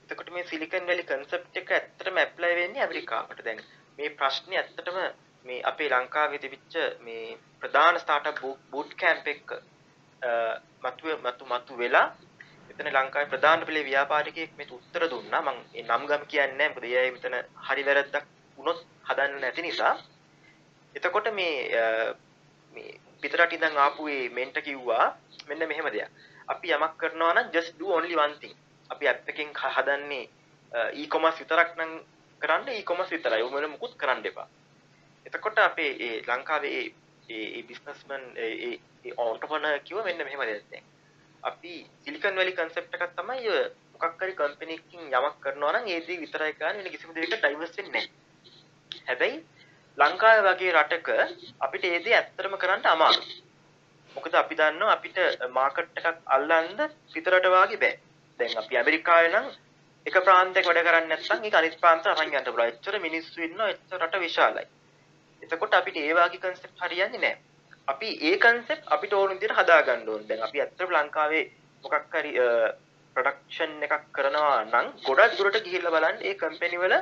එතකොට 0.04 0.30
මේ 0.30 0.44
සිලිකන් 0.44 0.86
වැලි 0.86 1.04
concept 1.04 1.56
එක 1.56 1.70
ඇත්තටම 1.70 2.16
ඇප්ලයි 2.16 2.54
වෙන්නේ 2.54 2.82
ඇමරිකාවට. 2.82 3.44
දැන් 3.44 3.60
මේ 3.98 4.10
ප්‍රශ්නේ 4.12 4.58
ඇත්තටම 4.58 4.98
මේ 5.44 5.60
අපේ 5.62 5.88
ලංකාවේ 5.88 6.38
තිබිච්ච 6.38 6.74
මේ 7.00 7.38
ප්‍රධාන 7.60 7.96
ස්ටාර්ට්අප් 7.98 8.40
බූට් 8.70 8.90
කැම්ප් 8.94 9.26
එක 9.26 9.48
මතු 10.82 11.04
මතු 11.24 11.44
මතු 11.44 11.72
වෙලා 11.76 12.06
එතන 12.70 12.88
ලංකාවේ 12.88 13.30
ප්‍රධාන 13.32 13.64
පෙළේ 13.66 13.84
ව්‍යාපාරිකයෙක් 13.84 14.52
මේක 14.58 14.72
උත්තර 14.72 15.02
දුන්නා. 15.10 15.42
මම 15.42 15.58
ඒ 15.74 15.82
නම් 15.82 16.02
ගම් 16.06 16.24
කියන්නේ 16.26 16.56
නැහැ. 16.58 16.72
මොකද 16.74 16.84
ඒ 16.84 16.98
අය 17.02 17.10
මෙතන 17.10 17.36
හරි 17.66 17.82
වැරද්දක් 17.88 18.26
වුණොත් 18.58 18.80
හදන්න 19.08 19.40
නැති 19.40 19.62
නිසා. 19.62 19.94
එතකොට 20.94 21.28
මේ 21.32 21.54
මේ 22.74 22.90
පිටරට 23.22 23.52
ඉඳන් 23.52 23.76
ආපු 23.78 24.02
මේ 24.04 24.28
මෙන්ට 24.30 24.56
කිව්වා 24.66 25.06
මෙන්න 25.48 25.68
මෙහෙම 25.68 25.88
දෙයක්. 25.90 26.10
අපි 26.48 26.72
යමක් 26.76 26.94
කරනවා 27.00 27.34
නම් 27.34 27.52
just 27.54 27.72
do 27.78 27.86
only 27.98 28.16
one 28.16 28.34
thing. 28.40 28.54
අපි 28.90 29.04
ඇප් 29.08 29.28
එකෙන් 29.28 29.52
හ- 29.54 29.74
හදන්නේ 29.76 30.24
e-commerce 30.94 31.38
විතරක් 31.42 31.70
නම් 31.78 31.92
කරන්න 32.40 32.68
e-commerce 32.70 33.12
විතරයි. 33.14 33.42
උඹල 33.42 33.68
මුකුත් 33.68 33.94
කරන්න 33.96 34.26
එපා. 34.26 34.48
එතකොට 35.26 35.58
අපේ 35.60 35.90
ඒ 36.00 36.16
ලංකාවේ 36.28 36.72
ඒ 36.78 36.86
ඒ 37.28 37.46
ඒ 37.56 37.62
බිස්නස්මන් 37.64 38.24
ඒ 38.36 38.52
ඒ 38.66 38.72
ඒ 39.04 39.12
entrepreneur 39.24 39.78
කිව්ව 39.80 40.04
මෙන්න 40.04 40.24
මෙහෙම 40.24 40.42
දෙයක් 40.42 40.64
දැන්. 40.70 40.84
අපි 41.42 41.74
සිලිකන් 42.04 42.36
වැලි 42.36 42.52
concept 42.52 42.96
එකක් 42.96 43.14
තමයි 43.16 43.48
ඔය 43.50 43.62
මොකක් 43.92 44.22
හරි 44.22 44.34
company 44.34 44.74
එකකින් 44.74 45.02
යමක් 45.10 45.36
කරනවා 45.40 45.72
නම් 45.72 45.86
ඒ 45.88 46.00
දේ 46.06 46.20
විතරයි 46.24 46.52
කරන්නේ 46.54 46.84
වෙන 46.84 46.92
කිසිම 46.92 47.14
දෙයකට 47.14 47.44
divest 47.44 47.78
වෙන්නේ 47.78 47.92
නැහැ. 47.96 48.10
හැබැයි 49.06 49.38
ලංකාවේ 49.98 50.44
වගේ 50.48 50.74
රටක 50.74 51.08
අපිට 51.60 51.84
ඒ 51.84 52.02
දේ 52.04 52.16
ඇත්තටම 52.16 52.56
කරන්න 52.56 52.86
අමාරුයි. 52.86 53.38
මොකද 54.10 54.34
අපි 54.34 54.54
දන්නවා 54.56 54.92
අපිට 54.92 55.18
මාකට් 55.50 55.98
එකක් 56.00 56.18
අල්ලන්න 56.36 56.78
පිටරට 57.12 57.50
වාගේ 57.56 57.80
බෑ. 57.82 57.94
දැන් 58.40 58.58
අපි 58.60 58.78
ඇමරිකාවේ 58.78 59.32
නම් 59.32 59.46
එක 60.06 60.16
ප්‍රාන්තයක 60.26 60.66
වැඩ 60.66 60.84
කරන්නේ 60.86 61.08
නැත්නම් 61.08 61.46
ඒක 61.46 61.58
අනිත් 61.60 61.80
ප්‍රාන්ත 61.80 62.06
අරන් 62.06 62.28
යන්න 62.28 62.44
පුළුවන්. 62.46 62.68
එච්චර 62.68 63.00
මිනිස්සු 63.06 63.48
ඉන්නවා 63.48 63.72
එච්චර 63.74 63.98
රට 64.00 64.22
විශාලයි. 64.26 64.68
එතකොට 65.42 65.74
අපිට 65.74 65.96
ඒ 65.96 66.14
වාගේ 66.14 66.40
concept 66.40 66.84
හරියන්නේ 66.84 67.20
නැහැ. 67.20 67.38
අපි 67.88 68.08
ඒ 68.22 68.36
concept 68.38 68.84
අපිට 68.88 69.12
ඕන 69.12 69.34
විදිහට 69.34 69.58
හදා 69.58 69.80
ගන්න 69.82 70.08
ඕනේ. 70.08 70.28
දැන් 70.28 70.46
අපි 70.46 70.60
ඇත්තටම 70.60 70.94
ලංකාවේ 70.94 71.44
මොකක් 71.84 72.14
හරි 72.14 72.32
ප්‍රොඩක්ෂන් 73.16 73.72
එකක් 73.86 74.04
කරනවා 74.12 74.58
නම් 74.64 74.92
ගොඩක් 75.06 75.38
දුරට 75.38 75.62
ගිහිල්ලා 75.64 75.94
බලන්න 75.96 76.22
ඒ 76.22 76.34
කම්පැනි 76.42 76.82
වල 76.82 76.96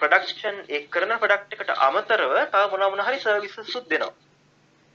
ප්‍රොඩක්ෂන් 0.00 0.62
ඒ 0.68 0.80
කරන 0.88 1.12
ප්‍රොඩක්ට් 1.22 1.56
එකට 1.56 1.74
අමතරව 1.88 2.34
තව 2.46 2.62
මොනවා 2.72 2.90
මොනවා 2.90 3.08
හරි 3.08 3.20
සර්විසස් 3.20 3.76
උත් 3.80 3.88
දෙනවා. 3.90 4.14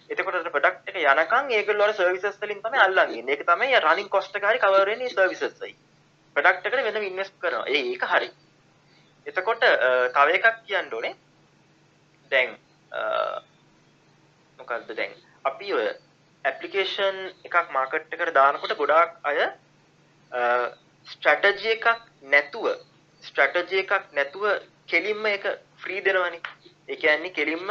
එතකොට 0.09 0.35
අර 0.35 0.51
ප්‍රොඩක්ට් 0.55 0.91
එක 0.91 0.99
යනකම් 1.03 1.55
ඒගොල්ලෝ 1.57 1.87
අර 1.87 1.95
සර්විසස් 1.95 2.39
වලින් 2.41 2.61
තමයි 2.65 2.83
අල්ලන් 2.85 3.15
ඉන්නේ. 3.17 3.35
ඒක 3.35 3.47
තමයි 3.47 3.79
රනින් 3.79 4.09
කොස්ට් 4.09 4.35
එක 4.35 4.47
හරි 4.49 4.63
කවර් 4.63 4.91
වෙන්නේ 4.91 5.09
සර්විසස් 5.09 5.59
වලින්. 5.61 5.77
ප්‍රොඩක්ට් 6.35 6.65
එකට 6.67 6.87
වෙනම 6.87 7.09
ඉන්වෙස්ට් 7.09 7.35
කරනවා. 7.39 7.67
ඒ 7.67 7.81
ඒක 7.91 8.07
හරි. 8.13 8.31
එතකොට 9.25 9.63
තව 10.15 10.27
එකක් 10.37 10.63
කියන්න 10.67 10.93
ඕනේ. 10.93 11.15
දැන් 12.31 12.55
මොකක්ද 14.59 14.95
දැන් 14.97 15.13
අපි 15.45 15.73
ඔය 15.73 15.87
ඇප්ලිකේෂන් 16.45 17.17
එකක් 17.47 17.73
මාකට් 17.73 18.15
එකට 18.15 18.33
දානකොට 18.35 18.77
ගොඩාක් 18.77 19.17
අය 19.23 19.39
ස්ට්‍රැටජි 21.07 21.73
එකක් 21.75 21.87
නැතුව 22.33 22.67
ස්ට්‍රැටජි 23.23 23.81
එකක් 23.83 24.13
නැතුව 24.13 24.45
කෙලින්ම 24.87 25.25
එක 25.27 25.45
ෆ්‍රී 25.77 26.01
දෙනවනේ. 26.01 26.41
ඒ 26.87 26.95
කියන්නේ 26.97 27.31
කෙලින්ම 27.31 27.67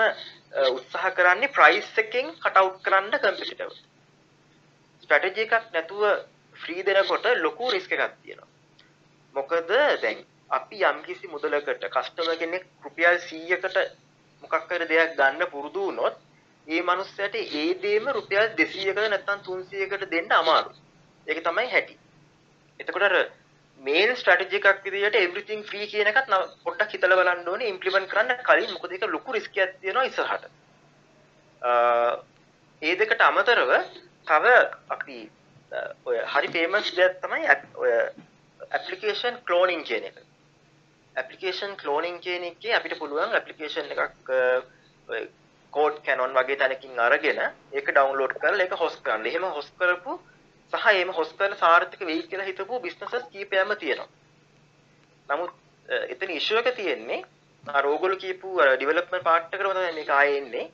උත්සාහ 0.69 1.13
කරන්නේ 1.17 1.55
ප්‍රයිස් 1.57 1.89
එකෙන් 1.99 2.35
කට් 2.37 2.57
අවුට් 2.57 2.83
කරන්න 2.85 3.17
කම්පිටිටර්. 3.17 3.73
ස්ට්‍රැටජි 5.03 5.47
එකක් 5.47 5.73
නැතුව 5.75 6.03
ෆ්‍රී 6.57 6.85
දෙනකොට 6.85 7.27
ලොකු 7.39 7.71
රිස්ක් 7.71 7.93
එකක් 7.93 8.15
තියෙනවා. 8.17 8.49
මොකද 9.35 9.73
දැන් 10.03 10.23
අපි 10.51 10.85
යම්කිසි 10.85 11.27
මුදලකට 11.29 11.85
කස්ටමර් 11.89 12.39
කෙනෙක් 12.39 12.65
රුපියල් 12.85 13.19
100කට 13.21 13.85
මොකක් 14.43 14.71
හරි 14.71 14.87
දෙයක් 14.87 15.17
ගන්න 15.17 15.51
පුරුදු 15.55 15.87
වුණොත් 15.87 16.17
ඒ 16.67 16.83
මනුස්සයට 16.83 17.35
ඒ 17.37 17.67
දේම 17.83 18.09
රුපියල් 18.11 18.47
200කට 18.55 19.09
නැත්නම් 19.09 19.41
300කට 19.47 20.11
දෙන්න 20.11 20.33
අමාරුයි. 20.33 20.79
ඒක 21.27 21.45
තමයි 21.45 21.69
හැටි. 21.69 21.95
එතකොට 22.81 23.03
අර 23.03 23.17
මේන් 23.81 24.17
ස්ට්‍රැටජි 24.17 24.61
එකක් 24.61 24.85
විදිහට 24.87 25.17
එවරිතිං 25.17 25.65
ෆ්‍රී 25.65 25.91
කියන 25.93 26.11
එකත් 26.13 26.33
පොඩ්ඩක් 26.65 26.95
හිතලා 26.95 27.19
බලන්න 27.21 27.49
ඕනේ 27.49 27.73
ඉම්ප්ලිමන්ට් 27.73 28.11
කරන්න 28.13 28.43
කලින් 28.49 28.73
මොකද 28.75 28.93
ඒක 28.93 29.07
ලොකු 29.09 29.33
රිස්ක් 29.33 29.57
එකක් 29.57 29.77
තියෙනවා 29.81 30.09
ඉස්සරහට. 30.11 30.45
ඒ 32.83 32.97
දෙකට 32.97 33.27
අමතරව 33.29 33.71
තව 34.27 34.57
අපි 34.97 35.19
ඔය 36.05 36.19
හරි 36.35 36.53
ෆේමස් 36.57 36.93
දෙයක් 36.99 37.21
තමයි 37.23 37.47
ඔය 37.77 37.93
ඇප්ලිකේෂන් 38.71 39.41
ක්ලෝනින් 39.47 39.85
කියන 39.85 40.11
එක. 40.11 40.17
ඇප්ලිකේෂන් 41.17 41.77
ක්ලෝනින් 41.77 42.21
කියන 42.21 42.45
එකේ 42.45 42.75
අපිට 42.75 42.99
පුළුවන් 42.99 43.35
ඇප්ලිකේෂන් 43.35 43.93
එකක් 43.95 44.31
කෝඩ් 45.73 45.97
කැනොන් 46.05 46.35
වගේ 46.35 46.57
තැනකින් 46.57 47.01
අරගෙන 47.01 47.41
ඒක 47.41 47.89
ඩවුන්ලෝඩ් 47.89 48.37
කරලා 48.37 48.65
ඒක 48.65 48.75
හොස්ට් 48.75 49.03
කරන්න. 49.05 49.27
එහෙම 49.27 49.45
හොස්ට් 49.51 49.75
කරපු 49.79 50.19
සහ 50.73 50.87
එහෙම 50.93 51.13
හොස්ට් 51.19 51.37
කරන 51.39 51.57
සාර්ථක 51.57 52.01
වෙයි 52.03 52.23
කියලා 52.25 52.47
හිතපු 52.47 52.81
බිස්නසස් 52.81 53.29
කීපයක්ම 53.33 53.73
තියෙනවා. 53.77 54.09
නමුත් 55.29 55.53
එතන 56.09 56.31
ඉෂුව 56.31 56.61
එක 56.63 56.77
තියෙන්නේ 56.77 57.25
අර 57.65 57.87
ඕගොල්ලෝ 57.87 58.23
කියපු 58.25 58.59
අර 58.59 58.71
ඩෙවලොප්මන්ට් 58.75 59.25
පාර්ට් 59.25 59.55
එකටම 59.55 59.73
තමයි 59.73 59.97
මේක 59.97 60.11
ආයේ 60.11 60.39
එන්නේ. 60.39 60.67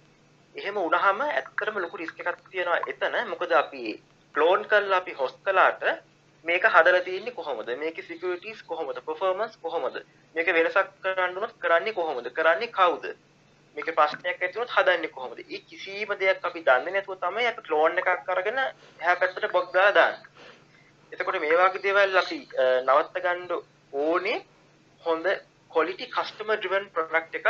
එහෙම 0.54 0.76
වුණාම 0.76 1.20
ඇත්තටම 1.22 1.80
ලොකු 1.80 2.02
රිස්ක් 2.02 2.20
එකක් 2.20 2.44
තියෙනවා 2.50 2.80
එතන. 2.86 3.16
මොකද 3.32 3.52
අපි 3.54 3.84
ක්ලෝන් 4.34 4.68
කරලා 4.70 5.00
අපි 5.00 5.18
හොස්ට් 5.20 5.40
කළාට 5.44 5.82
මේක 6.48 6.64
හදලා 6.74 7.04
තියෙන්නේ 7.06 7.34
කොහොමද? 7.38 7.68
මේකේ 7.82 8.04
සිකියුරිටිස් 8.08 8.62
කොහොමද? 8.70 8.98
පර්ෆෝමන්ස් 9.06 9.56
කොහොමද? 9.64 9.96
මේක 10.34 10.48
වෙනසක් 10.58 10.92
කරන්න 11.04 11.38
උනොත් 11.38 11.54
කරන්නේ 11.64 11.96
කොහොමද? 11.98 12.28
කරන්නේ 12.38 12.74
කවුද? 12.78 13.04
මේක 13.76 13.88
ප්‍රශ්නයක් 13.98 14.42
ඇති 14.42 14.58
වුණොත් 14.58 14.74
හදන්නේ 14.76 15.12
කොහොමද? 15.16 15.38
ඒ 15.54 15.60
කිසිම 15.70 16.12
දෙයක් 16.20 16.46
අපි 16.50 16.64
දන්නේ 16.68 16.94
නැතුව 16.96 17.18
තමයි 17.24 17.48
අපි 17.52 17.66
ක්ලෝන් 17.68 17.98
එකක් 18.02 18.30
අරගෙන 18.36 18.62
එහා 18.62 19.16
පැත්තට 19.20 19.52
බොක් 19.56 19.68
දාලා 19.74 19.96
දාන්නේ. 19.98 20.22
එතකොට 21.12 21.40
මේ 21.42 21.58
වගේ 21.62 21.84
දේවල් 21.88 22.16
අපි 22.22 22.38
නවත්ත 22.86 23.24
ගන්න 23.26 23.42
ඕනේ 24.04 24.38
හොඳ 25.02 25.26
quality 25.74 26.06
customer 26.16 26.56
driven 26.62 26.90
product 26.94 27.38
එකක් 27.38 27.48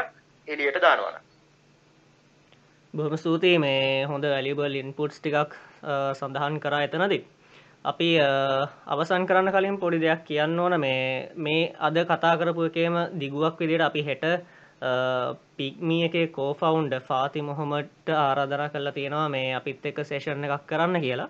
එළියට 0.49 0.83
දානවා 0.87 1.13
නම්. 1.13 1.25
බොහොම 2.95 3.17
ස්තුතියි 3.23 3.63
මේ 3.65 4.05
හොඳ 4.11 4.25
වැලිබල් 4.35 4.83
ඉන්පුට්ස් 4.83 5.19
ටිකක් 5.21 5.57
සඳහන් 6.19 6.63
කරා 6.65 6.85
එතනදී. 6.89 7.25
අපි 7.87 8.09
අවසන් 8.89 9.27
කරන්න 9.27 9.53
කලින් 9.53 9.79
පොඩි 9.79 9.99
දෙයක් 10.01 10.23
කියන්න 10.25 10.59
ඕන. 10.59 10.75
මේ 10.79 11.31
මේ 11.39 11.73
අද 11.81 11.97
කතා 12.05 12.37
කරපු 12.37 12.69
එකේම 12.69 12.97
දිගුවක් 13.17 13.59
විදිහට 13.59 13.83
අපි 13.83 14.03
හෙට 14.03 14.25
පික්මී 15.57 16.05
එකේ 16.05 16.27
කෝෆවුන්ඩ 16.29 16.95
ෆාති 17.03 17.43
මොහොමට් 17.43 18.15
ආරාධනා 18.19 18.69
කරලා 18.69 18.93
තියෙනවා 18.93 19.29
මේ 19.29 19.55
අපිත් 19.55 19.87
එක්ක 19.87 20.01
සේෂන් 20.05 20.45
එකක් 20.47 20.67
කරන්න 20.67 21.01
කියලා. 21.01 21.29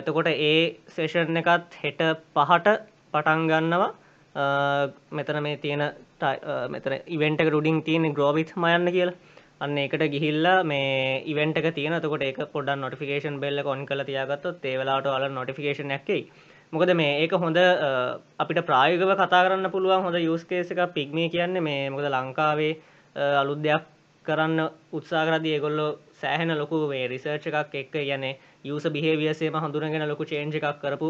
එතකොට 0.00 0.28
ඒ 0.28 0.80
සේෂන් 0.88 1.36
එකත් 1.36 1.76
හෙට 1.82 2.00
පහට 2.34 2.76
පටන් 3.12 3.46
ගන්නවා. 3.46 3.90
මෙතන 5.12 5.42
මේ 5.42 5.56
තියෙන 5.58 5.84
මෙතන 6.68 6.96
ඉවෙන්ට 7.08 7.40
රුඩින් 7.48 7.82
තියෙන 7.82 8.14
ග්‍රෝවිත් 8.14 8.56
මයන්න 8.56 8.92
කියලා. 8.92 9.18
අන්න 9.60 9.78
එකට 9.78 10.04
ගිහිල්ලා 10.08 10.58
මේ 10.64 11.22
ඉවෙන්ට 11.26 11.58
එක 11.58 11.68
තියෙන. 11.72 12.00
තකොට 12.00 12.22
ඒක 12.22 12.40
පොඩ 12.50 12.70
නොටිෆිකේෂන් 12.76 13.36
බෙල්ල 13.38 13.62
කොන් 13.62 13.86
කල 13.86 14.04
තියාගත්තොත් 14.04 14.64
ඒවෙලාට 14.64 15.06
අල 15.08 15.28
නොටිෆිකේෂන් 15.30 15.92
ඇක්කයි 15.92 16.22
මොකද 16.72 16.90
මේ 16.94 17.14
ඒක 17.18 17.32
හොඳ 17.34 17.56
අපිට 18.38 18.60
ප්‍රායගව 18.64 19.10
කතා 19.14 19.40
කරන්න 19.40 19.70
පුළුවන් 19.70 20.04
හොඳ 20.04 20.18
යස්කේස 20.18 20.70
එක 20.70 20.82
පික්මේ 20.92 21.28
කියන්නේ 21.28 21.62
මේ 21.62 21.88
මොකද 21.88 22.06
ලංකාවේ 22.08 22.74
අලුත් 23.36 23.60
දෙයක් 23.60 23.88
කරන්න 24.24 24.60
උත්සාකරද 24.92 25.46
ඒගොල්ලො 25.46 25.86
සෑහෙන 26.16 26.54
ලොකු 26.54 26.86
වේ 26.86 27.08
රිසර්ච් 27.08 27.46
එකක් 27.48 27.74
එක්ක 27.76 27.96
ගැන 28.02 28.26
යුස 28.64 28.84
බිහේවියසේම 28.88 29.56
හඳුනගෙන 29.56 30.06
ලොකු 30.06 30.24
චේන්ජ 30.24 30.54
එකක් 30.54 30.78
කරපු 30.80 31.08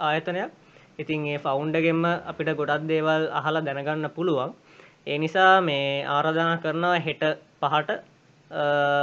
ආයතනයක්. 0.00 0.50
ඉතින් 0.98 1.26
ඒ 1.26 1.38
ෆවුන්ඩගෙන්ම 1.38 2.02
අපිට 2.24 2.50
ගොඩක් 2.54 2.86
දේවල් 2.86 3.28
අහලා 3.32 3.62
දැනගන්න 3.62 4.08
පුළුවන්. 4.10 4.54
ඒ 5.06 5.18
නිසා 5.18 5.60
මේ 5.62 6.04
ආරධනා 6.06 6.56
කරනවා 6.58 6.98
හෙට 7.00 7.22
පහට 7.60 7.90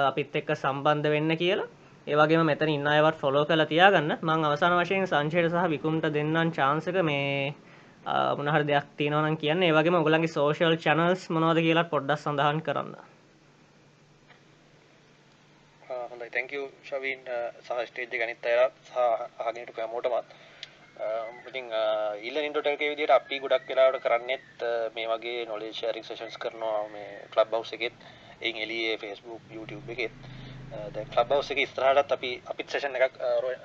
අපිත් 0.07 0.35
එක්ක 0.35 0.49
සම්බන්ධ 0.55 1.09
වෙන්න 1.09 1.38
කියලා. 1.38 1.69
ඒවගේ 2.07 2.43
මෙතන 2.43 2.69
ඉන්න 2.69 2.88
අයවත් 2.88 3.17
ෆොලෝ 3.17 3.45
කළ 3.45 3.65
තියාගන්න. 3.65 4.17
මං 4.19 4.45
අවසාන 4.45 4.75
වශයෙන් 4.75 5.07
සංචයට 5.07 5.49
සහ 5.49 5.69
විකුම්ට 5.69 6.09
දෙන්නම් 6.09 6.51
චාන්සක 6.51 6.99
මේ 7.03 7.55
මොනහර 8.35 8.63
දෙයක් 8.63 8.85
තියනවන 8.97 9.38
කියන්න. 9.38 9.63
ඒවගේ 9.63 9.95
ඔගලන්ගේ 9.95 10.27
සෝෂල් 10.30 10.77
චනල්ස් 10.77 11.30
මොනවද 11.30 11.59
කියලා 11.61 11.89
පොඩ්ඩක් 11.89 12.19
සඳහන් 12.19 12.61
කරන්න. 12.61 12.95
හොඳයි. 16.09 16.30
තැංකව 16.30 16.63
ශවීන් 16.84 17.21
සහ 17.61 17.85
ස්ටේජ් 17.85 18.07
ගනිත් 18.13 18.45
අයරත් 18.45 18.75
සහ 18.85 18.97
අහගෙනට 19.39 19.71
කෑමෝටමත් 19.73 20.35
ඉතින් 21.48 21.70
ඉල්ල 22.22 22.38
ඉන්ටෝටල්ක 22.40 22.80
විදිට 22.82 23.10
අපි 23.11 23.40
ගොඩක් 23.40 23.68
වෙලාට 23.70 24.02
කරන්නෙත් 24.02 24.65
මේ 24.95 25.07
වගේ 25.07 25.45
නොලේ 25.45 25.74
ශරික් 25.74 26.06
සේෂන්ස් 26.06 26.38
කරනවා 26.38 26.88
මේ 26.90 27.22
කලබ් 27.32 27.49
බව් 27.49 27.74
එකෙත් 27.74 27.94
එ 28.41 28.49
එලියේ 28.57 28.98
ෆස්බුක් 28.98 29.41
YouTube 29.52 29.91
එකෙත්. 29.91 30.11
දැ 30.94 31.06
කලබ් 31.06 31.28
බව් 31.30 31.52
එක 31.53 31.70
ස්ත්‍රහටත් 31.70 32.11
අපි 32.11 32.32
අපිත් 32.45 32.70
සේෂන් 32.70 32.95
එකක් 32.98 33.18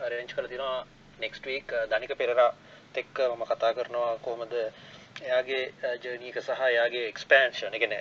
රේංච් 0.09 0.35
කර 0.35 0.49
තිනවා. 0.49 0.87
නෙක්ස්ට 1.19 1.45
වීක් 1.45 1.73
දනික 1.91 2.17
පෙරරා 2.17 2.51
තෙක්ක 2.95 3.21
මම 3.29 3.45
කතා 3.45 3.75
කරනවා 3.75 4.19
කොහොමද 4.19 4.53
එයාගේ 4.55 5.63
ජනීක 6.03 6.37
සහ 6.39 6.61
යාගේ 6.71 7.07
එක්ස්පෑන්ෂන් 7.09 7.75
එකන 7.75 7.95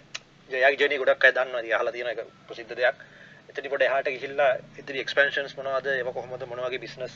ජයක් 0.49 0.79
ජනී 0.79 0.99
ගොඩක් 0.99 1.25
අය 1.25 1.33
දන්න 1.33 1.69
හලා 1.71 1.91
තියෙන 1.91 2.11
එක 2.13 2.19
ප්‍රසිද්ධ 2.47 2.75
දෙයක්. 2.75 2.95
එතනි 3.57 3.69
පොට 3.69 3.83
හට 3.83 4.11
ගිහිල්ලා 4.13 4.49
ඉදිරි 4.81 4.99
එක්ස්පන්ෂන්ස් 5.03 5.53
මොනවාද 5.59 5.87
ඒව 5.91 6.09
කොහොමද 6.15 6.43
මොනවගේ 6.49 6.81
බිස්නස් 6.83 7.13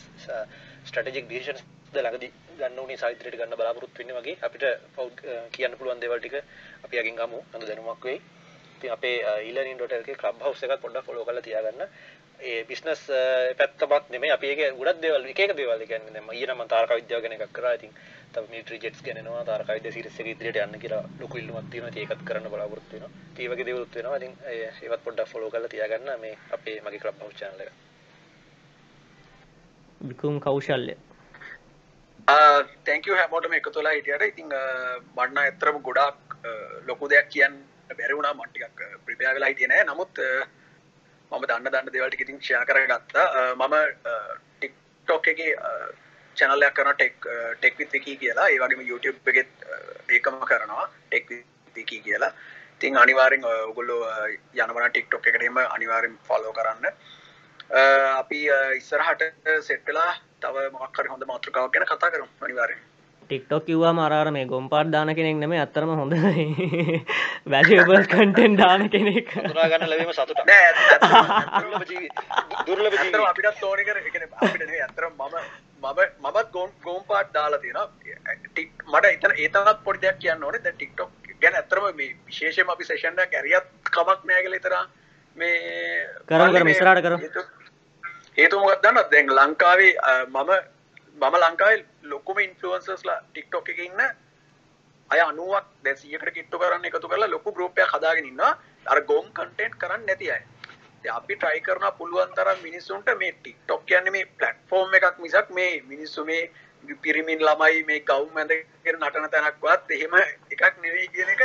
ස්ටටිජික් 0.88 1.28
ඩිෂන්ස් 1.28 1.62
ළඟදි 1.96 2.30
ගන්න 2.60 2.80
උනේ 2.84 2.98
සාහිත්‍යයට 3.02 3.38
ගන්න 3.40 3.58
බලාපොරොත්තු 3.60 4.02
වෙන්නේ 4.02 4.18
වගේ 4.18 4.38
අපිට 4.48 4.66
කියන්න 5.56 5.78
පුළුවන් 5.80 6.02
දේවල් 6.04 6.24
ටික 6.24 6.38
අපි 6.86 7.02
යකින් 7.02 7.20
ගමු 7.20 7.44
හොඳ 7.54 7.68
දැනුමක් 7.70 8.08
වෙයි. 8.10 8.22
ඉතින් 8.78 8.94
අපේ 8.96 9.18
e-learning.lk 9.50 10.18
club 10.18 10.42
house 10.42 10.66
එකත් 10.66 10.82
පොඩ්ඩක් 10.84 11.06
follow 11.08 11.26
කරලා 11.28 11.46
තියාගන්න. 11.48 11.86
ඒ 12.50 12.64
බිස්නස් 12.70 13.02
පැත්තමත් 13.60 14.10
නෙමෙයි 14.14 14.34
අපි 14.36 14.48
ඒක 14.54 14.78
ගොඩක් 14.80 15.02
දේවල් 15.04 15.28
එක 15.34 15.40
එක 15.46 15.54
දේවල් 15.60 15.84
කියන්නේ 15.92 16.14
දැන් 16.16 16.32
ඊයේ 16.36 16.54
නම් 16.54 16.64
තාරක 16.74 16.94
විද්‍යාව 17.00 17.22
ගැන 17.26 17.36
එකක් 17.38 17.54
කරා. 17.58 17.74
ඉතින් 17.80 17.92
තව 18.34 18.44
මිලිටරි 18.54 18.80
ජෙට්ස් 18.86 19.04
ගැන 19.06 19.22
එනවා 19.22 19.44
තාරක 19.52 19.70
විද්‍යාව 19.76 19.96
සීරීස් 19.98 20.20
එක 20.24 20.32
ඉදිරියට 20.34 20.64
යන්න 20.64 20.82
කියලා 20.84 21.04
ලොකු 21.22 21.42
ඉල්ලුමක් 21.42 21.70
තියෙනවා. 21.72 21.94
ඉතින් 21.94 22.04
ඒකත් 22.04 22.26
කරන්න 22.30 22.52
බලාපොරොත්තු 22.54 22.96
වෙනවා. 22.96 23.12
ඉතින් 23.34 23.46
ඒ 23.46 23.54
වගේ 23.54 23.68
දේවලුත් 23.70 23.96
වෙනවා. 24.00 24.18
ඉතින් 24.18 24.34
ඒවත් 24.58 25.06
පොඩ්ඩක් 25.08 25.32
follow 25.34 25.54
කරලා 25.54 25.74
තියාගන්න 25.76 26.12
මේ 26.26 26.36
අපේ 26.58 26.78
මගේ 26.88 27.04
club 27.06 27.24
house 27.26 27.40
channel 27.40 27.66
එක. 27.68 27.74
විකුම් 30.10 30.40
කෞශල්‍ය 30.46 30.96
තැංකව 32.86 33.18
හැමෝටම 33.20 33.54
එක 33.58 33.68
තුලා 33.74 33.94
හිටියට 33.98 34.26
ඉතිං 34.30 34.50
බන්න 35.16 35.44
එතරම 35.44 35.78
ගොඩක් 35.88 36.36
ලොකු 36.88 37.10
දෙයක් 37.14 37.30
කියන්න 37.36 37.60
බැරවුණා 38.00 38.34
මටිකක් 38.40 38.82
ප්‍රිපයා 39.06 39.34
වෙලා 39.36 39.52
හිටියනෑ 39.52 39.86
නමුත් 39.90 40.22
මම 41.32 41.44
දන්න 41.49 41.72
දන්න 41.74 41.91
දෙවල්ට 41.95 42.22
ඉතින් 42.24 42.40
ෂයා 42.45 42.64
කර 42.70 42.80
ගත්තා 42.91 43.26
මම 43.56 43.76
ටික්ටොක් 44.62 45.28
එක 45.34 45.40
චැනල්ලයක් 46.36 46.74
කරන 46.78 46.95
ටෙක් 46.95 47.16
ටෙක්විත් 47.60 47.95
එකී 47.99 48.18
කියලා. 48.24 48.48
ඒවගේම 48.56 48.82
YouTube 48.90 49.32
එකෙත් 49.32 49.49
ඒකම 50.18 50.38
කරනවා 50.49 50.88
ටෙක් 51.08 51.32
විකී 51.76 52.02
කියලා. 52.08 52.32
තින් 52.82 52.98
අනිවාරෙන් 53.03 53.44
ඔගුල්ලෝ 53.70 54.03
යනවන 54.60 54.91
ටික්ටොක් 54.91 55.28
එකටම 55.32 55.58
අනිවාරෙන් 55.64 56.20
ෆොලෝ 56.28 56.53
කරන්න. 56.60 56.86
අපි 58.22 58.40
ඉස්සරහට 58.80 59.22
සෙට්ටලා 59.68 60.12
තව 60.44 60.56
මොක්කර 60.78 61.08
හොඳ 61.14 61.24
මාතෘකාවක් 61.34 61.74
ගැන 61.76 61.88
කතා 61.91 62.12
කරු 62.16 62.28
අනිවාරය 62.48 62.76
ටික්ටොක් 63.32 63.66
කිව්වා 63.66 63.94
මරාර 63.94 64.30
මේ 64.30 64.45
ගොම්පාට් 64.45 64.91
දාන 64.91 65.16
කෙනෙක් 65.16 65.38
නෙම 65.38 65.52
අත්තරම 65.58 65.90
හොඳ 65.94 66.14
වැලිබල් 67.48 68.06
කටෙන් 68.06 68.58
දාන 68.58 68.90
කෙනෙක්. 68.90 69.32
ගන්න 69.32 69.88
ලැබීම 69.88 70.12
සතුට 70.12 70.41
දුර්ලභ 72.68 72.94
ජීවිතම 72.94 73.24
අපිටත් 73.24 73.64
ඕන 73.64 73.80
කර 73.82 73.98
ඇතර 74.80 75.10
මම 75.10 75.22
මම 75.82 75.99
මමත් 76.22 76.52
ගොම් 76.52 76.70
ගෝම් 76.82 77.03
පාට් 77.06 77.34
දාලා 77.34 77.60
තියෙන 77.60 77.78
ටික් 78.44 78.72
මට 78.86 79.06
එතන 79.08 79.32
ඒතනත් 79.38 79.84
පොඩි 79.86 80.02
දෙයක් 80.02 80.20
කියන්න 80.20 80.44
ඕනේ. 80.44 80.60
දැන් 80.60 80.76
ටික්ටොක් 80.76 81.10
ගැන 81.41 81.56
ඇත්තරම 81.56 81.84
මේ 81.94 82.16
විශේෂයෙන්ම 82.28 82.70
අපි 82.70 82.84
සෙෂන් 82.84 83.20
එකක් 83.20 83.34
ඇරියත් 83.34 83.66
කමක් 83.90 84.26
නෑ 84.26 84.41
කියලා 84.44 84.62
ඉතර 84.62 84.76
මේ 85.36 86.08
කරමු 86.28 86.53
කරමු 86.53 86.70
ඉස්සරහට 86.76 87.03
කරමු. 87.06 87.18
හේතුමකක් 88.38 88.82
දන්න 88.84 88.98
දැන් 89.10 89.28
ලංකාවේ 89.38 89.94
මම 90.28 90.52
මම 91.18 91.36
ලංකාවේ 91.40 91.91
ලොකුම 92.12 92.40
ඉන්ෆලුවන්සස්ලා 92.40 93.20
ටික්ටොක් 93.24 93.70
එක 93.70 93.80
ඉන්න. 93.80 94.02
අය 95.10 95.20
අනුවක් 95.22 95.68
දැසියකට 95.84 96.34
කිට්ටු 96.34 96.60
කරන්න 96.60 96.86
එකතු 96.86 97.08
කරලා 97.08 97.30
ලොකු 97.30 97.52
ගරුපයක් 97.52 97.94
හදාගෙන 97.94 98.26
ඉන්නවා. 98.26 98.54
අර 98.86 99.02
ගොම් 99.04 99.28
කන්ටෙන්ට් 99.32 99.78
කරන්න 99.78 100.06
නැති 100.06 100.32
අය. 100.32 100.44
අපි 101.10 101.36
ට්‍රයි 101.36 101.62
කරන 101.62 101.86
පුළුවන් 101.98 102.34
තරම් 102.34 102.60
මිනිස්සුන්ට 102.64 103.10
මේ 103.18 103.32
ටික්ටොක් 103.34 103.86
කියන්නේ 103.86 104.12
මේ 104.12 104.30
ප්ලට්ෆෝර්ම් 104.38 104.94
එකක් 104.94 105.18
මිසක් 105.20 105.50
මේ 105.52 105.82
මිනිස්සු 105.84 106.26
මේ 106.26 106.52
පිරිමින් 107.02 107.40
ළමයි 107.40 107.84
මේ 107.84 108.00
ගවුම් 108.02 108.38
ඇඳගෙන 108.38 109.00
නටන 109.00 109.30
තැනක්වත් 109.30 109.92
එහෙම 109.92 110.14
එකක් 110.18 110.64
නෙවෙයි 110.78 111.08
කියන 111.10 111.30
එක 111.30 111.42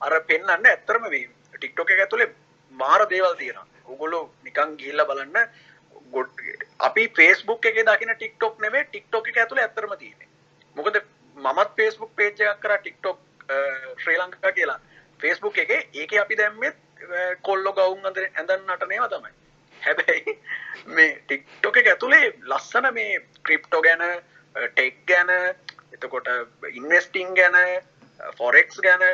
අර 0.00 0.14
පෙන්වන්න 0.22 0.66
ඇත්තරම 0.66 1.08
මේ 1.08 1.28
ටික්ටොක් 1.54 1.90
එක 1.90 2.00
ඇතුලේ 2.00 2.34
මාර 2.72 3.02
දේවල් 3.06 3.34
තියෙනවා. 3.34 3.66
ඕගොල්ලෝ 3.86 4.24
නිකන් 4.44 4.76
ගිහිල්ලා 4.76 5.06
බලන්න 5.06 5.36
අපි 6.80 7.08
ෆේස්බුක් 7.16 7.66
එක 7.66 7.80
දකින 7.84 8.14
ටික්ටොක් 8.14 8.60
නෙවේ 8.60 8.84
ටික්ටොක් 8.84 9.28
එක 9.28 9.38
ඇතුළ 9.38 9.60
ඇතරම 9.60 9.96
තියෙන 9.96 10.28
මොකද 10.76 11.00
මමත් 11.36 11.74
ෆේස්බුක් 11.76 12.14
පේජයක් 12.16 12.60
කර 12.60 12.76
ටික්ටොක් 12.76 13.18
ශ්‍රී 13.98 14.18
ලංකා 14.18 14.52
කියලා. 14.52 14.78
ෆේස්බුක් 15.20 15.58
එක 15.58 15.70
ඒක 15.72 16.12
අපි 16.16 16.36
දැම්මෙත් 16.36 16.76
කොල්ලො 17.42 17.72
ගවුන් 17.72 18.06
අදර 18.06 18.24
ඇඳන් 18.24 18.66
නටනේවා 18.66 19.08
තමයි. 19.08 19.32
හැබැයි 19.82 20.36
මේ 20.88 21.10
ටික්ටොක 21.18 21.76
එක 21.76 21.88
ඇතුළේ 21.88 22.32
ලස්සන 22.44 22.88
මේ 22.94 23.18
ක්‍රිප්ටෝ 23.44 23.82
ගැන 23.82 24.04
ටෙක් 24.54 25.02
ගැන 25.06 25.30
එතකොට 25.92 26.28
ඉන්වස්ටිං 26.72 27.34
ගැන 27.34 27.58
ෆොරෙක්ස් 28.38 28.80
ගැන 28.80 29.04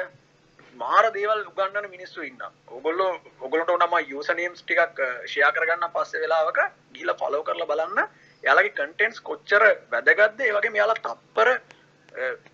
මාර 0.76 1.10
දේවල් 1.12 1.44
උගන්නන 1.44 1.90
මිනිස්සු 1.90 2.22
ඉන්න 2.22 2.42
ඔගොල්ලෝ 2.70 3.12
ඔගොලට 3.40 3.72
නම 3.76 3.96
යසනම්ස් 4.00 4.62
ටිකක් 4.62 5.00
ෂයා 5.26 5.52
කරගන්න 5.52 5.92
පස්සේ 5.94 6.20
වෙලාවක. 6.20 6.60
ගිල 6.98 7.12
ෆලෝ 7.22 7.42
කරලා 7.48 7.70
බලන්න. 7.72 7.98
යාලගේ 8.44 8.74
කටෙන්ස් 8.74 9.20
කොච්චර 9.28 9.64
වැදගත්ද? 9.92 10.40
ඒවගේ 10.42 10.74
මෙයාලා 10.76 11.02
තප්පර 11.04 11.48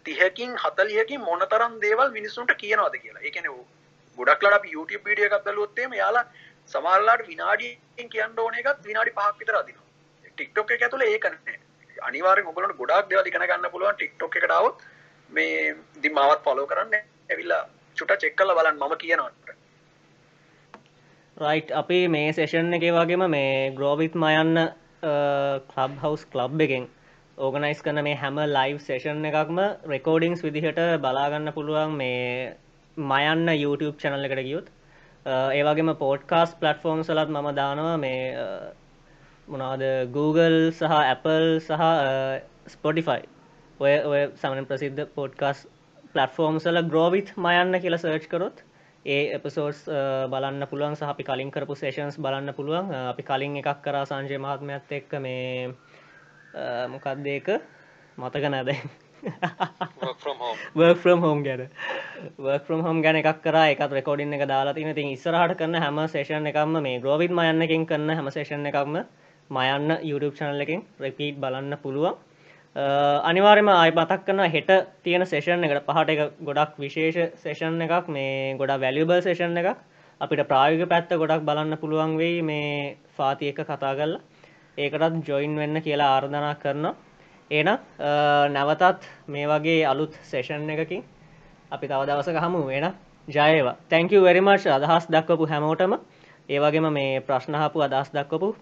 තිහකින් 0.05 0.57
හතලියකින් 0.63 1.21
මොනතරම් 1.29 1.75
දේවල් 1.85 2.09
මිනිස්සුන්ට 2.19 2.55
කියනවාද 2.63 2.97
කියලා. 3.03 3.27
එකන 3.29 3.47
ගොඩක්ලට 4.19 4.55
අප 4.55 4.65
YouTube 4.67 5.05
වීඩිය 5.05 5.29
එකක් 5.29 5.45
බලුවොත්තේම 5.45 5.93
යාලා 5.95 6.25
සමල්ලාට 6.71 7.27
විනාඩියෙන් 7.27 8.09
කියන්න 8.11 8.39
ඕන 8.39 8.55
එකත් 8.55 8.89
විනාඩි 8.89 9.15
පහක් 9.19 9.39
විතර 9.41 9.57
අදින 9.61 9.79
ටික්ටොක් 10.33 10.71
එක 10.71 10.83
ඇතුළ 10.83 11.05
ඒකන්නේ 11.05 11.59
අනිවාර 12.09 12.43
ගොලට 12.49 12.77
ගොඩක් 12.81 13.09
දෙවල් 13.11 13.31
ඉගෙන 13.31 13.47
ගන්න 13.47 13.73
පුළුවන් 13.75 13.97
ටික්ටොක් 13.97 14.37
එකටාවත් 14.41 14.85
මේ 15.31 15.77
දිමාවත් 16.03 16.43
පලෝ 16.45 16.67
කරන්න 16.67 16.95
ඇවිල්ලා 17.31 17.63
චුට 17.97 18.13
චෙක්කල 18.23 18.55
බලන්න 18.59 18.81
මම 18.81 18.95
කියනවට 19.03 19.42
රයිට් 21.37 21.71
අපි 21.73 22.09
මේ 22.09 22.33
සේෂන් 22.33 22.75
එක 22.75 22.83
වගේම 22.93 23.23
මේ 23.31 23.71
ග්‍රෝවිත් 23.77 24.15
මයන්න 24.15 24.59
කලබ් 25.71 25.95
හවස් 26.03 26.25
කලබ් 26.33 26.61
එකෙන් 26.61 26.85
ඕගනයිස් 27.39 27.81
කන 27.83 28.03
මේ 28.05 28.17
හැම 28.17 28.37
ලයිව් 28.51 28.81
සේෂන් 28.81 29.25
එකක්ම 29.25 29.61
රෙකෝඩිංස් 29.89 30.45
විදිහට 30.45 30.81
බලාගන්න 31.01 31.53
පුළුවන් 31.55 31.97
මේ 31.97 32.53
මයන්න 32.97 33.49
YouTube 33.55 33.97
චැනල් 33.99 34.29
එකට 34.29 34.45
ගියුත්. 34.45 34.69
ඒවගේම 35.27 35.95
පෝඩ්කාස් 35.97 36.55
පලට්ෆෝර්ම් 36.61 37.03
සලත් 37.03 37.29
මම 37.31 37.49
දානවා 37.55 37.97
මේ 37.97 38.37
uh, 38.37 38.69
මොනාද 39.49 39.83
Google 40.13 40.73
සහ 40.73 40.99
Apple 41.15 41.61
සහ 41.61 41.71
uh, 41.81 42.43
ස්පොටිෆයි 42.69 43.23
ඔය 43.81 43.95
ඔය 44.11 44.21
සමන 44.35 44.67
ප්‍රසිද්ධ 44.67 45.09
පෝඩ්කාස් 45.17 45.65
පලටෆෝර්ම් 46.13 46.61
සල 46.61 46.83
ග්‍රෝවිත් 46.91 47.33
මයන්න 47.39 47.81
කියල 47.81 47.97
සර්ච් 47.97 48.29
කරොත් 48.29 48.63
ඒ 49.05 49.35
එපසෝඩ්ස් 49.35 49.87
බලන්න 50.31 50.67
පුළුවන් 50.71 50.95
සහ 50.95 51.03
අපි 51.03 51.25
කලින් 51.25 51.51
කරපු 51.51 51.75
සේෂන්ස් 51.75 52.19
බලන්න 52.19 52.55
පුළුවන්. 52.55 52.93
අපි 53.13 53.23
කලින් 53.23 53.57
එකක් 53.59 53.83
කරා 53.83 54.05
සංජය 54.07 54.39
මහත්මයත් 54.39 54.93
එක්ක 54.99 55.13
මේ 55.21 55.75
මොකක්දේක 56.89 57.49
මතක 58.19 58.45
නැද? 58.51 58.71
Work 60.03 60.19
from 60.19 60.39
home. 60.39 60.59
Work 60.75 60.99
from 60.99 61.21
home 61.21 61.43
ගැන. 61.43 61.69
Work 62.39 62.67
from 62.67 62.81
home 62.83 63.03
ගැන 63.03 63.17
එකක් 63.17 63.43
කරා. 63.43 63.67
එකත් 63.75 63.91
රෙකෝඩින් 63.91 64.35
එක 64.35 64.47
දාලා 64.49 64.75
තියෙන 64.75 64.95
ඉතින් 64.95 65.11
ඉස්සරහට 65.17 65.59
කරන 65.59 65.75
හැම 65.75 65.99
සේෂන් 66.09 66.47
එකක්ම 66.47 66.79
මේ 66.81 67.01
ග්‍රෝවිත් 67.01 67.35
මයන්න 67.41 67.63
එකකින් 67.63 67.87
කරන 67.87 68.11
හැම 68.11 68.31
සේෂන් 68.31 68.67
එකක්ම 68.67 69.03
මයන්න 69.51 69.99
YouTube 70.11 70.37
channel 70.39 70.61
එකෙන් 70.61 70.87
repeat 71.01 71.41
බලන්න 71.43 71.75
පුළුවන් 71.83 72.15
අනිවාර්යයෙන්ම 72.77 73.69
ආයි 73.69 73.93
මතක් 73.93 74.25
කරනවා 74.25 74.49
හෙට 74.49 74.71
තියෙන 75.03 75.27
සෙෂන් 75.27 75.65
එකට 75.65 75.85
පහට 75.87 76.09
එක 76.11 76.33
ගොඩක් 76.41 76.79
විශේෂ 76.79 77.37
සෙෂන් 77.37 77.81
එකක් 77.83 78.09
මේ 78.09 78.57
ගොඩක් 78.57 78.81
වැලියබල් 78.81 79.21
සෙෂන් 79.21 79.57
එකක්. 79.57 79.77
අපිට 80.21 80.49
ප්‍රායෝගික 80.49 80.89
පැත්ත 80.89 81.13
ගොඩක් 81.13 81.45
බලන්න 81.45 81.77
පුළුවන් 81.77 82.17
වෙයි 82.17 82.41
මේ 82.43 82.97
ෆාති 83.15 83.49
එක 83.49 83.61
කතා 83.61 83.95
කරලා. 83.95 84.21
ඒකටත් 84.79 85.29
ජොයින් 85.29 85.57
වෙන්න 85.57 85.83
කියලා 85.83 86.15
ආර්ධනා 86.15 86.55
කරනවා. 86.57 86.95
එහෙනම් 87.51 87.79
නැවතත් 88.49 89.05
මේ 89.29 89.47
වගේ 89.47 89.85
අලුත් 89.85 90.17
සෙෂන් 90.23 90.71
එකකින් 90.71 91.05
අපි 91.71 91.89
තව 91.89 92.01
දවසක 92.07 92.41
හමු 92.41 92.67
වෙන 92.67 92.89
ජයවා 93.29 93.77
තැංක 93.91 94.11
very 94.11 94.41
much. 94.41 94.67
අදහස් 94.67 95.07
දක්වපු 95.09 95.47
හැමෝටම. 95.47 96.01
ඒ 96.49 96.59
වගේම 96.59 96.89
මේ 96.91 97.21
ප්‍රශ්න 97.21 97.55
අහපු 97.55 97.83
අදහස් 97.83 98.09
දක්වපු 98.11 98.55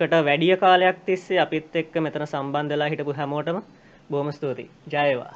පැයක්කට 0.00 0.24
වැඩිය 0.24 0.56
කාලයක් 0.56 0.98
තිස්සේ 1.06 1.38
අපිත් 1.40 1.76
එක්ක 1.76 1.94
මෙතන 2.00 2.24
සම්බන්ධලා 2.24 2.88
හිටපු 2.88 3.12
හැමෝටම 3.12 3.58
බොහොම 4.10 4.30
ස්තුතියි. 4.32 4.70
ජයවා 4.92 5.34